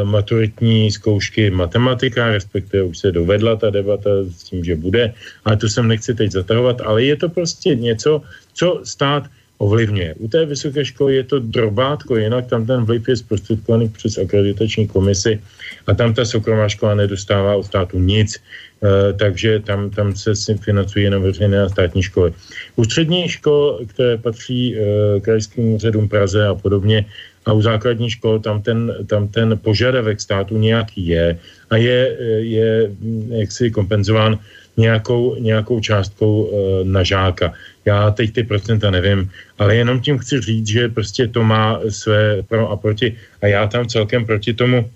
maturitní 0.04 0.90
zkoušky 0.90 1.50
matematika, 1.50 2.28
respektive 2.28 2.82
už 2.82 2.98
se 2.98 3.12
dovedla 3.12 3.56
ta 3.56 3.70
debata 3.70 4.10
s 4.30 4.44
tím, 4.44 4.64
že 4.64 4.76
bude, 4.76 5.14
ale 5.44 5.56
to 5.56 5.68
jsem 5.68 5.88
nechci 5.88 6.14
teď 6.14 6.30
zatahovat, 6.32 6.80
ale 6.80 7.04
je 7.04 7.16
to 7.16 7.28
prostě 7.28 7.74
něco, 7.74 8.22
co 8.54 8.80
stát 8.84 9.24
ovlivňuje. 9.58 10.14
U 10.18 10.28
té 10.28 10.46
vysoké 10.46 10.84
školy 10.84 11.16
je 11.16 11.24
to 11.24 11.38
drobátko, 11.38 12.16
jinak 12.16 12.46
tam 12.46 12.66
ten 12.66 12.84
vliv 12.84 13.08
je 13.08 13.16
zprostředkovaný 13.16 13.88
přes 13.88 14.18
akreditační 14.18 14.88
komisi 14.88 15.38
a 15.86 15.94
tam 15.94 16.14
ta 16.14 16.24
soukromá 16.24 16.68
škola 16.68 16.94
nedostává 16.94 17.56
od 17.56 17.66
státu 17.66 17.98
nic. 17.98 18.42
Eh, 18.82 19.12
takže 19.14 19.62
tam, 19.62 19.90
tam 19.90 20.10
se 20.16 20.34
financují 20.58 21.04
jenom 21.04 21.22
veřejné 21.22 21.62
a 21.62 21.68
státní 21.68 22.02
školy. 22.02 22.34
U 22.76 22.84
středních 22.84 23.38
škol, 23.38 23.86
které 23.86 24.18
patří 24.18 24.74
uh, 24.74 25.20
krajským 25.22 25.78
úřadům 25.78 26.08
Praze 26.08 26.46
a 26.46 26.54
podobně, 26.54 27.06
a 27.46 27.52
u 27.52 27.62
základních 27.62 28.12
škol 28.12 28.38
tam 28.38 28.62
ten, 28.62 28.94
tam 29.06 29.28
ten 29.28 29.58
požadavek 29.58 30.20
státu 30.20 30.58
nějaký 30.58 31.06
je 31.06 31.38
a 31.70 31.76
je, 31.76 32.16
je 32.38 32.90
jaksi 33.28 33.70
kompenzován 33.70 34.38
nějakou, 34.76 35.36
nějakou 35.36 35.80
částkou 35.80 36.42
uh, 36.42 36.86
na 36.86 37.02
žáka. 37.02 37.52
Já 37.84 38.10
teď 38.10 38.32
ty 38.32 38.42
procenta 38.42 38.90
nevím, 38.90 39.30
ale 39.58 39.76
jenom 39.76 40.00
tím 40.00 40.18
chci 40.18 40.40
říct, 40.40 40.66
že 40.66 40.88
prostě 40.88 41.28
to 41.28 41.42
má 41.42 41.80
své 41.88 42.42
pro 42.42 42.70
a 42.70 42.76
proti 42.76 43.16
a 43.42 43.46
já 43.46 43.66
tam 43.66 43.86
celkem 43.86 44.24
proti 44.24 44.54
tomu 44.54 44.90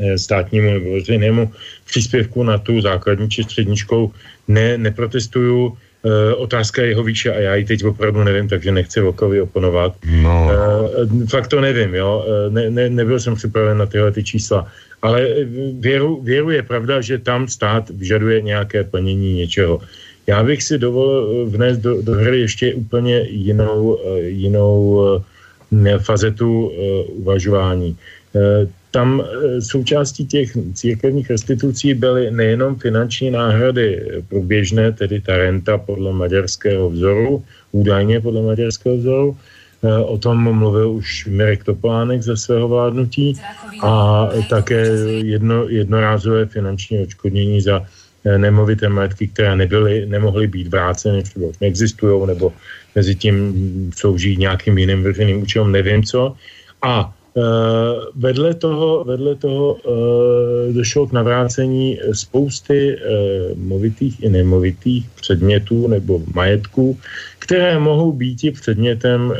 Eh, 0.00 0.18
státnímu 0.18 0.70
nebo 0.70 0.92
veřejnému 0.92 1.52
příspěvku 1.84 2.42
na 2.42 2.58
tu 2.58 2.80
základní 2.80 3.30
či 3.30 3.44
střední 3.44 3.76
školu 3.76 4.12
ne, 4.48 4.78
neprotestuju. 4.78 5.76
E, 6.04 6.34
otázka 6.34 6.82
je 6.82 6.88
jeho 6.88 7.02
výše 7.02 7.32
a 7.32 7.38
já 7.40 7.54
ji 7.54 7.64
teď 7.64 7.84
opravdu 7.84 8.24
nevím, 8.24 8.48
takže 8.48 8.72
nechci 8.72 9.00
Vokovi 9.00 9.40
oponovat. 9.40 9.94
No. 10.22 10.50
E, 10.50 11.26
fakt 11.26 11.48
to 11.48 11.60
nevím, 11.60 11.94
jo. 11.94 12.26
Ne, 12.48 12.70
ne, 12.70 12.90
nebyl 12.90 13.20
jsem 13.20 13.34
připraven 13.34 13.78
na 13.78 13.86
tyhle 13.86 14.12
ty 14.12 14.24
čísla. 14.24 14.66
Ale 15.02 15.26
věru, 15.80 16.22
věru 16.22 16.50
je 16.50 16.62
pravda, 16.62 17.00
že 17.00 17.18
tam 17.18 17.48
stát 17.48 17.90
vyžaduje 17.90 18.42
nějaké 18.42 18.84
plnění 18.84 19.34
něčeho. 19.34 19.80
Já 20.26 20.42
bych 20.42 20.62
si 20.62 20.78
dovolil 20.78 21.46
vnést 21.46 21.78
do, 21.78 22.02
do 22.02 22.12
hry 22.12 22.40
ještě 22.40 22.74
úplně 22.74 23.26
jinou, 23.30 23.98
jinou 24.22 25.00
fazetu 25.98 26.72
uvažování 27.08 27.96
tam 28.92 29.20
e, 29.20 29.60
součástí 29.60 30.26
těch 30.26 30.52
církevních 30.74 31.30
restitucí 31.30 31.94
byly 31.94 32.30
nejenom 32.30 32.76
finanční 32.76 33.30
náhrady 33.30 34.06
průběžné, 34.28 34.92
tedy 34.92 35.20
ta 35.20 35.36
renta 35.36 35.78
podle 35.78 36.12
maďarského 36.12 36.90
vzoru, 36.90 37.44
údajně 37.72 38.20
podle 38.20 38.42
maďarského 38.42 38.96
vzoru, 38.96 39.36
e, 39.82 39.98
O 39.98 40.18
tom 40.18 40.54
mluvil 40.54 40.90
už 40.90 41.26
Mirek 41.26 41.64
Topolánek 41.64 42.22
ze 42.22 42.36
svého 42.36 42.68
vládnutí 42.68 43.40
a 43.82 44.28
také 44.50 44.86
jedno, 45.24 45.68
jednorázové 45.68 46.46
finanční 46.46 47.02
odškodnění 47.02 47.60
za 47.60 47.80
e, 48.24 48.38
nemovité 48.38 48.88
majetky, 48.88 49.28
které 49.28 49.56
nebyly, 49.56 50.06
nemohly 50.06 50.46
být 50.46 50.68
vráceny, 50.68 51.22
třeba 51.22 51.46
už 51.46 51.58
neexistují, 51.58 52.26
nebo 52.26 52.52
mezi 52.94 53.14
tím 53.14 53.36
slouží 53.96 54.36
nějakým 54.36 54.78
jiným 54.78 55.02
veřejným 55.02 55.42
účelem, 55.42 55.72
nevím 55.72 56.04
co. 56.04 56.36
A 56.82 57.14
vedle 58.14 58.54
toho, 58.54 59.04
vedle 59.04 59.34
toho 59.34 59.74
uh, 59.74 60.74
došlo 60.74 61.06
k 61.06 61.12
navrácení 61.12 61.98
spousty 62.12 62.96
uh, 62.96 63.58
movitých 63.58 64.22
i 64.22 64.28
nemovitých 64.28 65.08
předmětů 65.10 65.88
nebo 65.88 66.22
majetků, 66.34 66.98
které 67.38 67.78
mohou 67.78 68.12
být 68.12 68.44
i 68.44 68.50
předmětem 68.50 69.34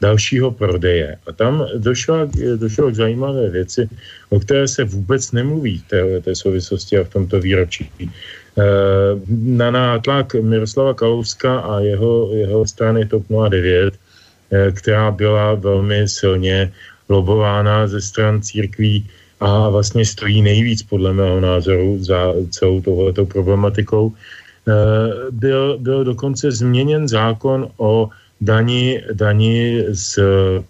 dalšího 0.00 0.50
prodeje. 0.50 1.16
A 1.26 1.32
tam 1.32 1.66
došlo, 1.76 2.28
došlo 2.56 2.90
k 2.90 2.94
zajímavé 2.94 3.50
věci, 3.50 3.88
o 4.30 4.40
které 4.40 4.68
se 4.68 4.84
vůbec 4.84 5.32
nemluví 5.32 5.78
v 5.78 5.88
té, 5.88 6.20
té 6.20 6.34
souvislosti 6.34 6.98
a 6.98 7.04
v 7.04 7.08
tomto 7.08 7.40
výročí. 7.40 7.90
Na 9.26 9.70
nátlak 9.70 10.34
Miroslava 10.34 10.94
Kalouska 10.94 11.58
a 11.58 11.80
jeho, 11.80 12.30
jeho 12.32 12.66
strany 12.66 13.06
TOP 13.06 13.24
09, 13.48 13.94
která 14.72 15.10
byla 15.10 15.54
velmi 15.54 16.08
silně 16.08 16.72
lobována 17.08 17.86
ze 17.86 18.00
stran 18.00 18.42
církví 18.42 19.06
a 19.40 19.68
vlastně 19.68 20.04
stojí 20.04 20.42
nejvíc 20.42 20.82
podle 20.82 21.12
mého 21.12 21.40
názoru 21.40 22.04
za 22.04 22.32
celou 22.50 22.80
tohletou 22.80 23.26
problematikou. 23.26 24.12
Eh, 24.12 24.72
byl, 25.30 25.78
byl 25.78 26.04
dokonce 26.04 26.50
změněn 26.52 27.08
zákon 27.08 27.68
o 27.76 28.08
dani, 28.40 29.02
dani 29.12 29.84
z 29.88 30.18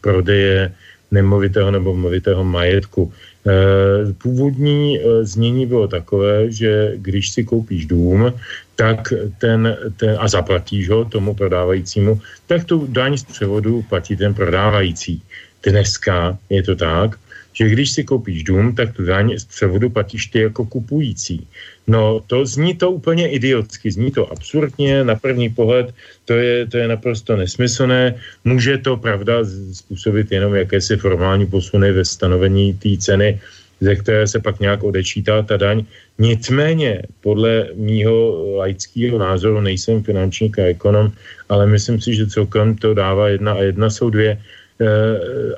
prodeje 0.01 0.72
nemovitého 1.11 1.70
nebo 1.70 1.95
movitého 1.95 2.45
majetku. 2.45 3.12
Eh, 3.47 4.12
původní 4.18 4.99
eh, 4.99 5.24
znění 5.24 5.66
bylo 5.66 5.89
takové, 5.89 6.53
že 6.53 6.93
když 6.97 7.30
si 7.30 7.45
koupíš 7.45 7.87
dům, 7.87 8.32
tak 8.76 9.12
ten, 9.39 9.76
ten 9.97 10.16
a 10.18 10.28
zaplatíš 10.28 10.89
ho 10.91 11.05
tomu 11.05 11.34
prodávajícímu, 11.34 12.20
tak 12.47 12.64
tu 12.64 12.87
daň 12.91 13.18
z 13.18 13.24
převodu 13.24 13.82
platí 13.89 14.16
ten 14.16 14.34
prodávající. 14.34 15.22
Dneska 15.67 16.39
je 16.51 16.62
to 16.62 16.77
tak, 16.77 17.19
že 17.53 17.69
když 17.69 17.91
si 17.91 18.05
koupíš 18.05 18.45
dům, 18.45 18.75
tak 18.75 18.93
tu 18.93 19.05
daň 19.05 19.38
z 19.38 19.45
převodu 19.45 19.91
platíš 19.91 20.26
ty 20.26 20.41
jako 20.41 20.64
kupující. 20.64 21.47
No 21.87 22.21
to 22.26 22.47
zní 22.47 22.75
to 22.76 22.91
úplně 22.91 23.29
idiotsky, 23.29 23.91
zní 23.91 24.11
to 24.11 24.33
absurdně, 24.33 25.05
na 25.05 25.14
první 25.14 25.49
pohled 25.49 25.95
to 26.25 26.34
je, 26.34 26.67
to 26.67 26.76
je 26.76 26.88
naprosto 26.88 27.37
nesmyslné. 27.37 28.14
Může 28.45 28.79
to, 28.79 28.97
pravda, 28.97 29.43
způsobit 29.72 30.33
jenom 30.33 30.55
jakési 30.55 30.97
formální 30.97 31.47
posuny 31.47 31.93
ve 31.93 32.05
stanovení 32.05 32.75
té 32.75 32.97
ceny, 32.99 33.41
ze 33.80 33.97
které 33.97 34.26
se 34.26 34.38
pak 34.41 34.61
nějak 34.61 34.83
odečítá 34.83 35.43
ta 35.43 35.57
daň. 35.57 35.84
Nicméně, 36.18 37.03
podle 37.21 37.68
mýho 37.75 38.45
laického 38.57 39.18
názoru, 39.18 39.61
nejsem 39.61 40.03
finančník 40.03 40.59
a 40.59 40.63
ekonom, 40.63 41.13
ale 41.49 41.67
myslím 41.67 42.01
si, 42.01 42.14
že 42.14 42.26
celkem 42.26 42.76
to 42.76 42.95
dává 42.95 43.29
jedna 43.29 43.53
a 43.53 43.63
jedna 43.63 43.91
jsou 43.91 44.11
dvě 44.11 44.41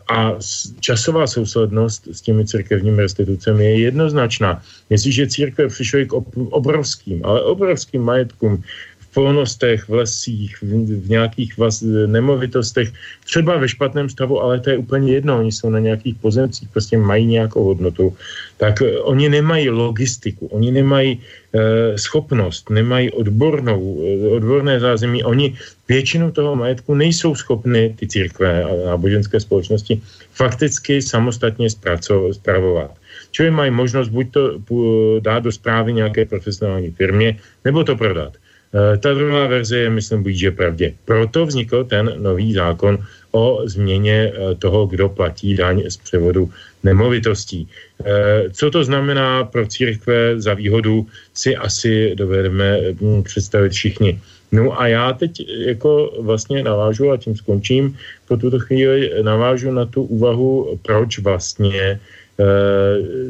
a 0.08 0.34
časová 0.80 1.26
souslednost 1.26 2.08
s 2.12 2.20
těmi 2.20 2.46
církevními 2.46 3.02
restitucemi 3.02 3.64
je 3.64 3.80
jednoznačná. 3.80 4.62
Jestliže 4.90 5.26
církve 5.26 5.68
přišly 5.68 6.06
k 6.06 6.12
obrovským, 6.50 7.24
ale 7.24 7.42
obrovským 7.42 8.02
majetkům 8.02 8.62
polnostech, 9.14 9.88
v 9.88 9.92
lesích, 9.92 10.56
v, 10.62 10.66
v 11.00 11.08
nějakých 11.08 11.58
vas, 11.58 11.82
nemovitostech, 12.06 12.92
třeba 13.24 13.56
ve 13.56 13.68
špatném 13.68 14.08
stavu, 14.08 14.40
ale 14.40 14.60
to 14.60 14.70
je 14.70 14.76
úplně 14.76 15.12
jedno, 15.12 15.38
oni 15.38 15.52
jsou 15.52 15.70
na 15.70 15.78
nějakých 15.78 16.16
pozemcích, 16.16 16.68
prostě 16.68 16.98
mají 16.98 17.26
nějakou 17.26 17.64
hodnotu, 17.64 18.16
tak 18.56 18.80
uh, 18.80 18.88
oni 19.02 19.28
nemají 19.28 19.70
logistiku, 19.70 20.46
oni 20.46 20.70
nemají 20.70 21.10
uh, 21.18 21.60
schopnost, 21.96 22.70
nemají 22.70 23.10
odbornou, 23.10 23.80
uh, 23.80 24.32
odborné 24.32 24.80
zázemí, 24.80 25.24
oni 25.24 25.56
většinu 25.88 26.32
toho 26.32 26.56
majetku 26.56 26.94
nejsou 26.94 27.34
schopny 27.34 27.94
ty 27.98 28.06
církve 28.06 28.64
a 28.64 28.70
náboženské 28.86 29.40
společnosti 29.40 30.00
fakticky 30.32 31.02
samostatně 31.02 31.68
zpravovat. 32.32 32.90
Čili 33.30 33.50
mají 33.50 33.70
možnost 33.70 34.08
buď 34.08 34.26
to 34.30 34.42
dát 35.20 35.38
do 35.38 35.52
zprávy 35.52 35.92
nějaké 35.92 36.24
profesionální 36.24 36.90
firmě, 36.90 37.36
nebo 37.64 37.84
to 37.84 37.96
prodat. 37.96 38.32
Eh, 38.74 38.96
ta 38.96 39.14
druhá 39.14 39.46
verze 39.46 39.78
je, 39.78 39.90
myslím, 39.90 40.22
blíže 40.22 40.50
pravdě. 40.50 40.94
Proto 41.04 41.46
vznikl 41.46 41.84
ten 41.84 42.12
nový 42.16 42.52
zákon 42.52 42.98
o 43.32 43.62
změně 43.64 44.32
eh, 44.32 44.54
toho, 44.54 44.86
kdo 44.86 45.08
platí 45.08 45.54
daň 45.56 45.82
z 45.88 45.96
převodu 45.96 46.50
nemovitostí. 46.84 47.68
Eh, 48.04 48.50
co 48.52 48.70
to 48.70 48.84
znamená 48.84 49.44
pro 49.44 49.66
církve 49.66 50.40
za 50.40 50.54
výhodu, 50.54 51.06
si 51.34 51.56
asi 51.56 52.14
dovedeme 52.14 52.80
hm, 53.00 53.22
představit 53.22 53.72
všichni. 53.72 54.20
No 54.52 54.80
a 54.80 54.86
já 54.86 55.12
teď 55.12 55.48
jako 55.48 56.12
vlastně 56.20 56.62
navážu 56.62 57.10
a 57.10 57.16
tím 57.16 57.36
skončím. 57.36 57.96
Po 58.28 58.36
tuto 58.36 58.58
chvíli 58.58 59.12
navážu 59.22 59.70
na 59.70 59.84
tu 59.84 60.02
úvahu, 60.02 60.78
proč 60.82 61.18
vlastně 61.18 62.00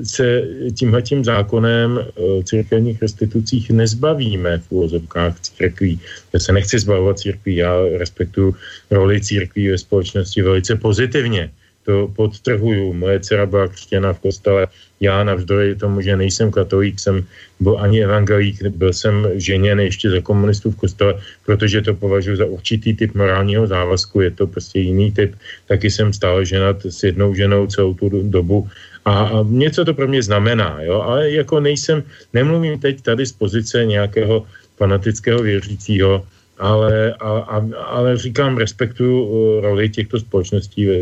se 0.03 0.43
tímhletím 0.75 1.25
zákonem 1.25 2.05
o 2.15 2.43
církevních 2.43 3.03
restitucích 3.03 3.71
nezbavíme 3.71 4.59
v 4.59 4.73
úvozovkách 4.73 5.41
církví. 5.41 6.01
Já 6.33 6.41
se 6.41 6.53
nechci 6.53 6.79
zbavovat 6.79 7.19
církví, 7.19 7.57
já 7.57 7.73
respektuju 7.99 8.55
roli 8.91 9.21
církví 9.21 9.69
ve 9.69 9.79
společnosti 9.79 10.43
velice 10.43 10.77
pozitivně. 10.77 11.51
To 11.89 12.13
podtrhuju. 12.13 12.93
Moje 12.93 13.21
dcera 13.25 13.49
byla 13.49 13.73
křtěna 13.73 14.13
v 14.13 14.21
kostele. 14.21 14.69
Já 15.01 15.25
navzdory 15.25 15.73
tomu, 15.73 16.05
že 16.05 16.21
nejsem 16.21 16.53
katolík, 16.53 17.01
jsem 17.01 17.25
byl 17.65 17.81
ani 17.81 18.05
evangelík, 18.05 18.61
byl 18.77 18.93
jsem 18.93 19.41
ženěn 19.41 19.81
ještě 19.81 20.11
za 20.11 20.21
komunistů 20.21 20.71
v 20.71 20.77
kostele, 20.77 21.17
protože 21.49 21.81
to 21.81 21.97
považuji 21.97 22.37
za 22.37 22.45
určitý 22.45 22.93
typ 22.93 23.15
morálního 23.17 23.65
závazku, 23.65 24.21
je 24.21 24.31
to 24.37 24.47
prostě 24.47 24.85
jiný 24.85 25.17
typ. 25.17 25.33
Taky 25.65 25.89
jsem 25.89 26.13
stále 26.13 26.45
ženat 26.45 26.85
s 26.85 27.01
jednou 27.09 27.33
ženou 27.33 27.67
celou 27.67 27.95
tu 27.95 28.29
dobu 28.29 28.69
a, 29.09 29.41
a 29.41 29.47
něco 29.49 29.85
to 29.85 29.95
pro 29.97 30.05
mě 30.05 30.21
znamená, 30.23 30.85
jo, 30.85 31.01
ale 31.01 31.31
jako 31.41 31.61
nejsem, 31.61 32.05
nemluvím 32.37 32.77
teď 32.77 33.01
tady 33.01 33.25
z 33.27 33.33
pozice 33.33 33.85
nějakého 33.85 34.45
fanatického 34.77 35.41
věřícího, 35.41 36.27
ale, 36.59 37.15
a, 37.21 37.67
ale 37.85 38.17
říkám, 38.17 38.57
respektuju 38.57 39.25
uh, 39.25 39.61
roli 39.61 39.89
těchto 39.89 40.21
společností 40.21 40.89
uh, 40.89 40.95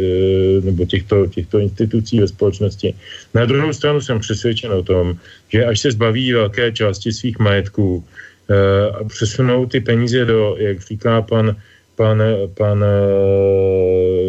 nebo 0.65 0.87
těchto, 0.87 1.27
těchto 1.27 1.59
institucí 1.59 2.21
ve 2.21 2.29
společnosti. 2.29 2.95
Na 3.35 3.45
druhou 3.45 3.73
stranu 3.73 4.01
jsem 4.01 4.21
přesvědčen 4.21 4.73
o 4.73 4.83
tom, 4.83 5.17
že 5.49 5.65
až 5.65 5.81
se 5.81 5.91
zbaví 5.91 6.33
velké 6.33 6.73
části 6.73 7.13
svých 7.13 7.39
majetků 7.39 7.97
uh, 7.97 8.05
a 8.97 9.05
přesunou 9.05 9.67
ty 9.67 9.81
peníze 9.81 10.25
do, 10.25 10.57
jak 10.59 10.81
říká 10.81 11.23
pan, 11.23 11.57
pan, 11.97 12.23
pan 12.55 12.85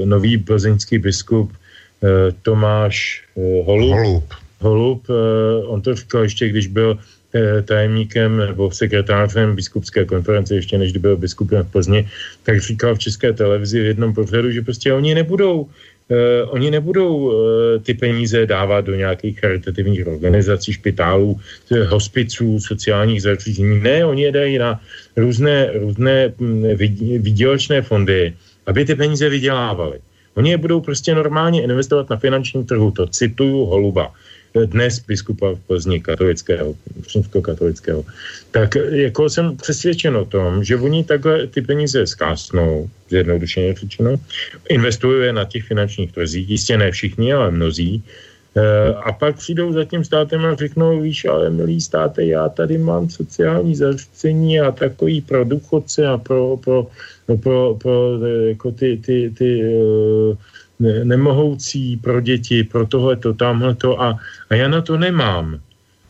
nový 0.06 0.38
plzeňský 0.38 0.98
biskup 0.98 1.52
Tomáš 2.42 3.24
Holub, 3.66 3.94
Holub. 3.94 4.24
Holub, 4.60 5.08
on 5.66 5.82
to 5.82 5.96
říkal 5.96 6.24
ještě, 6.24 6.50
když 6.50 6.68
byl 6.68 6.98
tajemníkem 7.66 8.38
nebo 8.38 8.72
sekretářem 8.72 9.56
biskupské 9.56 10.06
konference, 10.06 10.56
ještě 10.56 10.78
než 10.78 10.92
byl 10.98 11.18
biskupem 11.18 11.64
v 11.64 11.72
Plzni, 11.72 12.10
tak 12.44 12.62
říkal 12.62 12.96
v 12.96 13.00
české 13.00 13.34
televizi 13.34 13.82
v 13.82 13.86
jednom 13.86 14.14
pořadu, 14.14 14.52
že 14.52 14.62
prostě 14.62 14.94
oni 14.94 15.16
nebudou 15.16 15.70
Uh, 16.08 16.48
oni 16.56 16.72
nebudou 16.72 17.18
uh, 17.18 17.34
ty 17.84 17.94
peníze 17.94 18.46
dávat 18.46 18.86
do 18.86 18.96
nějakých 18.96 19.40
charitativních 19.40 20.08
organizací, 20.08 20.74
špitálů, 20.74 21.40
hospiců, 21.88 22.60
sociálních 22.60 23.22
zařízení. 23.22 23.80
Ne, 23.80 24.06
oni 24.06 24.24
je 24.24 24.32
dají 24.32 24.58
na 24.58 24.80
různé, 25.18 25.72
různé 25.76 26.34
hm, 26.40 26.64
výdělečné 27.20 27.82
fondy, 27.82 28.34
aby 28.66 28.86
ty 28.86 28.96
peníze 28.96 29.30
vydělávali. 29.30 30.00
Oni 30.36 30.50
je 30.50 30.58
budou 30.58 30.82
prostě 30.82 31.16
normálně 31.16 31.64
investovat 31.64 32.10
na 32.10 32.18
finančním 32.18 32.66
trhu, 32.66 32.92
to 32.92 33.08
cituju 33.08 33.66
Holuba 33.66 34.14
dnes 34.56 35.00
biskupa 35.00 35.54
v 35.54 35.60
Plzni 35.68 36.02
katolického, 36.02 36.76
katolického, 37.42 38.06
tak 38.52 38.76
jako 38.76 39.30
jsem 39.30 39.58
přesvědčen 39.58 40.18
o 40.18 40.26
tom, 40.26 40.64
že 40.64 40.78
oni 40.78 41.04
takhle 41.04 41.48
ty 41.48 41.62
peníze 41.62 42.08
zkásnou, 42.08 42.90
zjednodušeně 43.10 43.74
řečeno, 43.74 44.16
investují 44.70 45.26
je 45.26 45.34
na 45.34 45.46
těch 45.46 45.64
finančních 45.64 46.12
trzích, 46.12 46.50
jistě 46.50 46.78
ne 46.78 46.92
všichni, 46.92 47.34
ale 47.34 47.52
mnozí, 47.52 48.04
eh, 48.58 48.94
a 48.94 49.12
pak 49.12 49.36
přijdou 49.36 49.74
za 49.74 49.86
tím 49.86 50.04
státem 50.04 50.46
a 50.46 50.56
řeknou, 50.56 51.02
víš, 51.02 51.26
ale 51.26 51.50
milý 51.50 51.82
státe, 51.82 52.26
já 52.26 52.50
tady 52.50 52.78
mám 52.78 53.10
sociální 53.10 53.76
zařízení 53.76 54.60
a 54.60 54.72
takový 54.72 55.22
pro 55.22 55.44
důchodce 55.44 56.08
a 56.08 56.18
pro, 56.18 56.58
pro, 56.58 56.88
pro, 57.26 57.38
pro, 57.38 57.76
pro 57.82 58.20
jako 58.26 58.72
ty, 58.72 58.98
ty, 58.98 59.34
ty 59.38 59.62
ne, 59.64 60.38
nemohoucí 60.80 61.98
pro 61.98 62.22
děti, 62.22 62.64
pro 62.64 62.88
tohleto, 62.88 63.34
tamhleto 63.34 64.02
a, 64.02 64.20
a 64.50 64.56
já 64.56 64.68
na 64.68 64.82
to 64.82 64.98
nemám. 64.98 65.60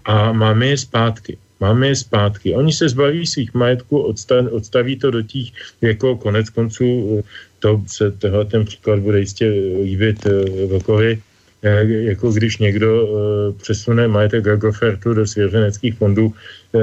A 0.06 0.32
máme 0.32 0.68
je 0.68 0.78
zpátky. 0.78 1.38
Máme 1.60 1.88
je 1.88 1.96
zpátky. 1.96 2.56
Oni 2.56 2.74
se 2.74 2.90
zbaví 2.90 3.28
svých 3.28 3.54
majetků, 3.54 4.00
odstav, 4.00 4.46
odstaví 4.52 4.96
to 4.96 5.12
do 5.12 5.22
těch, 5.22 5.48
jako 5.82 6.16
konec 6.16 6.50
konců, 6.50 7.24
to 7.60 7.82
se 7.88 8.12
tohle 8.12 8.46
ten 8.46 8.66
příklad 8.66 9.00
bude 9.00 9.20
jistě 9.20 9.50
líbit 9.84 10.26
uh, 10.26 10.70
Vlkovi, 10.70 11.20
eh, 11.64 11.84
jako 11.84 12.32
když 12.32 12.58
někdo 12.58 13.08
uh, 13.08 13.18
přesune 13.58 14.08
majetek 14.08 14.48
Agrofertu 14.48 15.14
do 15.14 15.28
svěřeneckých 15.28 15.96
fondů, 15.96 16.34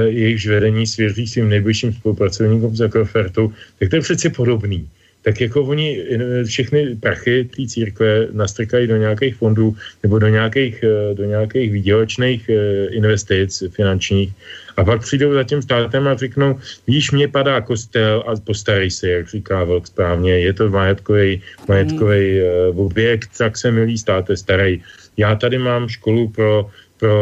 jejichž 0.07 0.47
vedení 0.47 0.87
svěří 0.87 1.27
svým 1.27 1.49
nejbližším 1.49 1.93
spolupracovníkům 1.93 2.77
z 2.77 2.81
Agrofertu, 2.81 3.53
tak 3.79 3.91
to 3.91 3.97
je 3.97 4.03
přeci 4.03 4.31
podobný 4.31 4.89
tak 5.25 5.41
jako 5.41 5.65
oni 5.65 5.89
eh, 5.97 6.45
všechny 6.45 6.97
prachy 7.01 7.49
té 7.57 7.67
církve 7.67 8.29
nastrkají 8.33 8.87
do 8.87 8.97
nějakých 8.97 9.35
fondů 9.35 9.77
nebo 10.03 10.19
do 10.19 10.29
nějakých, 10.29 10.85
eh, 10.85 11.15
do 11.15 11.25
nějakých 11.25 11.73
výdělečných 11.73 12.49
eh, 12.49 12.87
investic 12.93 13.63
finančních 13.73 14.33
a 14.77 14.85
pak 14.85 15.01
přijdou 15.01 15.33
za 15.35 15.45
tím 15.45 15.63
státem 15.63 16.09
a 16.09 16.15
řeknou, 16.15 16.59
víš, 16.87 17.11
mě 17.11 17.29
padá 17.29 17.61
kostel 17.61 18.25
a 18.27 18.37
postarí 18.37 18.91
se, 18.91 19.09
jak 19.09 19.29
říká 19.29 19.65
Vlk 19.65 19.87
správně, 19.87 20.39
je 20.39 20.53
to 20.53 20.69
majetkový, 20.69 21.43
majetkový 21.69 22.41
mm. 22.41 22.79
objekt, 22.79 23.31
tak 23.39 23.57
se 23.57 23.71
milí 23.71 23.99
státe 23.99 24.37
starej. 24.37 24.83
Já 25.17 25.35
tady 25.35 25.59
mám 25.59 25.89
školu 25.89 26.29
pro, 26.29 26.71
pro, 26.99 27.15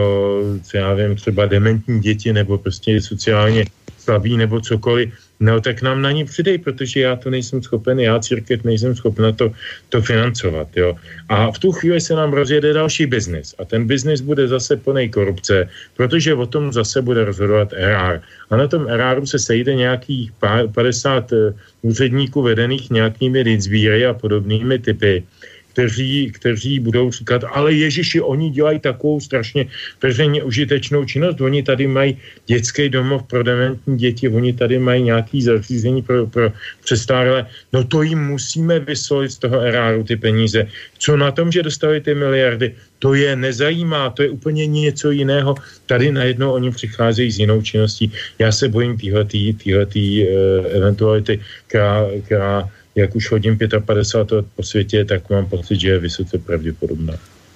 co 0.65 0.77
já 0.77 0.95
vím, 0.95 1.17
třeba 1.17 1.47
dementní 1.47 2.01
děti 2.01 2.33
nebo 2.33 2.59
prostě 2.59 3.01
sociálně 3.01 3.65
slabí 3.99 4.37
nebo 4.37 4.61
cokoliv 4.61 5.13
no 5.43 5.61
tak 5.61 5.83
nám 5.83 6.03
na 6.03 6.11
ní 6.15 6.25
přidej, 6.25 6.59
protože 6.59 7.01
já 7.01 7.17
to 7.17 7.31
nejsem 7.31 7.63
schopen, 7.63 8.01
já 8.01 8.19
církev 8.19 8.65
nejsem 8.65 8.95
schopna 8.95 9.33
to, 9.33 9.51
to 9.89 10.03
financovat, 10.03 10.69
jo. 10.77 10.95
A 11.29 11.51
v 11.51 11.59
tu 11.59 11.73
chvíli 11.73 12.01
se 12.01 12.15
nám 12.15 12.33
rozjede 12.33 12.73
další 12.73 13.07
biznis 13.07 13.55
a 13.59 13.65
ten 13.65 13.87
biznis 13.87 14.21
bude 14.21 14.49
zase 14.49 14.77
plný 14.77 15.11
korupce, 15.11 15.69
protože 15.97 16.35
o 16.35 16.47
tom 16.47 16.73
zase 16.73 17.03
bude 17.03 17.25
rozhodovat 17.25 17.73
RR. 17.73 18.23
A 18.51 18.57
na 18.57 18.67
tom 18.69 18.87
RR 18.87 19.27
se 19.27 19.39
sejde 19.39 19.75
nějakých 19.75 20.33
50 20.75 21.33
eh, 21.33 21.37
úředníků 21.83 22.43
vedených 22.43 22.91
nějakými 22.91 23.41
lidsbíry 23.41 24.07
a 24.07 24.15
podobnými 24.15 24.79
typy 24.79 25.27
kteří, 25.73 26.31
kteří 26.37 26.79
budou 26.79 27.11
říkat, 27.11 27.45
ale 27.49 27.73
Ježiši, 27.73 28.21
oni 28.21 28.51
dělají 28.51 28.79
takovou 28.79 29.21
strašně 29.21 29.67
veřejně 30.03 30.43
užitečnou 30.43 31.05
činnost, 31.05 31.41
oni 31.41 31.63
tady 31.63 31.87
mají 31.87 32.17
dětský 32.47 32.89
domov 32.89 33.23
pro 33.23 33.43
dementní 33.43 33.97
děti, 33.97 34.29
oni 34.29 34.53
tady 34.53 34.79
mají 34.79 35.03
nějaký 35.03 35.43
zařízení 35.43 36.03
pro, 36.03 36.27
pro 36.27 36.53
přestárlé, 36.85 37.47
no 37.73 37.85
to 37.85 38.03
jim 38.03 38.19
musíme 38.19 38.81
vysolit 38.81 39.33
z 39.33 39.39
toho 39.39 39.61
eráru 39.61 40.05
ty 40.05 40.17
peníze. 40.17 40.69
Co 40.99 41.17
na 41.17 41.31
tom, 41.33 41.53
že 41.53 41.63
dostali 41.63 42.01
ty 42.01 42.15
miliardy, 42.15 42.75
to 43.03 43.15
je 43.15 43.37
nezajímá, 43.37 44.11
to 44.11 44.23
je 44.23 44.31
úplně 44.31 44.67
něco 44.67 45.11
jiného. 45.11 45.55
Tady 45.87 46.13
najednou 46.13 46.53
oni 46.53 46.71
přicházejí 46.71 47.33
s 47.33 47.39
jinou 47.39 47.63
činností. 47.63 48.13
Já 48.39 48.53
se 48.53 48.69
bojím 48.69 48.95
týhletý, 48.97 49.53
týhletý 49.53 50.23
uh, 50.23 50.31
eventuality, 50.71 51.41
která, 51.67 52.07
která 52.25 52.71
jak 52.95 53.17
už 53.17 53.31
hodím 53.31 53.59
55 53.87 54.37
let 54.37 54.47
po 54.57 54.63
světě, 54.63 55.05
tak 55.05 55.31
mám 55.31 55.47
pocit, 55.47 55.81
že 55.81 55.89
je 55.89 55.99
vysoce 55.99 56.39
pravděpodobná. 56.39 57.15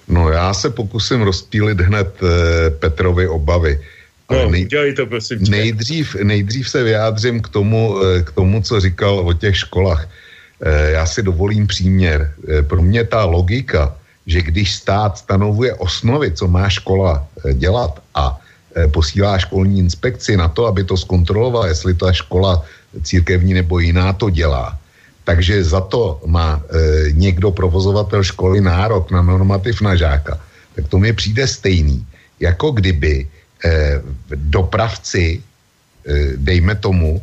No 0.09 0.31
já 0.31 0.55
se 0.55 0.71
pokusím 0.71 1.23
rozpílit 1.23 1.81
hned 1.81 2.09
eh, 2.23 2.71
Petrovi 2.71 3.29
obavy. 3.29 3.81
No, 4.31 4.51
nej, 4.51 4.95
to 4.97 5.07
prosím. 5.07 5.39
Nejdřív, 5.49 6.15
nejdřív 6.15 6.69
se 6.69 6.83
vyjádřím 6.83 7.41
k 7.41 7.49
tomu, 7.49 7.99
eh, 8.03 8.23
k 8.23 8.31
tomu, 8.33 8.63
co 8.63 8.81
říkal 8.81 9.19
o 9.19 9.33
těch 9.33 9.57
školách. 9.57 10.09
Eh, 10.63 10.91
já 10.91 11.07
si 11.07 11.23
dovolím 11.23 11.67
příměr. 11.67 12.33
Eh, 12.49 12.63
pro 12.63 12.83
mě 12.83 13.05
ta 13.05 13.25
logika, 13.25 13.97
že 14.27 14.43
když 14.43 14.75
stát 14.75 15.19
stanovuje 15.19 15.75
osnovy, 15.75 16.33
co 16.33 16.49
má 16.49 16.69
škola 16.69 17.27
eh, 17.45 17.55
dělat 17.55 18.03
a 18.15 18.41
eh, 18.77 18.89
posílá 18.89 19.39
školní 19.39 19.79
inspekci 19.79 20.37
na 20.37 20.49
to, 20.49 20.67
aby 20.67 20.85
to 20.85 20.97
zkontrolovala, 20.97 21.67
jestli 21.67 21.95
ta 21.95 22.13
škola 22.13 22.65
církevní 23.03 23.55
nebo 23.55 23.79
jiná 23.79 24.13
to 24.13 24.31
dělá, 24.31 24.79
takže 25.27 25.65
za 25.65 25.82
to 25.82 26.23
má 26.27 26.62
e, 26.62 27.11
někdo 27.19 27.51
provozovatel 27.51 28.23
školy 28.23 28.62
nárok 28.62 29.11
na 29.11 29.23
normativ 29.27 29.82
na 29.82 29.98
žáka, 29.98 30.39
tak 30.78 30.86
to 30.86 31.03
mi 31.03 31.11
přijde 31.12 31.43
stejný, 31.51 32.07
jako 32.40 32.70
kdyby 32.70 33.27
e, 33.27 34.01
dopravci, 34.31 35.43
e, 36.07 36.39
dejme 36.39 36.78
tomu, 36.78 37.19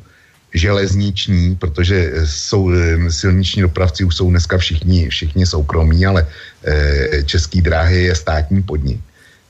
železniční, 0.54 1.56
protože 1.56 2.28
jsou 2.28 2.70
e, 2.70 2.76
silniční 3.12 3.62
dopravci 3.62 4.04
už 4.04 4.16
jsou 4.16 4.30
dneska 4.30 4.58
všichni, 4.58 5.10
všichni 5.10 5.46
soukromí, 5.48 6.06
ale 6.06 6.28
e, 6.28 7.24
český 7.24 7.62
dráhy 7.64 8.04
je 8.12 8.16
státní 8.16 8.62
podnik. 8.62 9.00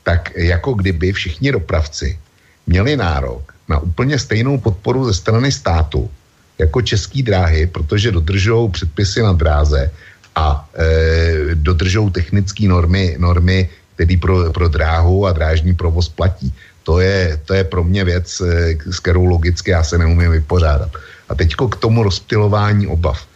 Tak 0.06 0.30
jako 0.36 0.78
kdyby 0.78 1.12
všichni 1.12 1.52
dopravci 1.52 2.18
měli 2.66 2.96
nárok 2.96 3.54
na 3.68 3.78
úplně 3.78 4.18
stejnou 4.18 4.58
podporu 4.62 5.04
ze 5.10 5.14
strany 5.14 5.52
státu, 5.52 6.10
jako 6.58 6.82
český 6.82 7.22
dráhy, 7.22 7.66
protože 7.66 8.12
dodržou 8.12 8.68
předpisy 8.68 9.22
na 9.22 9.32
dráze 9.32 9.90
a 10.36 10.68
e, 10.74 11.54
dodržou 11.54 12.10
technické 12.10 12.68
normy, 12.68 13.16
normy, 13.18 13.68
které 13.94 14.16
pro, 14.16 14.52
pro 14.52 14.68
dráhu 14.68 15.26
a 15.26 15.32
drážní 15.32 15.74
provoz 15.74 16.08
platí. 16.08 16.52
To 16.82 17.00
je, 17.00 17.40
to 17.44 17.54
je 17.54 17.64
pro 17.64 17.84
mě 17.84 18.04
věc, 18.04 18.40
e, 18.40 18.76
s 18.90 19.00
kterou 19.00 19.24
logicky 19.24 19.70
já 19.70 19.82
se 19.82 19.98
neumím 19.98 20.30
vypořádat. 20.30 20.90
A 21.28 21.34
teď 21.34 21.54
k 21.54 21.76
tomu 21.76 22.02
rozptilování 22.02 22.86
obav. 22.86 23.26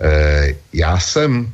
E, 0.00 0.54
já 0.72 0.98
jsem 0.98 1.52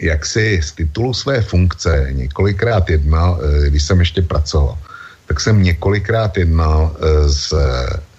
jaksi 0.00 0.60
z 0.62 0.72
titulu 0.72 1.14
své 1.14 1.40
funkce 1.42 2.08
několikrát 2.12 2.90
jednal, 2.90 3.40
e, 3.40 3.70
když 3.70 3.82
jsem 3.82 4.00
ještě 4.00 4.22
pracoval, 4.22 4.78
tak 5.26 5.40
jsem 5.40 5.62
několikrát 5.62 6.36
jednal 6.36 6.96
e, 6.96 7.28
s 7.28 7.54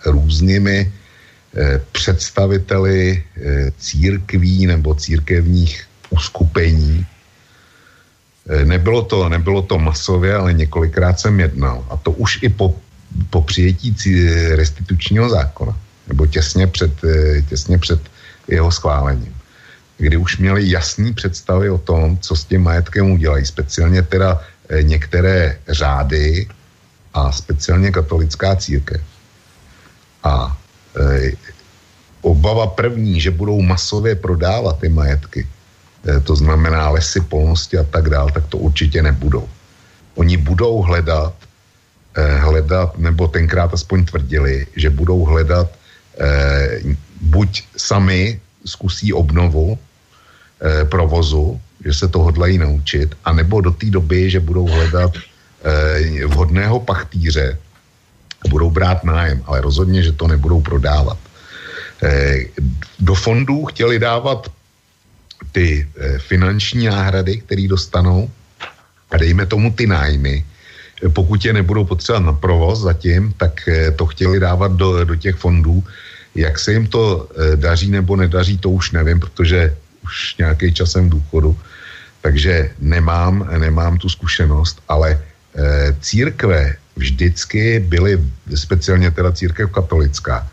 různými 0.05 0.91
představiteli 1.91 3.23
eh, 3.23 3.71
církví 3.77 4.67
nebo 4.67 4.95
církevních 4.95 5.87
uskupení 6.09 7.05
nebylo 8.63 9.01
to, 9.03 9.29
nebylo 9.29 9.61
to 9.61 9.79
masově, 9.79 10.35
ale 10.35 10.53
několikrát 10.53 11.19
jsem 11.19 11.39
jednal. 11.39 11.85
A 11.89 11.97
to 11.97 12.11
už 12.11 12.39
i 12.41 12.49
po, 12.49 12.75
po 13.29 13.41
přijetí 13.41 13.95
restitučního 14.55 15.29
zákona, 15.29 15.75
nebo 16.07 16.27
těsně 16.27 16.67
před, 16.67 16.91
těsně 17.49 17.77
před 17.77 17.99
jeho 18.47 18.71
schválením 18.71 19.37
kdy 19.97 20.17
už 20.17 20.37
měli 20.37 20.69
jasný 20.69 21.13
představy 21.13 21.69
o 21.69 21.77
tom, 21.77 22.17
co 22.17 22.35
s 22.35 22.45
tím 22.45 22.63
majetkem 22.63 23.11
udělají. 23.11 23.45
Speciálně 23.45 24.01
teda 24.01 24.41
eh, 24.69 24.83
některé 24.83 25.59
řády 25.69 26.47
a 27.13 27.31
speciálně 27.31 27.91
katolická 27.91 28.55
církev. 28.55 29.01
A 30.23 30.57
obava 32.21 32.67
první, 32.67 33.21
že 33.21 33.31
budou 33.31 33.61
masově 33.61 34.15
prodávat 34.15 34.79
ty 34.79 34.89
majetky, 34.89 35.47
e, 36.07 36.19
to 36.19 36.35
znamená 36.35 36.89
lesy, 36.89 37.21
polnosti 37.21 37.77
a 37.77 37.83
tak 37.83 38.09
dál, 38.09 38.29
tak 38.29 38.47
to 38.47 38.57
určitě 38.57 39.03
nebudou. 39.03 39.47
Oni 40.15 40.37
budou 40.37 40.81
hledat, 40.81 41.33
e, 42.15 42.37
hledat, 42.37 42.97
nebo 42.97 43.27
tenkrát 43.27 43.73
aspoň 43.73 44.05
tvrdili, 44.05 44.67
že 44.75 44.89
budou 44.89 45.25
hledat 45.25 45.69
buď 47.21 47.63
sami 47.77 48.41
zkusí 48.65 49.13
obnovu, 49.13 49.77
provozu, 50.89 51.61
že 51.85 51.93
se 51.93 52.07
to 52.09 52.25
hodlají 52.25 52.57
naučit, 52.57 53.13
anebo 53.21 53.61
do 53.61 53.69
té 53.69 53.93
doby, 53.93 54.25
že 54.25 54.41
budou 54.41 54.65
hledat 54.65 55.13
vhodného 56.25 56.79
pachtýře 56.79 57.57
budou 58.49 58.69
brát 58.69 59.03
nájem, 59.03 59.43
ale 59.45 59.61
rozhodně, 59.61 60.03
že 60.03 60.11
to 60.11 60.27
nebudou 60.27 60.61
prodávat. 60.61 61.17
E, 62.03 62.45
do 62.99 63.13
fondů 63.15 63.65
chtěli 63.65 63.99
dávat 63.99 64.51
ty 65.51 65.87
e, 65.97 66.19
finanční 66.19 66.85
náhrady, 66.85 67.37
které 67.37 67.67
dostanou, 67.67 68.29
a 69.11 69.17
dejme 69.17 69.45
tomu 69.45 69.71
ty 69.71 69.87
nájmy, 69.87 70.45
pokud 71.13 71.45
je 71.45 71.53
nebudou 71.53 71.85
potřebovat 71.85 72.25
na 72.25 72.33
provoz 72.33 72.81
zatím, 72.81 73.33
tak 73.37 73.69
to 73.95 74.05
chtěli 74.05 74.39
dávat 74.39 74.71
do, 74.71 75.05
do 75.05 75.15
těch 75.15 75.35
fondů. 75.35 75.83
Jak 76.35 76.59
se 76.59 76.73
jim 76.73 76.87
to 76.87 77.29
daří 77.55 77.91
nebo 77.91 78.15
nedaří, 78.15 78.57
to 78.57 78.69
už 78.69 78.91
nevím, 78.91 79.19
protože 79.19 79.77
už 80.03 80.35
nějaký 80.37 80.73
časem 80.73 81.09
důchodu, 81.09 81.57
takže 82.21 82.73
nemám, 82.79 83.47
nemám 83.57 83.97
tu 83.97 84.09
zkušenost, 84.09 84.81
ale 84.89 85.21
církve 86.01 86.75
vždycky 86.97 87.79
byly, 87.79 88.19
speciálně 88.55 89.11
teda 89.11 89.31
církev 89.31 89.71
katolická 89.71 90.47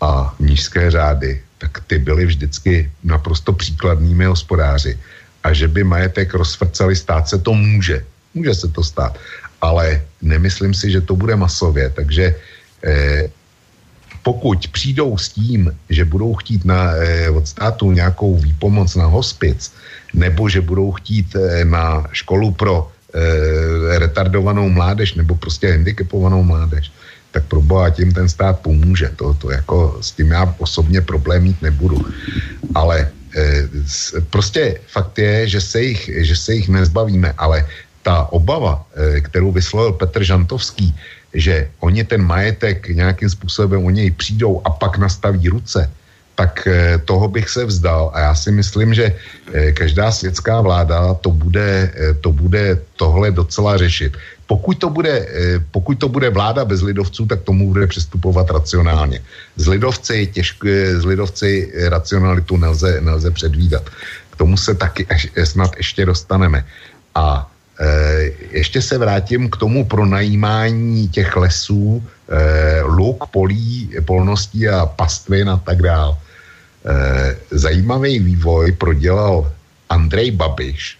a 0.00 0.34
nížské 0.40 0.90
řády, 0.90 1.42
tak 1.58 1.80
ty 1.86 1.98
byly 1.98 2.26
vždycky 2.26 2.90
naprosto 3.04 3.52
příkladnými 3.52 4.24
hospodáři. 4.24 4.98
A 5.44 5.52
že 5.52 5.68
by 5.68 5.84
majetek 5.84 6.34
rozfrceli 6.34 6.96
stát 6.96 7.28
se 7.28 7.38
to 7.38 7.54
může. 7.54 8.04
Může 8.34 8.54
se 8.54 8.68
to 8.68 8.82
stát. 8.84 9.18
Ale 9.60 10.02
nemyslím 10.22 10.74
si, 10.74 10.90
že 10.90 11.00
to 11.00 11.16
bude 11.16 11.36
masově. 11.36 11.90
Takže 11.90 12.34
eh, 12.84 13.28
pokud 14.22 14.68
přijdou 14.68 15.18
s 15.18 15.28
tím, 15.28 15.70
že 15.90 16.04
budou 16.04 16.34
chtít 16.34 16.64
na, 16.64 16.92
eh, 16.98 17.30
od 17.30 17.46
státu 17.46 17.92
nějakou 17.92 18.36
výpomoc 18.38 18.94
na 18.94 19.06
hospic, 19.06 19.72
nebo 20.14 20.48
že 20.48 20.60
budou 20.60 20.92
chtít 20.92 21.36
eh, 21.38 21.64
na 21.64 22.10
školu 22.12 22.52
pro 22.52 22.90
retardovanou 23.98 24.68
mládež, 24.68 25.14
nebo 25.14 25.34
prostě 25.34 25.70
handicapovanou 25.70 26.42
mládež, 26.42 26.92
tak 27.30 27.52
pro 27.52 27.60
boha 27.60 27.90
tím 27.90 28.12
ten 28.12 28.28
stát 28.28 28.60
pomůže. 28.60 29.12
To, 29.16 29.34
to 29.34 29.50
jako 29.50 29.98
s 30.00 30.12
tím 30.12 30.30
já 30.30 30.54
osobně 30.58 31.00
problém 31.00 31.42
mít 31.42 31.62
nebudu. 31.62 32.00
Ale 32.74 33.08
eh, 33.36 33.68
prostě 34.30 34.80
fakt 34.88 35.18
je, 35.18 35.48
že 35.48 35.60
se 35.60 35.82
jich, 35.82 36.10
že 36.24 36.36
se 36.36 36.54
jich 36.54 36.68
nezbavíme, 36.68 37.36
ale 37.36 37.66
ta 38.02 38.24
obava, 38.32 38.86
eh, 38.96 39.20
kterou 39.20 39.52
vyslovil 39.52 39.92
Petr 39.92 40.24
Žantovský, 40.24 40.96
že 41.34 41.68
oni 41.84 42.04
ten 42.04 42.24
majetek 42.24 42.88
nějakým 42.88 43.28
způsobem 43.28 43.84
o 43.84 43.90
něj 43.90 44.10
přijdou 44.16 44.64
a 44.64 44.70
pak 44.70 44.96
nastaví 44.96 45.48
ruce, 45.48 45.90
tak 46.36 46.68
eh, 46.68 47.00
toho 47.04 47.28
bych 47.28 47.48
se 47.48 47.64
vzdal. 47.64 48.12
A 48.14 48.20
já 48.20 48.34
si 48.34 48.52
myslím, 48.52 48.94
že 48.94 49.06
eh, 49.08 49.72
každá 49.72 50.12
světská 50.12 50.60
vláda 50.60 51.14
to 51.14 51.32
bude, 51.32 51.90
eh, 51.96 52.14
to 52.20 52.32
bude 52.32 52.78
tohle 52.96 53.32
docela 53.32 53.76
řešit. 53.76 54.16
Pokud 54.46 54.78
to, 54.78 54.90
bude, 54.90 55.26
pokud 55.74 55.98
to 55.98 56.06
bude 56.06 56.30
vláda 56.30 56.62
bez 56.62 56.78
lidovců, 56.78 57.26
tak 57.26 57.42
tomu 57.42 57.74
bude 57.74 57.86
přistupovat 57.90 58.46
racionálně. 58.46 59.18
Z 59.56 59.66
lidovci, 59.66 60.30
těžko, 60.30 60.70
z 61.02 61.04
lidovci 61.04 61.72
racionalitu 61.90 62.54
nelze, 62.56 63.00
nelze 63.02 63.30
předvídat. 63.34 63.90
K 64.30 64.36
tomu 64.38 64.54
se 64.54 64.74
taky 64.78 65.02
snad 65.42 65.74
ještě 65.76 66.06
dostaneme. 66.06 66.62
A 67.14 67.50
ještě 68.54 68.78
se 68.78 68.98
vrátím 69.02 69.50
k 69.50 69.56
tomu 69.56 69.82
pronajímání 69.82 71.10
těch 71.10 71.36
lesů, 71.36 71.98
luk, 72.86 73.26
polí, 73.34 73.98
polností 74.06 74.68
a 74.68 74.86
pastvin 74.86 75.50
a 75.50 75.58
tak 75.58 75.82
dál. 75.82 76.14
Eh, 76.86 77.36
zajímavý 77.50 78.18
vývoj 78.18 78.72
prodělal 78.72 79.52
Andrej 79.90 80.30
Babiš, 80.30 80.98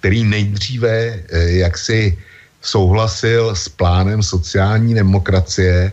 který 0.00 0.24
nejdříve 0.24 1.20
jaksi 1.60 2.18
souhlasil 2.62 3.54
s 3.54 3.68
plánem 3.68 4.22
sociální 4.22 4.94
demokracie 4.94 5.92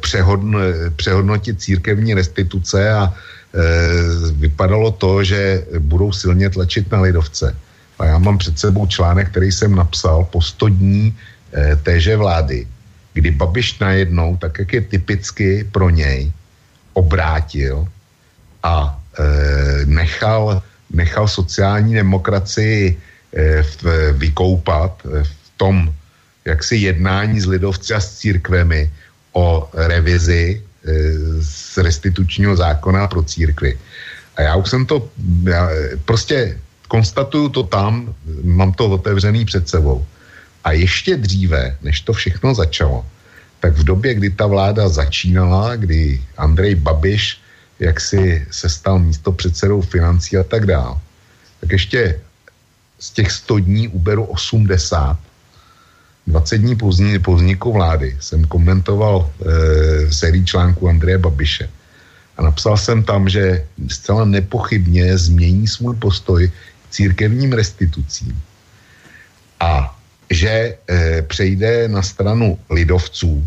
přehodn, 0.00 0.56
přehodnotit 0.96 1.62
církevní 1.62 2.14
restituce 2.14 2.92
a 2.92 3.14
vypadalo 4.32 4.90
to, 4.90 5.24
že 5.24 5.64
budou 5.78 6.12
silně 6.12 6.50
tlačit 6.50 6.90
na 6.92 7.00
lidovce. 7.00 7.56
A 7.98 8.04
já 8.06 8.18
mám 8.18 8.38
před 8.38 8.58
sebou 8.58 8.86
článek, 8.86 9.30
který 9.30 9.52
jsem 9.52 9.74
napsal 9.74 10.24
po 10.24 10.42
100 10.42 10.68
dní 10.68 11.16
téže 11.82 12.16
vlády, 12.16 12.66
kdy 13.12 13.30
Babiš 13.30 13.78
najednou, 13.78 14.36
tak 14.36 14.58
jak 14.58 14.72
je 14.72 14.80
typicky 14.80 15.68
pro 15.72 15.90
něj, 15.90 16.32
obrátil 16.92 17.88
a 18.62 18.98
e, 19.18 19.22
nechal, 19.86 20.62
nechal 20.90 21.28
sociální 21.28 21.94
demokracii 21.94 22.96
e, 23.32 23.62
v, 23.62 24.12
vykoupat 24.12 25.02
v 25.04 25.34
tom 25.56 25.94
jaksi 26.44 26.76
jednání 26.76 27.40
s 27.40 27.46
lidovci 27.46 27.94
a 27.94 28.00
s 28.00 28.18
církvemi 28.18 28.90
o 29.32 29.70
revizi 29.74 30.60
e, 30.60 30.92
z 31.40 31.78
restitučního 31.78 32.56
zákona 32.56 33.08
pro 33.08 33.22
církvy. 33.22 33.78
A 34.36 34.42
já 34.42 34.56
už 34.56 34.70
jsem 34.70 34.86
to, 34.86 35.08
já, 35.44 35.68
prostě 36.04 36.58
konstatuju 36.88 37.48
to 37.48 37.62
tam, 37.62 38.14
mám 38.44 38.72
to 38.72 38.90
otevřený 38.90 39.44
před 39.44 39.68
sebou. 39.68 40.04
A 40.64 40.72
ještě 40.72 41.16
dříve, 41.16 41.76
než 41.82 42.00
to 42.00 42.12
všechno 42.12 42.54
začalo, 42.54 43.06
tak 43.62 43.78
v 43.78 43.84
době, 43.84 44.14
kdy 44.14 44.30
ta 44.34 44.46
vláda 44.50 44.90
začínala, 44.90 45.78
kdy 45.78 46.18
Andrej 46.36 46.74
Babiš 46.74 47.42
jak 47.82 48.00
si 48.00 48.46
se 48.50 48.68
stal 48.68 48.98
místo 48.98 49.32
předsedou 49.32 49.82
financí 49.82 50.38
a 50.38 50.46
tak 50.46 50.66
dál, 50.66 51.00
tak 51.60 51.72
ještě 51.72 52.20
z 52.98 53.10
těch 53.10 53.30
100 53.32 53.58
dní 53.58 53.88
uberu 53.88 54.24
80. 54.24 55.18
20 56.26 56.58
dní 56.58 56.76
po, 56.76 56.90
po 57.22 57.34
vzniku 57.34 57.72
vlády 57.72 58.16
jsem 58.20 58.44
komentoval 58.44 59.26
e, 59.26 60.12
sérii 60.12 60.44
článku 60.44 60.88
Andreje 60.88 61.18
Babiše. 61.18 61.66
A 62.38 62.42
napsal 62.42 62.76
jsem 62.78 63.02
tam, 63.02 63.28
že 63.28 63.66
zcela 63.90 64.24
nepochybně 64.24 65.18
změní 65.18 65.66
svůj 65.66 65.96
postoj 65.96 66.50
církevním 66.90 67.52
restitucím 67.52 68.38
a 69.60 69.98
že 70.32 70.50
e, 70.50 71.22
přejde 71.22 71.88
na 71.88 72.02
stranu 72.02 72.58
lidovců, 72.70 73.46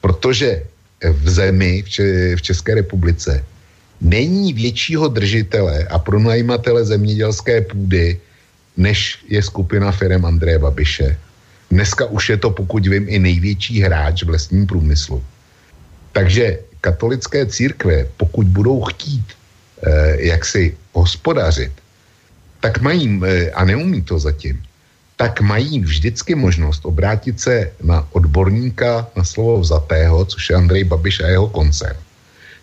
protože 0.00 0.62
v 1.12 1.30
zemi, 1.30 1.82
v, 1.82 1.88
v 2.36 2.42
České 2.42 2.74
republice, 2.74 3.44
není 4.00 4.52
většího 4.52 5.08
držitele 5.08 5.84
a 5.90 5.98
pronajímatele 5.98 6.84
zemědělské 6.84 7.60
půdy, 7.60 8.20
než 8.76 9.18
je 9.28 9.42
skupina 9.42 9.92
firm 9.92 10.26
Andreje 10.26 10.58
Babiše. 10.58 11.18
Dneska 11.70 12.06
už 12.06 12.28
je 12.28 12.36
to, 12.36 12.50
pokud 12.50 12.86
vím, 12.86 13.06
i 13.08 13.18
největší 13.18 13.80
hráč 13.80 14.22
v 14.22 14.28
lesním 14.28 14.66
průmyslu. 14.66 15.24
Takže 16.12 16.58
katolické 16.80 17.46
církve, 17.46 18.06
pokud 18.16 18.46
budou 18.46 18.82
chtít 18.84 19.24
eh, 19.82 20.16
jak 20.28 20.44
si 20.44 20.76
hospodařit 20.92 21.72
tak 22.64 22.80
mají, 22.80 23.20
eh, 23.20 23.52
a 23.52 23.64
neumí 23.64 24.00
to 24.00 24.16
zatím, 24.16 24.56
tak 25.16 25.40
mají 25.40 25.80
vždycky 25.80 26.34
možnost 26.34 26.86
obrátit 26.86 27.40
se 27.40 27.70
na 27.82 28.08
odborníka 28.12 29.06
na 29.16 29.24
slovo 29.24 29.60
vzatého, 29.60 30.24
což 30.24 30.50
je 30.50 30.56
Andrej 30.56 30.84
Babiš 30.84 31.20
a 31.20 31.26
jeho 31.26 31.48
koncert. 31.48 31.98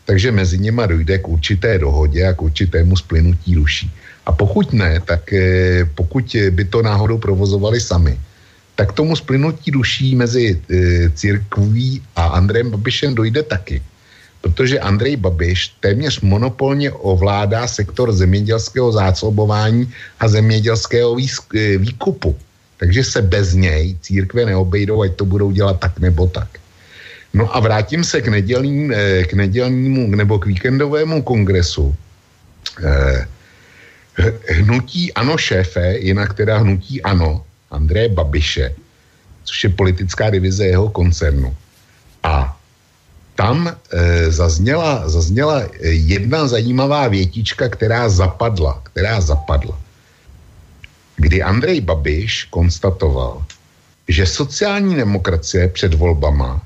Takže 0.06 0.32
mezi 0.32 0.58
nimi 0.60 0.82
dojde 0.88 1.18
k 1.18 1.28
určité 1.28 1.80
dohodě 1.80 2.28
a 2.28 2.34
k 2.34 2.42
určitému 2.42 2.98
splynutí 2.98 3.56
duší. 3.56 3.92
A 4.26 4.32
pokud 4.32 4.74
ne, 4.74 5.00
tak 5.06 5.34
eh, 5.34 5.86
pokud 5.96 6.36
by 6.50 6.64
to 6.66 6.82
náhodou 6.82 7.18
provozovali 7.18 7.80
sami, 7.80 8.20
tak 8.76 8.94
tomu 8.94 9.16
splynutí 9.16 9.72
duší 9.72 10.16
mezi 10.16 10.60
eh, 10.60 11.10
církví 11.10 12.02
a 12.16 12.24
Andrejem 12.24 12.72
Babišem 12.72 13.16
dojde 13.16 13.44
taky. 13.44 13.82
Protože 14.42 14.80
Andrej 14.80 15.16
Babiš 15.16 15.68
téměř 15.80 16.22
monopolně 16.22 16.92
ovládá 16.92 17.68
sektor 17.68 18.12
zemědělského 18.12 18.92
zásobování 18.92 19.94
a 20.20 20.28
zemědělského 20.28 21.16
výkupu. 21.78 22.36
Takže 22.78 23.04
se 23.04 23.22
bez 23.22 23.54
něj 23.54 23.96
církve 24.02 24.46
neobejdou, 24.46 25.02
ať 25.02 25.16
to 25.16 25.26
budou 25.26 25.52
dělat 25.52 25.80
tak 25.80 26.00
nebo 26.00 26.28
tak. 26.28 26.50
No 27.34 27.56
a 27.56 27.60
vrátím 27.60 28.04
se 28.04 28.22
k, 28.22 28.28
nedělním, 28.28 28.92
eh, 28.92 29.24
k 29.24 29.34
nedělnímu 29.34 30.16
nebo 30.16 30.40
k 30.40 30.46
víkendovému 30.46 31.22
kongresu. 31.22 31.96
Eh, 32.84 33.28
hnutí 34.50 35.14
Ano 35.14 35.38
šéfe, 35.38 35.98
jinak 35.98 36.34
teda 36.34 36.58
hnutí 36.58 37.02
Ano, 37.02 37.46
Andreje 37.72 38.10
Babiše, 38.10 38.76
což 39.44 39.64
je 39.64 39.70
politická 39.70 40.30
divize 40.30 40.66
jeho 40.66 40.90
koncernu. 40.90 41.56
A 42.24 42.58
tam 43.36 43.68
e, 43.68 44.32
zazněla, 44.32 45.10
zazněla 45.10 45.64
jedna 45.82 46.48
zajímavá 46.48 47.08
větička, 47.08 47.70
která 47.70 48.10
zapadla, 48.10 48.82
která 48.84 49.22
zapadla. 49.22 49.80
Kdy 51.16 51.44
Andrej 51.44 51.82
Babiš 51.82 52.48
konstatoval, 52.50 53.46
že 54.08 54.26
sociální 54.26 54.96
demokracie 54.96 55.68
před 55.68 55.94
volbama 55.94 56.62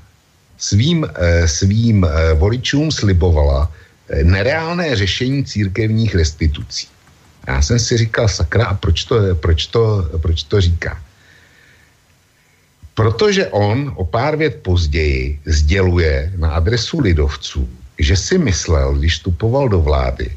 svým, 0.58 1.06
e, 1.14 1.48
svým 1.48 2.04
e, 2.04 2.34
voličům 2.34 2.92
slibovala 2.92 3.72
e, 4.08 4.24
nereálné 4.24 4.96
řešení 4.96 5.44
církevních 5.44 6.14
restitucí. 6.14 6.88
Já 7.46 7.62
jsem 7.62 7.78
si 7.78 7.96
říkal, 7.96 8.28
sakra, 8.28 8.66
a 8.66 8.74
proč 8.74 9.04
to, 9.04 9.34
proč 9.34 9.66
to, 9.66 10.10
proč 10.18 10.42
to 10.42 10.60
říká? 10.60 11.05
Protože 12.96 13.46
on 13.52 13.92
o 13.96 14.04
pár 14.04 14.36
vět 14.36 14.64
později 14.64 15.38
sděluje 15.44 16.32
na 16.36 16.56
adresu 16.56 17.00
lidovců, 17.00 17.68
že 17.98 18.16
si 18.16 18.38
myslel, 18.38 18.96
když 18.96 19.12
vstupoval 19.12 19.68
do 19.68 19.80
vlády, 19.80 20.32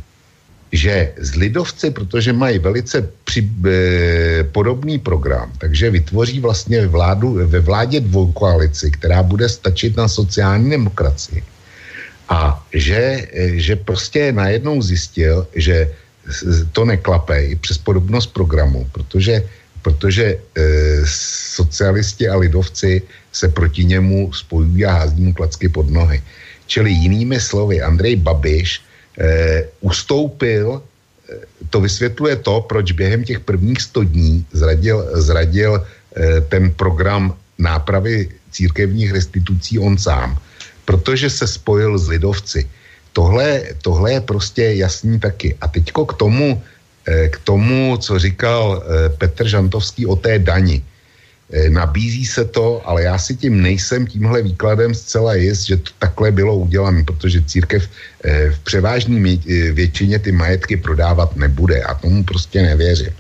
že 0.71 1.13
z 1.17 1.35
lidovci, 1.35 1.91
protože 1.91 2.33
mají 2.33 2.59
velice 2.59 3.07
při, 3.23 3.47
e, 3.65 4.43
podobný 4.43 4.99
program, 4.99 5.51
takže 5.57 5.89
vytvoří 5.89 6.39
vlastně 6.39 6.87
vládu, 6.87 7.47
ve 7.47 7.59
vládě 7.59 7.99
dvou 7.99 8.31
koalici, 8.35 8.91
která 8.91 9.23
bude 9.23 9.49
stačit 9.49 9.97
na 9.97 10.07
sociální 10.07 10.69
demokracii. 10.69 11.43
A 12.29 12.59
že, 12.75 13.27
e, 13.33 13.55
že 13.55 13.75
prostě 13.75 14.35
najednou 14.35 14.81
zjistil, 14.81 15.47
že 15.55 15.95
to 16.75 16.85
neklape 16.85 17.43
i 17.43 17.55
přes 17.55 17.77
podobnost 17.77 18.35
programu, 18.35 18.85
protože 18.91 19.47
protože 19.81 20.25
e, 20.25 20.39
socialisti 21.55 22.29
a 22.29 22.37
lidovci 22.37 23.01
se 23.31 23.47
proti 23.47 23.85
němu 23.85 24.33
spojují 24.33 24.85
a 24.85 24.91
hází 24.91 25.21
mu 25.21 25.33
klacky 25.33 25.69
pod 25.69 25.89
nohy. 25.89 26.21
Čili 26.67 26.91
jinými 26.91 27.39
slovy, 27.39 27.81
Andrej 27.81 28.15
Babiš 28.15 28.81
e, 29.19 29.65
ustoupil, 29.81 30.81
e, 30.81 31.65
to 31.69 31.81
vysvětluje 31.81 32.35
to, 32.35 32.61
proč 32.61 32.91
během 32.91 33.23
těch 33.23 33.39
prvních 33.39 33.81
100 33.81 34.03
dní 34.03 34.45
zradil, 34.51 34.97
zradil 35.13 35.71
e, 35.81 36.41
ten 36.41 36.71
program 36.71 37.35
nápravy 37.57 38.29
církevních 38.51 39.11
restitucí 39.11 39.79
on 39.79 39.97
sám, 39.97 40.37
protože 40.85 41.29
se 41.29 41.47
spojil 41.47 41.97
s 41.97 42.07
lidovci. 42.09 42.69
Tohle, 43.13 43.61
tohle 43.81 44.13
je 44.13 44.21
prostě 44.21 44.63
jasný 44.63 45.19
taky. 45.19 45.57
A 45.61 45.67
teďko 45.67 46.05
k 46.05 46.13
tomu, 46.13 46.61
k 47.29 47.39
tomu, 47.43 47.97
co 47.97 48.19
říkal 48.19 48.83
eh, 48.83 49.09
Petr 49.09 49.47
Žantovský 49.47 50.05
o 50.05 50.15
té 50.15 50.39
dani. 50.39 50.83
Eh, 51.51 51.69
nabízí 51.69 52.25
se 52.25 52.45
to, 52.45 52.81
ale 52.85 53.03
já 53.03 53.17
si 53.17 53.35
tím 53.35 53.61
nejsem 53.61 54.07
tímhle 54.07 54.41
výkladem 54.41 54.93
zcela 54.93 55.33
jist, 55.33 55.65
že 55.65 55.77
to 55.77 55.91
takhle 55.99 56.31
bylo 56.31 56.55
udělané, 56.55 57.03
protože 57.03 57.41
církev 57.41 57.89
v 58.51 58.59
převážné 58.63 59.37
většině 59.71 60.19
ty 60.19 60.31
majetky 60.31 60.77
prodávat 60.77 61.35
nebude 61.35 61.81
a 61.81 61.93
tomu 61.93 62.23
prostě 62.23 62.61
nevěřím. 62.61 63.15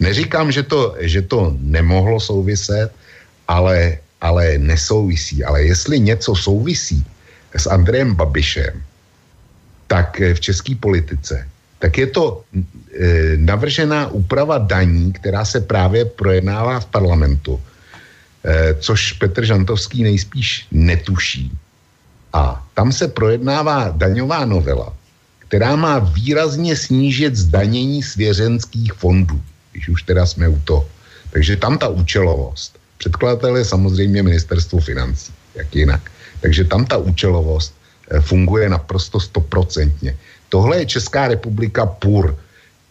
Neříkám, 0.00 0.52
že 0.52 0.62
to, 0.62 0.94
že 1.00 1.22
to 1.22 1.56
nemohlo 1.58 2.20
souviset, 2.20 2.92
ale, 3.48 3.98
ale 4.20 4.58
nesouvisí. 4.58 5.44
Ale 5.44 5.62
jestli 5.62 6.00
něco 6.00 6.34
souvisí 6.34 7.06
s 7.56 7.66
Andrejem 7.66 8.14
Babišem, 8.14 8.82
tak 9.86 10.20
v 10.20 10.40
české 10.40 10.74
politice, 10.74 11.48
tak 11.82 11.98
je 11.98 12.06
to 12.14 12.46
e, 12.46 12.62
navržená 13.42 14.14
úprava 14.14 14.62
daní, 14.62 15.12
která 15.18 15.42
se 15.42 15.60
právě 15.60 16.04
projednává 16.14 16.80
v 16.80 16.86
parlamentu, 16.94 17.58
e, 17.58 18.74
což 18.78 19.18
Petr 19.18 19.42
Žantovský 19.42 20.06
nejspíš 20.06 20.70
netuší. 20.70 21.50
A 22.32 22.62
tam 22.78 22.94
se 22.94 23.10
projednává 23.10 23.90
daňová 23.98 24.46
novela, 24.46 24.94
která 25.38 25.74
má 25.76 25.98
výrazně 25.98 26.78
snížit 26.78 27.34
zdanění 27.34 28.02
svěřenských 28.02 28.92
fondů, 28.92 29.42
když 29.72 29.88
už 29.88 30.02
teda 30.06 30.22
jsme 30.22 30.48
u 30.48 30.58
toho. 30.62 30.86
Takže 31.34 31.58
tam 31.58 31.78
ta 31.82 31.90
účelovost. 31.90 32.78
Předkladatel 33.02 33.56
je 33.58 33.64
samozřejmě 33.64 34.22
ministerstvo 34.22 34.78
financí, 34.80 35.34
jak 35.58 35.66
jinak. 35.74 36.02
Takže 36.40 36.64
tam 36.64 36.86
ta 36.86 36.96
účelovost 37.02 37.74
e, 37.74 38.20
funguje 38.22 38.70
naprosto 38.70 39.18
stoprocentně. 39.18 40.14
Tohle 40.52 40.84
je 40.84 41.00
Česká 41.00 41.32
republika 41.32 41.86
pur. 41.86 42.36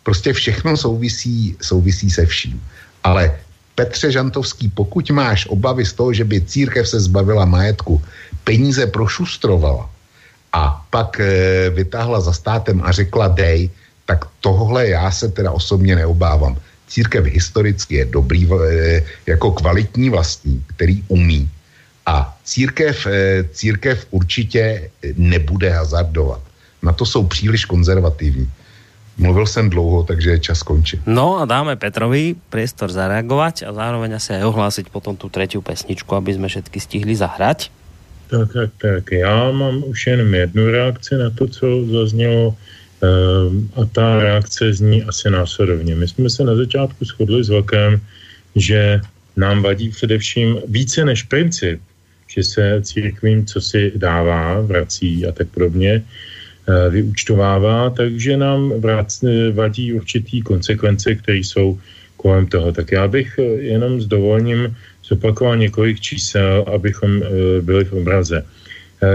Prostě 0.04 0.34
všechno 0.34 0.74
souvisí, 0.78 1.56
souvisí 1.62 2.10
se 2.10 2.26
vším. 2.26 2.58
Ale 3.06 3.38
Petře 3.76 4.12
Žantovský, 4.12 4.74
pokud 4.74 5.06
máš 5.14 5.46
obavy 5.46 5.86
z 5.86 5.94
toho, 5.94 6.14
že 6.14 6.26
by 6.26 6.42
církev 6.42 6.90
se 6.90 7.00
zbavila 7.00 7.46
majetku, 7.46 8.02
peníze 8.44 8.82
prošustrovala 8.90 9.90
a 10.54 10.86
pak 10.90 11.20
e, 11.20 11.70
vytáhla 11.70 12.20
za 12.22 12.34
státem 12.34 12.82
a 12.82 12.92
řekla 12.92 13.28
dej, 13.28 13.70
tak 14.06 14.26
tohle 14.42 14.98
já 14.98 15.12
se 15.12 15.30
teda 15.30 15.52
osobně 15.54 15.96
neobávám. 15.96 16.58
Církev 16.90 17.26
historicky 17.26 17.96
je 17.96 18.06
dobrý, 18.06 18.50
e, 18.50 19.04
jako 19.26 19.52
kvalitní 19.52 20.10
vlastní, 20.10 20.66
který 20.76 21.06
umí. 21.08 21.50
A 22.06 22.38
církev, 22.44 23.08
e, 23.08 23.46
církev 23.54 24.08
určitě 24.12 24.90
nebude 25.16 25.70
hazardovat 25.70 26.51
na 26.84 26.94
to 26.94 27.06
jsou 27.06 27.28
příliš 27.28 27.66
konzervativní. 27.66 28.50
Mluvil 29.18 29.46
jsem 29.46 29.70
dlouho, 29.70 30.04
takže 30.04 30.30
je 30.30 30.40
čas 30.40 30.60
skončit. 30.60 31.00
No 31.06 31.38
a 31.40 31.46
dáme 31.46 31.76
Petrovi 31.76 32.36
priestor 32.50 32.92
zareagovat 32.92 33.62
a 33.68 33.74
zároveň 33.74 34.16
asi 34.16 34.34
aj 34.34 34.44
ohlásit 34.44 34.90
potom 34.90 35.14
tu 35.14 35.30
třetí 35.30 35.60
pesničku, 35.62 36.16
aby 36.16 36.34
jsme 36.34 36.48
všetky 36.48 36.80
stihli 36.80 37.16
zahrať. 37.16 37.72
Tak, 38.32 38.54
tak, 38.54 38.70
tak. 38.82 39.12
Já 39.12 39.52
mám 39.52 39.84
už 39.84 40.08
jenom 40.08 40.34
jednu 40.34 40.72
reakci 40.72 41.16
na 41.16 41.30
to, 41.30 41.48
co 41.48 41.68
zaznělo 41.92 42.56
ehm, 43.04 43.70
a 43.76 43.86
ta 43.86 44.18
reakce 44.18 44.74
zní 44.74 45.04
asi 45.04 45.30
následovně. 45.30 45.96
My 45.96 46.08
jsme 46.08 46.30
se 46.30 46.44
na 46.44 46.56
začátku 46.56 47.06
shodli 47.06 47.44
s 47.44 47.50
Vlkem, 47.50 48.02
že 48.56 49.02
nám 49.38 49.62
vadí 49.62 49.90
především 49.90 50.58
více 50.68 51.06
než 51.06 51.24
princip, 51.24 51.82
že 52.28 52.44
se 52.44 52.82
církvím, 52.82 53.46
co 53.46 53.62
si 53.62 53.92
dává, 53.96 54.62
vrací 54.62 55.28
a 55.28 55.32
tak 55.32 55.48
podobně, 55.48 56.04
Eh, 56.62 56.90
vyučtovává, 56.90 57.90
takže 57.90 58.38
nám 58.38 58.74
vadí 59.52 59.94
určitý 59.94 60.42
konsekvence, 60.42 61.16
které 61.16 61.38
jsou 61.38 61.80
kolem 62.18 62.46
toho. 62.46 62.72
Tak 62.72 62.92
já 62.92 63.08
bych 63.08 63.40
eh, 63.40 63.44
jenom 63.74 64.02
s 64.02 64.06
dovolením 64.06 64.78
zopakoval 65.02 65.58
několik 65.58 66.00
čísel, 66.00 66.66
abychom 66.70 67.24
eh, 67.24 67.26
byli 67.62 67.86
v 67.86 67.94
obraze. 67.94 68.46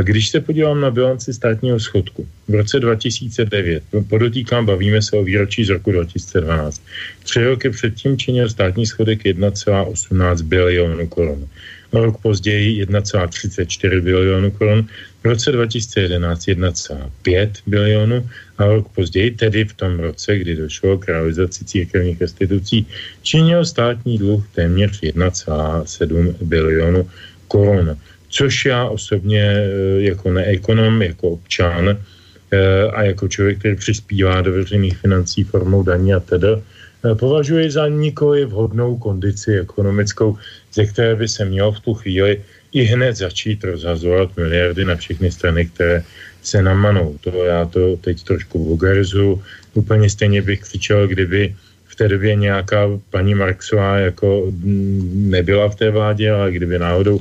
Když 0.03 0.29
se 0.29 0.41
podívám 0.41 0.81
na 0.81 0.91
bilanci 0.91 1.31
státního 1.31 1.79
schodku, 1.79 2.27
v 2.49 2.55
roce 2.55 2.81
2009, 2.81 3.83
podotýkám, 4.09 4.67
bavíme 4.67 5.03
se 5.03 5.17
o 5.17 5.23
výročí 5.23 5.65
z 5.65 5.79
roku 5.79 5.93
2012, 5.93 6.83
tři 7.23 7.45
roky 7.45 7.71
předtím 7.71 8.19
činil 8.19 8.51
státní 8.51 8.87
schodek 8.87 9.23
1,18 9.23 10.43
bilionu 10.43 11.07
korun. 11.07 11.47
O 11.97 12.05
rok 12.05 12.21
později 12.21 12.85
1,34 12.85 14.01
bilionu 14.01 14.51
korun 14.51 14.87
v 15.23 15.25
roce 15.25 15.53
2011 15.53 16.47
1,5 16.47 17.51
bilionu 17.67 18.29
a 18.59 18.67
rok 18.67 18.89
později, 18.89 19.31
tedy 19.31 19.65
v 19.65 19.73
tom 19.73 19.99
roce, 19.99 20.39
kdy 20.39 20.57
došlo 20.57 20.99
k 20.99 21.09
realizaci 21.09 21.65
církevních 21.65 22.21
restitucí, 22.21 22.87
činil 23.23 23.65
státní 23.65 24.19
dluh 24.19 24.45
téměř 24.55 25.03
1,7 25.03 26.35
bilionu 26.41 27.09
korun. 27.49 27.97
Což 28.29 28.65
já 28.65 28.85
osobně 28.85 29.43
eh, 29.43 30.03
jako 30.13 30.33
neekonom, 30.33 31.03
jako 31.03 31.31
občan 31.31 31.89
eh, 31.89 32.91
a 32.93 33.03
jako 33.03 33.29
člověk, 33.29 33.59
který 33.59 33.77
přispívá 33.77 34.41
do 34.41 34.53
veřejných 34.53 34.97
financí 34.97 35.45
formou 35.45 35.83
daní 35.83 36.15
a 36.15 36.21
tedy, 36.21 36.49
eh, 36.53 37.15
považuji 37.15 37.71
za 37.71 37.89
nikoli 37.89 38.45
vhodnou 38.45 38.97
kondici 38.97 39.59
ekonomickou, 39.61 40.37
ze 40.77 40.87
které 40.87 41.17
by 41.17 41.29
se 41.29 41.45
mělo 41.45 41.73
v 41.73 41.81
tu 41.81 41.95
chvíli 41.95 42.45
i 42.73 42.83
hned 42.85 43.17
začít 43.17 43.65
rozhazovat 43.65 44.37
miliardy 44.37 44.85
na 44.85 44.97
všechny 44.97 45.33
strany, 45.33 45.67
které 45.73 46.05
se 46.43 46.63
namanou. 46.63 47.17
To 47.25 47.45
já 47.45 47.65
to 47.65 47.97
teď 47.97 48.23
trošku 48.23 48.65
vulgarizuju. 48.65 49.43
Úplně 49.75 50.11
stejně 50.11 50.43
bych 50.43 50.61
křičel, 50.61 51.09
kdyby 51.09 51.57
v 51.87 51.95
té 51.97 52.09
době 52.09 52.35
nějaká 52.35 53.01
paní 53.11 53.35
Marksová 53.35 53.99
jako 53.99 54.53
nebyla 55.33 55.69
v 55.69 55.75
té 55.75 55.91
vládě, 55.91 56.31
ale 56.31 56.53
kdyby 56.53 56.79
náhodou 56.79 57.19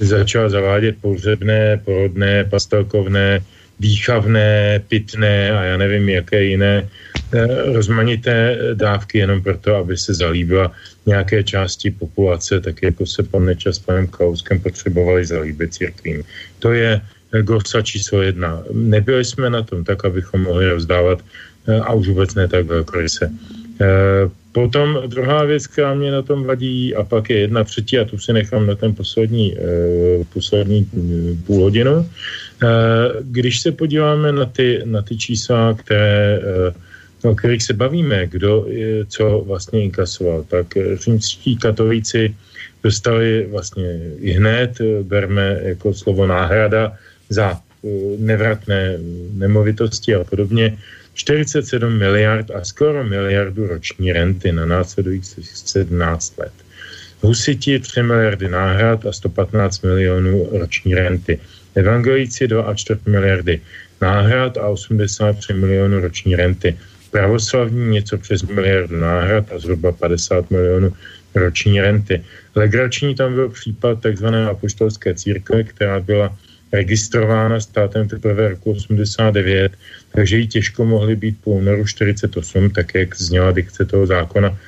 začala 0.00 0.48
zavádět 0.48 1.00
pohřebné, 1.00 1.80
porodné, 1.84 2.44
pastelkovné, 2.44 3.40
výchavné, 3.80 4.82
pitné 4.88 5.50
a 5.50 5.62
já 5.64 5.76
nevím, 5.76 6.08
jaké 6.08 6.44
jiné 6.44 6.88
eh, 7.32 7.72
rozmanité 7.72 8.58
dávky 8.74 9.18
jenom 9.18 9.42
proto, 9.42 9.76
aby 9.76 9.96
se 9.96 10.14
zalíbila 10.14 10.72
nějaké 11.06 11.42
části 11.44 11.90
populace, 11.90 12.60
tak 12.60 12.82
jako 12.82 13.06
se 13.06 13.22
pan 13.22 13.44
Nečas 13.44 13.76
s 13.76 13.78
panem 13.78 14.06
Kauskem 14.06 14.60
potřebovali 14.60 15.24
zalíbit 15.24 15.74
církvím. 15.74 16.22
To 16.58 16.72
je 16.72 17.00
gosa 17.42 17.82
číslo 17.82 18.22
jedna. 18.22 18.62
Nebyli 18.72 19.24
jsme 19.24 19.50
na 19.50 19.62
tom 19.62 19.84
tak, 19.84 20.04
abychom 20.04 20.42
mohli 20.42 20.68
rozdávat 20.68 21.18
a 21.82 21.92
už 21.92 22.08
vůbec 22.08 22.34
ne 22.34 22.48
tak 22.48 22.66
velkoryse. 22.66 23.30
Potom 24.52 25.02
druhá 25.06 25.44
věc, 25.44 25.66
která 25.66 25.94
mě 25.94 26.10
na 26.10 26.22
tom 26.22 26.44
vadí, 26.44 26.94
a 26.94 27.04
pak 27.04 27.30
je 27.30 27.38
jedna 27.38 27.64
třetí, 27.64 27.98
a 27.98 28.04
tu 28.04 28.18
si 28.18 28.32
nechám 28.32 28.66
na 28.66 28.74
ten 28.74 28.94
poslední, 28.94 29.54
poslední 30.32 30.88
uh, 30.92 31.36
půl 31.46 31.62
hodinu. 31.62 32.10
Uh, 32.62 32.70
když 33.22 33.60
se 33.60 33.72
podíváme 33.72 34.32
na 34.32 34.44
ty, 34.44 34.82
na 34.84 35.02
ty 35.02 35.16
čísla, 35.16 35.74
které, 35.74 36.40
uh, 37.22 37.30
o 37.30 37.34
kterých 37.34 37.62
se 37.62 37.72
bavíme, 37.72 38.26
kdo 38.26 38.66
je, 38.68 39.06
co 39.06 39.44
vlastně 39.46 39.82
inkasoval, 39.82 40.44
tak 40.48 40.66
římští 40.94 41.56
katolíci 41.56 42.34
dostali 42.82 43.46
vlastně 43.50 44.00
i 44.20 44.30
hned, 44.32 44.78
berme 45.02 45.58
jako 45.62 45.94
slovo 45.94 46.26
náhrada 46.26 46.92
za 47.28 47.60
nevratné 48.18 48.98
nemovitosti 49.32 50.14
a 50.14 50.24
podobně, 50.24 50.78
47 51.14 51.98
miliard 51.98 52.50
a 52.50 52.64
skoro 52.64 53.04
miliardu 53.04 53.66
roční 53.66 54.12
renty 54.12 54.52
na 54.52 54.66
následujících 54.66 55.50
17 55.50 56.38
let. 56.38 56.52
Husiti 57.20 57.78
3 57.78 58.02
miliardy 58.02 58.48
náhrad 58.48 59.06
a 59.06 59.12
115 59.12 59.82
milionů 59.82 60.48
roční 60.52 60.94
renty. 60.94 61.40
Evangelici 61.74 62.48
2 62.48 62.62
a 62.62 62.74
4 62.74 63.00
miliardy 63.06 63.60
náhrad 64.00 64.56
a 64.56 64.68
83 64.68 65.52
milionů 65.52 66.00
roční 66.00 66.36
renty. 66.36 66.76
Pravoslavní 67.10 67.88
něco 67.90 68.18
přes 68.18 68.42
miliardu 68.42 68.96
náhrad 68.96 69.52
a 69.52 69.58
zhruba 69.58 69.92
50 69.92 70.50
milionů 70.50 70.92
roční 71.34 71.80
renty. 71.80 72.24
Legrační 72.54 73.14
tam 73.14 73.34
byl 73.34 73.48
případ 73.48 74.00
takzvané 74.00 74.46
apoštolské 74.46 75.14
církve, 75.14 75.64
která 75.64 76.00
byla 76.00 76.36
registrována 76.72 77.60
státem 77.60 78.08
teprve 78.08 78.48
roku 78.48 78.70
89, 78.70 79.72
takže 80.12 80.36
jí 80.36 80.46
těžko 80.48 80.84
mohly 80.84 81.16
být 81.16 81.36
po 81.44 81.50
únoru 81.50 81.86
48, 81.86 82.70
tak 82.70 82.94
jak 82.94 83.16
zněla 83.16 83.52
dikce 83.52 83.84
toho 83.84 84.06
zákona, 84.06 84.58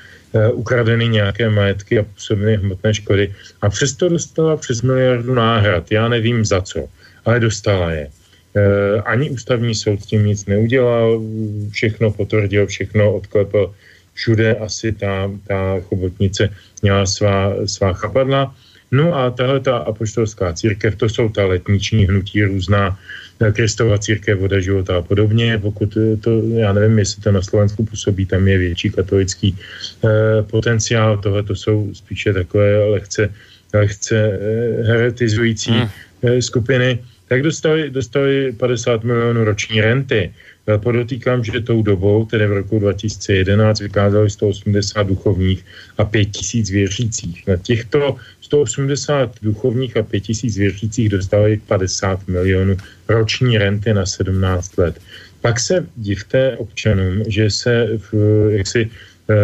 ukradeny 0.53 1.09
nějaké 1.09 1.51
majetky 1.51 1.99
a 1.99 2.03
působily 2.03 2.57
hmotné 2.57 2.95
škody. 2.95 3.35
A 3.63 3.69
přesto 3.69 4.09
dostala 4.09 4.57
přes 4.57 4.83
miliardu 4.83 5.35
náhrad. 5.35 5.93
Já 5.93 6.09
nevím 6.09 6.45
za 6.45 6.61
co, 6.61 6.89
ale 7.25 7.41
dostala 7.41 7.91
je. 7.91 8.09
Uh, 8.51 9.03
ani 9.05 9.31
ústavní 9.31 9.75
soud 9.75 10.03
s 10.03 10.07
tím 10.07 10.27
nic 10.27 10.47
neudělal, 10.47 11.23
všechno 11.71 12.11
potvrdil, 12.11 12.67
všechno 12.67 13.15
odklepl. 13.15 13.75
Všude 14.15 14.55
asi 14.55 14.93
ta, 14.93 15.31
ta 15.47 15.81
chobotnice 15.81 16.51
měla 16.83 17.07
svá, 17.07 17.55
svá 17.67 17.93
chapadla. 17.93 18.55
No 18.91 19.15
a 19.15 19.31
tahle 19.31 19.61
ta 19.61 19.77
apoštolská 19.77 20.53
církev, 20.53 20.97
to 20.97 21.09
jsou 21.09 21.29
ta 21.29 21.47
letniční 21.47 22.07
hnutí 22.07 22.45
různá, 22.45 22.91
eh, 22.91 23.30
Kristova 23.53 23.99
církev, 23.99 24.39
voda 24.39 24.61
života 24.61 24.97
a 24.97 25.03
podobně. 25.03 25.59
Pokud 25.59 25.97
eh, 25.97 26.17
to, 26.17 26.43
já 26.61 26.73
nevím, 26.73 26.99
jestli 26.99 27.23
to 27.23 27.33
na 27.33 27.43
Slovensku 27.43 27.85
působí, 27.85 28.27
tam 28.27 28.49
je 28.49 28.59
větší 28.59 28.91
katolický 28.91 29.57
eh, 29.57 30.43
potenciál. 30.43 31.19
Tohle 31.19 31.43
to 31.43 31.55
jsou 31.55 31.95
spíše 31.95 32.33
takové 32.33 32.85
lehce, 32.85 33.33
lehce 33.75 34.17
eh, 34.17 34.83
heretizující 34.83 35.73
hmm. 35.73 35.89
eh, 36.23 36.43
skupiny. 36.43 36.99
Tak 37.29 37.43
dostali, 37.43 37.91
dostali 37.91 38.53
50 38.53 39.05
milionů 39.05 39.45
roční 39.45 39.81
renty. 39.81 40.35
Podotýkám, 40.77 41.45
že 41.45 41.61
tou 41.61 41.83
dobou, 41.83 42.27
tedy 42.27 42.47
v 42.47 42.53
roku 42.53 42.79
2011, 42.79 43.81
vykázali 43.81 44.31
180 44.31 45.03
duchovních 45.03 45.65
a 45.99 46.05
5000 46.05 46.71
věřících. 46.71 47.47
Na 47.47 47.57
těchto 47.57 48.17
180 48.51 49.31
duchovních 49.43 49.97
a 49.97 50.03
5000 50.03 50.57
věřících 50.57 51.09
dostali 51.09 51.61
50 51.67 52.29
milionů 52.29 52.77
roční 53.09 53.59
renty 53.59 53.95
na 53.95 54.07
17 54.07 54.79
let. 54.79 55.01
Pak 55.41 55.61
se 55.61 55.87
divte 55.97 56.57
občanům, 56.57 57.23
že 57.27 57.51
se 57.51 57.89
v, 57.97 58.15
jaksi, 58.51 58.91
e, 59.31 59.37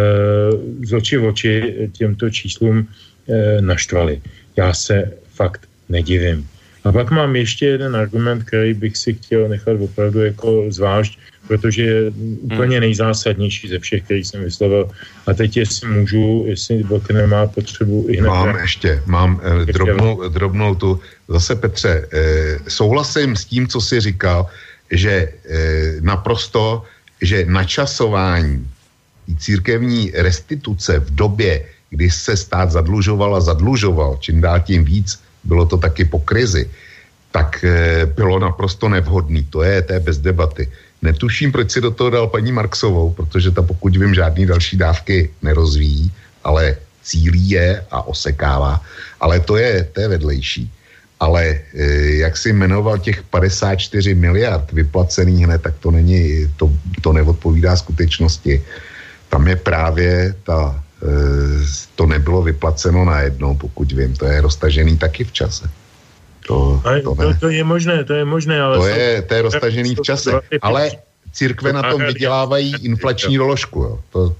z 0.86 0.92
oči 0.92 1.16
v 1.16 1.24
oči 1.24 1.52
těmto 1.92 2.30
číslům 2.30 2.82
e, 2.82 3.62
naštvali. 3.62 4.20
Já 4.56 4.74
se 4.74 5.12
fakt 5.34 5.70
nedivím. 5.88 6.48
A 6.84 6.92
pak 6.92 7.10
mám 7.10 7.36
ještě 7.36 7.66
jeden 7.66 7.96
argument, 7.96 8.44
který 8.44 8.74
bych 8.74 8.96
si 8.96 9.14
chtěl 9.14 9.48
nechat 9.48 9.80
opravdu 9.80 10.20
jako 10.20 10.66
zvlášť, 10.68 11.18
protože 11.48 11.82
je 11.82 12.10
úplně 12.40 12.76
hmm. 12.76 12.80
nejzásadnější 12.80 13.68
ze 13.68 13.78
všech, 13.78 14.02
který 14.04 14.24
jsem 14.24 14.44
vyslovil. 14.44 14.90
A 15.26 15.34
teď 15.34 15.56
jestli 15.56 15.88
můžu, 15.88 16.44
jestli 16.46 16.82
Bok 16.84 17.10
nemá 17.10 17.46
potřebu 17.46 18.06
i 18.08 18.16
hned... 18.16 18.28
Mám 18.28 18.56
ještě, 18.56 19.02
mám 19.06 19.40
eh, 19.42 19.72
drobnou, 19.72 20.28
drobnou 20.28 20.74
tu. 20.74 21.00
Zase 21.28 21.54
Petře, 21.56 22.08
eh, 22.12 22.58
souhlasím 22.68 23.36
s 23.36 23.44
tím, 23.44 23.68
co 23.68 23.80
jsi 23.80 24.00
říkal, 24.00 24.46
že 24.90 25.12
eh, 25.12 25.94
naprosto, 26.00 26.84
že 27.22 27.46
načasování 27.48 28.66
církevní 29.38 30.12
restituce 30.14 30.98
v 30.98 31.14
době, 31.14 31.64
kdy 31.90 32.10
se 32.10 32.36
stát 32.36 32.70
zadlužoval 32.70 33.36
a 33.36 33.40
zadlužoval, 33.40 34.18
čím 34.20 34.40
dál 34.40 34.60
tím 34.60 34.84
víc, 34.84 35.18
bylo 35.44 35.66
to 35.66 35.76
taky 35.76 36.04
po 36.04 36.18
krizi, 36.18 36.70
tak 37.30 37.64
eh, 37.64 38.06
bylo 38.06 38.38
naprosto 38.38 38.88
nevhodný. 38.88 39.44
To 39.50 39.62
je, 39.62 39.82
to 39.82 39.92
je 39.92 40.00
bez 40.00 40.18
debaty. 40.18 40.68
Netuším, 41.02 41.52
proč 41.52 41.70
si 41.70 41.80
do 41.80 41.90
toho 41.90 42.10
dal 42.10 42.26
paní 42.26 42.52
Marksovou, 42.52 43.12
protože 43.12 43.50
ta 43.50 43.62
pokud 43.62 43.96
vím 43.96 44.14
žádný 44.14 44.46
další 44.46 44.76
dávky 44.76 45.30
nerozvíjí, 45.42 46.12
ale 46.44 46.76
cílí 47.02 47.50
je 47.50 47.84
a 47.90 48.06
osekává. 48.06 48.82
Ale 49.20 49.40
to 49.40 49.56
je, 49.56 49.84
to 49.92 50.00
je 50.00 50.08
vedlejší. 50.08 50.72
Ale 51.20 51.44
e, 51.44 51.84
jak 52.26 52.36
si 52.36 52.52
jmenoval 52.52 52.98
těch 52.98 53.22
54 53.22 54.14
miliard 54.14 54.72
vyplacených 54.72 55.44
hned, 55.46 55.62
tak 55.62 55.74
to 55.80 55.90
není, 55.90 56.50
to, 56.56 56.72
to 57.00 57.12
neodpovídá 57.12 57.76
skutečnosti. 57.76 58.62
Tam 59.28 59.48
je 59.48 59.56
právě 59.56 60.34
ta, 60.42 60.84
e, 61.02 61.06
to 61.94 62.06
nebylo 62.06 62.42
vyplaceno 62.42 63.04
najednou, 63.04 63.56
pokud 63.56 63.92
vím, 63.92 64.16
to 64.16 64.26
je 64.26 64.40
roztažený 64.40 64.98
taky 64.98 65.24
v 65.24 65.32
čase. 65.32 65.70
To, 66.46 66.82
to, 67.02 67.14
to, 67.14 67.34
to 67.40 67.48
je 67.50 67.64
možné, 67.64 68.04
to 68.04 68.14
je 68.14 68.24
možné, 68.24 68.60
ale... 68.60 68.78
To 68.78 68.86
je, 68.86 69.22
to 69.22 69.34
je 69.34 69.42
roztažený 69.42 69.94
v 69.94 70.02
čase, 70.02 70.30
ale 70.62 70.90
církve 71.32 71.72
na 71.72 71.82
tom 71.82 72.02
vydělávají 72.06 72.74
inflační 72.86 73.36
doložku, 73.36 73.82
jo. 73.82 74.00
To... 74.12 74.36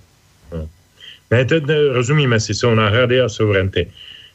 Ne, 1.30 1.44
to, 1.44 1.60
ne, 1.60 1.88
rozumíme 1.92 2.40
si, 2.40 2.54
jsou 2.54 2.74
náhrady 2.74 3.20
a 3.20 3.28
jsou 3.28 3.52
renty. 3.52 3.90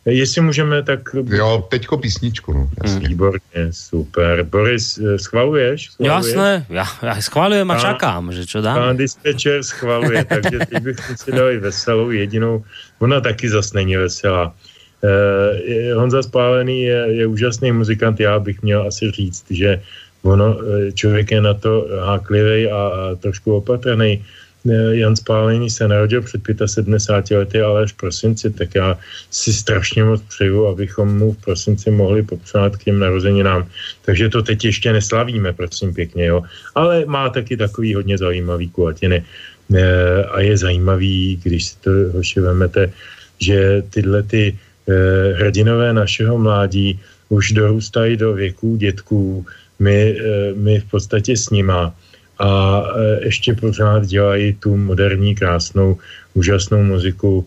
Jestli 0.06 0.42
můžeme, 0.42 0.84
tak... 0.84 1.00
Jo, 1.30 1.68
teďko 1.70 1.98
písničku, 1.98 2.54
no. 2.54 2.70
Jasně. 2.84 3.08
Výborně, 3.08 3.64
super. 3.72 4.44
Boris, 4.44 4.98
eh, 4.98 5.20
schvaluješ? 5.20 5.92
schvaluješ? 5.92 6.26
Jasné, 6.26 6.66
já, 6.70 6.86
já 7.02 7.22
schvalujem 7.22 7.72
a, 7.72 7.74
a 7.74 7.80
čakám, 7.80 8.34
že 8.34 8.46
čo 8.46 8.62
dám. 8.62 8.78
Pán 8.78 8.98
dispečer 8.98 9.64
schvaluje, 9.64 10.26
takže 10.26 10.60
teď 10.70 10.84
bychom 10.84 11.18
si 11.18 11.32
dali 11.32 11.58
veselou 11.58 12.10
jedinou. 12.10 12.66
Ona 13.00 13.22
taky 13.22 13.50
zas 13.50 13.74
není 13.74 13.96
veselá. 13.96 14.54
Uh, 15.02 15.98
Honza 15.98 16.22
Spálený 16.22 16.84
je, 16.84 17.06
je 17.10 17.28
úžasný 17.28 17.72
muzikant, 17.72 18.20
já 18.20 18.40
bych 18.40 18.62
měl 18.62 18.88
asi 18.88 19.12
říct, 19.12 19.46
že 19.50 19.82
ono, 20.22 20.58
eh, 20.62 20.92
člověk 20.92 21.32
je 21.32 21.42
na 21.42 21.54
to 21.54 21.88
háklivý 22.06 22.70
a, 22.70 22.78
a 22.78 23.16
trošku 23.16 23.56
opatrný. 23.56 24.22
Eh, 24.70 24.96
Jan 25.02 25.16
Spálený 25.16 25.70
se 25.70 25.88
narodil 25.88 26.22
před 26.22 26.42
75 26.66 27.38
lety, 27.38 27.62
ale 27.62 27.84
až 27.84 27.94
v 27.94 27.98
prosinci, 27.98 28.54
tak 28.54 28.76
já 28.76 28.98
si 29.30 29.54
strašně 29.54 30.04
moc 30.04 30.22
přeju, 30.22 30.68
abychom 30.68 31.18
mu 31.18 31.34
v 31.34 31.42
prosinci 31.42 31.92
mohli 31.92 32.24
popřát 32.24 32.78
k 32.78 32.84
těm 32.84 33.00
narozeninám. 33.00 33.66
Takže 34.06 34.30
to 34.30 34.42
teď 34.42 34.66
ještě 34.66 34.94
neslavíme, 34.94 35.54
prosím 35.54 35.94
pěkně, 35.94 36.26
jo. 36.26 36.42
Ale 36.76 37.06
má 37.06 37.30
taky 37.30 37.58
takový 37.58 37.96
hodně 37.96 38.18
zajímavý 38.18 38.70
kulatiny. 38.70 39.26
A 40.32 40.40
je 40.44 40.58
zajímavý, 40.58 41.40
když 41.44 41.62
si 41.66 41.76
to 41.82 41.92
hoši 42.14 42.40
vemete, 42.44 42.92
že 43.40 43.84
tyhle 43.90 44.24
ty 44.24 44.52
Eh, 44.52 44.71
hrdinové 45.38 45.94
našeho 45.94 46.38
mládí 46.38 47.00
už 47.30 47.52
dorůstají 47.52 48.18
do 48.18 48.34
věků 48.34 48.76
dětků, 48.76 49.46
my, 49.80 50.18
eh, 50.20 50.54
my 50.56 50.80
v 50.80 50.86
podstatě 50.92 51.38
s 51.38 51.50
nima 51.50 51.96
a 52.40 52.84
eh, 52.84 53.26
ještě 53.26 53.54
pořád 53.54 54.06
dělají 54.06 54.54
tu 54.54 54.78
moderní, 54.78 55.36
krásnou, 55.36 55.98
úžasnou 56.34 56.84
muziku 56.84 57.46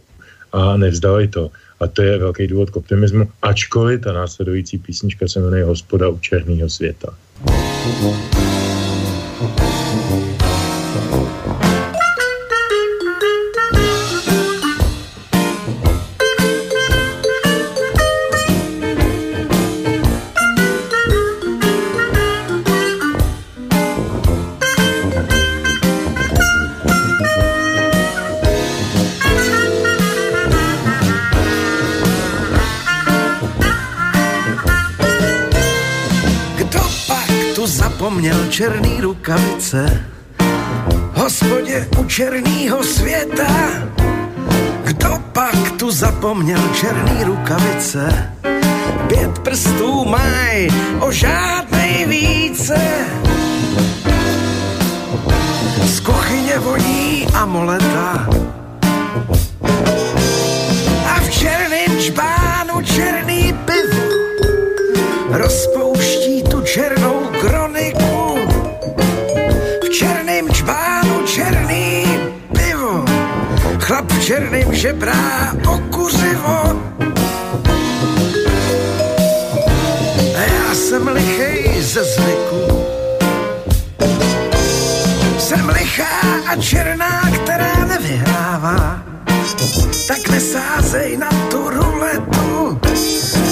a 0.52 0.76
nevzdali 0.76 1.28
to. 1.28 1.50
A 1.80 1.86
to 1.86 2.02
je 2.02 2.18
velký 2.18 2.46
důvod 2.46 2.70
k 2.70 2.76
optimismu, 2.76 3.28
ačkoliv 3.42 4.00
ta 4.00 4.12
následující 4.12 4.78
písnička 4.78 5.28
se 5.28 5.40
jmenuje 5.40 5.64
Hospoda 5.64 6.08
u 6.08 6.18
černého 6.18 6.70
světa. 6.70 7.14
zapomněl 7.44 8.33
černý 38.54 39.00
rukavice? 39.00 40.06
Hospodě 41.14 41.88
u 41.98 42.04
černýho 42.04 42.84
světa, 42.84 43.50
kdo 44.84 45.18
pak 45.32 45.70
tu 45.76 45.90
zapomněl 45.90 46.60
černý 46.74 47.24
rukavice? 47.24 48.32
Pět 49.06 49.38
prstů 49.38 50.04
maj, 50.04 50.68
o 51.00 51.12
žádnej 51.12 52.06
více. 52.06 52.78
Z 55.84 56.00
kuchyně 56.00 56.58
voní 56.58 57.26
amoleta, 57.34 58.28
černém 74.24 74.74
žebrá 74.74 75.52
okuřivo. 75.68 76.80
A 80.36 80.40
já 80.40 80.74
jsem 80.74 81.08
lichej 81.08 81.82
ze 81.82 82.04
zvyku, 82.04 82.84
jsem 85.38 85.68
lichá 85.68 86.20
a 86.46 86.56
černá, 86.56 87.30
která 87.30 87.84
nevyhrává 87.84 89.02
tak 90.08 90.28
nesázej 90.28 91.16
na 91.16 91.28
tu 91.50 91.70
ruletu. 91.70 92.80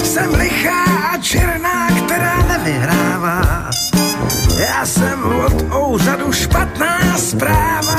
Jsem 0.03 0.33
lichá 0.33 0.83
a 1.13 1.17
černá, 1.17 1.87
která 2.05 2.37
nevyhrává. 2.47 3.69
Já 4.59 4.85
jsem 4.85 5.23
od 5.45 5.63
úřadu 5.89 6.31
špatná 6.31 7.17
zpráva. 7.17 7.95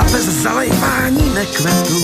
A 0.00 0.04
bez 0.04 0.24
zalejvání 0.42 1.34
nekvetu. 1.34 2.00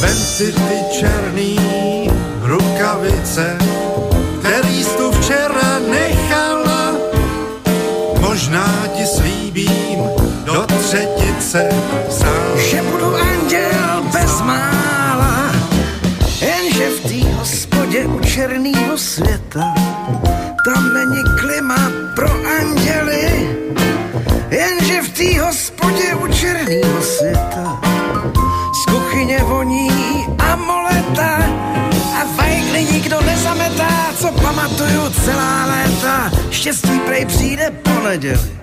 Vem 0.00 0.16
si 0.16 0.52
ty 0.52 0.98
černý 0.98 1.58
rukavice, 2.42 3.58
který 4.40 4.84
jsi 4.84 4.96
tu 4.96 5.12
včera 5.12 5.78
nechala. 5.90 6.92
Možná 8.20 8.86
ti 8.96 9.06
slíbím 9.06 9.98
do 10.44 10.66
třetice 10.80 11.68
sám. 12.10 12.58
Že 12.70 12.82
budu 12.82 13.16
anděl 13.16 14.02
bez 14.12 14.40
mála, 14.40 15.52
jenže 16.40 16.88
v 16.88 17.00
té 17.00 17.34
hospodě 17.34 18.06
u 18.06 18.20
černýho 18.20 18.98
světa 18.98 19.74
tam 20.64 20.94
není 20.94 21.22
klima 21.40 21.90
pro 22.14 22.28
anděly, 22.60 23.11
pamatuju 34.82 35.10
celá 35.24 35.66
léta. 35.66 36.30
Štěstí 36.50 37.00
prej 37.06 37.26
přijde 37.26 37.70
po 37.70 38.08
neděli. 38.08 38.61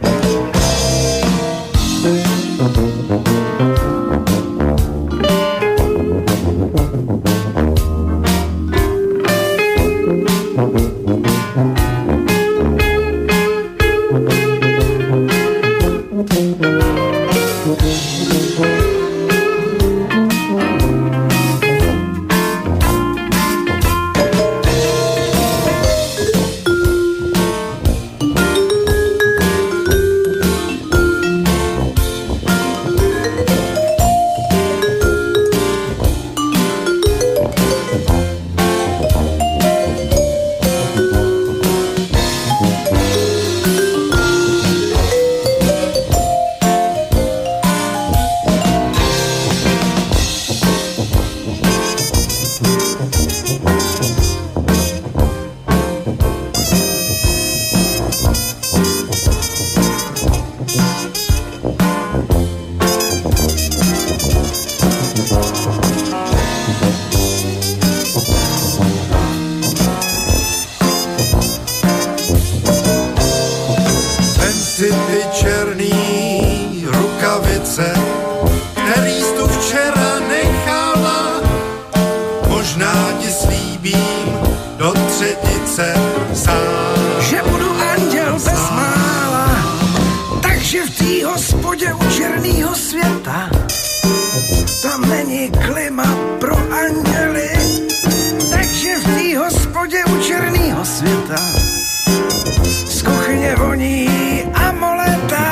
Kuchyně 103.80 104.10
voní 104.10 104.43
amoleta 104.53 105.45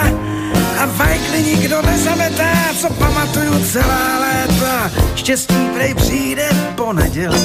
a 0.82 0.86
vajkly 0.86 1.44
nikdo 1.44 1.82
nezametá, 1.82 2.54
co 2.82 2.94
pamatuju 2.94 3.66
celá 3.66 4.20
léta. 4.20 4.91
Štěstí 5.16 5.70
prej 5.74 5.95
přijde 5.95 6.49
po 6.76 6.94
neděli. 6.94 7.40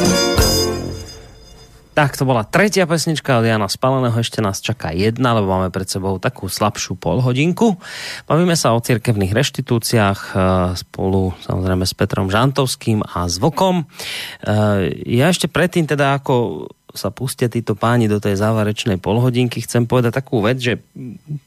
Tak 1.93 2.17
to 2.17 2.25
bola 2.25 2.41
tretia 2.41 2.89
pesnička 2.89 3.37
od 3.37 3.45
Jana 3.45 3.69
Spaleného, 3.69 4.17
ešte 4.17 4.41
nás 4.41 4.65
čaká 4.65 4.97
jedna, 4.97 5.37
lebo 5.37 5.53
máme 5.53 5.69
pred 5.69 5.85
sebou 5.85 6.17
takú 6.17 6.49
slabšiu 6.49 6.97
polhodinku. 6.97 7.77
Bavíme 8.25 8.57
sa 8.57 8.73
o 8.73 8.81
cirkevných 8.81 9.37
reštitúciách 9.37 10.21
eh, 10.33 10.37
spolu 10.73 11.37
samozrejme 11.45 11.85
s 11.85 11.93
Petrom 11.93 12.33
Žantovským 12.33 13.05
a 13.05 13.29
s 13.29 13.37
Vokom. 13.37 13.85
Eh, 13.85 15.05
Ja 15.05 15.29
ešte 15.29 15.53
predtým 15.53 15.85
teda 15.85 16.17
ako 16.17 16.65
sa 16.93 17.09
pustia 17.09 17.48
títo 17.48 17.73
páni 17.73 18.06
do 18.06 18.20
tej 18.20 18.36
záverečnej 18.36 19.01
polhodinky, 19.01 19.64
chcem 19.64 19.89
povedať 19.89 20.20
takú 20.20 20.44
vec, 20.44 20.60
že 20.60 20.81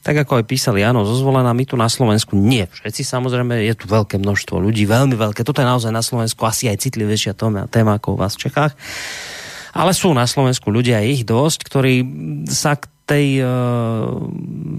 tak 0.02 0.26
ako 0.26 0.42
aj 0.42 0.44
písal 0.44 0.74
Jano 0.78 1.06
zozvolená, 1.06 1.54
my 1.54 1.64
tu 1.64 1.78
na 1.78 1.86
Slovensku 1.86 2.34
nie 2.34 2.66
všetci 2.66 3.02
samozrejme, 3.06 3.62
je 3.62 3.74
tu 3.78 3.86
veľké 3.86 4.18
množstvo 4.18 4.58
ľudí, 4.58 4.84
veľmi 4.84 5.14
veľké, 5.14 5.46
toto 5.46 5.62
je 5.62 5.70
naozaj 5.70 5.94
na 5.94 6.02
Slovensku 6.02 6.42
asi 6.42 6.66
aj 6.66 6.82
citlivejšia 6.82 7.32
téma, 7.38 7.70
téma 7.70 8.02
ako 8.02 8.14
u 8.14 8.20
vás 8.20 8.34
v 8.34 8.50
Čechách. 8.50 8.74
Ale 9.76 9.92
sú 9.92 10.16
na 10.16 10.24
Slovensku 10.24 10.72
ľudia, 10.72 11.04
ich 11.04 11.28
dosť, 11.28 11.60
ktorí 11.68 11.94
sa 12.48 12.80
k 12.80 12.88
tej, 13.06 13.40
eh, 13.40 13.46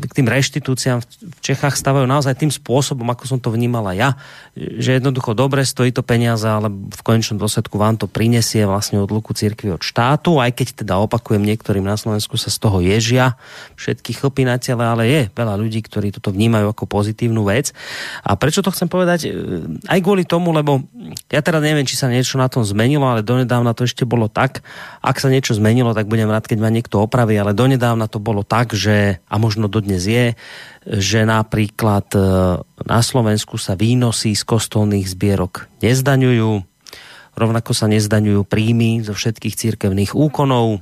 k 0.03 0.11
tým 0.11 0.27
reštitúciám 0.27 0.99
v 1.01 1.39
Čechách 1.39 1.79
stavajú 1.79 2.03
naozaj 2.03 2.35
tým 2.35 2.51
spôsobom, 2.51 3.07
ako 3.07 3.23
som 3.23 3.39
to 3.39 3.49
vnímala 3.55 3.95
ja, 3.95 4.19
že 4.53 4.99
jednoducho 4.99 5.31
dobre 5.31 5.63
stojí 5.63 5.95
to 5.95 6.03
peniaze, 6.03 6.43
ale 6.43 6.67
v 6.67 7.01
konečnom 7.01 7.39
dôsledku 7.39 7.79
vám 7.79 7.95
to 7.95 8.11
prinesie 8.11 8.67
vlastne 8.67 8.99
odluku 8.99 9.31
cirkvi 9.31 9.71
od 9.71 9.81
štátu, 9.81 10.43
aj 10.43 10.51
keď 10.59 10.67
teda 10.83 10.99
opakujem, 11.07 11.39
niektorým 11.39 11.87
na 11.87 11.95
Slovensku 11.95 12.35
sa 12.35 12.51
z 12.51 12.57
toho 12.59 12.83
ježia 12.83 13.39
všetky 13.79 14.19
chlpy 14.19 14.43
na 14.43 14.59
tele, 14.59 14.83
ale 14.83 15.03
je 15.07 15.21
veľa 15.31 15.55
ľudí, 15.55 15.79
ktorí 15.87 16.11
toto 16.11 16.35
vnímajú 16.35 16.75
ako 16.75 16.83
pozitívnu 16.83 17.47
vec. 17.47 17.71
A 18.27 18.35
prečo 18.35 18.59
to 18.59 18.75
chcem 18.75 18.91
povedať? 18.91 19.31
Eh, 19.31 19.33
Aj 19.87 19.99
kvôli 20.03 20.27
tomu, 20.27 20.51
lebo 20.51 20.83
ja 21.31 21.39
teda 21.39 21.63
neviem, 21.63 21.87
či 21.87 21.95
sa 21.95 22.11
niečo 22.11 22.35
na 22.35 22.51
tom 22.51 22.67
zmenilo, 22.67 23.07
ale 23.07 23.23
donedávna 23.23 23.71
to 23.71 23.87
ešte 23.87 24.03
bolo 24.03 24.27
tak. 24.27 24.59
Ak 24.99 25.23
sa 25.23 25.31
niečo 25.31 25.55
zmenilo, 25.55 25.95
tak 25.95 26.11
budem 26.11 26.27
rád, 26.27 26.43
keď 26.43 26.59
ma 26.59 26.67
niekto 26.67 26.99
opraví, 26.99 27.39
ale 27.39 27.55
donedávna 27.55 28.11
to 28.11 28.16
bolo 28.17 28.45
tak, 28.45 28.73
že, 28.77 29.21
a 29.25 29.35
možno 29.37 29.71
dodnes 29.71 30.03
je, 30.05 30.33
že 30.87 31.27
napríklad 31.27 32.07
e, 32.15 32.19
na 32.85 32.99
Slovensku 33.03 33.59
sa 33.59 33.75
výnosy 33.75 34.37
z 34.37 34.43
kostolných 34.47 35.07
zbierok 35.07 35.67
nezdaňujú, 35.83 36.63
rovnako 37.37 37.71
sa 37.75 37.91
nezdaňujú 37.91 38.41
príjmy 38.47 39.03
zo 39.03 39.13
všetkých 39.17 39.55
církevných 39.55 40.11
úkonov, 40.15 40.81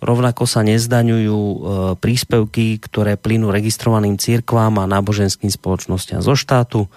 rovnako 0.00 0.44
sa 0.44 0.64
nezdaňujú 0.64 1.40
e, 1.40 1.56
príspevky, 2.00 2.80
ktoré 2.80 3.20
plynú 3.20 3.52
registrovaným 3.52 4.20
církvám 4.20 4.80
a 4.80 4.90
náboženským 4.90 5.52
spoločnostiam 5.52 6.20
zo 6.20 6.34
štátu. 6.36 6.92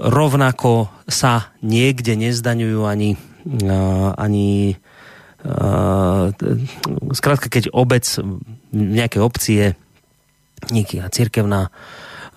Rovnako 0.00 0.88
sa 1.04 1.52
niekde 1.60 2.16
nezdaňujú 2.16 2.80
ani, 2.88 3.20
e, 3.44 3.76
ani 4.16 4.80
zkrátka, 7.16 7.48
keď 7.48 7.72
obec 7.72 8.04
v 8.70 8.94
nejakej 8.98 9.22
obci 9.22 9.50
je 9.58 9.68
nejaká 10.70 11.08
církevná 11.10 11.72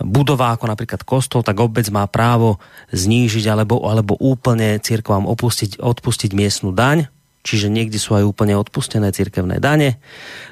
budova, 0.02 0.56
ako 0.56 0.66
napríklad 0.68 1.06
kostol, 1.06 1.46
tak 1.46 1.60
obec 1.62 1.86
má 1.94 2.04
právo 2.10 2.58
znížiť 2.92 3.46
alebo, 3.46 3.86
alebo 3.86 4.18
úplne 4.18 4.82
církvám 4.82 5.30
opustiť, 5.30 5.78
odpustiť 5.78 6.32
miestnu 6.34 6.74
daň, 6.74 7.08
čiže 7.46 7.70
niekde 7.70 8.02
sú 8.02 8.18
aj 8.18 8.26
úplne 8.26 8.58
odpustené 8.58 9.14
církevné 9.14 9.62
dane 9.62 10.02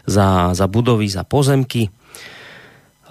za, 0.06 0.53
za 0.53 0.66
budovy, 0.70 1.10
za 1.10 1.26
pozemky. 1.26 1.90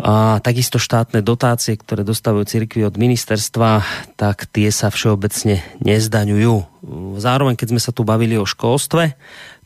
A 0.00 0.40
takisto 0.40 0.80
štátne 0.80 1.20
dotácie, 1.20 1.76
ktoré 1.76 2.08
dostávajú 2.08 2.48
cirkvi 2.48 2.88
od 2.88 2.96
ministerstva, 2.96 3.84
tak 4.16 4.48
tie 4.48 4.72
sa 4.72 4.88
všeobecne 4.88 5.60
nezdaňujú. 5.84 6.80
Zároveň, 7.20 7.52
keď 7.60 7.76
sme 7.76 7.80
sa 7.84 7.92
tu 7.92 8.00
bavili 8.00 8.40
o 8.40 8.48
školstve, 8.48 9.12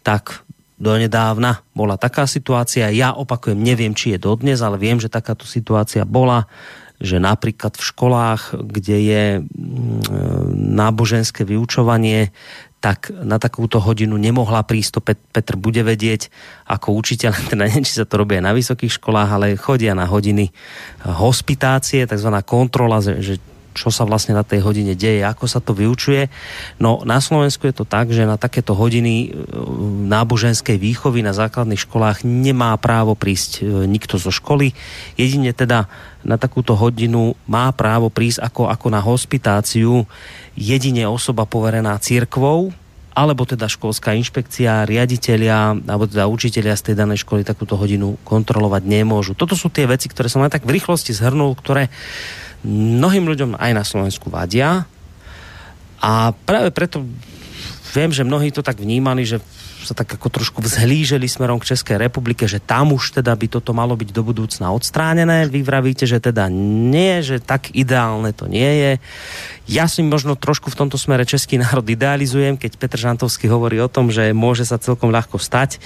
tak 0.02 0.42
donedávna 0.84 1.64
bola 1.72 1.96
taká 1.96 2.28
situácia, 2.28 2.92
ja 2.92 3.16
opakujem, 3.16 3.56
neviem, 3.56 3.96
či 3.96 4.12
je 4.12 4.20
dodnes, 4.20 4.60
ale 4.60 4.76
viem, 4.76 5.00
že 5.00 5.08
takáto 5.08 5.48
situácia 5.48 6.04
bola, 6.04 6.44
že 7.00 7.16
napríklad 7.16 7.74
v 7.74 7.86
školách, 7.88 8.42
kde 8.60 8.96
je 9.00 9.24
mm, 9.40 10.52
náboženské 10.52 11.48
vyučovanie, 11.48 12.30
tak 12.84 13.08
na 13.08 13.40
takúto 13.40 13.80
hodinu 13.80 14.20
nemohla 14.20 14.60
prísť, 14.60 14.90
to 14.92 15.00
Petr 15.32 15.56
bude 15.56 15.80
vedieť 15.80 16.28
ako 16.68 16.92
učiteľ, 17.00 17.32
teda 17.56 17.64
neviem, 17.64 17.88
či 17.88 17.96
sa 17.96 18.04
to 18.04 18.20
robí 18.20 18.36
aj 18.36 18.44
na 18.44 18.52
vysokých 18.52 19.00
školách, 19.00 19.30
ale 19.32 19.56
chodia 19.56 19.96
na 19.96 20.04
hodiny 20.04 20.52
hospitácie, 21.08 22.04
takzvaná 22.04 22.44
kontrola, 22.44 23.00
že 23.00 23.40
čo 23.74 23.90
sa 23.90 24.06
vlastne 24.06 24.32
na 24.38 24.46
tej 24.46 24.62
hodine 24.62 24.94
deje, 24.94 25.20
ako 25.26 25.50
sa 25.50 25.58
to 25.58 25.74
vyučuje. 25.74 26.30
No 26.78 27.02
na 27.02 27.18
Slovensku 27.18 27.66
je 27.66 27.74
to 27.74 27.84
tak, 27.84 28.14
že 28.14 28.24
na 28.24 28.38
takéto 28.38 28.72
hodiny 28.72 29.14
e, 29.26 29.28
náboženskej 30.08 30.78
výchovy 30.78 31.26
na 31.26 31.34
základných 31.34 31.82
školách 31.82 32.22
nemá 32.22 32.72
právo 32.78 33.18
prísť 33.18 33.60
e, 33.60 33.84
nikto 33.90 34.16
zo 34.16 34.30
školy. 34.30 34.72
Jedine 35.18 35.50
teda 35.50 35.90
na 36.24 36.38
takúto 36.40 36.72
hodinu 36.78 37.36
má 37.44 37.68
právo 37.74 38.08
prísť 38.08 38.46
ako, 38.46 38.70
ako 38.70 38.86
na 38.88 39.02
hospitáciu 39.02 40.08
jedine 40.54 41.04
osoba 41.10 41.44
poverená 41.44 41.98
církvou, 41.98 42.72
alebo 43.14 43.46
teda 43.46 43.70
školská 43.70 44.18
inšpekcia, 44.18 44.90
riaditeľia, 44.90 45.78
alebo 45.86 46.10
teda 46.10 46.26
učiteľia 46.26 46.74
z 46.74 46.90
tej 46.90 46.94
danej 46.98 47.22
školy 47.22 47.46
takúto 47.46 47.78
hodinu 47.78 48.18
kontrolovať 48.26 48.82
nemôžu. 48.82 49.38
Toto 49.38 49.54
sú 49.54 49.70
tie 49.70 49.86
veci, 49.86 50.10
ktoré 50.10 50.26
som 50.26 50.42
len 50.42 50.50
tak 50.50 50.66
v 50.66 50.74
rýchlosti 50.74 51.14
zhrnul, 51.14 51.54
ktoré 51.54 51.94
mnohým 52.64 53.28
ľuďom 53.28 53.60
aj 53.60 53.70
na 53.76 53.84
Slovensku 53.84 54.32
vadia. 54.32 54.88
A 56.00 56.32
práve 56.44 56.72
preto 56.72 57.04
viem, 57.92 58.10
že 58.10 58.26
mnohí 58.26 58.50
to 58.50 58.64
tak 58.64 58.80
vnímali, 58.80 59.28
že 59.28 59.38
sa 59.84 59.94
tak 59.94 60.16
ako 60.16 60.28
trošku 60.32 60.58
vzhlíželi 60.64 61.28
smerom 61.28 61.60
k 61.60 61.76
Českej 61.76 62.00
republike, 62.00 62.48
že 62.48 62.58
tam 62.58 62.96
už 62.96 63.20
teda 63.20 63.36
by 63.36 63.46
toto 63.52 63.76
malo 63.76 63.94
byť 63.94 64.10
do 64.10 64.22
budúcna 64.24 64.72
odstránené. 64.72 65.46
Vy 65.46 65.60
vravíte, 65.60 66.08
že 66.08 66.18
teda 66.18 66.48
nie, 66.50 67.20
že 67.20 67.38
tak 67.38 67.70
ideálne 67.76 68.32
to 68.32 68.48
nie 68.48 68.66
je. 68.66 68.92
Ja 69.64 69.88
si 69.88 70.04
možno 70.04 70.36
trošku 70.36 70.68
v 70.68 70.76
tomto 70.76 71.00
smere 71.00 71.24
český 71.24 71.56
národ 71.56 71.84
idealizujem, 71.84 72.56
keď 72.60 72.76
Petr 72.76 72.98
Žantovský 73.00 73.48
hovorí 73.48 73.80
o 73.80 73.88
tom, 73.88 74.12
že 74.12 74.32
môže 74.36 74.68
sa 74.68 74.76
celkom 74.76 75.08
ľahko 75.08 75.40
stať, 75.40 75.80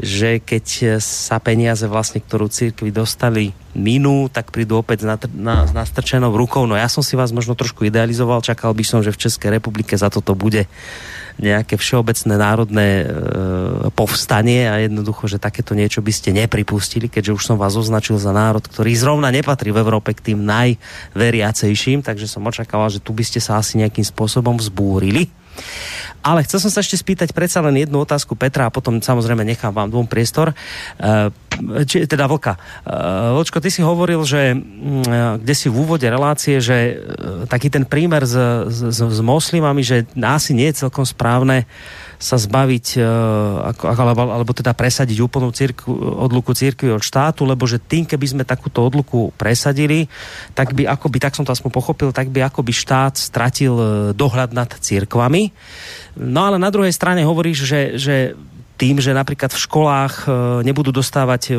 že 0.00 0.40
keď 0.40 0.98
sa 1.00 1.40
peniaze 1.40 1.84
vlastne, 1.88 2.20
ktorú 2.20 2.52
církvi 2.52 2.92
dostali 2.92 3.52
minú, 3.72 4.28
tak 4.28 4.52
prídu 4.52 4.76
opäť 4.76 5.08
na, 5.08 5.16
na, 5.32 5.56
nastrčenou 5.72 6.36
rukou. 6.36 6.68
No 6.68 6.76
ja 6.76 6.92
som 6.92 7.00
si 7.00 7.16
vás 7.16 7.32
možno 7.32 7.56
trošku 7.56 7.88
idealizoval, 7.88 8.44
čakal 8.44 8.76
by 8.76 8.84
som, 8.84 9.00
že 9.00 9.12
v 9.12 9.20
Českej 9.28 9.56
republike 9.56 9.96
za 9.96 10.12
toto 10.12 10.36
bude 10.36 10.68
nejaké 11.40 11.80
všeobecné 11.80 12.34
národné 12.36 12.88
e, 13.02 13.06
povstanie 13.92 14.68
a 14.68 14.80
jednoducho, 14.84 15.28
že 15.28 15.42
takéto 15.42 15.72
niečo 15.76 16.04
by 16.04 16.12
ste 16.12 16.32
nepripustili, 16.32 17.08
keďže 17.08 17.36
už 17.36 17.42
som 17.42 17.56
vás 17.56 17.76
označil 17.76 18.20
za 18.20 18.32
národ, 18.32 18.64
ktorý 18.64 18.92
zrovna 18.96 19.32
nepatrí 19.32 19.72
v 19.72 19.80
Európe 19.80 20.12
k 20.12 20.32
tým 20.32 20.44
najveriacejším, 20.44 22.04
takže 22.04 22.28
som 22.28 22.44
očakával, 22.44 22.92
že 22.92 23.00
tu 23.00 23.16
by 23.16 23.24
ste 23.24 23.40
sa 23.40 23.60
asi 23.60 23.80
nejakým 23.80 24.04
spôsobom 24.04 24.56
vzbúrili. 24.60 25.41
Ale 26.22 26.46
chcel 26.46 26.62
som 26.62 26.70
sa 26.70 26.80
ešte 26.80 26.94
spýtať 26.94 27.34
predsa 27.34 27.58
len 27.64 27.74
jednu 27.82 27.98
otázku 28.02 28.38
Petra 28.38 28.70
a 28.70 28.74
potom 28.74 29.02
samozrejme 29.02 29.42
nechám 29.42 29.74
vám 29.74 29.90
dvom 29.90 30.06
priestor. 30.06 30.54
Uh, 31.02 31.34
či, 31.82 32.06
teda 32.06 32.30
Vlka. 32.30 32.54
Uh, 32.86 33.34
Vlčko, 33.42 33.58
ty 33.58 33.74
si 33.74 33.82
hovoril, 33.82 34.22
že 34.22 34.54
uh, 34.54 35.36
kde 35.42 35.54
si 35.58 35.66
v 35.66 35.78
úvode 35.82 36.06
relácie, 36.06 36.62
že 36.62 37.02
taký 37.50 37.74
ten 37.74 37.82
prímer 37.82 38.22
s, 38.22 38.38
s, 38.70 39.02
s 39.02 39.20
moslimami, 39.20 39.82
že 39.82 40.06
asi 40.22 40.54
nie 40.54 40.70
je 40.70 40.86
celkom 40.86 41.02
správne 41.02 41.66
uh, 41.66 42.01
sa 42.22 42.38
zbaviť, 42.38 43.02
uh, 43.02 43.74
alebo, 43.82 44.54
teda 44.54 44.70
presadiť 44.70 45.18
úplnú 45.18 45.50
círku, 45.50 45.90
odluku 45.98 46.54
církvy 46.54 46.94
od 46.94 47.02
štátu, 47.02 47.42
lebo 47.42 47.66
že 47.66 47.82
tým, 47.82 48.06
keby 48.06 48.26
sme 48.30 48.42
takúto 48.46 48.86
odluku 48.86 49.34
presadili, 49.34 50.06
tak 50.54 50.70
by 50.70 50.86
akoby, 50.86 51.18
tak 51.18 51.34
som 51.34 51.42
to 51.42 51.50
aspoň 51.50 51.74
pochopil, 51.74 52.14
tak 52.14 52.30
by 52.30 52.46
akoby 52.46 52.70
štát 52.70 53.18
stratil 53.18 53.74
e, 53.74 53.86
dohľad 54.14 54.54
nad 54.54 54.70
církvami. 54.70 55.50
No 56.14 56.46
ale 56.46 56.62
na 56.62 56.70
druhej 56.70 56.94
strane 56.94 57.26
hovoríš, 57.26 57.66
že, 57.66 57.80
že 57.98 58.16
tým, 58.78 59.02
že 59.02 59.10
napríklad 59.10 59.50
v 59.50 59.62
školách 59.66 60.14
uh, 60.24 60.32
nebudú 60.62 60.94
dostávať 60.94 61.58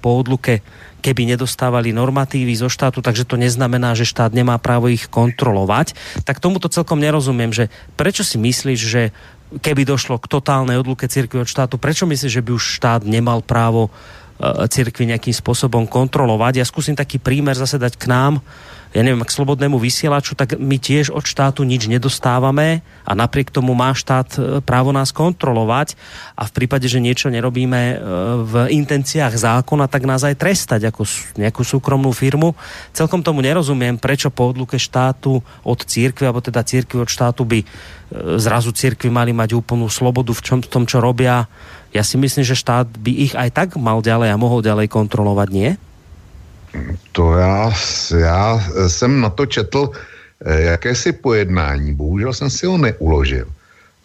po 0.00 0.10
odluke 0.16 0.64
keby 1.06 1.22
nedostávali 1.38 1.94
normatívy 1.94 2.50
zo 2.58 2.66
štátu, 2.66 2.98
takže 2.98 3.22
to 3.22 3.38
neznamená, 3.38 3.94
že 3.94 4.02
štát 4.08 4.34
nemá 4.34 4.58
právo 4.58 4.90
ich 4.90 5.06
kontrolovať. 5.06 5.94
Tak 6.26 6.42
tomuto 6.42 6.66
celkom 6.66 6.98
nerozumiem, 6.98 7.54
že 7.54 7.70
prečo 7.94 8.26
si 8.26 8.42
myslíš, 8.42 8.80
že 8.82 9.14
keby 9.62 9.86
došlo 9.86 10.18
k 10.18 10.30
totálnej 10.30 10.78
odluke 10.78 11.06
cirkvi 11.06 11.42
od 11.42 11.48
štátu, 11.48 11.78
prečo 11.78 12.04
myslíš, 12.04 12.32
že 12.32 12.44
by 12.44 12.50
už 12.54 12.64
štát 12.82 13.02
nemal 13.06 13.40
právo 13.40 13.88
e, 13.88 13.90
cirkvi 14.66 15.06
nejakým 15.14 15.34
spôsobom 15.34 15.86
kontrolovať? 15.86 16.60
Ja 16.60 16.66
skúsim 16.66 16.98
taký 16.98 17.22
prímer 17.22 17.54
zase 17.54 17.78
dať 17.78 17.94
k 17.94 18.10
nám 18.10 18.42
ja 18.94 19.02
neviem, 19.02 19.24
k 19.26 19.34
slobodnému 19.34 19.76
vysielaču, 19.76 20.38
tak 20.38 20.56
my 20.56 20.78
tiež 20.78 21.10
od 21.10 21.26
štátu 21.26 21.66
nič 21.66 21.90
nedostávame 21.90 22.80
a 23.02 23.12
napriek 23.12 23.50
tomu 23.50 23.74
má 23.74 23.90
štát 23.92 24.28
e, 24.36 24.38
právo 24.62 24.94
nás 24.94 25.10
kontrolovať 25.10 25.98
a 26.38 26.46
v 26.46 26.54
prípade, 26.54 26.86
že 26.86 27.02
niečo 27.02 27.28
nerobíme 27.28 27.82
e, 27.92 27.96
v 28.46 28.54
intenciách 28.72 29.34
zákona, 29.34 29.90
tak 29.90 30.06
nás 30.06 30.22
aj 30.22 30.38
trestať 30.38 30.88
ako 30.88 31.02
nejakú 31.36 31.66
súkromnú 31.66 32.14
firmu. 32.14 32.54
Celkom 32.94 33.20
tomu 33.20 33.42
nerozumiem, 33.42 33.98
prečo 33.98 34.30
po 34.30 34.48
odluke 34.48 34.78
štátu 34.78 35.42
od 35.66 35.78
církvy, 35.82 36.24
alebo 36.30 36.40
teda 36.40 36.62
církvy 36.62 37.02
od 37.02 37.10
štátu 37.10 37.42
by 37.42 37.58
e, 37.60 37.66
zrazu 38.38 38.70
církvy 38.70 39.10
mali 39.12 39.34
mať 39.34 39.58
úplnú 39.58 39.90
slobodu 39.90 40.30
v, 40.30 40.40
čom, 40.40 40.58
v 40.62 40.70
tom, 40.70 40.84
čo 40.86 41.02
robia. 41.02 41.50
Ja 41.90 42.00
si 42.00 42.16
myslím, 42.16 42.44
že 42.46 42.56
štát 42.56 42.86
by 42.96 43.12
ich 43.12 43.34
aj 43.36 43.50
tak 43.52 43.68
mal 43.76 44.00
ďalej 44.00 44.32
a 44.32 44.40
mohol 44.40 44.64
ďalej 44.64 44.88
kontrolovať, 44.88 45.48
nie? 45.52 45.70
To 47.12 47.36
já, 47.36 47.72
já 48.18 48.64
jsem 48.88 49.20
na 49.20 49.30
to 49.30 49.46
četl 49.46 49.90
eh, 50.44 50.62
jakési 50.62 51.12
pojednání, 51.12 51.94
bohužel 51.94 52.32
jsem 52.32 52.50
si 52.50 52.66
ho 52.66 52.78
neuložil, 52.78 53.46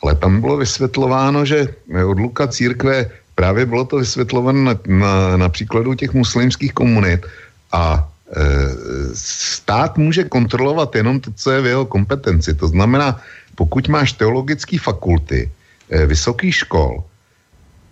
ale 0.03 0.15
tam 0.15 0.41
bylo 0.41 0.57
vysvětlováno, 0.57 1.45
že 1.45 1.68
odluka 2.06 2.48
církve, 2.48 3.10
právě 3.35 3.65
bylo 3.65 3.85
to 3.85 3.98
vysvětlováno 3.98 4.64
na, 4.64 4.76
na, 4.88 5.38
na 5.38 5.49
příkladu 5.49 5.93
těch 5.93 6.14
muslimských 6.14 6.73
komunit 6.73 7.26
a 7.72 8.10
e, 8.31 8.43
stát 9.15 9.98
může 9.98 10.23
kontrolovat 10.23 10.95
jenom 10.95 11.19
to, 11.19 11.31
co 11.35 11.52
je 11.52 11.61
v 11.61 11.65
jeho 11.65 11.85
kompetenci. 11.85 12.53
To 12.53 12.68
znamená, 12.68 13.22
pokud 13.56 13.88
máš 13.88 14.14
teologické 14.14 14.80
fakulty, 14.80 15.52
e, 15.89 16.06
vysoký 16.06 16.52
škol, 16.52 17.03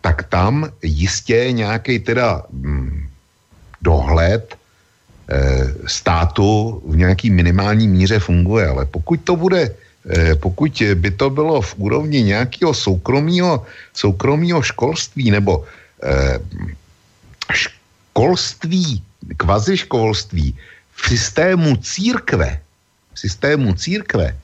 tak 0.01 0.23
tam 0.23 0.69
jistě 0.83 1.51
nějaký 1.51 1.99
teda 1.99 2.43
hm, 2.51 3.07
dohled 3.81 4.58
Eh, 4.58 4.58
státu 5.85 6.81
v 6.85 6.95
nějaký 6.97 7.29
minimální 7.29 7.87
míře 7.87 8.19
funguje, 8.19 8.67
ale 8.67 8.85
pokud 8.85 9.21
to 9.21 9.35
bude, 9.35 9.69
eh, 10.09 10.35
pokud 10.35 10.83
by 10.95 11.11
to 11.11 11.29
bylo 11.29 11.61
v 11.61 11.75
úrovni 11.77 12.23
nějakého 12.23 12.73
soukromého, 12.73 13.65
soukromého 13.93 14.61
školství 14.61 15.31
nebo 15.31 15.65
eh, 16.03 16.39
školství, 17.53 19.03
kvaziškolství 19.37 20.57
v 20.95 21.01
systému 21.09 21.75
církve, 21.77 22.59
v 23.13 23.19
systému 23.19 23.73
církve, 23.73 24.35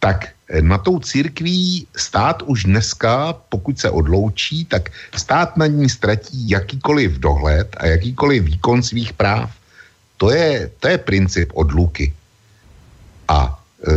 tak 0.00 0.34
na 0.60 0.78
tou 0.78 0.98
církví 0.98 1.86
stát 1.96 2.42
už 2.42 2.64
dneska, 2.64 3.32
pokud 3.48 3.78
se 3.78 3.90
odloučí, 3.90 4.64
tak 4.64 4.90
stát 5.16 5.56
na 5.56 5.66
ní 5.66 5.88
ztratí 5.88 6.50
jakýkoliv 6.50 7.12
dohled 7.12 7.76
a 7.76 7.86
jakýkoliv 7.86 8.42
výkon 8.44 8.82
svých 8.82 9.12
práv. 9.12 9.50
To 10.22 10.30
je, 10.30 10.70
to 10.78 10.86
je 10.86 10.98
princip 11.02 11.50
odluky. 11.50 12.14
A 13.26 13.58
e, 13.82 13.90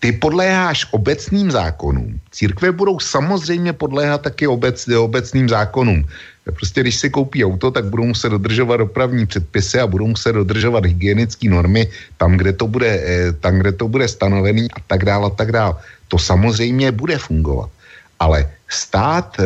ty 0.00 0.16
podléháš 0.16 0.88
obecným 0.96 1.52
zákonům. 1.52 2.16
Církve 2.32 2.72
budou 2.72 2.96
samozřejmě 2.96 3.72
podléhat 3.76 4.24
taky 4.24 4.48
obec, 4.48 4.88
obecným 4.88 5.48
zákonům. 5.48 6.08
Prostě 6.56 6.80
když 6.80 6.96
si 6.96 7.10
koupí 7.12 7.44
auto, 7.44 7.70
tak 7.70 7.84
budou 7.92 8.16
muset 8.16 8.32
dodržovat 8.32 8.76
dopravní 8.76 9.28
předpisy 9.28 9.76
a 9.80 9.86
budou 9.86 10.16
muset 10.16 10.32
dodržovat 10.32 10.88
hygienické 10.88 11.52
normy 11.52 11.92
tam, 12.16 12.40
kde 12.40 12.52
to 12.56 12.64
bude, 12.64 12.88
eh, 12.88 13.32
tam, 13.44 13.60
kde 13.60 13.72
to 13.76 13.92
bude 13.92 14.08
stanovený 14.08 14.72
a 14.72 14.80
tak 14.88 15.04
dále 15.04 15.28
a 15.28 15.36
tak 15.36 15.52
dále. 15.52 15.76
To 16.08 16.16
samozřejmě 16.16 16.96
bude 16.96 17.20
fungovat. 17.20 17.68
Ale 18.16 18.48
stát 18.72 19.36
e, 19.36 19.44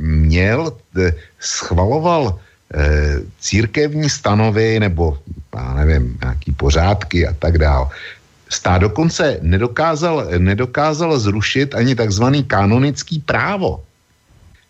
měl, 0.00 0.72
e, 0.96 1.12
schvaloval 1.36 2.32
e, 2.32 2.53
církevní 3.40 4.10
stanovy 4.10 4.80
nebo, 4.80 5.18
já 5.54 5.74
nevím, 5.74 6.18
nějaký 6.22 6.52
pořádky 6.52 7.26
a 7.26 7.32
tak 7.38 7.58
dále. 7.58 7.86
Stát 8.48 8.80
dokonce 8.80 9.38
nedokázal, 9.42 10.26
nedokázal 10.38 11.18
zrušit 11.18 11.74
ani 11.74 11.94
takzvaný 11.94 12.44
kanonický 12.44 13.18
právo. 13.18 13.82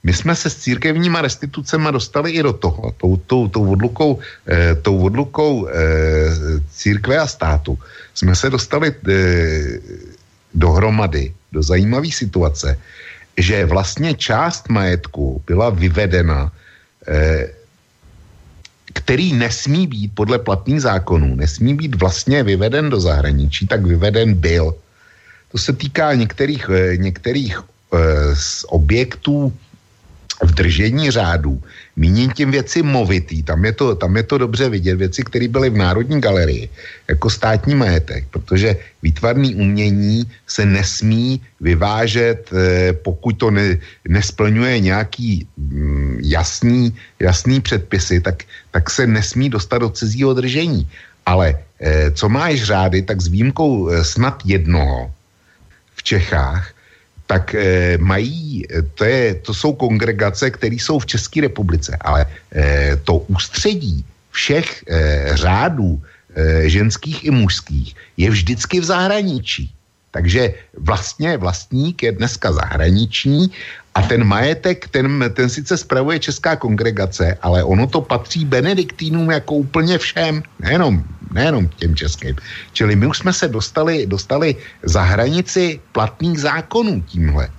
My 0.05 0.13
jsme 0.13 0.37
se 0.37 0.51
s 0.51 0.57
církevníma 0.57 1.25
restitucemi 1.25 1.89
dostali 1.93 2.31
i 2.31 2.43
do 2.43 2.53
toho, 2.53 2.93
tou, 2.97 3.17
tou, 3.17 3.49
tou 3.49 3.73
odlukou, 3.73 4.21
eh, 4.49 4.75
tou 4.75 5.01
odlukou 5.01 5.69
eh, 5.69 5.73
církve 6.71 7.19
a 7.19 7.27
státu. 7.27 7.79
Jsme 8.15 8.37
se 8.37 8.51
dostali 8.51 8.93
eh, 8.93 9.81
dohromady 10.55 11.33
do 11.53 11.63
zajímavé 11.63 12.13
situace, 12.13 12.77
že 13.37 13.65
vlastně 13.65 14.15
část 14.15 14.69
majetku 14.69 15.43
byla 15.47 15.71
vyvedena, 15.71 16.53
eh, 17.09 17.49
který 18.95 19.33
nesmí 19.33 19.87
být 19.87 20.11
podle 20.15 20.39
platných 20.39 20.81
zákonů, 20.81 21.35
nesmí 21.35 21.75
být 21.75 21.95
vlastně 21.95 22.43
vyveden 22.43 22.91
do 22.91 23.01
zahraničí, 23.01 23.67
tak 23.67 23.85
vyveden 23.87 24.35
byl. 24.35 24.75
To 25.53 25.59
se 25.59 25.73
týká 25.73 26.15
některých, 26.15 26.71
eh, 26.71 26.97
některých 26.97 27.61
eh, 27.61 27.99
z 28.35 28.65
objektů 28.69 29.53
v 30.43 30.51
držení 30.51 31.11
řádů, 31.11 31.63
míním 31.97 32.31
tím 32.31 32.51
věci 32.51 32.83
movitý, 32.83 33.43
tam 33.43 33.65
je, 33.65 33.73
to, 33.73 33.95
tam 33.95 34.17
je 34.17 34.23
to 34.23 34.39
dobře 34.39 34.69
vidět, 34.69 34.97
věci, 34.97 35.23
které 35.23 35.49
byly 35.49 35.71
v 35.71 35.77
Národní 35.77 36.21
galerii, 36.21 36.69
jako 37.09 37.31
státní 37.31 37.75
majetek, 37.75 38.27
protože 38.31 38.77
výtvarný 39.03 39.55
umění 39.55 40.27
se 40.47 40.67
nesmí 40.67 41.41
vyvážet, 41.61 42.51
eh, 42.51 42.93
pokud 42.93 43.33
to 43.39 43.51
ne, 43.51 43.79
nesplňuje 44.09 44.81
nějaký 44.81 45.47
mm, 45.57 46.19
jasný, 46.23 46.95
jasný 47.21 47.61
předpisy, 47.61 48.21
tak, 48.21 48.43
tak 48.71 48.91
se 48.91 49.07
nesmí 49.07 49.51
dostat 49.51 49.79
do 49.79 49.91
cizího 49.91 50.35
držení. 50.35 50.89
Ale 51.27 51.55
eh, 51.81 52.11
co 52.11 52.29
máš 52.29 52.63
řády, 52.63 53.03
tak 53.03 53.21
s 53.23 53.31
výjimkou 53.31 53.89
eh, 53.89 54.05
snad 54.05 54.43
jednoho 54.45 55.13
v 55.95 56.03
Čechách, 56.03 56.74
tak 57.35 57.55
e, 57.55 57.99
mají, 57.99 58.63
eh, 58.71 58.83
to, 58.95 59.03
je, 59.05 59.35
to 59.35 59.51
jsou 59.55 59.75
kongregace, 59.75 60.51
které 60.51 60.79
jsou 60.79 61.03
v 61.03 61.07
České 61.19 61.41
republice, 61.51 61.99
ale 62.01 62.27
e, 62.55 62.97
to 63.03 63.27
ústředí 63.27 64.07
všech 64.31 64.85
e, 64.87 64.95
řádů 65.35 65.99
e, 65.99 66.71
ženských 66.71 67.25
i 67.27 67.31
mužských 67.31 67.89
je 68.17 68.31
vždycky 68.31 68.81
v 68.81 68.87
zahraničí. 68.87 69.67
Takže 70.15 70.55
vlastně 70.79 71.37
vlastník 71.37 72.03
je 72.03 72.13
dneska 72.13 72.53
zahraniční 72.53 73.51
a 73.95 74.03
ten 74.03 74.25
majetek, 74.25 74.89
ten, 74.89 75.31
ten 75.35 75.51
sice 75.51 75.77
spravuje 75.77 76.19
Česká 76.19 76.57
kongregace, 76.57 77.39
ale 77.43 77.65
ono 77.65 77.87
to 77.87 78.01
patří 78.01 78.45
benediktínům 78.45 79.31
jako 79.31 79.55
úplně 79.55 79.99
všem, 79.99 80.43
nejenom 80.63 81.03
nejenom 81.35 81.69
těm 81.69 81.97
českým. 81.97 82.37
Čili 82.73 82.97
my 82.97 83.07
už 83.07 83.19
jsme 83.19 83.33
se 83.33 83.49
dostali, 83.49 84.07
dostali 84.07 84.57
za 84.83 85.03
hranici 85.03 85.81
platných 85.93 86.39
zákonů 86.39 87.03
tímhle. 87.11 87.51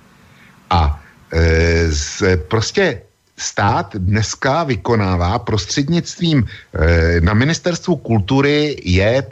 A 0.70 1.00
e, 1.32 1.92
z, 1.92 2.22
prostě 2.48 3.02
stát 3.36 3.96
dneska 3.96 4.64
vykonává 4.64 5.38
prostřednictvím 5.38 6.48
e, 6.48 7.20
na 7.20 7.34
ministerstvu 7.34 7.96
kultury 7.96 8.80
je 8.84 9.22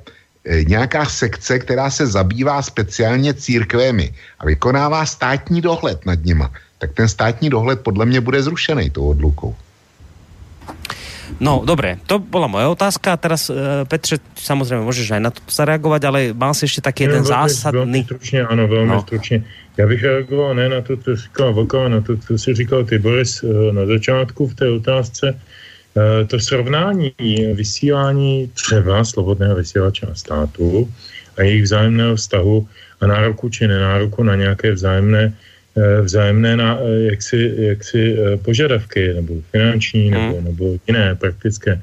nějaká 0.45 1.05
sekce, 1.05 1.59
která 1.59 1.91
se 1.91 2.07
zabývá 2.07 2.63
speciálně 2.63 3.35
církvemi 3.35 4.15
a 4.39 4.47
vykonává 4.47 5.07
státní 5.07 5.61
dohled 5.61 6.07
nad 6.07 6.25
nima. 6.25 6.53
Tak 6.79 6.93
ten 6.93 7.09
státní 7.09 7.51
dohled 7.51 7.81
podle 7.81 8.07
mě 8.07 8.21
bude 8.21 8.43
zrušený 8.43 8.91
tou 8.91 9.09
odlukou. 9.09 9.55
No, 11.41 11.65
dobre, 11.65 11.99
to 12.07 12.21
bola 12.21 12.47
moja 12.47 12.69
otázka. 12.69 13.17
Teraz, 13.17 13.49
uh, 13.49 13.89
Petře, 13.89 14.21
samozrejme, 14.37 14.85
môžeš 14.85 15.09
aj 15.19 15.23
na 15.25 15.31
to 15.33 15.41
zareagovať, 15.49 16.03
ale 16.05 16.19
mal 16.37 16.53
si 16.53 16.69
ešte 16.69 16.85
taký 16.85 17.09
jeden 17.09 17.25
zásadný... 17.25 18.05
Velmi 18.05 18.05
stručně, 18.05 18.41
ano, 18.45 18.69
velmi 18.69 18.93
no. 18.93 19.01
stručně. 19.03 19.45
Já 19.77 19.87
bych 19.87 20.03
reagoval 20.03 20.55
ne 20.55 20.69
na 20.69 20.81
to, 20.81 20.97
co 20.97 21.17
říkal 21.17 21.55
Vlkova, 21.55 21.89
na 21.89 22.01
to, 22.01 22.17
co 22.17 22.39
si 22.39 22.55
říkal 22.55 22.85
ty, 22.85 22.99
Boris, 22.99 23.43
eh, 23.43 23.73
na 23.73 23.87
začátku 23.87 24.47
v 24.47 24.55
té 24.55 24.71
otázce. 24.71 25.41
To 26.27 26.41
srovnání 26.41 27.15
vysílání 27.55 28.51
třeba 28.55 29.05
slobodného 29.05 29.57
vysílača 29.57 30.15
státu 30.15 30.91
a 31.37 31.43
jejich 31.43 31.63
vzájemného 31.63 32.17
vztahu 32.17 32.69
a 33.01 33.07
nároku 33.07 33.49
či 33.49 33.67
nenároku 33.69 34.23
na 34.23 34.35
nějaké 34.35 34.73
vzájemné 34.73 35.35
Eh, 35.75 36.01
vzájemné 36.07 36.57
na, 36.57 36.79
eh, 36.79 37.11
jaksi, 37.11 37.55
jaksi 37.75 38.15
eh, 38.15 38.37
požadavky, 38.37 39.15
nebo 39.15 39.43
finanční, 39.51 40.11
hmm. 40.11 40.15
nebo, 40.15 40.41
nebo 40.41 40.65
jiné 40.87 41.15
praktické. 41.15 41.83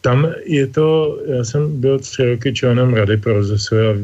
Tam 0.00 0.28
je 0.44 0.66
to, 0.66 1.18
já 1.26 1.44
jsem 1.44 1.80
byl 1.80 1.98
tři 1.98 2.24
roky 2.24 2.52
členem 2.52 2.94
Rady 2.94 3.16
pro 3.16 3.32
rozhlasové 3.32 3.96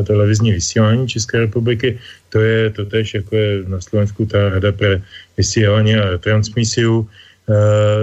a 0.00 0.02
televizní 0.02 0.52
vysílání 0.52 1.08
České 1.08 1.38
republiky. 1.38 1.98
To 2.30 2.40
je 2.40 2.70
to 2.70 2.84
tež, 2.84 3.14
jako 3.14 3.36
je 3.36 3.62
na 3.68 3.80
Slovensku 3.80 4.26
ta 4.26 4.48
Rada 4.48 4.72
pro 4.72 4.88
vysílání 5.36 5.94
a 5.96 6.18
transmisiu. 6.18 7.06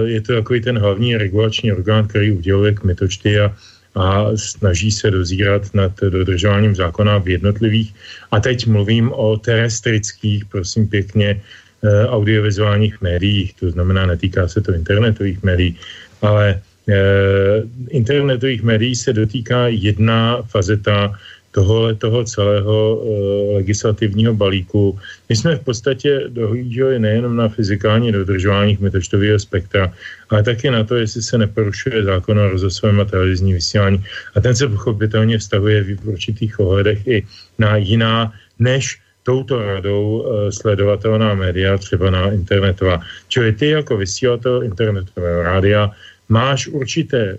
Je 0.04 0.20
to 0.20 0.34
takový 0.34 0.60
ten 0.60 0.78
hlavní 0.78 1.16
regulační 1.16 1.72
orgán, 1.72 2.08
který 2.08 2.32
uděluje 2.32 2.72
kmitočty 2.72 3.40
a 3.40 3.56
a 3.94 4.36
snaží 4.36 4.90
se 4.92 5.10
dozírat 5.10 5.74
nad 5.74 5.92
dodržováním 6.00 6.74
zákona 6.74 7.18
v 7.18 7.28
jednotlivých. 7.28 7.94
A 8.30 8.40
teď 8.40 8.66
mluvím 8.66 9.12
o 9.12 9.36
terestrických, 9.36 10.44
prosím 10.44 10.88
pěkně, 10.88 11.40
eh, 11.82 12.06
audiovizuálních 12.06 13.00
médiích, 13.00 13.54
to 13.54 13.70
znamená, 13.70 14.06
netýká 14.06 14.48
se 14.48 14.60
to 14.60 14.72
internetových 14.72 15.42
médií, 15.42 15.76
ale 16.22 16.60
eh, 16.88 17.62
internetových 17.90 18.62
médií 18.62 18.94
se 18.94 19.12
dotýká 19.12 19.68
jedna 19.68 20.42
fazeta 20.42 21.14
tohohle 21.50 21.94
toho 21.94 22.24
celého 22.24 22.76
e, 22.76 23.54
legislativního 23.54 24.34
balíku. 24.34 24.98
My 25.28 25.36
jsme 25.36 25.56
v 25.56 25.64
podstatě 25.64 26.24
dohlíželi 26.28 26.98
nejenom 26.98 27.36
na 27.36 27.48
fyzikální 27.48 28.12
dodržování 28.12 28.78
metočtového 28.80 29.38
spektra, 29.38 29.92
ale 30.30 30.42
taky 30.42 30.70
na 30.70 30.84
to, 30.84 30.96
jestli 30.96 31.22
se 31.22 31.38
neporušuje 31.38 32.04
zákon 32.04 32.38
o 32.38 32.50
rozhlasovém 32.50 33.00
a 33.00 33.04
televizní 33.04 33.52
vysílání. 33.52 34.04
A 34.34 34.40
ten 34.40 34.56
se 34.56 34.68
pochopitelně 34.68 35.38
vztahuje 35.38 35.84
v 35.84 36.08
určitých 36.08 36.60
ohledech 36.60 37.06
i 37.06 37.26
na 37.58 37.76
jiná 37.76 38.32
než 38.58 38.98
touto 39.22 39.58
radou 39.62 40.24
e, 40.24 40.52
sledovatelná 40.52 41.34
média, 41.34 41.78
třeba 41.78 42.10
na 42.10 42.30
internetová. 42.30 43.00
Čili 43.28 43.52
ty 43.52 43.68
jako 43.68 43.96
vysílatel 43.96 44.62
internetového 44.62 45.42
rádia 45.42 45.90
máš 46.30 46.70
určité 46.70 47.34
e, 47.34 47.36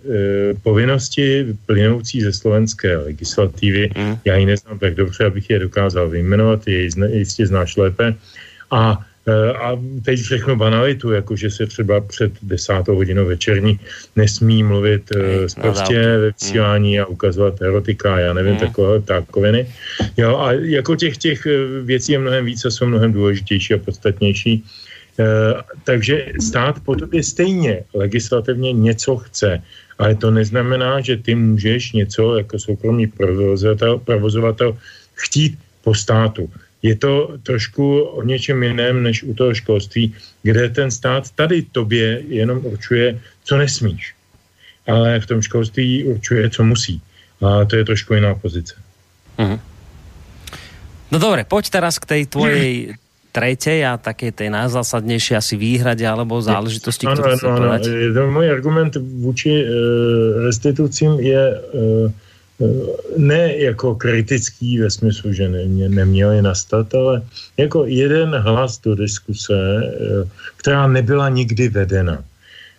povinnosti 0.64 1.56
plynoucí 1.66 2.22
ze 2.22 2.34
slovenské 2.34 2.98
legislativy. 2.98 3.90
Mm. 3.98 4.16
Já 4.26 4.36
ji 4.36 4.46
neznám 4.46 4.80
tak 4.80 4.96
dobře, 4.96 5.26
abych 5.26 5.50
je 5.50 5.60
dokázal 5.60 6.10
vyjmenovat, 6.10 6.68
je 6.68 6.90
jistě 7.16 7.48
znáš 7.48 7.78
lépe. 7.78 8.14
A, 8.72 9.00
e, 9.28 9.54
a 9.54 9.80
teď 10.06 10.20
řeknu 10.20 10.56
banalitu, 10.56 11.12
jako 11.12 11.36
že 11.36 11.50
se 11.50 11.66
třeba 11.68 12.02
před 12.02 12.32
desátou 12.44 12.96
hodinou 12.96 13.26
večerní 13.26 13.80
nesmí 14.16 14.64
mluvit 14.64 15.08
e, 15.16 15.48
prostě 15.62 15.96
ve 15.96 16.32
vysílání 16.32 17.00
a 17.00 17.06
ukazovat 17.06 17.62
erotika, 17.62 18.20
já 18.20 18.34
nevím, 18.34 18.54
mm. 18.54 18.60
takové 18.60 19.02
takoviny. 19.02 19.68
Jo, 20.18 20.38
a 20.38 20.52
jako 20.52 20.96
těch, 20.96 21.18
těch 21.18 21.46
e, 21.46 21.58
věcí 21.88 22.12
je 22.12 22.20
mnohem 22.20 22.46
více, 22.46 22.72
jsou 22.72 22.86
mnohem 22.86 23.14
důležitější 23.14 23.74
a 23.74 23.78
podstatnější. 23.78 24.64
Eh, 25.22 25.54
takže 25.84 26.34
stát 26.40 26.80
po 26.82 26.96
tobě 26.96 27.24
stejně 27.24 27.84
legislativně 27.94 28.74
něco 28.74 29.16
chce, 29.18 29.62
ale 29.98 30.16
to 30.16 30.32
neznamená, 30.32 31.02
že 31.02 31.18
ty 31.18 31.36
můžeš 31.36 31.92
něco 31.92 32.38
jako 32.38 32.60
soukromý 32.60 33.08
provozovatel, 33.08 34.00
provozovatel 34.00 34.78
chtít 35.14 35.60
po 35.84 35.94
státu. 35.94 36.50
Je 36.82 36.96
to 36.96 37.38
trošku 37.44 38.02
o 38.02 38.24
něčem 38.24 38.64
jiném 38.64 39.04
než 39.04 39.24
u 39.24 39.34
toho 39.34 39.54
školství, 39.54 40.16
kde 40.44 40.70
ten 40.70 40.92
stát 40.92 41.30
tady 41.30 41.62
tobě 41.62 42.24
jenom 42.28 42.66
určuje, 42.66 43.20
co 43.44 43.58
nesmíš. 43.58 44.16
Ale 44.88 45.20
v 45.20 45.26
tom 45.26 45.42
školství 45.42 46.04
určuje, 46.04 46.50
co 46.50 46.64
musí. 46.64 47.02
A 47.42 47.66
to 47.66 47.76
je 47.76 47.86
trošku 47.86 48.14
jiná 48.14 48.36
pozice. 48.36 48.74
Uh-huh. 49.38 49.60
No 51.12 51.20
dobre, 51.20 51.46
poď 51.46 51.70
teraz 51.70 52.00
k 52.02 52.06
tej 52.06 52.26
tvojej 52.26 52.98
tretej 53.32 53.88
a 53.88 53.98
také 53.98 54.32
tej 54.36 54.52
najzásadnejšie 54.52 55.40
asi 55.40 55.56
výhrade 55.56 56.04
alebo 56.04 56.44
záležitosti, 56.44 57.08
ano, 57.08 57.24
ano, 57.24 57.72
ano. 57.80 58.32
Můj 58.32 58.52
argument 58.52 58.96
vůči 58.96 59.64
uh, 59.64 59.70
restitucím 60.44 61.20
je 61.20 61.62
uh, 61.74 62.12
ne 63.18 63.58
jako 63.58 63.96
kritický 63.96 64.80
ve 64.80 64.90
smyslu, 64.90 65.34
že 65.34 65.50
ne, 65.50 65.66
neměli 65.90 66.42
nastat, 66.42 66.94
ale 66.96 67.22
jako 67.58 67.86
jeden 67.86 68.36
hlas 68.36 68.80
do 68.80 68.96
diskuse, 68.96 69.54
která 70.58 70.88
nebyla 70.88 71.30
nikdy 71.30 71.70
vedena. 71.70 72.24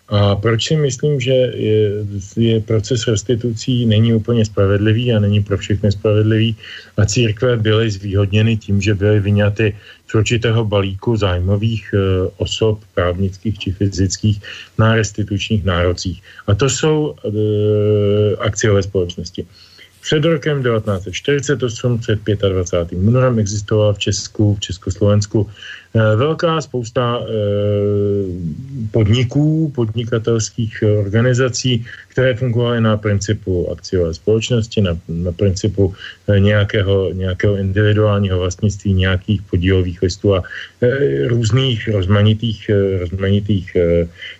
A 0.09 0.35
proč 0.35 0.67
si 0.67 0.75
myslím, 0.75 1.19
že 1.19 1.31
je, 1.31 1.91
je 2.37 2.59
proces 2.59 3.07
restitucí 3.07 3.85
není 3.85 4.13
úplně 4.13 4.45
spravedlivý 4.45 5.13
a 5.13 5.19
není 5.19 5.43
pro 5.43 5.57
všechny 5.57 5.91
spravedlivý 5.91 6.55
a 6.97 7.05
církve 7.05 7.57
byly 7.57 7.91
zvýhodněny 7.91 8.57
tím, 8.57 8.81
že 8.81 8.93
byly 8.93 9.19
vyňaty 9.19 9.75
z 10.07 10.15
určitého 10.15 10.65
balíku 10.65 11.15
zájmových 11.17 11.93
e, 11.93 11.97
osob, 12.37 12.79
právnických 12.93 13.59
či 13.59 13.71
fyzických, 13.71 14.41
na 14.77 14.95
restitučních 14.95 15.63
nárocích. 15.63 16.23
A 16.47 16.55
to 16.55 16.69
jsou 16.69 17.15
e, 17.15 17.29
akciové 18.35 18.83
společnosti. 18.83 19.45
Před 20.01 20.25
rokem 20.25 20.63
1948, 20.63 21.99
před 21.99 22.19
25. 22.49 22.99
únorem 22.99 23.39
existovala 23.39 23.93
v 23.93 23.99
Česku, 23.99 24.55
v 24.55 24.59
Československu 24.59 25.49
velká 25.93 26.61
spousta 26.61 27.21
eh, 27.21 27.33
podniků, 28.91 29.71
podnikatelských 29.75 30.83
organizací, 30.99 31.85
které 32.07 32.35
fungovaly 32.35 32.81
na 32.81 32.97
principu 32.97 33.71
akciové 33.71 34.13
společnosti, 34.13 34.81
na, 34.81 34.97
na 35.07 35.31
principu 35.31 35.93
eh, 36.27 36.39
nějakého, 36.39 37.13
nějakého 37.13 37.55
individuálního 37.57 38.39
vlastnictví, 38.39 38.93
nějakých 38.93 39.41
podílových 39.41 40.01
listů 40.01 40.35
a 40.35 40.43
různých 41.27 41.87
rozmanitých, 41.87 42.71
rozmanitých 42.99 43.77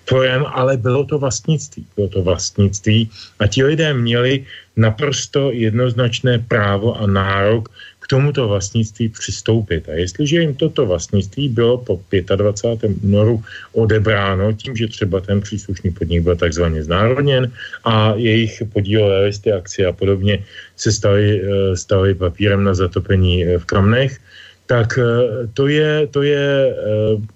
forem, 0.06 0.46
ale 0.46 0.78
bylo 0.78 1.06
to 1.06 1.20
vlastnictví. 1.20 1.86
Bylo 1.96 2.08
to 2.08 2.22
vlastnictví 2.22 3.10
a 3.40 3.48
ti 3.48 3.64
lidé 3.64 3.94
měli 3.94 4.46
naprosto 4.76 5.52
jednoznačné 5.52 6.40
právo 6.40 6.98
a 6.98 7.08
nárok 7.08 7.70
tomuto 8.14 8.48
vlastnictví 8.48 9.10
přistoupit. 9.10 9.90
A 9.90 9.98
jestliže 9.98 10.42
jim 10.46 10.54
toto 10.54 10.86
vlastnictví 10.86 11.50
bylo 11.50 11.82
po 11.82 11.98
25. 12.14 13.02
únoru 13.02 13.42
odebráno 13.74 14.54
tím, 14.54 14.78
že 14.78 14.88
třeba 14.88 15.18
ten 15.20 15.42
příslušný 15.42 15.92
podnik 15.98 16.22
byl 16.22 16.36
takzvaně 16.38 16.84
znárodněn 16.86 17.50
a 17.84 18.14
jejich 18.14 18.62
podílové 18.70 19.34
listy, 19.34 19.50
akcie 19.50 19.90
a 19.90 19.98
podobně 19.98 20.46
se 20.78 20.94
staly, 20.94 21.42
eh, 21.42 21.74
staly 21.74 22.14
papírem 22.14 22.62
na 22.62 22.78
zatopení 22.78 23.50
eh, 23.50 23.58
v 23.58 23.66
kamnech, 23.66 24.22
tak 24.70 24.94
eh, 25.02 25.50
to 25.58 25.66
je, 25.66 26.06
to 26.14 26.22
je 26.22 26.70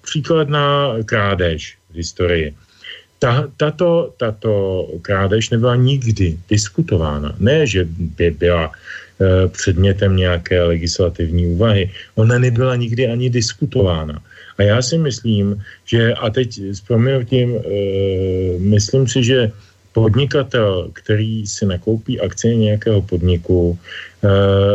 příkladná 0.06 1.02
krádež 1.10 1.78
v 1.90 2.06
historii. 2.06 2.54
Ta, 3.18 3.50
tato, 3.58 4.14
tato 4.22 4.54
krádež 5.02 5.50
nebyla 5.50 5.76
nikdy 5.76 6.38
diskutována. 6.46 7.34
Ne, 7.42 7.66
že 7.66 7.90
by 7.90 8.30
byla 8.32 8.78
předmětem 9.48 10.16
nějaké 10.16 10.64
legislativní 10.64 11.48
úvahy. 11.48 11.92
Ona 12.16 12.40
nebyla 12.40 12.76
nikdy 12.76 13.08
ani 13.08 13.30
diskutována. 13.30 14.22
A 14.58 14.64
já 14.64 14.82
si 14.82 14.98
myslím, 14.98 15.62
že, 15.86 16.14
a 16.14 16.30
teď 16.30 16.60
s 16.60 16.82
proměnutím, 16.82 17.56
e, 17.56 17.60
myslím 18.60 19.08
si, 19.08 19.24
že 19.24 19.52
podnikatel, 19.94 20.90
který 20.94 21.48
si 21.48 21.66
nakoupí 21.66 22.20
akcie 22.20 22.56
nějakého 22.56 23.02
podniku, 23.02 23.74
e, 23.74 24.30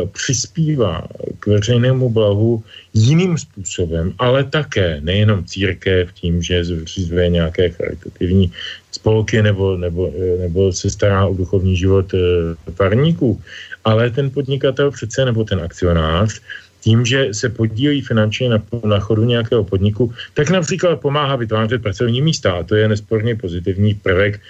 přispívá 0.06 1.06
k 1.38 1.46
veřejnému 1.46 2.10
blahu 2.10 2.62
jiným 2.94 3.38
způsobem, 3.38 4.12
ale 4.18 4.44
také 4.44 4.98
nejenom 5.00 5.44
církev 5.44 6.12
tím, 6.12 6.42
že 6.42 6.64
zřizuje 6.64 7.28
nějaké 7.28 7.70
charitativní 7.70 8.52
spolky 8.92 9.42
nebo, 9.42 9.76
nebo, 9.76 10.10
nebo 10.38 10.72
se 10.72 10.90
stará 10.90 11.26
o 11.26 11.34
duchovní 11.34 11.76
život 11.76 12.14
e, 12.14 12.18
farníků, 12.74 13.38
ale 13.84 14.10
ten 14.10 14.30
podnikatel 14.30 14.90
přece 14.90 15.24
nebo 15.24 15.44
ten 15.44 15.60
akcionář 15.60 16.40
tím, 16.82 17.06
že 17.06 17.30
se 17.30 17.48
podílí 17.48 18.02
finančně 18.02 18.48
na, 18.48 18.58
na 18.84 18.98
chodu 18.98 19.24
nějakého 19.24 19.64
podniku, 19.64 20.10
tak 20.34 20.50
například 20.50 21.00
pomáhá 21.00 21.36
vytvářet 21.36 21.82
pracovní 21.82 22.22
místa 22.22 22.52
a 22.52 22.62
to 22.62 22.74
je 22.74 22.88
nesporně 22.88 23.38
pozitivní 23.38 23.94
prvek 23.94 24.40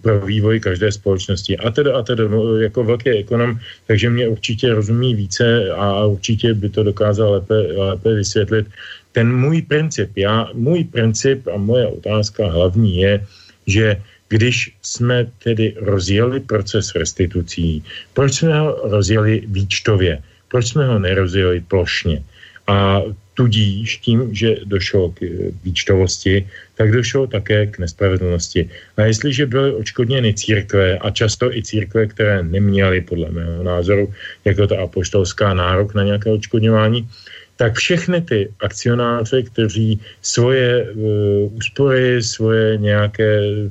pro 0.00 0.20
vývoj 0.24 0.60
každé 0.60 0.92
společnosti. 0.92 1.58
A 1.58 1.70
teda, 1.70 1.96
a 1.96 2.02
teda 2.02 2.28
no, 2.28 2.56
jako 2.56 2.84
velký 2.84 3.10
ekonom, 3.10 3.60
takže 3.86 4.10
mě 4.10 4.28
určitě 4.28 4.72
rozumí 4.72 5.14
více 5.14 5.70
a 5.76 6.04
určitě 6.08 6.54
by 6.54 6.68
to 6.68 6.82
dokázal 6.82 7.32
lépe, 7.32 7.54
lépe 7.76 8.14
vysvětlit. 8.14 8.66
Ten 9.12 9.28
můj 9.28 9.62
princip, 9.62 10.16
já, 10.16 10.48
můj 10.56 10.84
princip 10.84 11.46
a 11.52 11.56
moje 11.60 11.86
otázka 11.86 12.48
hlavní 12.48 12.96
je, 12.96 13.26
že 13.66 14.00
když 14.32 14.72
jsme 14.82 15.28
tedy 15.44 15.76
rozjeli 15.76 16.40
proces 16.40 16.96
restitucí, 16.96 17.84
proč 18.16 18.40
jsme 18.40 18.60
ho 18.60 18.80
rozjeli 18.88 19.44
výčtově, 19.44 20.24
proč 20.48 20.72
jsme 20.72 20.88
ho 20.88 20.98
nerozjeli 20.98 21.60
plošně. 21.60 22.24
A 22.66 23.04
tudíž 23.36 24.00
tím, 24.00 24.32
že 24.32 24.64
došlo 24.64 25.12
k 25.12 25.20
výčtovosti, 25.64 26.48
tak 26.80 26.92
došlo 26.92 27.26
také 27.28 27.66
k 27.66 27.78
nespravedlnosti. 27.78 28.70
A 28.96 29.02
jestliže 29.04 29.46
byly 29.46 29.74
odškodněny 29.74 30.32
církve, 30.34 30.96
a 30.98 31.10
často 31.10 31.52
i 31.52 31.60
církve, 31.60 32.06
které 32.06 32.40
neměly 32.42 33.00
podle 33.04 33.28
mého 33.30 33.62
názoru, 33.62 34.08
jako 34.44 34.66
ta 34.66 34.80
apoštolská 34.80 35.54
nárok 35.54 35.92
na 35.94 36.02
nějaké 36.08 36.32
odškodňování, 36.32 37.08
tak 37.56 37.76
všechny 37.76 38.20
ty 38.20 38.48
akcionáře, 38.64 39.42
kteří 39.42 40.00
svoje 40.22 40.88
uh, 40.88 41.52
úspory, 41.52 42.22
svoje 42.22 42.78
nějaké 42.78 43.28
Eh, 43.52 43.70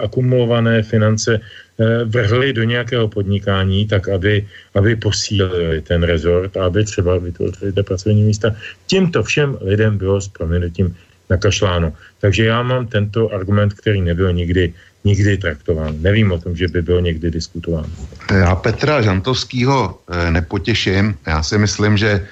akumulované 0.00 0.82
finance 0.82 1.40
eh, 1.40 2.04
vrhli 2.04 2.52
do 2.52 2.64
nějakého 2.64 3.08
podnikání, 3.08 3.86
tak 3.88 4.08
aby, 4.08 4.46
aby 4.74 4.96
posílili 4.96 5.80
ten 5.80 6.02
rezort 6.02 6.56
a 6.56 6.66
aby 6.66 6.84
třeba 6.84 7.18
vytvořili 7.18 7.72
ty 7.72 7.82
pracovní 7.82 8.22
místa. 8.22 8.54
Tímto 8.86 9.22
všem 9.22 9.58
lidem 9.60 9.98
bylo 9.98 10.20
s 10.20 10.28
proměnutím 10.28 10.96
nakašláno. 11.30 11.92
Takže 12.20 12.44
já 12.44 12.62
mám 12.62 12.86
tento 12.86 13.32
argument, 13.32 13.72
který 13.72 14.00
nebyl 14.00 14.32
nikdy 14.32 14.72
nikdy 15.04 15.36
traktován. 15.36 15.98
Nevím 15.98 16.32
o 16.32 16.38
tom, 16.38 16.54
že 16.54 16.68
by 16.68 16.82
byl 16.82 17.02
někdy 17.02 17.30
diskutován. 17.30 17.90
Já 18.30 18.54
Petra 18.54 19.02
Žantovského 19.02 19.98
eh, 19.98 20.30
nepotěším. 20.30 21.14
Já 21.26 21.42
si 21.42 21.58
myslím, 21.58 21.96
že 21.96 22.26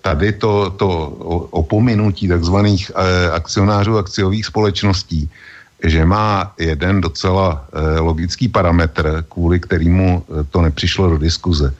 tady 0.00 0.32
to, 0.32 0.70
to 0.70 0.88
opominutí 1.50 2.28
takzvaných 2.28 2.90
akcionářů 3.34 3.98
akciových 3.98 4.46
společností 4.46 5.26
že 5.84 6.04
má 6.04 6.52
jeden 6.58 7.00
docela 7.00 7.64
e, 7.72 8.00
logický 8.00 8.48
parametr, 8.48 9.24
kvůli 9.28 9.60
kterému 9.60 10.22
eh, 10.22 10.44
to 10.50 10.62
nepřišlo 10.62 11.10
do 11.10 11.18
diskuze. 11.18 11.74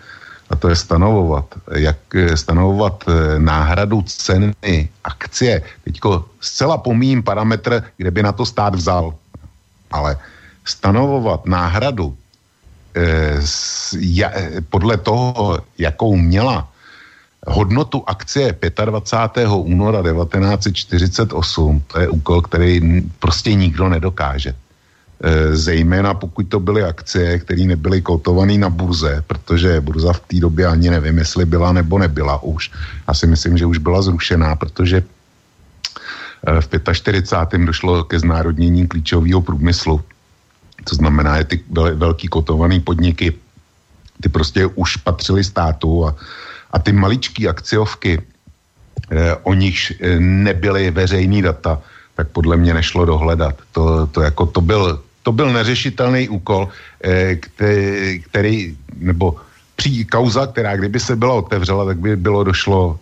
A 0.51 0.57
to 0.57 0.69
je 0.69 0.77
stanovovat, 0.77 1.45
jak 1.77 1.99
eh, 2.15 2.37
stanovovat 2.37 3.05
náhradu 3.39 4.03
ceny 4.03 4.89
akcie. 5.05 5.63
Teďko 5.85 6.25
zcela 6.41 6.79
pomím 6.79 7.23
parametr, 7.23 7.85
kde 7.97 8.11
by 8.11 8.23
na 8.23 8.33
to 8.33 8.47
stát 8.47 8.75
vzal. 8.75 9.15
Ale 9.91 10.17
stanovovat 10.65 11.47
náhradu 11.47 12.17
e, 12.95 13.41
ja, 13.99 14.31
podle 14.71 14.97
toho, 14.97 15.59
jakou 15.79 16.17
měla 16.17 16.70
hodnotu 17.47 18.05
akcie 18.07 18.53
25. 18.85 19.49
února 19.49 20.03
1948, 20.03 21.83
to 21.87 22.01
je 22.01 22.09
úkol, 22.09 22.43
který 22.43 23.03
prostě 23.19 23.55
nikdo 23.55 23.89
nedokáže. 23.89 24.53
E, 24.53 25.57
zejména 25.57 26.15
pokud 26.15 26.49
to 26.49 26.61
byly 26.61 26.85
akcie, 26.85 27.39
které 27.39 27.65
nebyly 27.65 28.03
kotované 28.03 28.59
na 28.59 28.71
burze, 28.71 29.25
protože 29.27 29.81
burza 29.81 30.13
v 30.13 30.21
té 30.21 30.37
době 30.41 30.67
ani 30.67 30.91
nevím, 30.91 31.19
jestli 31.19 31.45
byla 31.45 31.73
nebo 31.73 31.99
nebyla 31.99 32.43
už. 32.43 32.71
Já 33.09 33.15
si 33.15 33.27
myslím, 33.27 33.59
že 33.59 33.67
už 33.67 33.79
byla 33.79 34.03
zrušená, 34.03 34.57
protože 34.57 35.03
e, 36.47 36.61
v 36.61 36.69
45. 36.93 37.61
došlo 37.67 38.05
ke 38.05 38.19
znárodnění 38.19 38.89
klíčového 38.89 39.41
průmyslu. 39.41 40.01
To 40.85 40.95
znamená, 40.95 41.39
že 41.39 41.45
ty 41.45 41.65
velký 41.95 42.29
kotované 42.29 42.81
podniky, 42.81 43.33
ty 44.21 44.29
prostě 44.29 44.67
už 44.67 44.97
patřily 44.97 45.45
státu 45.45 46.07
a 46.07 46.17
a 46.73 46.79
ty 46.79 46.93
maličké 46.93 47.49
akciovky, 47.49 48.23
eh, 49.11 49.35
o 49.43 49.55
nich 49.55 49.93
eh, 50.01 50.21
nebyly 50.21 50.91
veřejný 50.91 51.43
data, 51.43 51.83
tak 52.15 52.29
podle 52.29 52.57
mě 52.57 52.75
nešlo 52.75 53.05
dohledat. 53.05 53.55
To, 53.73 54.07
to, 54.07 54.23
jako, 54.23 54.47
to, 54.47 54.61
byl, 54.61 55.03
to 55.23 55.33
byl 55.33 55.53
neřešitelný 55.53 56.29
úkol, 56.29 56.69
eh, 57.05 57.37
který, 57.37 58.23
který 58.31 58.77
nebo 58.97 59.37
při 59.77 60.05
kauza, 60.05 60.47
která 60.47 60.77
kdyby 60.77 61.01
se 61.01 61.17
byla 61.17 61.41
otevřela, 61.41 61.85
tak 61.89 61.99
by 61.99 62.17
bylo 62.17 62.45
došlo 62.45 63.01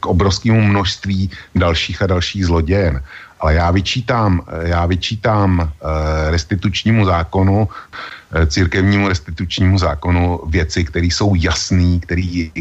k 0.00 0.06
obrovskému 0.06 0.60
množství 0.60 1.30
dalších 1.56 2.02
a 2.04 2.06
dalších 2.06 2.46
zlodějen. 2.46 3.00
Ale 3.40 3.54
já 3.54 3.70
vyčítám, 3.70 4.42
eh, 4.46 4.68
já 4.68 4.86
vyčítám 4.86 5.60
eh, 5.60 6.30
restitučnímu 6.30 7.04
zákonu, 7.04 7.68
eh, 8.32 8.46
církevnímu 8.46 9.08
restitučnímu 9.08 9.78
zákonu 9.78 10.40
věci, 10.46 10.84
které 10.84 11.06
jsou 11.06 11.34
jasné, 11.34 11.98
který, 12.00 12.52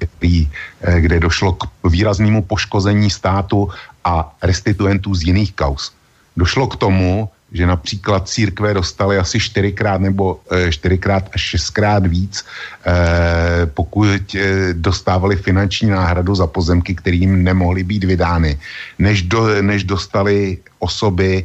který, 0.00 0.50
kde 0.80 1.20
došlo 1.20 1.52
k 1.52 1.64
výraznému 1.84 2.42
poškození 2.42 3.10
státu 3.10 3.70
a 4.04 4.34
restituentů 4.42 5.14
z 5.14 5.22
jiných 5.22 5.52
kaus. 5.54 5.92
Došlo 6.36 6.66
k 6.66 6.76
tomu, 6.76 7.30
že 7.52 7.66
například 7.66 8.28
církve 8.28 8.74
dostaly 8.74 9.18
asi 9.18 9.40
čtyřikrát 9.40 10.00
nebo 10.00 10.40
e, 10.50 10.72
čtyřikrát 10.72 11.30
až 11.32 11.40
šestkrát 11.40 12.06
víc, 12.06 12.42
e, 12.42 13.66
pokud 13.66 14.34
e, 14.34 14.74
dostávali 14.74 15.36
finanční 15.36 15.90
náhradu 15.90 16.34
za 16.34 16.46
pozemky, 16.46 16.94
kterým 16.94 17.44
nemohly 17.44 17.82
být 17.82 18.04
vydány, 18.04 18.58
než, 18.98 19.22
do, 19.22 19.62
než 19.62 19.84
dostali 19.84 20.58
osoby 20.78 21.44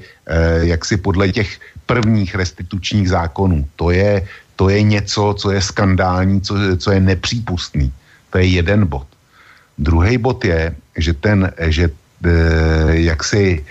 jaksi 0.61 0.97
podle 0.97 1.29
těch 1.29 1.59
prvních 1.85 2.35
restitučních 2.35 3.09
zákonů. 3.09 3.67
To 3.75 3.91
je, 3.91 4.27
to 4.55 4.69
je 4.69 4.81
něco, 4.81 5.35
co 5.37 5.51
je 5.51 5.61
skandální, 5.61 6.41
co, 6.41 6.55
co 6.77 6.91
je 6.91 6.99
nepřípustný. 6.99 7.93
To 8.29 8.37
je 8.37 8.45
jeden 8.45 8.85
bod. 8.85 9.07
Druhý 9.77 10.17
bod 10.17 10.45
je, 10.45 10.75
že 10.97 11.13
ten, 11.13 11.51
že 11.67 11.89
jaksi 12.87 13.59
Eh, 13.59 13.63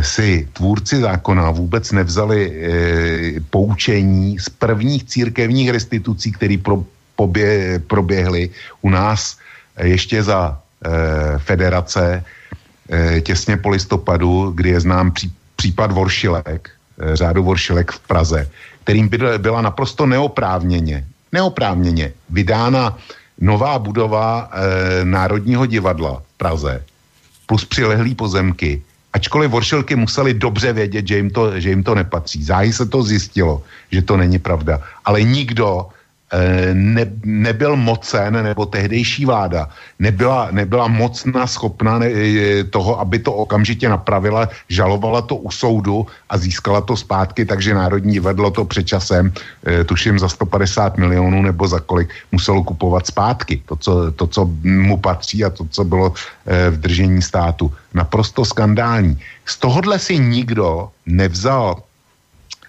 si 0.00 0.48
tvůrci 0.52 1.00
zákona 1.00 1.50
vůbec 1.50 1.92
nevzali 1.92 2.40
eh, 2.46 3.40
poučení 3.50 4.38
z 4.38 4.48
prvních 4.48 5.04
církevních 5.04 5.70
restitucí, 5.70 6.32
které 6.32 6.56
pro, 6.62 6.84
pobě, 7.16 7.82
proběhly 7.86 8.50
u 8.82 8.90
nás 8.90 9.38
eh, 9.76 9.88
ještě 9.88 10.22
za 10.22 10.60
federace 11.38 12.24
těsně 13.20 13.56
po 13.56 13.68
listopadu, 13.72 14.52
kdy 14.54 14.68
je 14.68 14.80
znám 14.80 15.12
pří, 15.12 15.32
případ 15.56 15.92
Voršilek, 15.92 16.70
řádu 17.12 17.42
Voršilek 17.42 17.92
v 17.92 18.00
Praze, 18.04 18.50
kterým 18.84 19.08
byla 19.38 19.62
naprosto 19.62 20.06
neoprávněně, 20.06 21.06
neoprávněně 21.32 22.12
vydána 22.30 22.98
nová 23.40 23.78
budova 23.78 24.50
Národního 25.04 25.66
divadla 25.66 26.20
v 26.20 26.32
Praze 26.36 26.84
plus 27.46 27.64
přilehlý 27.64 28.14
pozemky, 28.14 28.82
ačkoliv 29.14 29.50
voršilky 29.50 29.96
museli 29.96 30.34
dobře 30.34 30.72
vědět, 30.72 31.06
že 31.08 31.16
jim 31.16 31.30
to, 31.30 31.60
že 31.60 31.68
jim 31.70 31.82
to 31.82 31.94
nepatří. 31.94 32.44
Záhy 32.44 32.72
se 32.72 32.86
to 32.86 33.02
zjistilo, 33.02 33.62
že 33.90 34.02
to 34.02 34.16
není 34.16 34.38
pravda. 34.38 34.82
Ale 35.04 35.22
nikdo 35.22 35.88
ne, 36.74 37.06
nebyl 37.24 37.76
mocen, 37.76 38.42
nebo 38.42 38.66
tehdejší 38.66 39.26
vláda 39.26 39.68
nebyla, 39.98 40.48
nebyla 40.50 40.88
mocná, 40.88 41.46
schopná 41.46 41.98
ne, 41.98 42.06
eh, 42.06 42.64
toho, 42.64 43.00
aby 43.00 43.18
to 43.18 43.32
okamžitě 43.32 43.88
napravila, 43.88 44.48
žalovala 44.68 45.22
to 45.22 45.36
u 45.36 45.50
soudu 45.50 46.06
a 46.30 46.38
získala 46.38 46.80
to 46.80 46.96
zpátky, 46.96 47.44
takže 47.44 47.74
Národní 47.74 48.20
vedlo 48.20 48.50
to 48.50 48.64
před 48.64 48.84
časem, 48.84 49.32
e, 49.66 49.84
tuším 49.84 50.18
za 50.18 50.28
150 50.28 50.98
milionů 50.98 51.42
nebo 51.42 51.68
za 51.68 51.80
kolik, 51.80 52.10
muselo 52.32 52.62
kupovat 52.62 53.06
zpátky 53.06 53.62
to, 53.66 53.76
co, 53.76 53.92
to, 54.12 54.26
co 54.26 54.40
mu 54.64 54.96
patří 54.96 55.44
a 55.44 55.50
to, 55.50 55.64
co 55.70 55.84
bylo 55.84 56.12
v 56.70 56.76
držení 56.76 57.22
státu. 57.22 57.72
Naprosto 57.94 58.44
skandální. 58.44 59.18
Z 59.46 59.56
tohohle 59.56 59.98
si 59.98 60.18
nikdo 60.18 60.88
nevzal 61.06 61.82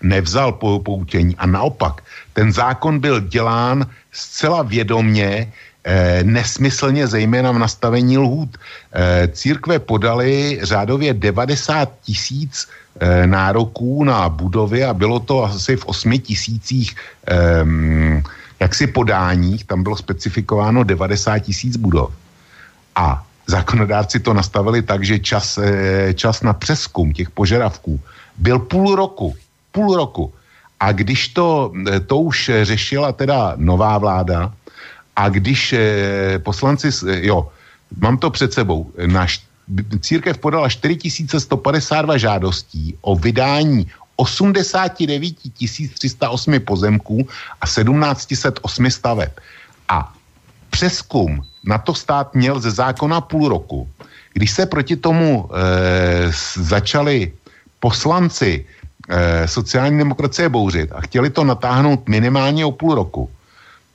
nevzal 0.05 0.53
po 0.61 0.79
poučení 0.79 1.35
a 1.35 1.45
naopak 1.49 2.05
ten 2.33 2.53
zákon 2.53 2.99
byl 2.99 3.19
dělán 3.25 3.89
zcela 4.11 4.61
vědomně, 4.61 5.49
eh, 5.83 6.23
nesmyslně, 6.23 7.07
zejména 7.07 7.51
v 7.51 7.59
nastavení 7.59 8.17
lhůt. 8.17 8.57
Eh, 8.57 9.27
církve 9.33 9.79
podali 9.79 10.59
řádově 10.61 11.13
90 11.13 11.89
tisíc 12.05 12.69
eh, 12.99 13.27
nároků 13.27 14.03
na 14.03 14.29
budovy 14.29 14.83
a 14.83 14.93
bylo 14.93 15.19
to 15.19 15.43
asi 15.43 15.75
v 15.75 15.85
8 15.85 16.19
tisících 16.21 16.95
eh, 16.95 17.65
jaksi 18.59 18.87
podáních, 18.87 19.65
tam 19.65 19.83
bylo 19.83 19.97
specifikováno 19.97 20.83
90 20.83 21.39
tisíc 21.49 21.75
budov. 21.75 22.13
A 22.95 23.19
zákonodárci 23.47 24.23
to 24.23 24.31
nastavili 24.31 24.81
tak, 24.81 25.03
že 25.03 25.19
čas, 25.19 25.59
čas 26.15 26.41
na 26.41 26.53
přeskum 26.55 27.11
těch 27.13 27.29
požadavků 27.35 27.99
byl 28.39 28.59
půl 28.59 28.95
roku 28.95 29.35
půl 29.75 29.99
roku. 29.99 30.31
A 30.79 30.95
když 30.95 31.35
to, 31.35 31.75
eh, 31.75 31.99
to 31.99 32.31
už 32.31 32.51
řešila 32.63 33.11
teda 33.11 33.59
nová 33.59 33.99
vláda 33.99 34.55
a 35.15 35.23
když 35.29 35.75
eh, 35.75 36.39
poslanci, 36.39 36.87
eh, 36.87 37.27
jo, 37.27 37.51
mám 37.99 38.15
to 38.17 38.31
před 38.31 38.55
sebou, 38.55 38.87
naš, 38.95 39.43
církev 39.99 40.37
podala 40.37 40.69
4152 40.69 42.17
žádostí 42.17 42.95
o 43.01 43.15
vydání 43.19 43.87
89 44.15 45.35
308 45.93 46.59
pozemků 46.59 47.27
a 47.61 47.65
1708 47.65 48.91
staveb. 48.91 49.31
A 49.89 50.13
přeskum 50.69 51.41
na 51.65 51.77
to 51.77 51.93
stát 51.93 52.35
měl 52.35 52.59
ze 52.59 52.71
zákona 52.71 53.21
půl 53.21 53.49
roku. 53.49 53.89
Když 54.33 54.51
se 54.51 54.65
proti 54.65 54.95
tomu 54.95 55.49
e, 55.49 56.31
začali 56.55 57.33
poslanci 57.79 58.65
eh, 59.09 59.47
sociální 59.47 59.97
demokracie 59.97 60.49
bouřit 60.49 60.91
a 60.91 61.01
chtěli 61.01 61.29
to 61.29 61.43
natáhnout 61.43 62.09
minimálně 62.09 62.65
o 62.65 62.71
půl 62.71 62.95
roku, 62.95 63.29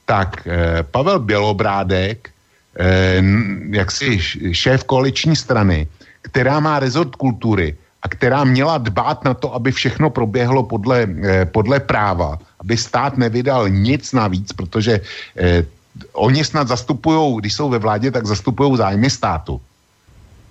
tak 0.06 0.46
eh, 0.46 0.82
Pavel 0.82 1.18
Bělobrádek, 1.18 2.30
eh, 2.78 3.22
jaksi 3.70 4.18
šéf 4.52 4.84
koaliční 4.84 5.36
strany, 5.36 5.86
která 6.22 6.60
má 6.60 6.78
rezort 6.78 7.16
kultury 7.16 7.76
a 8.02 8.08
která 8.08 8.44
měla 8.44 8.78
dbát 8.78 9.24
na 9.24 9.34
to, 9.34 9.54
aby 9.54 9.72
všechno 9.72 10.10
proběhlo 10.10 10.62
podle, 10.62 11.06
eh, 11.06 11.44
podle 11.44 11.80
práva, 11.80 12.38
aby 12.60 12.76
stát 12.76 13.16
nevydal 13.16 13.68
nic 13.68 14.12
navíc, 14.12 14.52
protože 14.52 15.00
eh, 15.36 15.64
oni 16.12 16.44
snad 16.44 16.68
zastupují, 16.68 17.36
když 17.40 17.52
jsou 17.54 17.68
ve 17.68 17.78
vládě, 17.78 18.10
tak 18.10 18.26
zastupují 18.26 18.76
zájmy 18.76 19.10
státu 19.10 19.60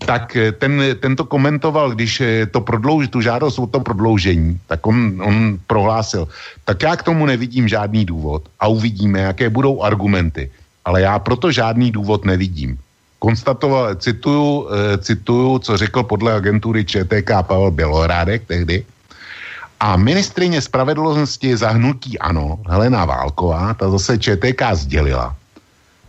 tak 0.06 0.36
eh, 0.36 0.52
ten, 0.52 0.82
ten 1.00 1.16
to 1.16 1.26
komentoval, 1.26 1.92
když 1.92 2.22
eh, 2.22 2.46
to 2.46 2.62
prodlouží, 2.62 3.08
tu 3.08 3.22
žádost 3.22 3.60
o 3.60 3.68
to 3.68 3.80
prodloužení, 3.80 4.60
tak 4.68 4.88
on, 4.88 5.22
on 5.24 5.60
prohlásil, 5.68 6.28
tak 6.66 6.84
já 6.84 6.96
k 6.96 7.04
tomu 7.04 7.26
nevidím 7.26 7.68
žádný 7.68 8.06
důvod 8.06 8.50
a 8.60 8.68
uvidíme, 8.68 9.20
jaké 9.20 9.50
budou 9.50 9.82
argumenty. 9.82 10.52
Ale 10.86 11.02
já 11.02 11.20
proto 11.20 11.52
žádný 11.52 11.92
důvod 11.92 12.26
nevidím. 12.26 12.80
Konstatoval, 13.20 13.96
cituju, 13.96 14.68
eh, 14.72 14.98
cituju, 14.98 15.60
co 15.60 15.78
řekl 15.78 16.04
podle 16.04 16.34
agentury 16.34 16.86
ČTK 16.86 17.44
Pavel 17.44 17.72
Bělorádek 17.72 18.48
tehdy, 18.48 18.86
a 19.80 19.96
ministrině 19.96 20.62
spravedlnosti 20.62 21.58
zahnutí 21.58 22.20
ANO, 22.20 22.60
Helena 22.68 23.06
Válková, 23.06 23.74
ta 23.74 23.90
zase 23.92 24.18
ČTK 24.18 24.62
sdělila, 24.74 25.36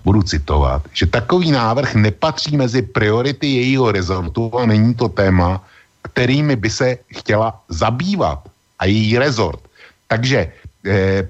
budu 0.04 0.22
citovat, 0.22 0.82
že 0.92 1.06
takový 1.06 1.50
návrh 1.50 1.94
nepatří 1.94 2.56
mezi 2.56 2.82
priority 2.82 3.46
jejího 3.46 3.92
rezortu 3.92 4.50
a 4.58 4.66
není 4.66 4.94
to 4.94 5.08
téma, 5.08 5.64
kterými 6.02 6.56
by 6.56 6.70
se 6.70 6.98
chtěla 7.06 7.60
zabývat 7.68 8.48
a 8.78 8.86
její 8.86 9.18
rezort. 9.18 9.60
Takže 10.08 10.52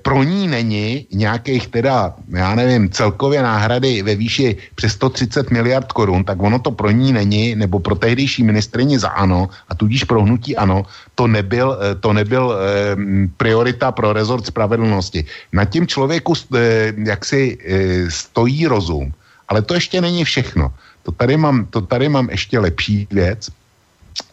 pro 0.03 0.23
ní 0.23 0.49
není 0.49 1.07
nějakých 1.11 1.69
teda, 1.69 2.15
já 2.29 2.55
nevím, 2.55 2.91
celkově 2.91 3.43
náhrady 3.43 4.03
ve 4.03 4.15
výši 4.15 4.57
přes 4.75 4.93
130 4.93 5.51
miliard 5.51 5.93
korun, 5.93 6.25
tak 6.25 6.43
ono 6.43 6.59
to 6.59 6.71
pro 6.71 6.91
ní 6.91 7.13
není, 7.13 7.55
nebo 7.55 7.81
pro 7.81 7.95
tehdejší 7.95 8.43
ministrině 8.43 8.99
za 8.99 9.09
ANO 9.09 9.49
a 9.69 9.75
tudíž 9.75 10.05
pro 10.05 10.23
hnutí 10.23 10.57
ANO, 10.57 10.87
to 11.15 11.27
nebyl, 11.27 11.79
e, 11.83 11.95
to 11.95 12.13
nebyl 12.13 12.55
e, 12.55 12.57
priorita 13.37 13.93
pro 13.93 14.13
rezort 14.13 14.47
spravedlnosti. 14.47 15.25
Na 15.53 15.65
tím 15.65 15.87
člověku 15.87 16.35
e, 16.55 16.93
jaksi 16.97 17.59
e, 17.59 18.11
stojí 18.11 18.67
rozum, 18.67 19.13
ale 19.49 19.63
to 19.63 19.75
ještě 19.75 20.01
není 20.01 20.25
všechno. 20.25 20.73
To 21.03 21.13
tady 21.13 21.37
mám, 21.37 21.67
to 21.67 21.81
tady 21.81 22.09
mám 22.09 22.31
ještě 22.31 22.59
lepší 22.59 23.09
věc. 23.11 23.51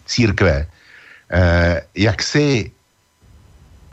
Církve, 0.05 0.67
eh, 1.31 1.81
jak 1.95 2.23
si 2.23 2.71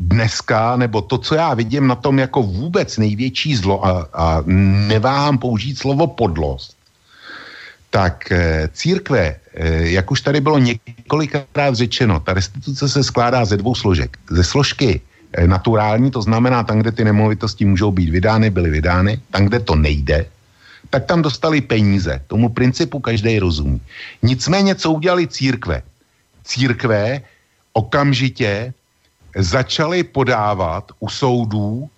dneska, 0.00 0.76
nebo 0.76 1.02
to, 1.02 1.18
co 1.18 1.34
já 1.34 1.54
vidím 1.54 1.86
na 1.86 1.94
tom 1.94 2.18
jako 2.18 2.42
vůbec 2.42 2.98
největší 2.98 3.56
zlo 3.56 3.86
a, 3.86 4.08
a 4.12 4.42
neváhám 4.86 5.38
použít 5.38 5.78
slovo 5.78 6.06
podlost, 6.06 6.76
tak 7.90 8.32
e, 8.32 8.68
církve, 8.72 9.36
e, 9.54 9.88
jak 9.88 10.10
už 10.10 10.20
tady 10.20 10.40
bylo 10.40 10.58
několikrát 10.58 11.74
řečeno, 11.74 12.20
ta 12.20 12.34
restituce 12.34 12.88
se 12.88 13.04
skládá 13.04 13.44
ze 13.44 13.56
dvou 13.56 13.74
složek. 13.74 14.18
Ze 14.30 14.44
složky 14.44 15.00
e, 15.32 15.46
naturální, 15.46 16.10
to 16.10 16.22
znamená 16.22 16.62
tam, 16.62 16.78
kde 16.78 16.92
ty 16.92 17.04
nemovitosti 17.04 17.64
můžou 17.64 17.90
být 17.90 18.10
vydány, 18.10 18.50
byly 18.50 18.70
vydány, 18.70 19.20
tam, 19.30 19.46
kde 19.46 19.60
to 19.60 19.74
nejde, 19.74 20.26
tak 20.90 21.04
tam 21.06 21.22
dostali 21.22 21.60
peníze. 21.60 22.20
Tomu 22.26 22.48
principu 22.48 22.98
každý 23.00 23.38
rozumí. 23.38 23.80
Nicméně, 24.22 24.74
co 24.74 24.90
udělali 24.90 25.26
církve? 25.26 25.82
Církve 26.44 27.22
okamžitě 27.72 28.74
začali 29.36 30.04
podávat 30.04 30.92
u 30.98 31.08
soudů 31.08 31.88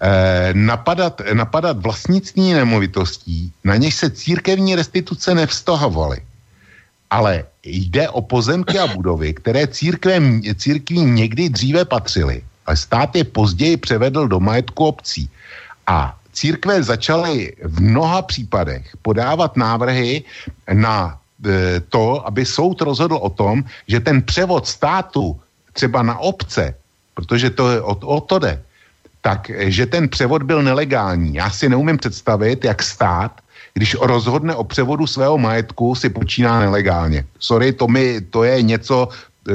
eh, 0.00 0.50
napadat, 0.52 1.22
napadat 1.32 1.78
vlastnictví 1.78 2.52
nemovitostí, 2.52 3.52
na 3.64 3.76
něž 3.76 3.94
se 3.94 4.10
církevní 4.10 4.74
restituce 4.74 5.34
nevztahovaly. 5.34 6.20
Ale 7.10 7.44
jde 7.62 8.08
o 8.08 8.22
pozemky 8.22 8.78
a 8.78 8.86
budovy, 8.86 9.34
které 9.34 9.66
církvem, 9.66 10.42
církví 10.56 11.00
někdy 11.00 11.48
dříve 11.48 11.84
patřily, 11.84 12.42
ale 12.66 12.76
stát 12.76 13.16
je 13.16 13.24
později 13.24 13.76
převedl 13.76 14.28
do 14.28 14.40
majetku 14.40 14.84
obcí. 14.84 15.30
A 15.86 16.18
církve 16.32 16.82
začaly 16.82 17.52
v 17.62 17.80
mnoha 17.80 18.22
případech 18.22 18.96
podávat 19.02 19.56
návrhy 19.56 20.24
na 20.72 21.18
e, 21.46 21.80
to, 21.80 22.26
aby 22.26 22.44
soud 22.44 22.80
rozhodl 22.80 23.16
o 23.16 23.30
tom, 23.30 23.64
že 23.88 24.00
ten 24.00 24.22
převod 24.22 24.66
státu 24.66 25.40
třeba 25.74 26.02
na 26.02 26.18
obce, 26.18 26.74
protože 27.14 27.50
to 27.50 27.64
o, 27.82 27.94
o 27.94 28.20
to 28.20 28.38
jde, 28.38 28.62
tak 29.20 29.50
že 29.56 29.86
ten 29.86 30.08
převod 30.08 30.42
byl 30.42 30.62
nelegální. 30.62 31.34
Já 31.34 31.50
si 31.50 31.68
neumím 31.68 31.98
představit, 31.98 32.64
jak 32.64 32.82
stát, 32.82 33.40
když 33.74 33.96
rozhodne 34.00 34.54
o 34.54 34.64
převodu 34.64 35.06
svého 35.06 35.38
majetku, 35.38 35.94
si 35.94 36.08
počíná 36.08 36.60
nelegálně. 36.60 37.26
Sorry, 37.38 37.72
to, 37.72 37.88
mi, 37.88 38.20
to 38.20 38.44
je 38.44 38.62
něco, 38.62 39.08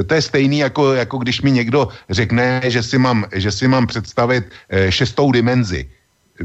to 0.06 0.14
je 0.14 0.22
stejný, 0.22 0.58
jako, 0.58 0.92
jako 0.92 1.18
když 1.18 1.42
mi 1.42 1.50
někdo 1.50 1.88
řekne, 2.10 2.60
že 2.68 2.82
si 2.82 2.98
mám, 2.98 3.24
že 3.32 3.50
si 3.50 3.68
mám 3.68 3.86
představit 3.86 4.44
e, 4.68 4.92
šestou 4.92 5.32
dimenzi. 5.32 5.88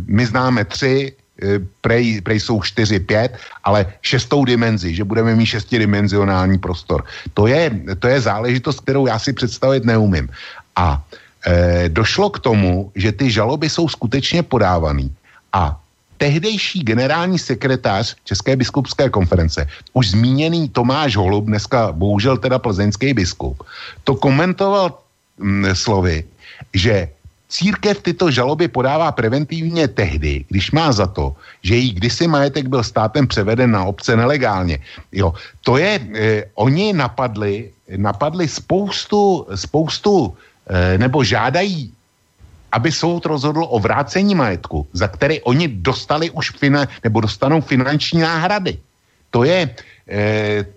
My 0.07 0.25
známe 0.25 0.65
tři, 0.65 1.13
prej, 1.81 2.21
prej 2.21 2.39
jsou 2.39 2.61
čtyři, 2.61 2.99
pět, 2.99 3.37
ale 3.63 3.85
šestou 4.01 4.45
dimenzi, 4.45 4.95
že 4.95 5.03
budeme 5.03 5.35
mít 5.35 5.45
šestidimenzionální 5.45 6.57
prostor. 6.57 7.03
To 7.33 7.47
je, 7.47 7.71
to 7.99 8.07
je 8.07 8.21
záležitost, 8.21 8.79
kterou 8.79 9.07
já 9.07 9.19
si 9.19 9.33
představit 9.33 9.85
neumím. 9.85 10.29
A 10.75 11.03
e, 11.45 11.89
došlo 11.89 12.29
k 12.29 12.39
tomu, 12.39 12.91
že 12.95 13.11
ty 13.11 13.31
žaloby 13.31 13.69
jsou 13.69 13.89
skutečně 13.89 14.43
podávaný 14.43 15.11
a 15.53 15.79
tehdejší 16.17 16.83
generální 16.83 17.39
sekretář 17.39 18.15
České 18.23 18.55
biskupské 18.55 19.09
konference, 19.09 19.67
už 19.93 20.15
zmíněný 20.15 20.69
Tomáš 20.69 21.15
Holub, 21.15 21.45
dneska 21.45 21.91
bohužel 21.91 22.37
teda 22.37 22.59
plzeňský 22.59 23.13
biskup, 23.13 23.63
to 24.03 24.15
komentoval 24.15 24.99
mm, 25.37 25.75
slovy, 25.75 26.23
že 26.73 27.09
církev 27.55 28.03
tyto 28.03 28.27
žaloby 28.31 28.67
podává 28.67 29.11
preventivně 29.15 29.87
tehdy, 29.87 30.45
když 30.51 30.71
má 30.75 30.91
za 30.91 31.07
to, 31.07 31.35
že 31.63 31.75
jí 31.75 31.95
kdysi 31.95 32.27
majetek 32.27 32.67
byl 32.67 32.83
státem 32.83 33.27
převeden 33.27 33.71
na 33.71 33.87
obce 33.87 34.15
nelegálně. 34.15 34.79
Jo, 35.11 35.31
to 35.63 35.79
je, 35.79 35.93
eh, 35.95 36.43
oni 36.59 36.91
napadli, 36.91 37.71
napadli 37.95 38.47
spoustu, 38.47 39.47
spoustu 39.55 40.35
eh, 40.67 40.97
nebo 40.99 41.23
žádají 41.23 41.95
aby 42.75 42.91
soud 42.91 43.23
rozhodl 43.23 43.63
o 43.71 43.79
vrácení 43.79 44.35
majetku, 44.35 44.83
za 44.91 45.07
který 45.07 45.39
oni 45.47 45.79
dostali 45.79 46.27
už 46.35 46.59
fina, 46.59 46.83
nebo 47.07 47.23
dostanou 47.23 47.63
finanční 47.63 48.19
náhrady. 48.19 48.75
To 49.31 49.47
je, 49.47 49.71
e, 50.11 50.19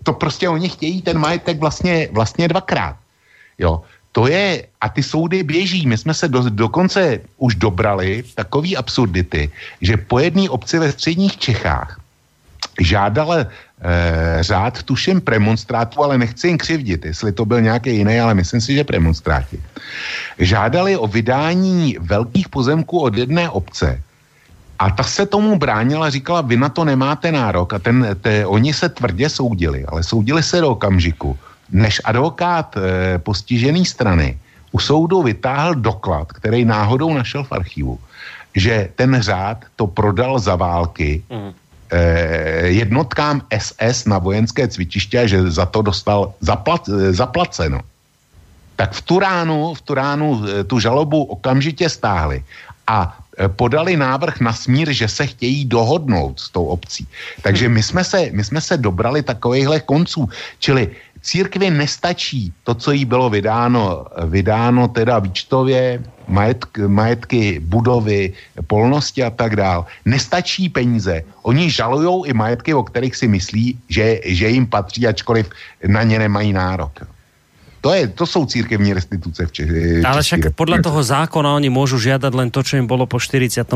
to 0.07 0.15
prostě 0.15 0.47
oni 0.47 0.71
chtějí 0.71 1.03
ten 1.03 1.19
majetek 1.19 1.59
vlastně, 1.59 2.07
vlastně 2.15 2.49
dvakrát. 2.49 2.97
Jo. 3.59 3.83
To 4.19 4.27
je, 4.27 4.67
a 4.83 4.87
ty 4.91 4.99
soudy 4.99 5.47
běží. 5.47 5.87
My 5.87 5.95
jsme 5.95 6.11
se 6.11 6.27
do, 6.27 6.51
dokonce 6.51 7.23
už 7.39 7.55
dobrali 7.55 8.27
takový 8.35 8.75
absurdity, 8.75 9.47
že 9.79 9.95
po 9.95 10.19
jedné 10.19 10.51
obci 10.51 10.79
ve 10.79 10.91
středních 10.93 11.39
Čechách 11.39 12.03
žádala 12.83 13.47
eh, 13.47 14.43
řád, 14.43 14.83
tuším 14.83 15.23
premonstrátu, 15.23 16.03
ale 16.03 16.19
nechci 16.19 16.51
jim 16.51 16.59
křivdit, 16.59 17.05
jestli 17.05 17.31
to 17.31 17.47
byl 17.47 17.61
nějaký 17.61 18.03
jiný, 18.03 18.19
ale 18.19 18.35
myslím 18.35 18.61
si, 18.61 18.75
že 18.75 18.85
premonstráti. 18.85 19.63
Žádali 20.39 20.99
o 20.99 21.07
vydání 21.07 21.97
velkých 22.03 22.49
pozemků 22.51 22.99
od 22.99 23.15
jedné 23.15 23.47
obce 23.47 24.03
a 24.79 24.91
ta 24.91 25.03
se 25.03 25.27
tomu 25.27 25.59
bránila, 25.59 26.11
říkala, 26.11 26.41
vy 26.43 26.57
na 26.57 26.69
to 26.69 26.83
nemáte 26.85 27.31
nárok 27.31 27.73
a 27.73 27.79
ten, 27.79 28.19
te, 28.21 28.47
oni 28.47 28.75
se 28.75 28.89
tvrdě 28.89 29.31
soudili, 29.31 29.87
ale 29.87 30.03
soudili 30.03 30.43
se 30.43 30.61
do 30.61 30.75
okamžiku, 30.75 31.39
než 31.71 32.01
advokát 32.05 32.77
eh, 32.77 33.19
postižený 33.19 33.85
strany 33.85 34.39
u 34.73 34.79
soudu 34.79 35.23
vytáhl 35.23 35.75
doklad, 35.75 36.33
který 36.33 36.65
náhodou 36.65 37.15
našel 37.15 37.45
v 37.45 37.53
archivu, 37.53 37.99
že 38.57 38.89
ten 38.95 39.17
řád 39.21 39.65
to 39.77 39.87
prodal 39.87 40.39
za 40.39 40.57
války 40.57 41.23
mm 41.31 41.53
eh, 41.91 42.69
jednotkám 42.69 43.43
SS 43.49 44.05
na 44.05 44.19
vojenské 44.19 44.69
cvičiště, 44.69 45.29
že 45.29 45.51
za 45.51 45.67
to 45.67 45.83
dostal 45.83 46.37
zaplat, 46.41 46.89
eh, 46.89 47.13
zaplaceno. 47.13 47.81
Tak 48.77 48.93
v 48.93 49.03
Turánu, 49.03 49.75
v 49.75 49.81
Turánu 49.81 50.29
eh, 50.45 50.65
tu 50.65 50.77
žalobu 50.77 51.25
okamžitě 51.25 51.89
stáhli 51.89 52.45
a 52.87 53.17
podali 53.55 53.97
návrh 53.97 54.41
na 54.41 54.53
smír, 54.53 54.93
že 54.93 55.09
se 55.09 55.27
chtějí 55.27 55.65
dohodnout 55.65 56.41
s 56.41 56.51
tou 56.51 56.75
obcí. 56.75 57.07
Takže 57.43 57.69
my 57.69 57.83
jsme 57.83 58.05
se, 58.05 58.19
my 58.35 58.45
jsme 58.45 58.61
se 58.61 58.77
dobrali 58.77 59.23
takovýchhle 59.23 59.81
konců. 59.81 60.29
Čili 60.59 60.91
církvi 61.23 61.71
nestačí 61.71 62.53
to, 62.65 62.75
co 62.75 62.93
jí 62.93 63.05
bylo 63.05 63.31
vydáno, 63.31 64.07
vydáno 64.27 64.89
teda 64.89 65.19
výčtově, 65.19 66.03
majetk, 66.29 66.79
majetky, 66.79 67.61
budovy, 67.61 68.33
polnosti 68.67 69.25
a 69.25 69.31
tak 69.31 69.57
dál. 69.57 69.87
Nestačí 70.05 70.69
peníze. 70.69 71.23
Oni 71.43 71.71
žalujou 71.71 72.25
i 72.25 72.33
majetky, 72.33 72.75
o 72.75 72.83
kterých 72.83 73.17
si 73.17 73.29
myslí, 73.29 73.79
že, 73.89 74.21
že 74.25 74.49
jim 74.49 74.67
patří, 74.67 75.07
ačkoliv 75.07 75.51
na 75.87 76.03
ně 76.03 76.19
nemají 76.19 76.53
nárok. 76.53 77.18
To, 77.81 77.95
je, 77.95 78.11
to 78.11 78.27
jsou 78.27 78.47
církevní 78.47 78.91
restituce 78.93 79.47
v 79.47 79.51
Čech. 79.53 79.71
Ale 80.03 80.23
však 80.23 80.51
podľa 80.59 80.83
toho 80.83 80.99
zákona 80.99 81.55
oni 81.55 81.71
môžu 81.71 81.95
žiadať 82.03 82.33
len 82.35 82.49
to, 82.51 82.67
čo 82.67 82.75
im 82.75 82.91
bolo 82.91 83.07
po 83.07 83.23
48. 83.23 83.71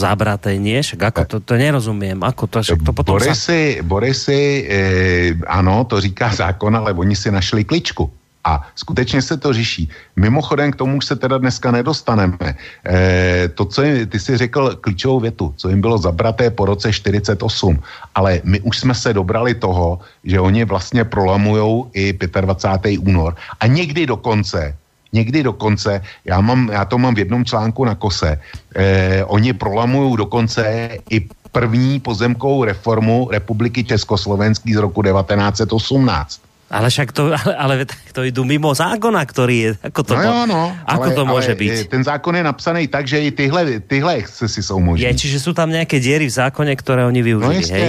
zabraté, 0.00 0.56
nie? 0.56 0.80
Však 0.80 1.00
ako 1.12 1.22
to, 1.28 1.36
to 1.44 1.54
nerozumiem. 1.60 2.24
Ako 2.24 2.48
to, 2.48 2.64
však 2.64 2.80
to 2.80 2.92
potom 2.96 3.20
Borisy, 3.20 3.76
sa... 3.76 3.84
Borisy 3.84 4.40
eh, 4.64 5.36
ano, 5.44 5.84
to 5.84 6.00
říká 6.00 6.32
zákon, 6.32 6.72
ale 6.72 6.96
oni 6.96 7.12
si 7.12 7.28
našli 7.28 7.68
kličku. 7.68 8.23
A 8.44 8.62
skutečně 8.74 9.22
se 9.22 9.36
to 9.36 9.52
řeší. 9.52 9.88
Mimochodem 10.16 10.72
k 10.72 10.76
tomu 10.76 10.96
už 10.96 11.06
se 11.06 11.16
teda 11.16 11.38
dneska 11.38 11.70
nedostaneme. 11.70 12.54
E, 12.86 13.48
to, 13.54 13.64
co 13.64 13.82
jim, 13.82 14.06
ty 14.06 14.18
si 14.20 14.36
řekl 14.36 14.76
klíčovou 14.80 15.20
větu, 15.20 15.54
co 15.56 15.68
jim 15.68 15.80
bylo 15.80 15.98
zabraté 15.98 16.50
po 16.50 16.64
roce 16.64 16.92
48, 16.92 17.80
ale 18.14 18.40
my 18.44 18.60
už 18.60 18.78
jsme 18.78 18.94
se 18.94 19.12
dobrali 19.12 19.54
toho, 19.54 19.98
že 20.24 20.40
oni 20.40 20.64
vlastně 20.64 21.04
prolamujou 21.04 21.90
i 21.92 22.12
25. 22.12 22.98
únor 22.98 23.36
a 23.60 23.66
někdy 23.66 24.06
dokonce 24.06 24.76
někdy 25.14 25.42
dokonce, 25.42 26.02
já, 26.24 26.40
mám, 26.40 26.68
já 26.72 26.84
to 26.84 26.98
mám 26.98 27.14
v 27.14 27.18
jednom 27.18 27.44
článku 27.44 27.84
na 27.84 27.94
kose, 27.94 28.34
eh, 28.74 29.24
oni 29.24 29.52
prolamují 29.54 30.16
dokonce 30.16 30.90
i 31.10 31.30
první 31.54 32.00
pozemkovou 32.02 32.64
reformu 32.64 33.30
republiky 33.30 33.84
Československý 33.86 34.74
z 34.74 34.82
roku 34.82 35.02
1918. 35.02 36.42
Ale 36.72 36.88
však 36.88 37.12
to, 37.12 37.32
ale, 37.38 37.54
ale 37.54 37.74
to 38.12 38.24
idú 38.24 38.42
mimo 38.44 38.72
zákona, 38.72 39.20
ktorý 39.24 39.56
je, 39.56 39.70
ako 39.84 40.00
to, 40.04 40.12
no 40.16 40.22
jo, 40.22 40.36
no, 40.48 40.62
ako 40.88 41.08
ale, 41.12 41.16
to 41.16 41.22
môže 41.28 41.52
ale 41.52 41.60
byť? 41.60 41.74
Ten 41.92 42.02
zákon 42.02 42.34
je 42.34 42.44
napsaný 42.44 42.82
tak, 42.88 43.04
že 43.04 43.20
i 43.20 43.30
tyhle, 43.30 43.80
tyhle 43.84 44.24
excesy 44.24 44.62
jsou 44.62 44.80
možné. 44.80 45.06
Je, 45.06 45.12
čiže 45.14 45.38
sú 45.40 45.52
tam 45.52 45.68
nejaké 45.68 46.00
diery 46.00 46.26
v 46.26 46.34
zákone, 46.34 46.72
ktoré 46.76 47.04
oni 47.04 47.20
využili, 47.20 47.62
no, 47.62 47.74
hej? 47.74 47.88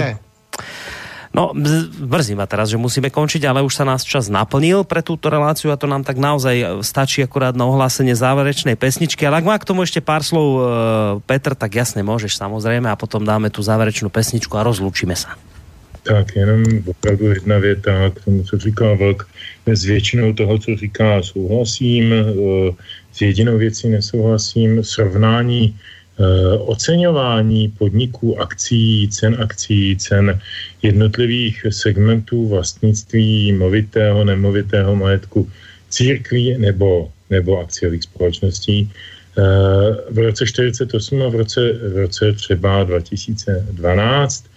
No, 1.36 1.52
mrzí 1.52 2.32
ma 2.32 2.48
teraz, 2.48 2.72
že 2.72 2.80
musíme 2.80 3.12
končiť, 3.12 3.44
ale 3.44 3.60
už 3.60 3.76
sa 3.76 3.84
nás 3.84 4.08
čas 4.08 4.32
naplnil 4.32 4.88
pre 4.88 5.04
túto 5.04 5.28
reláciu 5.28 5.68
a 5.68 5.76
to 5.76 5.84
nám 5.84 6.00
tak 6.00 6.16
naozaj 6.16 6.80
stačí 6.80 7.20
akurát 7.20 7.52
na 7.52 7.68
ohlásenie 7.68 8.16
záverečnej 8.16 8.72
pesničky. 8.72 9.20
Ale 9.28 9.44
ak 9.44 9.48
má 9.48 9.52
k 9.60 9.68
tomu 9.68 9.84
ešte 9.84 10.00
pár 10.00 10.24
slov 10.24 10.46
e, 10.48 10.60
Petr, 11.28 11.52
tak 11.52 11.76
jasne 11.76 12.00
môžeš 12.00 12.40
samozrejme 12.40 12.88
a 12.88 12.96
potom 12.96 13.20
dáme 13.20 13.52
tu 13.52 13.60
záverečnú 13.60 14.08
pesničku 14.08 14.56
a 14.56 14.64
rozlúčime 14.64 15.12
sa. 15.12 15.36
Tak 16.06 16.36
jenom 16.36 16.64
opravdu 16.86 17.26
jedna 17.26 17.58
věta 17.58 18.10
k 18.10 18.24
tomu, 18.24 18.42
co 18.42 18.58
říká 18.58 18.94
Vlk. 18.94 19.28
S 19.66 19.84
většinou 19.84 20.32
toho, 20.32 20.58
co 20.58 20.76
říká, 20.76 21.22
souhlasím. 21.22 22.12
E, 22.12 22.24
s 23.12 23.20
jedinou 23.20 23.58
věcí 23.58 23.88
nesouhlasím. 23.88 24.84
Srovnání 24.84 25.74
e, 25.74 26.58
oceňování 26.58 27.68
podniků, 27.68 28.40
akcí, 28.40 29.08
cen 29.08 29.36
akcí, 29.40 29.96
cen 29.96 30.40
jednotlivých 30.82 31.66
segmentů 31.70 32.48
vlastnictví 32.48 33.52
movitého, 33.52 34.24
nemovitého 34.24 34.96
majetku 34.96 35.50
církví 35.90 36.58
nebo, 36.58 37.10
nebo 37.30 37.58
akciových 37.58 38.02
společností 38.02 38.78
e, 38.78 38.90
v 40.10 40.18
roce 40.18 40.46
48 40.46 41.22
a 41.22 41.28
v 41.28 41.34
roce, 41.34 41.60
v 41.72 41.96
roce 41.96 42.32
třeba 42.32 42.84
2012 42.84 44.44
Eh, 44.46 44.55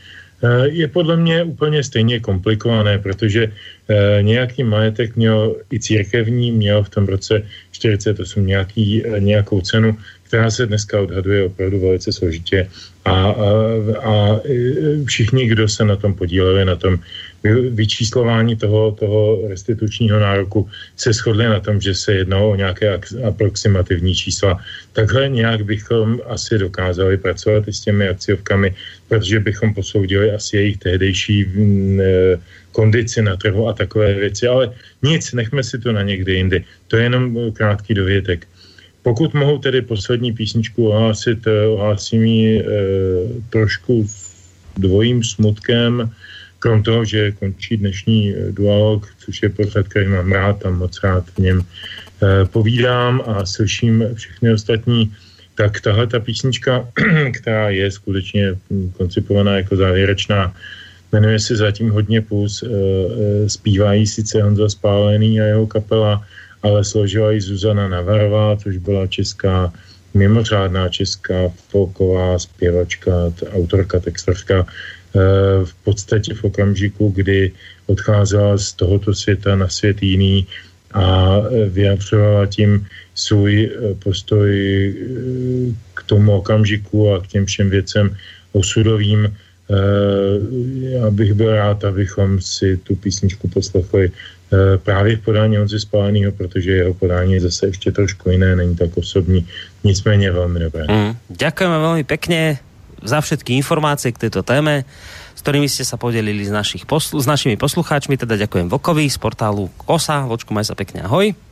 je 0.64 0.88
podle 0.88 1.18
mě 1.18 1.44
úplně 1.44 1.84
stejně 1.84 2.20
komplikované, 2.20 3.00
protože 3.00 3.52
eh, 3.52 4.24
nějaký 4.24 4.64
majetek 4.64 5.16
měl 5.16 5.56
i 5.74 5.80
církevní, 5.80 6.52
měl 6.52 6.84
v 6.84 6.90
tom 6.90 7.06
roce 7.06 7.44
48 7.72 8.48
nějaký, 8.48 9.06
eh, 9.06 9.20
nějakou 9.20 9.62
cenu, 9.62 9.98
která 10.24 10.52
se 10.52 10.66
dneska 10.66 11.02
odhaduje 11.02 11.46
opravdu 11.46 11.80
velice 11.80 12.12
složitě. 12.14 12.70
A, 13.06 13.12
a, 13.12 13.36
a 14.04 14.40
všichni, 15.06 15.48
kdo 15.48 15.68
se 15.68 15.86
na 15.86 15.96
tom 15.96 16.14
podíleli, 16.14 16.66
na 16.66 16.76
tom 16.76 17.00
vyčíslování 17.70 18.56
toho, 18.56 18.92
toho 18.92 19.48
restitučního 19.48 20.20
nároku 20.20 20.70
se 20.98 21.14
shodli 21.14 21.46
na 21.46 21.60
tom, 21.60 21.82
že 21.82 21.96
se 21.96 22.14
jednalo 22.14 22.52
o 22.52 22.56
nějaké 22.56 23.00
aproximativní 23.28 24.16
čísla. 24.16 24.60
Takhle 24.94 25.30
nějak 25.30 25.66
bychom 25.66 26.20
asi 26.28 26.58
dokázali 26.58 27.18
pracovat 27.18 27.68
i 27.68 27.74
s 27.74 27.82
těmi 27.82 28.10
akciovkami, 28.10 28.76
protože 29.08 29.40
bychom 29.40 29.74
posoudili 29.74 30.32
asi 30.32 30.58
jejich 30.58 30.78
tehdejší 30.78 31.46
mm, 31.46 32.02
e, 32.02 32.06
kondici 32.72 33.22
na 33.22 33.36
trhu 33.36 33.68
a 33.68 33.74
takové 33.74 34.14
věci. 34.14 34.48
Ale 34.48 34.74
nic, 35.04 35.34
nechme 35.34 35.64
si 35.64 35.80
to 35.80 35.92
na 35.92 36.02
někdy 36.04 36.34
jindy. 36.34 36.64
To 36.88 36.98
je 36.98 37.04
jenom 37.04 37.52
krátký 37.54 37.94
dovětek. 37.94 38.48
Pokud 39.02 39.34
mohu 39.34 39.58
tedy 39.58 39.82
poslední 39.82 40.34
písničku 40.34 40.88
ohlásit, 40.88 41.48
e, 41.48 41.68
ohlásím 41.68 42.24
ji 42.24 42.60
e, 42.60 42.64
trošku 43.50 44.04
s 44.08 44.30
dvojím 44.78 45.24
smutkem, 45.24 46.12
krom 46.60 46.84
toho, 46.84 47.06
že 47.06 47.32
končí 47.32 47.78
dnešní 47.78 48.34
eh, 48.34 48.52
dualog, 48.52 49.08
což 49.18 49.44
je 49.44 49.50
pořad, 49.50 49.88
který 49.88 50.08
mám 50.08 50.32
rád 50.32 50.66
a 50.66 50.70
moc 50.70 51.04
rád 51.04 51.24
v 51.30 51.38
něm 51.40 51.64
povídám 52.52 53.24
a 53.26 53.46
slyším 53.46 54.04
všechny 54.14 54.54
ostatní, 54.54 55.14
tak 55.56 55.82
tahle 55.82 56.08
ta 56.08 56.20
písnička, 56.20 56.88
která 57.32 57.70
je 57.70 57.92
skutečně 57.92 58.60
koncipovaná 58.98 59.58
jako 59.58 59.76
závěrečná, 59.76 60.54
jmenuje 61.12 61.40
se 61.40 61.56
Zatím 61.56 61.90
hodně 61.90 62.22
pus, 62.22 62.64
zpívají 63.48 64.08
sice 64.08 64.44
Honza 64.44 64.70
Spálený 64.70 65.42
a 65.42 65.44
jeho 65.44 65.68
kapela, 65.68 66.24
ale 66.64 66.84
složila 66.84 67.32
ji 67.32 67.42
Zuzana 67.42 67.88
Navarová, 67.88 68.56
což 68.56 68.78
byla 68.78 69.08
česká 69.08 69.72
mimořádná 70.14 70.90
česká 70.90 71.50
folková 71.70 72.40
zpěvačka, 72.40 73.12
autorka, 73.54 74.00
textařka, 74.00 74.66
eh, 74.66 74.74
v 75.64 75.74
podstatě 75.84 76.34
v 76.34 76.44
okamžiku, 76.44 77.10
kdy 77.16 77.52
odcházela 77.86 78.58
z 78.58 78.74
tohoto 78.74 79.14
světa 79.14 79.56
na 79.56 79.68
svět 79.68 80.04
jiný 80.04 80.48
a 80.94 81.36
eh, 81.38 81.70
vyjadřovala 81.70 82.46
tím 82.46 82.88
svůj 83.16 83.54
eh, 83.66 83.94
postoj 84.04 84.50
k 85.94 86.04
tomu 86.04 86.32
okamžiku 86.32 87.14
a 87.14 87.22
k 87.22 87.28
těm 87.28 87.46
všem 87.46 87.70
věcem 87.70 88.16
osudovým. 88.52 89.38
Já 90.82 91.10
bych 91.12 91.34
byl 91.34 91.56
rád, 91.56 91.86
abychom 91.86 92.42
si 92.42 92.78
tu 92.78 92.96
písničku 92.96 93.48
poslechli 93.48 94.12
Eh, 94.54 94.78
právě 94.78 95.18
v 95.18 95.22
podání 95.22 95.58
Honzy 95.58 95.80
Spáleného, 95.80 96.32
protože 96.32 96.72
jeho 96.72 96.94
podání 96.94 97.34
je 97.34 97.42
zase 97.42 97.68
ještě 97.68 97.92
trošku 97.92 98.30
jiné, 98.30 98.56
není 98.56 98.76
tak 98.76 98.98
osobní, 98.98 99.48
nicméně 99.84 100.32
velmi 100.32 100.60
dobré. 100.60 100.86
Mm, 100.90 101.14
ďakujeme 101.30 101.80
velmi 101.80 102.04
pěkně 102.04 102.58
za 103.04 103.20
všetky 103.20 103.56
informácie 103.58 104.14
k 104.14 104.30
této 104.30 104.46
téme, 104.46 104.88
s 105.36 105.42
ktorými 105.42 105.68
ste 105.72 105.88
sa 105.88 105.96
podelili 105.96 106.44
s, 106.44 106.52
našich 106.52 106.84
poslu, 106.84 107.20
s 107.20 107.28
našimi 107.28 107.56
poslucháčmi. 107.56 108.20
Teda 108.20 108.36
ďakujem 108.38 108.68
Vokovi 108.68 109.08
z 109.08 109.18
portálu 109.18 109.72
KOSA. 109.82 110.28
Vočku, 110.28 110.52
maj 110.52 110.68
sa 110.68 110.76
pekne, 110.76 111.08
ahoj. 111.08 111.49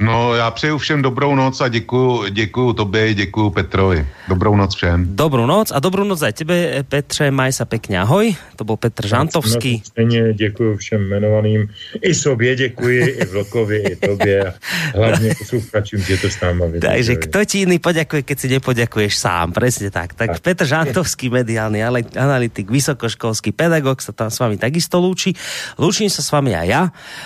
No, 0.00 0.34
já 0.34 0.50
přeju 0.50 0.78
všem 0.78 1.02
dobrou 1.02 1.34
noc 1.34 1.60
a 1.60 1.68
děkuju, 1.68 2.28
děkuju 2.30 2.72
tobě, 2.72 3.14
děkuju 3.14 3.50
Petrovi. 3.50 4.06
Dobrou 4.28 4.56
noc 4.56 4.74
všem. 4.74 5.16
Dobrou 5.16 5.46
noc 5.46 5.72
a 5.74 5.80
dobrou 5.80 6.04
noc 6.04 6.22
aj 6.22 6.32
tebe, 6.32 6.84
Petře, 6.88 7.30
maj 7.34 7.50
sa 7.50 7.64
pekne, 7.66 7.98
ahoj. 7.98 8.36
To 8.56 8.62
byl 8.64 8.76
Petr 8.76 9.06
Žantovský. 9.06 9.82
Stejně 9.84 10.34
děkuju 10.34 10.76
všem 10.76 11.00
jmenovaným, 11.02 11.68
i 12.02 12.14
sobě 12.14 12.56
děkuji, 12.56 13.06
i 13.06 13.24
Vlkovi, 13.24 13.78
i 13.78 13.96
tobě 13.96 14.46
a 14.46 14.52
hlavně 14.94 15.34
posluchačům, 15.34 16.00
že 16.00 16.16
to 16.16 16.30
s 16.30 16.40
náma 16.40 16.66
vydrželi. 16.66 16.94
Takže 16.94 17.14
kto 17.16 17.44
ti 17.44 17.58
jiný 17.58 17.78
poděkuje, 17.78 18.22
keď 18.22 18.38
si 18.38 18.48
nepoděkuješ 18.48 19.18
sám, 19.18 19.52
presne 19.52 19.90
tak. 19.90 20.14
Tak, 20.14 20.38
tak. 20.38 20.40
Petr 20.40 20.66
Žantovský, 20.66 21.30
mediálny 21.30 21.82
analytik, 22.14 22.70
vysokoškolský 22.70 23.50
pedagog 23.50 23.98
sa 23.98 24.14
tam 24.14 24.30
s 24.30 24.38
vami 24.38 24.60
takisto 24.60 25.02
lúči. 25.02 25.34
Lúčim 25.74 26.06
sa 26.06 26.22
s 26.22 26.30
vami 26.30 26.54
aj 26.54 26.66
ja. 26.68 26.82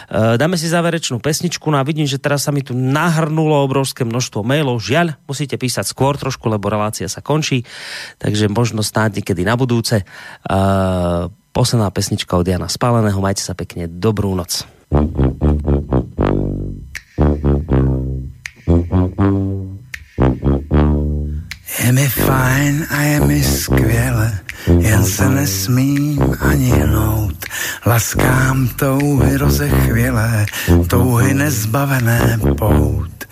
E, 0.09 0.41
dáme 0.41 0.57
si 0.57 0.71
záverečnú 0.71 1.21
pesničku 1.21 1.69
no 1.69 1.77
a 1.77 1.85
vidím, 1.85 2.09
že 2.09 2.17
teraz 2.17 2.49
sa 2.49 2.55
mi 2.55 2.62
tu 2.63 2.73
nahrnulo 2.79 3.63
obrovské 3.67 4.07
množstvo 4.07 4.47
mailov. 4.47 4.83
Žiaľ, 4.83 5.19
musíte 5.27 5.59
písať 5.59 5.85
skôr 5.87 6.15
trošku, 6.15 6.47
lebo 6.47 6.71
relácia 6.71 7.11
sa 7.11 7.21
končí, 7.21 7.67
takže 8.23 8.47
možno 8.51 8.87
snáď 8.87 9.23
niekedy 9.23 9.43
na 9.43 9.59
budúce. 9.59 10.07
Uh, 10.47 11.29
posledná 11.53 11.93
pesnička 11.93 12.35
od 12.35 12.49
Jana 12.49 12.67
Spáleného. 12.67 13.21
Majte 13.21 13.45
sa 13.45 13.53
pekne. 13.53 13.87
Dobrú 13.87 14.33
noc. 14.33 14.65
Je 21.83 21.93
mi 21.93 22.09
fajn 22.09 22.87
a 22.91 23.01
je 23.03 23.21
mi 23.21 23.43
skvěle, 23.43 24.39
jen 24.79 25.05
se 25.05 25.29
nesmím 25.29 26.35
ani 26.41 26.71
hnout. 26.71 27.35
Laskám 27.87 28.69
touhy 28.69 29.37
rozechvělé, 29.37 30.47
touhy 30.87 31.35
nezbavené 31.35 32.39
pout. 32.59 33.25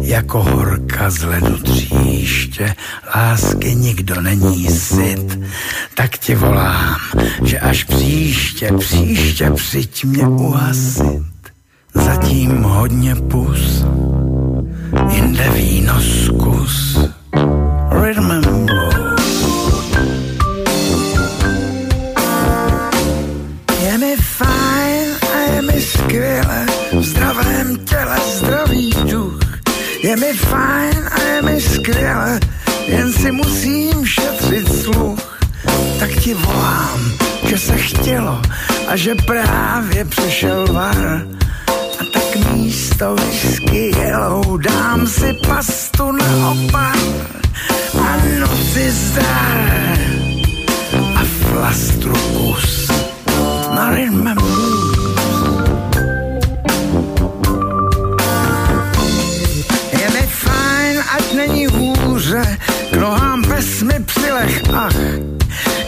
Jako 0.00 0.42
horka 0.42 1.10
z 1.10 1.22
ledu 1.22 1.58
tříště, 1.58 2.74
lásky 3.16 3.74
nikdo 3.74 4.20
není 4.20 4.68
syt. 4.70 5.38
Tak 5.94 6.18
tě 6.18 6.36
volám, 6.36 6.96
že 7.42 7.58
až 7.58 7.84
příště, 7.84 8.70
příště 8.78 9.50
přijď 9.50 10.04
mě 10.04 10.28
uhasit. 10.28 11.22
Zatím 11.94 12.62
hodně 12.62 13.14
pus, 13.14 13.84
jinde 15.10 15.50
víno 15.54 16.00
zkus. 16.00 16.98
Rhythm 17.90 18.30
and 18.30 18.44
blues. 18.66 19.24
Je 23.82 23.98
mi 23.98 24.16
fajn 24.16 25.06
a 25.32 25.38
je 25.52 25.62
mi 25.62 25.80
skvěle, 25.82 26.66
v 26.92 27.02
zdravém 27.02 27.76
těle 27.84 28.16
zdravý 28.34 28.90
duch. 29.10 29.40
Je 30.02 30.16
mi 30.16 30.32
fajn 30.32 31.08
a 31.10 31.22
je 31.22 31.42
mi 31.42 31.60
skvěle, 31.60 32.40
jen 32.86 33.12
si 33.12 33.32
musím 33.32 34.06
šetřit 34.06 34.82
sluch. 34.82 35.40
Tak 35.98 36.10
ti 36.10 36.34
volám, 36.34 37.00
že 37.46 37.58
se 37.58 37.76
chtělo 37.76 38.42
a 38.88 38.96
že 38.96 39.14
právě 39.14 40.04
přišel 40.04 40.66
var. 40.72 41.26
Místo 42.52 43.14
whisky 43.14 43.90
jelou 43.98 44.56
dám 44.56 45.06
si 45.06 45.32
pastu 45.46 46.12
na 46.12 46.50
opar 46.50 46.98
a 48.00 48.16
noci 48.40 48.90
zdar 48.90 49.98
a 51.14 51.22
flastru 51.24 52.12
kus 52.12 52.88
Marin 53.74 54.34
Je 59.92 60.08
mi 60.14 60.26
fajn, 60.26 61.02
ať 61.16 61.32
není 61.34 61.66
hůře, 61.66 62.58
k 62.90 62.96
nohám 62.96 63.42
pes 63.42 63.82
mi 63.82 64.04
přilech, 64.04 64.62
ach. 64.74 64.96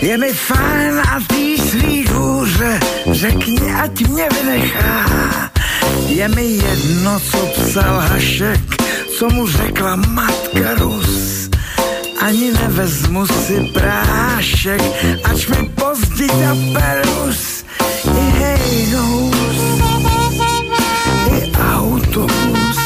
Je 0.00 0.18
mi 0.18 0.32
fajn 0.32 1.02
a 1.12 1.18
tý 1.28 1.58
svý 1.58 2.06
hůře, 2.06 2.80
řekni, 3.12 3.72
ať 3.72 4.08
mě 4.08 4.28
vynechá. 4.28 5.49
Je 6.10 6.28
mi 6.28 6.46
jedno, 6.58 7.20
co 7.20 7.38
psal 7.46 8.00
Hašek, 8.00 8.82
co 9.18 9.30
mu 9.30 9.46
řekla 9.46 9.96
matka 9.96 10.74
Rus 10.78 11.30
ani 12.20 12.52
nevezmu 12.52 13.26
si 13.26 13.56
prášek, 13.72 14.82
ač 15.24 15.48
mi 15.48 15.60
pozdí 15.72 16.28
ta 16.28 16.52
perus. 16.76 17.64
I 18.04 18.24
hejnous, 18.38 19.60
i 21.32 21.38
autobus, 21.56 22.79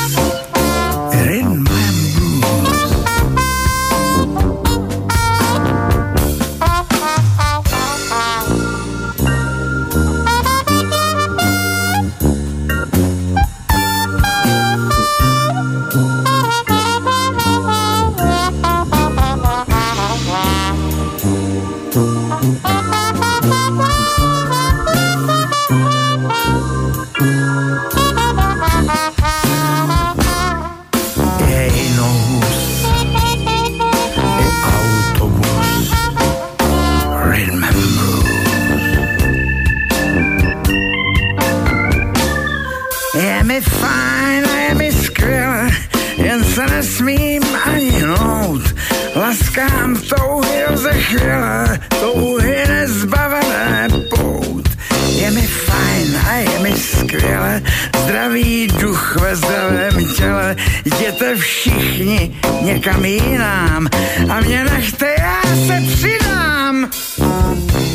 Laskám 49.56 49.97
touhy 49.97 50.62
rozechvělé, 50.70 51.81
touhy 52.01 52.64
nezbavené 52.68 53.89
pout. 54.10 54.68
Je 55.16 55.31
mi 55.31 55.47
fajn 55.47 56.16
a 56.31 56.35
je 56.35 56.59
mi 56.59 56.72
skvěle, 56.72 57.62
zdravý 58.05 58.66
duch 58.66 59.16
ve 59.20 59.36
zdravém 59.36 60.14
těle, 60.16 60.56
jděte 60.85 61.36
všichni 61.36 62.36
někam 62.62 63.05
jinám 63.05 63.89
a 64.31 64.40
mě 64.40 64.64
nechte, 64.64 65.14
já 65.18 65.43
se 65.66 65.82
přidám. 65.94 66.90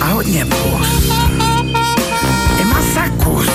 A 0.02 0.06
hodně 0.06 0.46
pus, 0.46 1.14
i 2.62 2.66
masakus 2.66 3.50